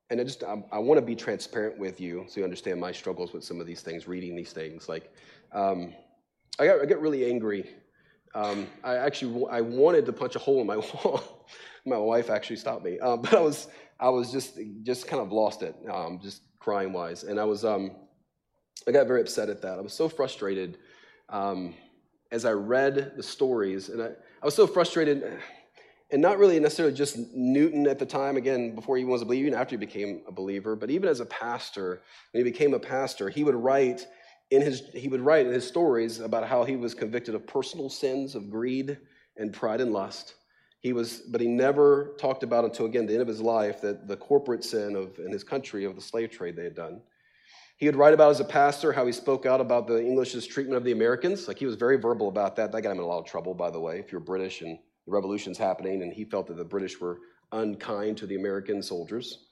And 0.10 0.20
I 0.20 0.24
just, 0.24 0.44
I, 0.44 0.62
I 0.72 0.80
want 0.80 1.00
to 1.00 1.06
be 1.06 1.16
transparent 1.16 1.78
with 1.78 2.02
you 2.02 2.26
so 2.28 2.40
you 2.40 2.44
understand 2.44 2.82
my 2.82 2.92
struggles 2.92 3.32
with 3.32 3.44
some 3.44 3.62
of 3.62 3.68
these 3.68 3.82
things, 3.82 4.08
reading 4.08 4.36
these 4.36 4.52
things. 4.52 4.90
Like, 4.90 5.14
um, 5.54 5.94
I, 6.60 6.66
got, 6.66 6.82
I 6.82 6.86
got 6.86 7.00
really 7.00 7.30
angry. 7.30 7.70
Um, 8.36 8.68
I 8.84 8.96
actually, 8.96 9.46
I 9.50 9.62
wanted 9.62 10.06
to 10.08 10.14
punch 10.14 10.36
a 10.36 10.40
hole 10.40 10.60
in 10.60 10.68
my 10.68 10.78
wall. 11.04 11.48
my 11.86 11.98
wife 11.98 12.30
actually 12.30 12.58
stopped 12.58 12.84
me. 12.84 13.00
Um, 13.00 13.22
but 13.22 13.34
I 13.34 13.40
was, 13.40 13.68
I 14.02 14.10
was 14.10 14.32
just 14.32 14.60
just 14.82 15.08
kind 15.08 15.22
of 15.22 15.32
lost 15.32 15.62
it, 15.62 15.76
um, 15.90 16.20
just 16.20 16.42
crying 16.60 16.92
wise, 16.92 17.24
and 17.24 17.40
I 17.40 17.44
was 17.44 17.64
um, 17.64 17.92
I 18.88 18.92
got 18.92 19.06
very 19.06 19.22
upset 19.22 19.48
at 19.48 19.62
that. 19.62 19.78
I 19.78 19.82
was 19.82 19.94
so 19.94 20.10
frustrated 20.10 20.80
um, 21.30 21.76
as 22.32 22.44
I 22.44 22.52
read 22.52 23.14
the 23.16 23.22
stories, 23.22 23.90
and 23.90 24.02
I, 24.02 24.08
I 24.42 24.46
was 24.46 24.56
so 24.56 24.66
frustrated, 24.66 25.40
and 26.12 26.20
not 26.20 26.40
really 26.40 26.60
necessarily 26.60 26.96
just 26.96 27.16
Newton 27.36 27.86
at 27.86 28.00
the 28.00 28.06
time. 28.06 28.38
Again, 28.38 28.74
before 28.74 28.98
he 28.98 29.06
was 29.06 29.22
a 29.22 29.26
believer, 29.26 29.48
even 29.48 29.60
after 29.60 29.76
he 29.76 29.78
became 29.78 30.24
a 30.28 30.32
believer, 30.32 30.76
but 30.76 30.90
even 30.90 31.08
as 31.08 31.20
a 31.20 31.26
pastor, 31.28 32.02
when 32.32 32.44
he 32.44 32.52
became 32.52 32.74
a 32.74 32.80
pastor, 32.80 33.30
he 33.30 33.44
would 33.44 33.56
write 33.56 34.08
in 34.50 34.64
his 34.64 34.82
he 34.96 35.10
would 35.10 35.22
write 35.22 35.46
in 35.46 35.54
his 35.54 35.68
stories 35.68 36.22
about 36.22 36.48
how 36.48 36.64
he 36.64 36.76
was 36.76 36.96
convicted 36.96 37.36
of 37.36 37.46
personal 37.46 37.88
sins 37.88 38.34
of 38.34 38.50
greed 38.50 38.98
and 39.38 39.54
pride 39.54 39.80
and 39.80 39.94
lust 39.94 40.34
he 40.82 40.94
was, 40.94 41.20
but 41.20 41.40
he 41.40 41.48
never 41.48 42.16
talked 42.18 42.42
about 42.42 42.66
until 42.66 42.88
again 42.88 43.06
the 43.06 43.14
end 43.14 43.22
of 43.22 43.28
his 43.28 43.40
life 43.40 43.82
that 43.82 44.08
the 44.08 44.18
corporate 44.18 44.64
sin 44.64 44.96
of 44.96 45.18
in 45.20 45.32
his 45.32 45.44
country 45.44 45.86
of 45.86 45.96
the 45.96 46.02
slave 46.02 46.32
trade 46.32 46.56
they 46.56 46.64
had 46.64 46.76
done. 46.76 47.02
He 47.78 47.86
would 47.86 47.96
write 47.96 48.14
about 48.14 48.32
as 48.32 48.40
a 48.40 48.46
pastor 48.46 48.92
how 48.92 49.06
he 49.06 49.12
spoke 49.12 49.46
out 49.46 49.62
about 49.62 49.88
the 49.88 50.00
English's 50.00 50.46
treatment 50.46 50.78
of 50.78 50.84
the 50.84 50.92
Americans. 50.92 51.48
Like 51.48 51.58
he 51.58 51.66
was 51.66 51.76
very 51.76 51.98
verbal 51.98 52.28
about 52.28 52.56
that. 52.56 52.72
That 52.72 52.82
got 52.82 52.92
him 52.92 52.98
in 52.98 53.04
a 53.04 53.08
lot 53.08 53.20
of 53.20 53.26
trouble, 53.26 53.54
by 53.54 53.70
the 53.70 53.80
way. 53.80 54.00
If 54.00 54.12
you're 54.12 54.22
British 54.22 54.62
and 54.62 54.78
the 55.06 55.12
revolution's 55.12 55.58
happening, 55.58 56.02
and 56.02 56.12
he 56.12 56.26
felt 56.26 56.48
that 56.48 56.58
the 56.58 56.66
British 56.66 57.00
were 57.00 57.20
unkind 57.52 58.18
to 58.18 58.28
the 58.28 58.36
American 58.36 58.82
soldiers. 58.82 59.46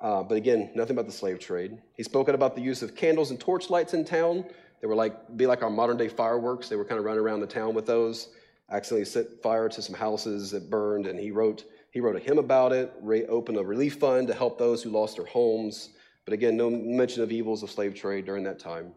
Uh, 0.00 0.22
but 0.22 0.36
again, 0.36 0.70
nothing 0.74 0.96
about 0.96 1.06
the 1.06 1.12
slave 1.12 1.38
trade. 1.38 1.78
He 1.94 2.02
spoke 2.02 2.28
out 2.28 2.34
about 2.34 2.54
the 2.54 2.62
use 2.62 2.82
of 2.82 2.94
candles 2.94 3.30
and 3.30 3.40
torchlights 3.40 3.94
in 3.94 4.04
town. 4.04 4.44
They 4.80 4.86
were 4.86 4.94
like 4.94 5.36
be 5.36 5.46
like 5.46 5.62
our 5.62 5.70
modern 5.70 5.96
day 5.96 6.08
fireworks. 6.08 6.68
They 6.68 6.76
were 6.76 6.84
kind 6.84 6.98
of 6.98 7.04
running 7.04 7.22
around 7.22 7.40
the 7.40 7.46
town 7.46 7.74
with 7.74 7.86
those 7.86 8.28
accidentally 8.70 9.04
set 9.04 9.42
fire 9.42 9.68
to 9.68 9.82
some 9.82 9.94
houses 9.94 10.50
that 10.50 10.70
burned, 10.70 11.06
and 11.06 11.18
he 11.18 11.30
wrote, 11.30 11.64
he 11.90 12.00
wrote 12.00 12.16
a 12.16 12.20
hymn 12.20 12.38
about 12.38 12.72
it, 12.72 12.92
opened 13.28 13.58
a 13.58 13.64
relief 13.64 13.96
fund 13.96 14.26
to 14.28 14.34
help 14.34 14.58
those 14.58 14.82
who 14.82 14.90
lost 14.90 15.16
their 15.16 15.26
homes. 15.26 15.90
But 16.24 16.34
again, 16.34 16.56
no 16.56 16.70
mention 16.70 17.22
of 17.22 17.30
evils 17.30 17.62
of 17.62 17.70
slave 17.70 17.94
trade 17.94 18.24
during 18.24 18.44
that 18.44 18.58
time. 18.58 18.92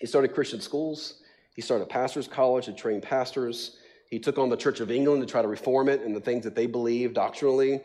He 0.00 0.06
started 0.06 0.28
Christian 0.34 0.60
schools. 0.60 1.22
He 1.54 1.62
started 1.62 1.84
a 1.84 1.88
pastor's 1.88 2.28
college 2.28 2.66
to 2.66 2.72
train 2.72 3.00
pastors. 3.00 3.78
He 4.10 4.18
took 4.18 4.38
on 4.38 4.48
the 4.48 4.56
Church 4.56 4.80
of 4.80 4.90
England 4.90 5.22
to 5.22 5.26
try 5.26 5.42
to 5.42 5.48
reform 5.48 5.88
it 5.88 6.02
and 6.02 6.14
the 6.14 6.20
things 6.20 6.44
that 6.44 6.54
they 6.54 6.66
believe 6.66 7.14
doctrinally. 7.14 7.80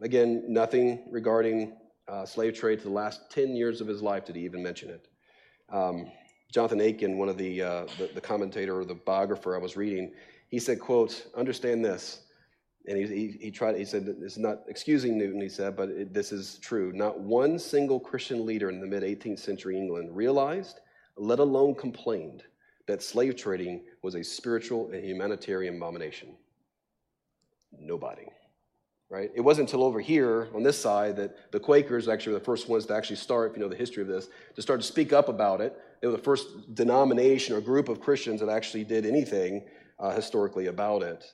Again, 0.00 0.44
nothing 0.48 1.04
regarding 1.10 1.76
uh, 2.08 2.24
slave 2.24 2.54
trade 2.54 2.78
to 2.78 2.84
the 2.84 2.94
last 2.94 3.30
10 3.30 3.54
years 3.54 3.80
of 3.80 3.88
his 3.88 4.00
life 4.00 4.24
did 4.24 4.36
he 4.36 4.42
even 4.42 4.62
mention 4.62 4.90
it. 4.90 5.08
Um, 5.70 6.10
Jonathan 6.52 6.80
Aitken, 6.80 7.18
one 7.18 7.28
of 7.28 7.36
the, 7.36 7.62
uh, 7.62 7.86
the, 7.98 8.10
the 8.14 8.20
commentator 8.20 8.78
or 8.78 8.84
the 8.84 8.94
biographer 8.94 9.56
I 9.56 9.58
was 9.58 9.76
reading, 9.76 10.12
he 10.48 10.58
said, 10.58 10.80
quote, 10.80 11.26
understand 11.36 11.84
this. 11.84 12.22
And 12.88 12.96
he, 12.96 13.06
he, 13.06 13.38
he 13.40 13.50
tried, 13.50 13.76
he 13.76 13.84
said, 13.84 14.16
it's 14.22 14.36
not 14.36 14.60
excusing 14.68 15.18
Newton, 15.18 15.40
he 15.40 15.48
said, 15.48 15.76
but 15.76 15.88
it, 15.88 16.14
this 16.14 16.30
is 16.30 16.58
true. 16.62 16.92
Not 16.92 17.18
one 17.18 17.58
single 17.58 17.98
Christian 17.98 18.46
leader 18.46 18.70
in 18.70 18.80
the 18.80 18.86
mid 18.86 19.02
18th 19.02 19.40
century 19.40 19.76
England 19.76 20.14
realized, 20.14 20.80
let 21.16 21.40
alone 21.40 21.74
complained, 21.74 22.44
that 22.86 23.02
slave 23.02 23.36
trading 23.36 23.82
was 24.02 24.14
a 24.14 24.22
spiritual 24.22 24.90
and 24.92 25.04
humanitarian 25.04 25.76
abomination? 25.76 26.36
Nobody. 27.78 28.26
Right? 29.08 29.30
It 29.34 29.40
wasn't 29.40 29.68
until 29.68 29.84
over 29.84 30.00
here 30.00 30.48
on 30.54 30.62
this 30.62 30.80
side 30.80 31.16
that 31.16 31.52
the 31.52 31.60
Quakers 31.60 32.08
actually 32.08 32.34
were 32.34 32.38
the 32.40 32.44
first 32.44 32.68
ones 32.68 32.86
to 32.86 32.94
actually 32.94 33.16
start, 33.16 33.50
if 33.50 33.56
you 33.56 33.62
know 33.62 33.68
the 33.68 33.76
history 33.76 34.02
of 34.02 34.08
this, 34.08 34.28
to 34.54 34.62
start 34.62 34.80
to 34.80 34.86
speak 34.86 35.12
up 35.12 35.28
about 35.28 35.60
it. 35.60 35.76
They 36.00 36.08
were 36.08 36.16
the 36.16 36.22
first 36.22 36.74
denomination 36.74 37.54
or 37.54 37.60
group 37.60 37.88
of 37.88 38.00
Christians 38.00 38.40
that 38.40 38.48
actually 38.48 38.84
did 38.84 39.06
anything 39.06 39.64
uh, 39.98 40.10
historically 40.14 40.66
about 40.66 41.02
it. 41.02 41.24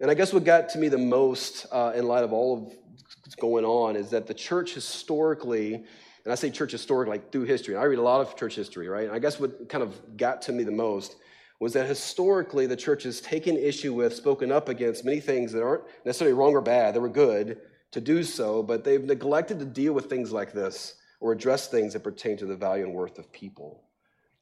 And 0.00 0.10
I 0.10 0.14
guess 0.14 0.32
what 0.32 0.44
got 0.44 0.68
to 0.70 0.78
me 0.78 0.88
the 0.88 0.98
most 0.98 1.66
uh, 1.70 1.92
in 1.94 2.06
light 2.06 2.24
of 2.24 2.32
all 2.32 2.58
of 2.58 2.74
what's 3.22 3.34
going 3.34 3.64
on 3.64 3.96
is 3.96 4.10
that 4.10 4.26
the 4.26 4.34
church 4.34 4.74
historically, 4.74 5.74
and 5.74 6.32
I 6.32 6.34
say 6.34 6.50
church 6.50 6.72
historically, 6.72 7.12
like 7.12 7.32
through 7.32 7.44
history, 7.44 7.76
I 7.76 7.84
read 7.84 7.98
a 7.98 8.02
lot 8.02 8.20
of 8.20 8.36
church 8.36 8.56
history, 8.56 8.88
right? 8.88 9.06
And 9.06 9.14
I 9.14 9.18
guess 9.18 9.38
what 9.38 9.68
kind 9.68 9.82
of 9.82 10.16
got 10.16 10.42
to 10.42 10.52
me 10.52 10.64
the 10.64 10.72
most 10.72 11.16
was 11.60 11.72
that 11.74 11.86
historically 11.86 12.66
the 12.66 12.76
church 12.76 13.04
has 13.04 13.20
taken 13.20 13.56
issue 13.56 13.94
with, 13.94 14.14
spoken 14.14 14.50
up 14.50 14.68
against 14.68 15.04
many 15.04 15.20
things 15.20 15.52
that 15.52 15.62
aren't 15.62 15.84
necessarily 16.04 16.34
wrong 16.34 16.52
or 16.52 16.60
bad, 16.60 16.94
they 16.94 16.98
were 16.98 17.08
good 17.08 17.60
to 17.92 18.00
do 18.00 18.24
so, 18.24 18.62
but 18.62 18.82
they've 18.82 19.04
neglected 19.04 19.60
to 19.60 19.64
deal 19.64 19.92
with 19.92 20.06
things 20.06 20.32
like 20.32 20.52
this 20.52 20.96
or 21.20 21.32
address 21.32 21.68
things 21.68 21.92
that 21.92 22.00
pertain 22.00 22.36
to 22.36 22.46
the 22.46 22.56
value 22.56 22.84
and 22.84 22.92
worth 22.92 23.18
of 23.18 23.32
people. 23.32 23.83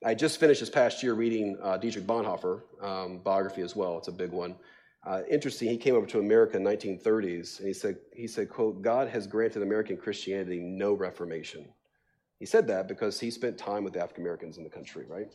I 0.05 0.15
just 0.15 0.41
finished 0.41 0.59
this 0.59 0.71
past 0.71 1.01
year 1.05 1.15
reading 1.15 1.57
uh, 1.63 1.77
Dietrich 1.77 2.07
Bonhoeffer 2.07 2.63
um, 2.83 3.19
biography 3.19 3.63
as 3.63 3.77
well. 3.77 3.99
It's 3.99 4.09
a 4.09 4.13
big 4.13 4.33
one. 4.33 4.57
Uh, 5.07 5.23
interesting, 5.31 5.69
he 5.69 5.77
came 5.77 5.95
over 5.95 6.07
to 6.07 6.19
America 6.19 6.57
in 6.57 6.65
1930s, 6.65 7.59
and 7.59 7.69
he 7.69 7.75
said, 7.75 7.99
he 8.13 8.27
said, 8.27 8.49
quote, 8.49 8.83
God 8.83 9.09
has 9.09 9.29
granted 9.29 9.63
American 9.63 9.97
Christianity 9.97 10.59
no 10.59 10.93
reformation. 10.93 11.69
He 12.41 12.47
said 12.47 12.67
that 12.67 12.89
because 12.89 13.21
he 13.21 13.31
spent 13.31 13.57
time 13.57 13.85
with 13.85 13.97
African 13.97 14.25
Americans 14.25 14.59
in 14.59 14.65
the 14.65 14.71
country, 14.71 15.05
right? 15.09 15.33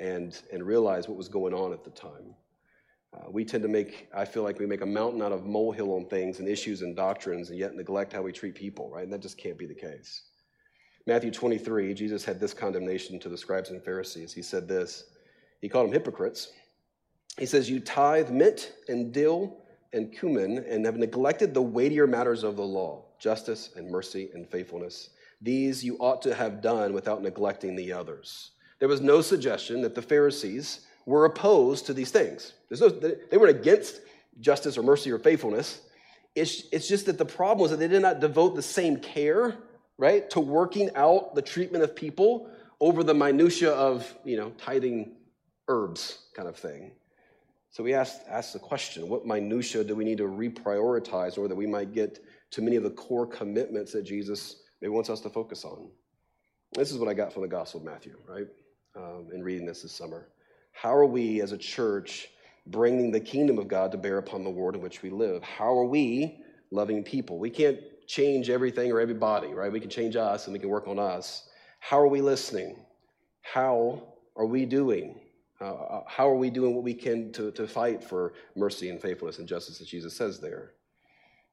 And, 0.00 0.38
and 0.50 0.62
realized 0.62 1.08
what 1.08 1.18
was 1.18 1.28
going 1.28 1.52
on 1.52 1.74
at 1.74 1.84
the 1.84 1.90
time. 1.90 2.34
Uh, 3.14 3.30
we 3.30 3.44
tend 3.44 3.62
to 3.64 3.68
make, 3.68 4.08
I 4.14 4.24
feel 4.24 4.42
like 4.42 4.58
we 4.58 4.66
make 4.66 4.80
a 4.80 4.86
mountain 4.86 5.20
out 5.20 5.32
of 5.32 5.44
molehill 5.44 5.92
on 5.94 6.06
things 6.06 6.38
and 6.38 6.48
issues 6.48 6.80
and 6.80 6.96
doctrines, 6.96 7.50
and 7.50 7.58
yet 7.58 7.74
neglect 7.74 8.14
how 8.14 8.22
we 8.22 8.32
treat 8.32 8.54
people, 8.54 8.90
right? 8.90 9.04
And 9.04 9.12
that 9.12 9.20
just 9.20 9.36
can't 9.36 9.58
be 9.58 9.66
the 9.66 9.74
case. 9.74 10.22
Matthew 11.06 11.30
23, 11.30 11.94
Jesus 11.94 12.24
had 12.24 12.40
this 12.40 12.52
condemnation 12.52 13.18
to 13.20 13.28
the 13.28 13.38
scribes 13.38 13.70
and 13.70 13.82
Pharisees. 13.82 14.32
He 14.32 14.42
said 14.42 14.66
this 14.66 15.04
He 15.60 15.68
called 15.68 15.86
them 15.86 15.92
hypocrites 15.92 16.52
he 17.38 17.46
says, 17.46 17.68
You 17.68 17.80
tithe 17.80 18.30
mint 18.30 18.72
and 18.88 19.12
dill 19.12 19.58
and 19.92 20.12
cumin 20.12 20.64
and 20.68 20.84
have 20.84 20.96
neglected 20.96 21.54
the 21.54 21.62
weightier 21.62 22.06
matters 22.06 22.42
of 22.42 22.56
the 22.56 22.64
law 22.64 23.04
justice 23.18 23.70
and 23.76 23.90
mercy 23.90 24.28
and 24.34 24.46
faithfulness. 24.46 25.10
These 25.40 25.82
you 25.82 25.96
ought 25.98 26.20
to 26.22 26.34
have 26.34 26.60
done 26.60 26.92
without 26.92 27.22
neglecting 27.22 27.74
the 27.74 27.92
others. 27.92 28.50
There 28.78 28.88
was 28.88 29.00
no 29.00 29.22
suggestion 29.22 29.80
that 29.82 29.94
the 29.94 30.02
Pharisees 30.02 30.80
were 31.06 31.24
opposed 31.24 31.86
to 31.86 31.94
these 31.94 32.10
things. 32.10 32.52
No, 32.70 32.90
they 32.90 33.38
weren't 33.38 33.58
against 33.58 34.00
justice 34.40 34.76
or 34.76 34.82
mercy 34.82 35.10
or 35.10 35.18
faithfulness. 35.18 35.80
It's, 36.34 36.64
it's 36.72 36.88
just 36.88 37.06
that 37.06 37.16
the 37.16 37.24
problem 37.24 37.62
was 37.62 37.70
that 37.70 37.78
they 37.78 37.88
did 37.88 38.02
not 38.02 38.20
devote 38.20 38.54
the 38.54 38.60
same 38.60 38.98
care, 38.98 39.56
right, 39.98 40.28
to 40.30 40.40
working 40.40 40.90
out 40.94 41.34
the 41.34 41.42
treatment 41.42 41.82
of 41.82 41.96
people 41.96 42.50
over 42.80 43.02
the 43.02 43.14
minutia 43.14 43.72
of, 43.72 44.12
you 44.24 44.36
know, 44.36 44.50
tithing 44.58 45.16
herbs 45.68 46.26
kind 46.34 46.48
of 46.48 46.56
thing. 46.56 46.92
So 47.70 47.82
we 47.82 47.94
ask, 47.94 48.16
ask 48.28 48.52
the 48.52 48.58
question 48.58 49.08
what 49.08 49.26
minutia 49.26 49.84
do 49.84 49.94
we 49.94 50.04
need 50.04 50.18
to 50.18 50.28
reprioritize 50.28 51.36
or 51.38 51.48
that 51.48 51.54
we 51.54 51.66
might 51.66 51.92
get 51.92 52.24
to 52.52 52.62
many 52.62 52.76
of 52.76 52.82
the 52.82 52.90
core 52.90 53.26
commitments 53.26 53.92
that 53.92 54.02
Jesus 54.02 54.62
maybe 54.80 54.92
wants 54.92 55.10
us 55.10 55.20
to 55.20 55.30
focus 55.30 55.64
on? 55.64 55.88
This 56.72 56.90
is 56.90 56.98
what 56.98 57.08
I 57.08 57.14
got 57.14 57.32
from 57.32 57.42
the 57.42 57.48
Gospel 57.48 57.80
of 57.80 57.86
Matthew, 57.86 58.16
right? 58.28 58.46
Um, 58.96 59.28
in 59.32 59.42
reading 59.42 59.66
this 59.66 59.82
this 59.82 59.92
summer. 59.92 60.28
How 60.72 60.94
are 60.94 61.06
we 61.06 61.40
as 61.40 61.52
a 61.52 61.58
church 61.58 62.28
bringing 62.66 63.10
the 63.10 63.20
kingdom 63.20 63.58
of 63.58 63.68
God 63.68 63.92
to 63.92 63.98
bear 63.98 64.18
upon 64.18 64.42
the 64.44 64.50
world 64.50 64.74
in 64.74 64.80
which 64.80 65.02
we 65.02 65.10
live? 65.10 65.42
How 65.42 65.76
are 65.78 65.84
we 65.84 66.42
loving 66.70 67.02
people? 67.02 67.38
We 67.38 67.50
can't 67.50 67.78
change 68.06 68.50
everything 68.50 68.92
or 68.92 69.00
everybody, 69.00 69.48
right? 69.48 69.70
We 69.70 69.80
can 69.80 69.90
change 69.90 70.16
us 70.16 70.46
and 70.46 70.52
we 70.52 70.58
can 70.58 70.68
work 70.68 70.88
on 70.88 70.98
us. 70.98 71.48
How 71.80 71.98
are 71.98 72.08
we 72.08 72.20
listening? 72.20 72.76
How 73.42 74.02
are 74.36 74.46
we 74.46 74.64
doing? 74.64 75.20
Uh, 75.60 76.00
how 76.06 76.28
are 76.28 76.36
we 76.36 76.50
doing 76.50 76.74
what 76.74 76.84
we 76.84 76.94
can 76.94 77.32
to, 77.32 77.50
to 77.52 77.66
fight 77.66 78.04
for 78.04 78.34
mercy 78.54 78.90
and 78.90 79.00
faithfulness 79.00 79.38
and 79.38 79.48
justice 79.48 79.78
that 79.78 79.88
Jesus 79.88 80.14
says 80.14 80.38
there? 80.38 80.72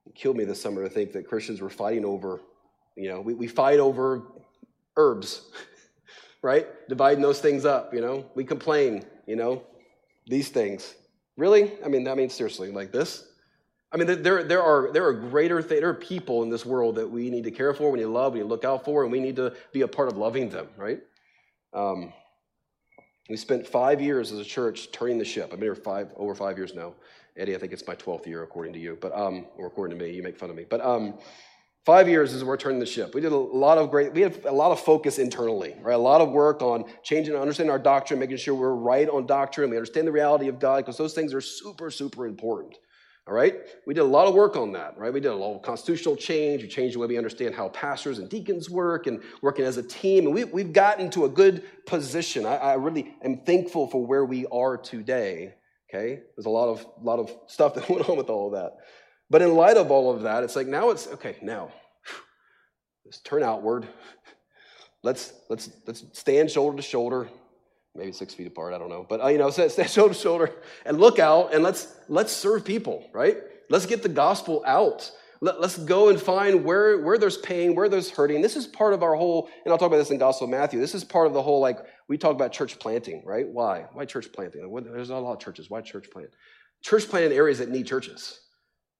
It 0.06 0.16
killed 0.16 0.36
me 0.36 0.44
this 0.44 0.62
summer 0.62 0.84
to 0.84 0.90
think 0.90 1.14
that 1.14 1.28
Christians 1.28 1.62
were 1.62 1.70
fighting 1.70 2.04
over, 2.04 2.42
you 2.98 3.10
know, 3.10 3.22
we, 3.22 3.34
we 3.34 3.48
fight 3.48 3.80
over 3.80 4.24
herbs, 4.98 5.50
right? 6.42 6.68
Dividing 6.90 7.22
those 7.22 7.40
things 7.40 7.64
up, 7.64 7.94
you 7.94 8.02
know? 8.02 8.26
We 8.36 8.44
complain, 8.44 9.06
you 9.26 9.38
know, 9.38 9.64
these 10.28 10.50
things. 10.50 10.94
Really? 11.38 11.72
I 11.84 11.88
mean, 11.88 12.08
I 12.08 12.16
mean, 12.16 12.30
seriously, 12.30 12.72
like 12.72 12.92
this? 12.92 13.26
I 13.94 13.98
mean, 13.98 14.24
there, 14.24 14.44
there, 14.44 14.64
are, 14.64 14.92
there 14.92 15.06
are 15.06 15.14
greater 15.14 15.62
there 15.62 15.90
are 15.90 15.94
people 15.94 16.42
in 16.42 16.50
this 16.50 16.66
world 16.66 16.96
that 16.96 17.08
we 17.08 17.30
need 17.30 17.44
to 17.44 17.52
care 17.52 17.76
for, 17.76 17.92
we 17.92 18.00
need 18.00 18.06
to 18.06 18.10
love, 18.10 18.34
we 18.34 18.40
need 18.40 18.46
to 18.46 18.50
look 18.50 18.66
out 18.66 18.84
for, 18.84 19.04
and 19.04 19.12
we 19.12 19.20
need 19.20 19.36
to 19.36 19.54
be 19.72 19.82
a 19.82 19.88
part 19.88 20.10
of 20.10 20.18
loving 20.18 20.50
them, 20.50 20.68
right? 20.78 21.00
Um, 21.74 22.12
we 23.30 23.38
spent 23.38 23.68
five 23.68 24.02
years 24.02 24.32
as 24.32 24.40
a 24.40 24.44
church 24.44 24.92
turning 24.92 25.20
the 25.20 25.26
ship. 25.26 25.50
I've 25.54 25.60
been 25.60 25.68
here 25.68 25.76
five, 25.76 26.12
over 26.18 26.34
five 26.34 26.58
years 26.58 26.74
now. 26.74 26.94
Eddie, 27.38 27.56
I 27.56 27.60
think 27.60 27.72
it's 27.72 27.86
my 27.88 27.96
12th 27.96 28.26
year 28.26 28.44
according 28.44 28.74
to 28.74 28.80
you, 28.80 28.98
but 29.00 29.14
um, 29.14 29.46
or 29.58 29.68
according 29.68 29.98
to 29.98 30.04
me, 30.04 30.12
you 30.12 30.24
make 30.24 30.38
fun 30.38 30.50
of 30.50 30.56
me. 30.56 30.66
But 30.68 30.82
um, 30.82 31.20
five 31.86 32.10
years 32.10 32.34
is 32.34 32.44
we're 32.44 32.58
turning 32.58 32.80
the 32.80 32.86
ship. 32.86 33.14
We 33.14 33.22
did 33.22 33.32
a 33.32 33.38
lot 33.38 33.78
of 33.78 33.92
great, 33.92 34.12
we 34.12 34.22
had 34.22 34.44
a 34.46 34.52
lot 34.52 34.72
of 34.72 34.80
focus 34.80 35.20
internally, 35.20 35.76
right? 35.82 35.94
A 35.94 35.98
lot 35.98 36.20
of 36.20 36.32
work 36.32 36.62
on 36.64 36.86
changing, 37.04 37.34
and 37.34 37.42
understanding 37.42 37.72
our 37.72 37.80
doctrine, 37.80 38.20
making 38.20 38.38
sure 38.38 38.56
we're 38.56 38.74
right 38.74 39.08
on 39.08 39.28
doctrine, 39.28 39.70
we 39.70 39.78
understand 39.78 40.08
the 40.08 40.12
reality 40.12 40.48
of 40.48 40.60
God, 40.60 40.78
because 40.78 40.98
those 40.98 41.14
things 41.14 41.34
are 41.34 41.42
super, 41.42 41.92
super 41.92 42.26
important. 42.26 42.78
All 43.26 43.34
right? 43.34 43.56
We 43.88 43.94
did 43.94 44.02
a 44.02 44.06
lot 44.06 44.28
of 44.28 44.34
work 44.34 44.58
on 44.58 44.74
that, 44.74 44.98
right? 44.98 45.14
We 45.14 45.22
did 45.22 45.32
a 45.32 45.36
lot 45.36 45.56
of 45.56 45.62
constitutional 45.62 46.18
change. 46.18 46.62
We 46.62 46.68
changed 46.68 46.96
the 46.96 47.00
way 47.00 47.08
we 47.08 47.18
understand 47.18 47.56
how 47.56 47.70
pastors 47.70 48.20
and 48.20 48.30
deacons 48.30 48.70
work 48.70 49.08
and 49.08 49.22
working 49.42 49.64
as 49.64 49.78
a 49.78 49.84
team. 49.84 50.26
And 50.26 50.34
we, 50.34 50.44
we've 50.44 50.74
gotten 50.74 51.10
to 51.12 51.24
a 51.24 51.30
good 51.30 51.64
position. 51.86 52.46
I, 52.46 52.58
I 52.58 52.74
really 52.74 53.14
am 53.24 53.38
thankful 53.38 53.88
for 53.88 54.06
where 54.06 54.26
we 54.26 54.46
are 54.48 54.76
today. 54.76 55.54
Okay? 55.90 56.22
There's 56.36 56.48
a 56.48 56.50
lot 56.50 56.68
of, 56.68 56.86
lot 57.02 57.20
of 57.20 57.32
stuff 57.48 57.76
that 57.76 57.90
went 57.90 58.10
on 58.10 58.18
with 58.18 58.30
all 58.30 58.48
of 58.48 58.54
that. 58.54 58.74
But 59.30 59.42
in 59.42 59.56
light 59.56 59.78
of 59.78 59.90
all 59.90 60.14
of 60.14 60.24
that, 60.24 60.44
it's 60.44 60.56
like 60.56 60.68
now 60.68 60.90
it's 60.90 61.08
okay, 61.08 61.38
now 61.42 61.72
let's 63.06 63.20
turn 63.20 63.42
outward. 63.42 63.88
Let's 65.06 65.34
let's 65.50 65.70
let's 65.86 66.06
stand 66.14 66.50
shoulder 66.50 66.78
to 66.78 66.82
shoulder 66.82 67.28
maybe 67.96 68.12
six 68.12 68.34
feet 68.34 68.48
apart. 68.48 68.74
I 68.74 68.78
don't 68.78 68.90
know, 68.90 69.06
but 69.08 69.22
uh, 69.22 69.28
you 69.28 69.38
know, 69.38 69.50
stand 69.70 69.90
shoulder 69.90 70.14
to 70.14 70.20
shoulder 70.20 70.52
and 70.86 71.00
look 71.00 71.20
out 71.20 71.54
and 71.54 71.64
let's 71.64 71.96
let's 72.08 72.32
serve 72.32 72.66
people, 72.66 73.10
right? 73.14 73.38
Let's 73.70 73.86
get 73.86 74.04
the 74.04 74.10
gospel 74.10 74.64
out. 74.66 75.12
Let, 75.42 75.58
us 75.58 75.78
go 75.78 76.08
and 76.08 76.22
find 76.22 76.64
where 76.64 77.02
where 77.02 77.18
there's 77.18 77.38
pain, 77.38 77.76
where 77.76 77.90
there's 77.90 78.10
hurting. 78.10 78.42
This 78.42 78.56
is 78.56 78.66
part 78.66 78.94
of 78.94 79.04
our 79.04 79.16
whole, 79.16 79.50
and 79.66 79.72
I'll 79.72 79.78
talk 79.78 79.88
about 79.88 79.98
this 79.98 80.12
in 80.12 80.18
Gospel 80.18 80.46
of 80.46 80.52
Matthew. 80.52 80.80
This 80.80 80.96
is 80.96 81.04
part 81.04 81.28
of 81.28 81.34
the 81.34 81.42
whole 81.42 81.60
like 81.60 81.80
we 82.08 82.18
talk 82.18 82.32
about 82.32 82.52
church 82.52 82.80
planting, 82.80 83.24
right? 83.26 83.48
Why? 83.48 83.86
Why 83.94 84.06
church 84.06 84.32
planting? 84.32 84.72
There's 84.86 85.10
a 85.10 85.16
lot 85.16 85.34
of 85.34 85.40
churches. 85.40 85.70
Why 85.70 85.82
church 85.82 86.10
plant? 86.12 86.30
Church 86.84 87.08
plant 87.10 87.26
in 87.26 87.32
areas 87.32 87.60
that 87.60 87.70
need 87.70 87.88
churches. 87.88 88.40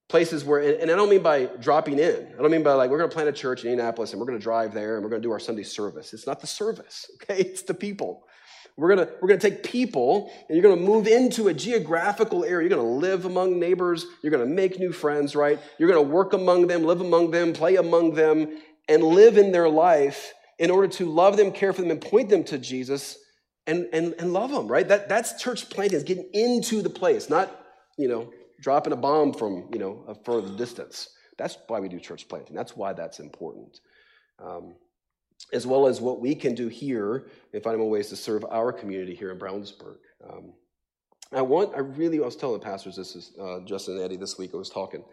Places 0.08 0.44
where, 0.44 0.60
and 0.80 0.90
I 0.90 0.96
don't 0.96 1.08
mean 1.08 1.22
by 1.22 1.46
dropping 1.60 1.98
in. 1.98 2.34
I 2.38 2.42
don't 2.42 2.50
mean 2.50 2.62
by 2.62 2.72
like, 2.74 2.90
we're 2.90 2.98
going 2.98 3.08
to 3.08 3.14
plant 3.14 3.28
a 3.28 3.32
church 3.32 3.64
in 3.64 3.70
Indianapolis 3.70 4.12
and 4.12 4.20
we're 4.20 4.26
going 4.26 4.38
to 4.38 4.42
drive 4.42 4.74
there 4.74 4.96
and 4.96 5.02
we're 5.02 5.10
going 5.10 5.22
to 5.22 5.26
do 5.26 5.32
our 5.32 5.38
Sunday 5.38 5.62
service. 5.62 6.12
It's 6.12 6.26
not 6.26 6.40
the 6.40 6.46
service, 6.46 7.10
okay? 7.22 7.40
It's 7.40 7.62
the 7.62 7.74
people. 7.74 8.24
We're 8.76 8.88
gonna, 8.96 9.08
we're 9.20 9.28
gonna 9.28 9.40
take 9.40 9.62
people 9.62 10.32
and 10.48 10.56
you're 10.56 10.62
gonna 10.62 10.80
move 10.80 11.06
into 11.06 11.48
a 11.48 11.54
geographical 11.54 12.44
area. 12.44 12.68
You're 12.68 12.76
gonna 12.76 12.90
live 12.90 13.24
among 13.24 13.60
neighbors. 13.60 14.06
You're 14.22 14.32
gonna 14.32 14.46
make 14.46 14.80
new 14.80 14.92
friends, 14.92 15.36
right? 15.36 15.60
You're 15.78 15.88
gonna 15.88 16.02
work 16.02 16.32
among 16.32 16.66
them, 16.66 16.82
live 16.82 17.00
among 17.00 17.30
them, 17.30 17.52
play 17.52 17.76
among 17.76 18.14
them, 18.14 18.58
and 18.88 19.02
live 19.02 19.38
in 19.38 19.52
their 19.52 19.68
life 19.68 20.32
in 20.58 20.70
order 20.70 20.88
to 20.88 21.06
love 21.06 21.36
them, 21.36 21.52
care 21.52 21.72
for 21.72 21.82
them, 21.82 21.90
and 21.90 22.00
point 22.00 22.28
them 22.28 22.42
to 22.44 22.58
Jesus 22.58 23.18
and, 23.66 23.86
and, 23.92 24.14
and 24.18 24.32
love 24.32 24.50
them, 24.50 24.68
right? 24.68 24.86
That, 24.86 25.08
that's 25.08 25.40
church 25.40 25.70
planting, 25.70 25.96
is 25.96 26.04
getting 26.04 26.28
into 26.32 26.82
the 26.82 26.90
place, 26.90 27.30
not, 27.30 27.50
you 27.96 28.08
know, 28.08 28.30
dropping 28.60 28.92
a 28.92 28.96
bomb 28.96 29.32
from, 29.32 29.68
you 29.72 29.78
know, 29.78 30.04
a 30.08 30.14
further 30.24 30.54
distance. 30.56 31.08
That's 31.38 31.56
why 31.66 31.80
we 31.80 31.88
do 31.88 31.98
church 31.98 32.28
planting. 32.28 32.54
That's 32.54 32.76
why 32.76 32.92
that's 32.92 33.20
important. 33.20 33.80
Um, 34.38 34.74
as 35.52 35.66
well 35.66 35.86
as 35.86 36.00
what 36.00 36.20
we 36.20 36.34
can 36.34 36.54
do 36.54 36.68
here 36.68 37.26
and 37.52 37.62
find 37.62 37.78
more 37.78 37.90
ways 37.90 38.08
to 38.08 38.16
serve 38.16 38.44
our 38.50 38.72
community 38.72 39.14
here 39.14 39.30
in 39.30 39.38
Brownsburg. 39.38 39.98
Um, 40.28 40.52
I 41.32 41.42
want, 41.42 41.74
I 41.74 41.80
really, 41.80 42.18
I 42.20 42.24
was 42.24 42.36
telling 42.36 42.58
the 42.58 42.64
pastors 42.64 42.96
this 42.96 43.16
is 43.16 43.32
uh, 43.40 43.60
Justin 43.60 43.94
and 43.94 44.04
Eddie 44.04 44.16
this 44.16 44.38
week. 44.38 44.52
I 44.54 44.56
was 44.56 44.70
talking. 44.70 45.04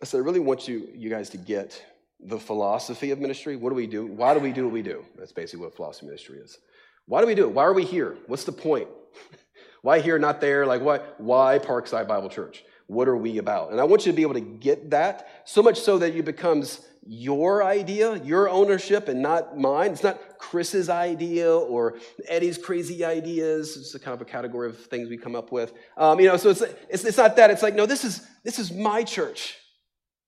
I 0.00 0.04
said, 0.04 0.18
I 0.18 0.20
really 0.20 0.40
want 0.40 0.68
you, 0.68 0.88
you 0.94 1.10
guys 1.10 1.30
to 1.30 1.38
get 1.38 1.84
the 2.20 2.38
philosophy 2.38 3.10
of 3.10 3.18
ministry. 3.18 3.56
What 3.56 3.70
do 3.70 3.74
we 3.74 3.86
do? 3.86 4.06
Why 4.06 4.34
do 4.34 4.40
we 4.40 4.52
do 4.52 4.64
what 4.64 4.72
we 4.72 4.82
do? 4.82 5.04
That's 5.16 5.32
basically 5.32 5.64
what 5.64 5.74
philosophy 5.74 6.06
ministry 6.06 6.38
is. 6.38 6.58
Why 7.06 7.20
do 7.20 7.26
we 7.26 7.34
do 7.34 7.44
it? 7.44 7.52
Why 7.52 7.64
are 7.64 7.72
we 7.72 7.84
here? 7.84 8.16
What's 8.26 8.44
the 8.44 8.52
point? 8.52 8.88
why 9.82 10.00
here, 10.00 10.18
not 10.18 10.40
there? 10.40 10.66
Like, 10.66 10.82
why, 10.82 10.98
why 11.18 11.58
Parkside 11.58 12.06
Bible 12.06 12.28
Church? 12.28 12.64
What 12.86 13.08
are 13.08 13.16
we 13.16 13.38
about? 13.38 13.72
And 13.72 13.80
I 13.80 13.84
want 13.84 14.06
you 14.06 14.12
to 14.12 14.16
be 14.16 14.22
able 14.22 14.34
to 14.34 14.40
get 14.40 14.90
that 14.90 15.42
so 15.44 15.62
much 15.62 15.80
so 15.80 15.98
that 15.98 16.14
it 16.14 16.24
becomes 16.24 16.86
your 17.04 17.64
idea, 17.64 18.16
your 18.22 18.48
ownership, 18.48 19.08
and 19.08 19.20
not 19.20 19.58
mine. 19.58 19.90
It's 19.90 20.02
not 20.02 20.38
Chris's 20.38 20.88
idea 20.88 21.52
or 21.52 21.98
Eddie's 22.28 22.58
crazy 22.58 23.04
ideas. 23.04 23.76
It's 23.76 23.94
a 23.94 23.98
kind 23.98 24.14
of 24.14 24.20
a 24.20 24.24
category 24.24 24.68
of 24.68 24.78
things 24.78 25.08
we 25.08 25.16
come 25.16 25.34
up 25.34 25.50
with. 25.50 25.72
Um, 25.96 26.20
you 26.20 26.28
know, 26.28 26.36
so 26.36 26.50
it's, 26.50 26.62
it's, 26.88 27.04
it's 27.04 27.16
not 27.16 27.36
that. 27.36 27.50
It's 27.50 27.62
like, 27.62 27.74
no, 27.74 27.86
this 27.86 28.04
is, 28.04 28.24
this 28.44 28.58
is 28.58 28.72
my 28.72 29.02
church, 29.02 29.56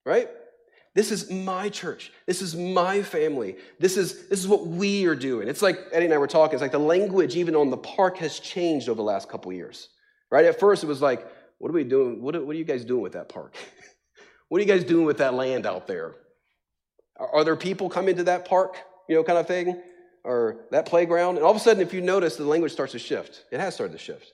right? 0.04 0.28
This 0.94 1.10
is 1.10 1.30
my 1.30 1.68
church. 1.68 2.12
This 2.26 2.42
is 2.42 2.56
my 2.56 3.02
family. 3.02 3.56
This 3.78 3.96
is, 3.96 4.28
this 4.28 4.38
is 4.40 4.48
what 4.48 4.66
we 4.66 5.06
are 5.06 5.16
doing. 5.16 5.48
It's 5.48 5.62
like 5.62 5.78
Eddie 5.92 6.06
and 6.06 6.14
I 6.14 6.18
were 6.18 6.26
talking. 6.26 6.54
It's 6.54 6.62
like 6.62 6.72
the 6.72 6.78
language, 6.78 7.36
even 7.36 7.54
on 7.54 7.70
the 7.70 7.76
park, 7.76 8.18
has 8.18 8.38
changed 8.38 8.88
over 8.88 8.96
the 8.96 9.02
last 9.02 9.28
couple 9.28 9.52
years, 9.52 9.88
right? 10.30 10.44
At 10.44 10.58
first, 10.58 10.82
it 10.84 10.86
was 10.86 11.02
like, 11.02 11.26
what 11.58 11.70
are 11.70 11.74
we 11.74 11.84
doing? 11.84 12.20
What 12.22 12.36
are, 12.36 12.44
what 12.44 12.54
are 12.54 12.58
you 12.58 12.64
guys 12.64 12.84
doing 12.84 13.02
with 13.02 13.12
that 13.12 13.28
park? 13.28 13.56
what 14.48 14.58
are 14.58 14.64
you 14.64 14.68
guys 14.68 14.84
doing 14.84 15.04
with 15.04 15.18
that 15.18 15.34
land 15.34 15.66
out 15.66 15.86
there? 15.86 16.14
Are, 17.16 17.44
there 17.44 17.56
people 17.56 17.88
coming 17.88 18.16
to 18.16 18.24
that 18.24 18.44
park, 18.44 18.76
you 19.08 19.14
know, 19.14 19.22
kind 19.22 19.38
of 19.38 19.46
thing? 19.46 19.80
Or 20.24 20.64
that 20.70 20.86
playground? 20.86 21.36
And 21.36 21.44
all 21.44 21.50
of 21.50 21.56
a 21.56 21.60
sudden, 21.60 21.82
if 21.82 21.92
you 21.92 22.00
notice, 22.00 22.36
the 22.36 22.44
language 22.44 22.72
starts 22.72 22.92
to 22.92 22.98
shift. 22.98 23.44
It 23.52 23.60
has 23.60 23.74
started 23.74 23.92
to 23.92 23.98
shift. 23.98 24.32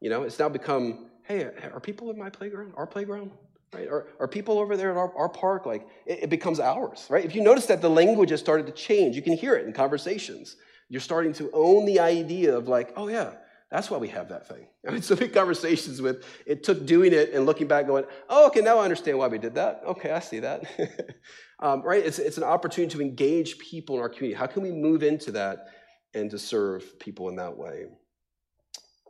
You 0.00 0.10
know, 0.10 0.24
it's 0.24 0.38
now 0.38 0.48
become, 0.48 1.10
hey, 1.22 1.44
are 1.44 1.80
people 1.80 2.10
in 2.10 2.18
my 2.18 2.30
playground? 2.30 2.72
Our 2.76 2.86
playground? 2.86 3.30
Right? 3.72 3.88
Are, 3.88 4.06
are 4.20 4.28
people 4.28 4.58
over 4.58 4.76
there 4.76 4.90
at 4.90 4.96
our, 4.96 5.16
our 5.16 5.28
park? 5.28 5.66
Like, 5.66 5.86
it, 6.04 6.24
it 6.24 6.30
becomes 6.30 6.60
ours, 6.60 7.06
right? 7.08 7.24
If 7.24 7.34
you 7.34 7.42
notice 7.42 7.66
that 7.66 7.80
the 7.80 7.90
language 7.90 8.30
has 8.30 8.40
started 8.40 8.66
to 8.66 8.72
change, 8.72 9.16
you 9.16 9.22
can 9.22 9.36
hear 9.36 9.54
it 9.54 9.66
in 9.66 9.72
conversations. 9.72 10.56
You're 10.88 11.00
starting 11.00 11.32
to 11.34 11.50
own 11.52 11.86
the 11.86 12.00
idea 12.00 12.56
of, 12.56 12.68
like, 12.68 12.92
oh, 12.96 13.08
yeah, 13.08 13.34
that's 13.74 13.90
why 13.90 13.98
we 13.98 14.06
have 14.06 14.28
that 14.28 14.46
thing. 14.46 14.68
I 14.88 14.92
mean, 14.92 15.02
so 15.02 15.16
many 15.16 15.26
conversations 15.26 16.00
with 16.00 16.24
it 16.46 16.62
took 16.62 16.86
doing 16.86 17.12
it 17.12 17.32
and 17.32 17.44
looking 17.44 17.66
back, 17.66 17.88
going, 17.88 18.04
"Oh, 18.28 18.46
okay, 18.46 18.60
now 18.60 18.78
I 18.78 18.84
understand 18.84 19.18
why 19.18 19.26
we 19.26 19.38
did 19.38 19.56
that. 19.56 19.82
Okay, 19.84 20.12
I 20.12 20.20
see 20.20 20.38
that." 20.38 20.62
um, 21.58 21.82
right? 21.82 22.04
It's 22.04 22.20
it's 22.20 22.38
an 22.38 22.44
opportunity 22.44 22.94
to 22.94 23.02
engage 23.02 23.58
people 23.58 23.96
in 23.96 24.00
our 24.00 24.08
community. 24.08 24.38
How 24.38 24.46
can 24.46 24.62
we 24.62 24.70
move 24.70 25.02
into 25.02 25.32
that 25.32 25.66
and 26.14 26.30
to 26.30 26.38
serve 26.38 27.00
people 27.00 27.28
in 27.28 27.36
that 27.36 27.56
way? 27.56 27.86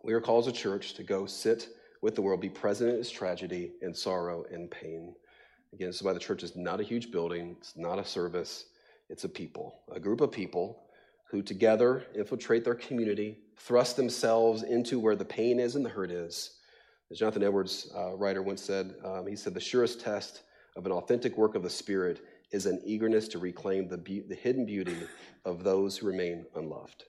We 0.03 0.15
are 0.15 0.21
called 0.21 0.45
as 0.45 0.49
a 0.49 0.57
church 0.57 0.95
to 0.95 1.03
go 1.03 1.27
sit 1.27 1.69
with 2.01 2.15
the 2.15 2.23
world, 2.23 2.41
be 2.41 2.49
present 2.49 2.91
in 2.91 2.97
its 2.97 3.11
tragedy 3.11 3.73
and 3.83 3.95
sorrow 3.95 4.45
and 4.51 4.71
pain. 4.71 5.15
Again, 5.75 5.89
this 5.89 5.97
is 5.97 6.03
why 6.03 6.15
the 6.15 6.21
church 6.21 6.43
is 6.43 6.57
not 6.57 6.81
a 6.81 6.85
huge 6.85 7.11
building. 7.11 7.57
It's 7.59 7.77
not 7.77 7.99
a 7.99 8.05
service. 8.05 8.65
It's 9.11 9.25
a 9.25 9.29
people, 9.29 9.81
a 9.93 10.01
group 10.01 10.23
of 10.23 10.33
people 10.33 10.84
who 11.31 11.43
together 11.43 12.05
infiltrate 12.15 12.65
their 12.65 12.75
community, 12.75 13.39
thrust 13.57 13.97
themselves 13.97 14.63
into 14.63 14.99
where 14.99 15.17
the 15.17 15.25
pain 15.25 15.59
is 15.59 15.75
and 15.75 15.85
the 15.85 15.91
hurt 15.91 16.11
is. 16.11 16.59
As 17.11 17.19
Jonathan 17.19 17.43
Edwards, 17.43 17.91
uh, 17.97 18.15
writer, 18.15 18.43
once 18.43 18.63
said, 18.63 18.95
um, 19.05 19.27
he 19.27 19.37
said, 19.37 19.55
the 19.55 19.61
surest 19.61 20.01
test 20.01 20.43
of 20.77 20.87
an 20.87 20.93
authentic 20.93 21.37
work 21.37 21.55
of 21.55 21.63
the 21.63 21.71
Spirit 21.71 22.25
is 22.51 22.67
an 22.67 22.81
eagerness 22.85 23.29
to 23.29 23.39
reclaim 23.39 23.89
the, 23.89 23.99
be- 23.99 24.21
the 24.21 24.35
hidden 24.35 24.65
beauty 24.65 24.97
of 25.45 25.65
those 25.65 25.97
who 25.97 26.07
remain 26.07 26.47
unloved. 26.57 27.05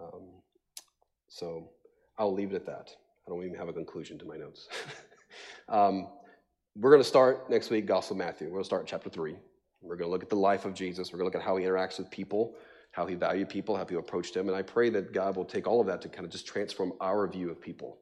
Um, 0.00 0.28
so 1.28 1.70
I'll 2.18 2.32
leave 2.32 2.52
it 2.52 2.56
at 2.56 2.66
that. 2.66 2.90
I 3.26 3.30
don't 3.30 3.44
even 3.44 3.58
have 3.58 3.68
a 3.68 3.72
conclusion 3.72 4.18
to 4.18 4.24
my 4.24 4.36
notes. 4.36 4.68
um, 5.68 6.08
we're 6.76 6.90
going 6.90 7.02
to 7.02 7.08
start 7.08 7.50
next 7.50 7.70
week, 7.70 7.86
Gospel 7.86 8.16
Matthew. 8.16 8.46
We're 8.46 8.54
going 8.54 8.64
to 8.64 8.66
start 8.66 8.86
chapter 8.86 9.10
3. 9.10 9.36
We're 9.82 9.96
going 9.96 10.08
to 10.08 10.12
look 10.12 10.22
at 10.22 10.30
the 10.30 10.36
life 10.36 10.64
of 10.64 10.74
Jesus. 10.74 11.12
We're 11.12 11.18
going 11.18 11.30
to 11.30 11.36
look 11.36 11.42
at 11.42 11.46
how 11.46 11.56
he 11.56 11.64
interacts 11.64 11.98
with 11.98 12.10
people 12.10 12.54
how 12.96 13.04
he 13.04 13.14
valued 13.14 13.46
people, 13.50 13.76
how 13.76 13.84
people 13.84 14.02
approached 14.02 14.34
him. 14.34 14.48
And 14.48 14.56
I 14.56 14.62
pray 14.62 14.88
that 14.88 15.12
God 15.12 15.36
will 15.36 15.44
take 15.44 15.66
all 15.66 15.82
of 15.82 15.86
that 15.86 16.00
to 16.00 16.08
kind 16.08 16.24
of 16.24 16.32
just 16.32 16.46
transform 16.46 16.94
our 16.98 17.28
view 17.28 17.50
of 17.50 17.60
people 17.60 17.98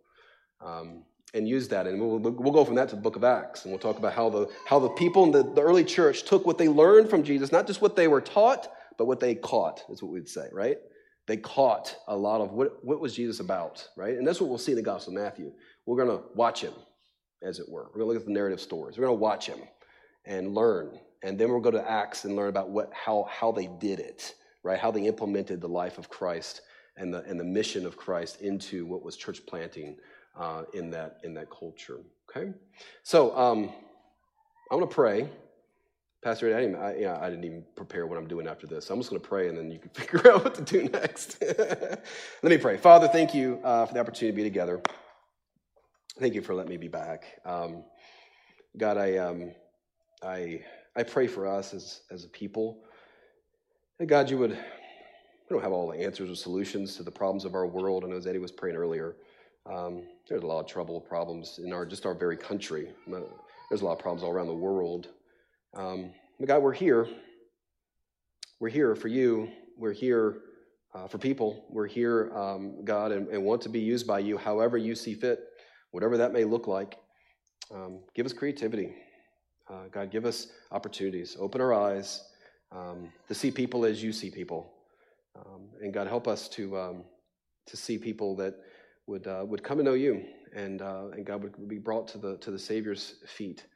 um, 0.64 1.02
and 1.34 1.48
use 1.48 1.66
that. 1.68 1.88
And 1.88 2.00
we'll, 2.00 2.20
we'll 2.20 2.52
go 2.52 2.64
from 2.64 2.76
that 2.76 2.90
to 2.90 2.94
the 2.94 3.02
book 3.02 3.16
of 3.16 3.24
Acts. 3.24 3.64
And 3.64 3.72
we'll 3.72 3.80
talk 3.80 3.98
about 3.98 4.12
how 4.12 4.30
the, 4.30 4.48
how 4.64 4.78
the 4.78 4.90
people 4.90 5.24
in 5.24 5.32
the, 5.32 5.42
the 5.42 5.62
early 5.62 5.82
church 5.82 6.22
took 6.22 6.46
what 6.46 6.58
they 6.58 6.68
learned 6.68 7.10
from 7.10 7.24
Jesus, 7.24 7.50
not 7.50 7.66
just 7.66 7.82
what 7.82 7.96
they 7.96 8.06
were 8.06 8.20
taught, 8.20 8.70
but 8.96 9.06
what 9.06 9.18
they 9.18 9.34
caught, 9.34 9.82
is 9.90 10.00
what 10.00 10.12
we'd 10.12 10.28
say, 10.28 10.46
right? 10.52 10.78
They 11.26 11.38
caught 11.38 11.96
a 12.06 12.16
lot 12.16 12.40
of 12.40 12.52
what, 12.52 12.84
what 12.84 13.00
was 13.00 13.16
Jesus 13.16 13.40
about, 13.40 13.88
right? 13.96 14.16
And 14.16 14.24
that's 14.24 14.40
what 14.40 14.48
we'll 14.48 14.58
see 14.58 14.72
in 14.72 14.76
the 14.76 14.82
Gospel 14.82 15.16
of 15.16 15.20
Matthew. 15.24 15.50
We're 15.86 16.04
going 16.04 16.16
to 16.16 16.24
watch 16.36 16.60
him, 16.60 16.74
as 17.42 17.58
it 17.58 17.68
were. 17.68 17.86
We're 17.86 18.02
going 18.02 18.10
to 18.10 18.12
look 18.12 18.22
at 18.22 18.26
the 18.26 18.32
narrative 18.32 18.60
stories. 18.60 18.96
We're 18.96 19.06
going 19.06 19.18
to 19.18 19.20
watch 19.20 19.48
him 19.48 19.58
and 20.24 20.54
learn. 20.54 21.00
And 21.24 21.36
then 21.36 21.48
we'll 21.48 21.58
go 21.58 21.72
to 21.72 21.90
Acts 21.90 22.24
and 22.24 22.36
learn 22.36 22.48
about 22.48 22.70
what, 22.70 22.92
how, 22.94 23.26
how 23.28 23.50
they 23.50 23.66
did 23.66 23.98
it 23.98 24.34
right? 24.64 24.78
How 24.78 24.90
they 24.90 25.06
implemented 25.06 25.60
the 25.60 25.68
life 25.68 25.98
of 25.98 26.08
Christ 26.08 26.62
and 26.96 27.14
the, 27.14 27.22
and 27.24 27.38
the 27.38 27.44
mission 27.44 27.86
of 27.86 27.96
Christ 27.96 28.40
into 28.40 28.86
what 28.86 29.02
was 29.02 29.16
church 29.16 29.46
planting 29.46 29.96
uh, 30.36 30.64
in, 30.72 30.90
that, 30.90 31.18
in 31.22 31.34
that 31.34 31.50
culture. 31.50 32.00
Okay? 32.28 32.50
So 33.04 33.36
um, 33.36 33.70
I'm 34.70 34.78
going 34.78 34.88
to 34.88 34.94
pray. 34.94 35.28
Pastor, 36.22 36.56
I 36.56 36.60
didn't, 36.60 36.76
I, 36.76 36.96
yeah, 36.96 37.18
I 37.20 37.28
didn't 37.28 37.44
even 37.44 37.64
prepare 37.76 38.06
what 38.06 38.16
I'm 38.16 38.26
doing 38.26 38.46
after 38.48 38.66
this. 38.66 38.88
I'm 38.88 38.98
just 38.98 39.10
going 39.10 39.20
to 39.20 39.28
pray 39.28 39.48
and 39.48 39.58
then 39.58 39.70
you 39.70 39.78
can 39.78 39.90
figure 39.94 40.32
out 40.32 40.42
what 40.42 40.54
to 40.54 40.62
do 40.62 40.84
next. 40.84 41.42
Let 41.58 42.02
me 42.42 42.56
pray. 42.56 42.78
Father, 42.78 43.06
thank 43.08 43.34
you 43.34 43.60
uh, 43.62 43.84
for 43.84 43.92
the 43.92 44.00
opportunity 44.00 44.32
to 44.32 44.36
be 44.36 44.42
together. 44.42 44.80
Thank 46.18 46.34
you 46.34 46.40
for 46.40 46.54
letting 46.54 46.70
me 46.70 46.76
be 46.78 46.88
back. 46.88 47.24
Um, 47.44 47.84
God, 48.76 48.96
I, 48.96 49.18
um, 49.18 49.52
I, 50.22 50.62
I 50.96 51.02
pray 51.02 51.26
for 51.26 51.46
us 51.46 51.74
as, 51.74 52.00
as 52.10 52.24
a 52.24 52.28
people. 52.28 52.84
That 54.00 54.06
God, 54.06 54.28
you 54.28 54.38
would, 54.38 54.50
we 54.50 54.56
don't 55.50 55.62
have 55.62 55.70
all 55.70 55.88
the 55.88 56.02
answers 56.02 56.28
or 56.28 56.34
solutions 56.34 56.96
to 56.96 57.04
the 57.04 57.12
problems 57.12 57.44
of 57.44 57.54
our 57.54 57.64
world. 57.64 58.02
And 58.02 58.12
as 58.12 58.26
Eddie 58.26 58.40
was 58.40 58.50
praying 58.50 58.74
earlier, 58.74 59.14
um, 59.72 60.02
there's 60.28 60.42
a 60.42 60.46
lot 60.46 60.58
of 60.58 60.66
trouble, 60.66 61.00
problems 61.00 61.60
in 61.62 61.72
our 61.72 61.86
just 61.86 62.04
our 62.04 62.14
very 62.14 62.36
country. 62.36 62.88
There's 63.06 63.82
a 63.82 63.84
lot 63.84 63.92
of 63.92 64.00
problems 64.00 64.24
all 64.24 64.32
around 64.32 64.48
the 64.48 64.54
world. 64.54 65.10
Um, 65.74 66.10
but 66.40 66.48
God, 66.48 66.62
we're 66.62 66.72
here. 66.72 67.06
We're 68.58 68.68
here 68.68 68.96
for 68.96 69.06
you. 69.06 69.48
We're 69.78 69.92
here 69.92 70.38
uh, 70.92 71.06
for 71.06 71.18
people. 71.18 71.64
We're 71.70 71.86
here, 71.86 72.32
um, 72.34 72.84
God, 72.84 73.12
and, 73.12 73.28
and, 73.28 73.44
want 73.44 73.62
to 73.62 73.68
be 73.68 73.80
used 73.80 74.08
by 74.08 74.18
you 74.18 74.36
however 74.36 74.76
you 74.76 74.96
see 74.96 75.14
fit, 75.14 75.40
whatever 75.92 76.16
that 76.16 76.32
may 76.32 76.44
look 76.44 76.66
like. 76.66 76.96
Um, 77.72 78.00
give 78.14 78.26
us 78.26 78.32
creativity. 78.32 78.92
Uh, 79.70 79.86
God, 79.92 80.10
give 80.10 80.24
us 80.24 80.48
opportunities. 80.72 81.36
Open 81.38 81.60
our 81.60 81.72
eyes 81.72 82.24
um, 82.74 83.08
to 83.28 83.34
see 83.34 83.50
people 83.50 83.84
as 83.84 84.02
you 84.02 84.12
see 84.12 84.30
people. 84.30 84.72
Um, 85.36 85.68
and 85.80 85.92
God, 85.92 86.06
help 86.06 86.28
us 86.28 86.48
to, 86.50 86.78
um, 86.78 87.04
to 87.66 87.76
see 87.76 87.98
people 87.98 88.36
that 88.36 88.54
would, 89.06 89.26
uh, 89.26 89.44
would 89.46 89.62
come 89.62 89.78
and 89.78 89.86
know 89.86 89.94
you 89.94 90.24
and, 90.54 90.82
uh, 90.82 91.08
and 91.12 91.24
God 91.24 91.42
would 91.42 91.68
be 91.68 91.78
brought 91.78 92.08
to 92.08 92.18
the, 92.18 92.36
to 92.38 92.50
the 92.50 92.58
Savior's 92.58 93.16
feet. 93.26 93.66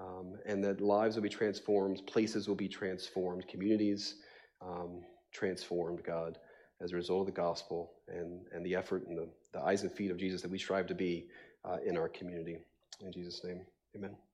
Um, 0.00 0.34
and 0.46 0.62
that 0.62 0.80
lives 0.80 1.16
will 1.16 1.24
be 1.24 1.28
transformed, 1.28 2.02
places 2.06 2.46
will 2.46 2.54
be 2.54 2.68
transformed, 2.68 3.48
communities 3.48 4.16
um, 4.64 5.02
transformed, 5.32 6.04
God, 6.04 6.38
as 6.80 6.92
a 6.92 6.94
result 6.94 7.22
of 7.22 7.26
the 7.26 7.32
gospel 7.32 7.94
and, 8.06 8.46
and 8.52 8.64
the 8.64 8.76
effort 8.76 9.08
and 9.08 9.18
the, 9.18 9.28
the 9.52 9.60
eyes 9.60 9.82
and 9.82 9.90
feet 9.90 10.12
of 10.12 10.16
Jesus 10.16 10.40
that 10.42 10.52
we 10.52 10.58
strive 10.58 10.86
to 10.86 10.94
be 10.94 11.26
uh, 11.64 11.78
in 11.84 11.96
our 11.96 12.08
community. 12.08 12.58
In 13.04 13.12
Jesus' 13.12 13.42
name, 13.42 13.62
amen. 13.96 14.27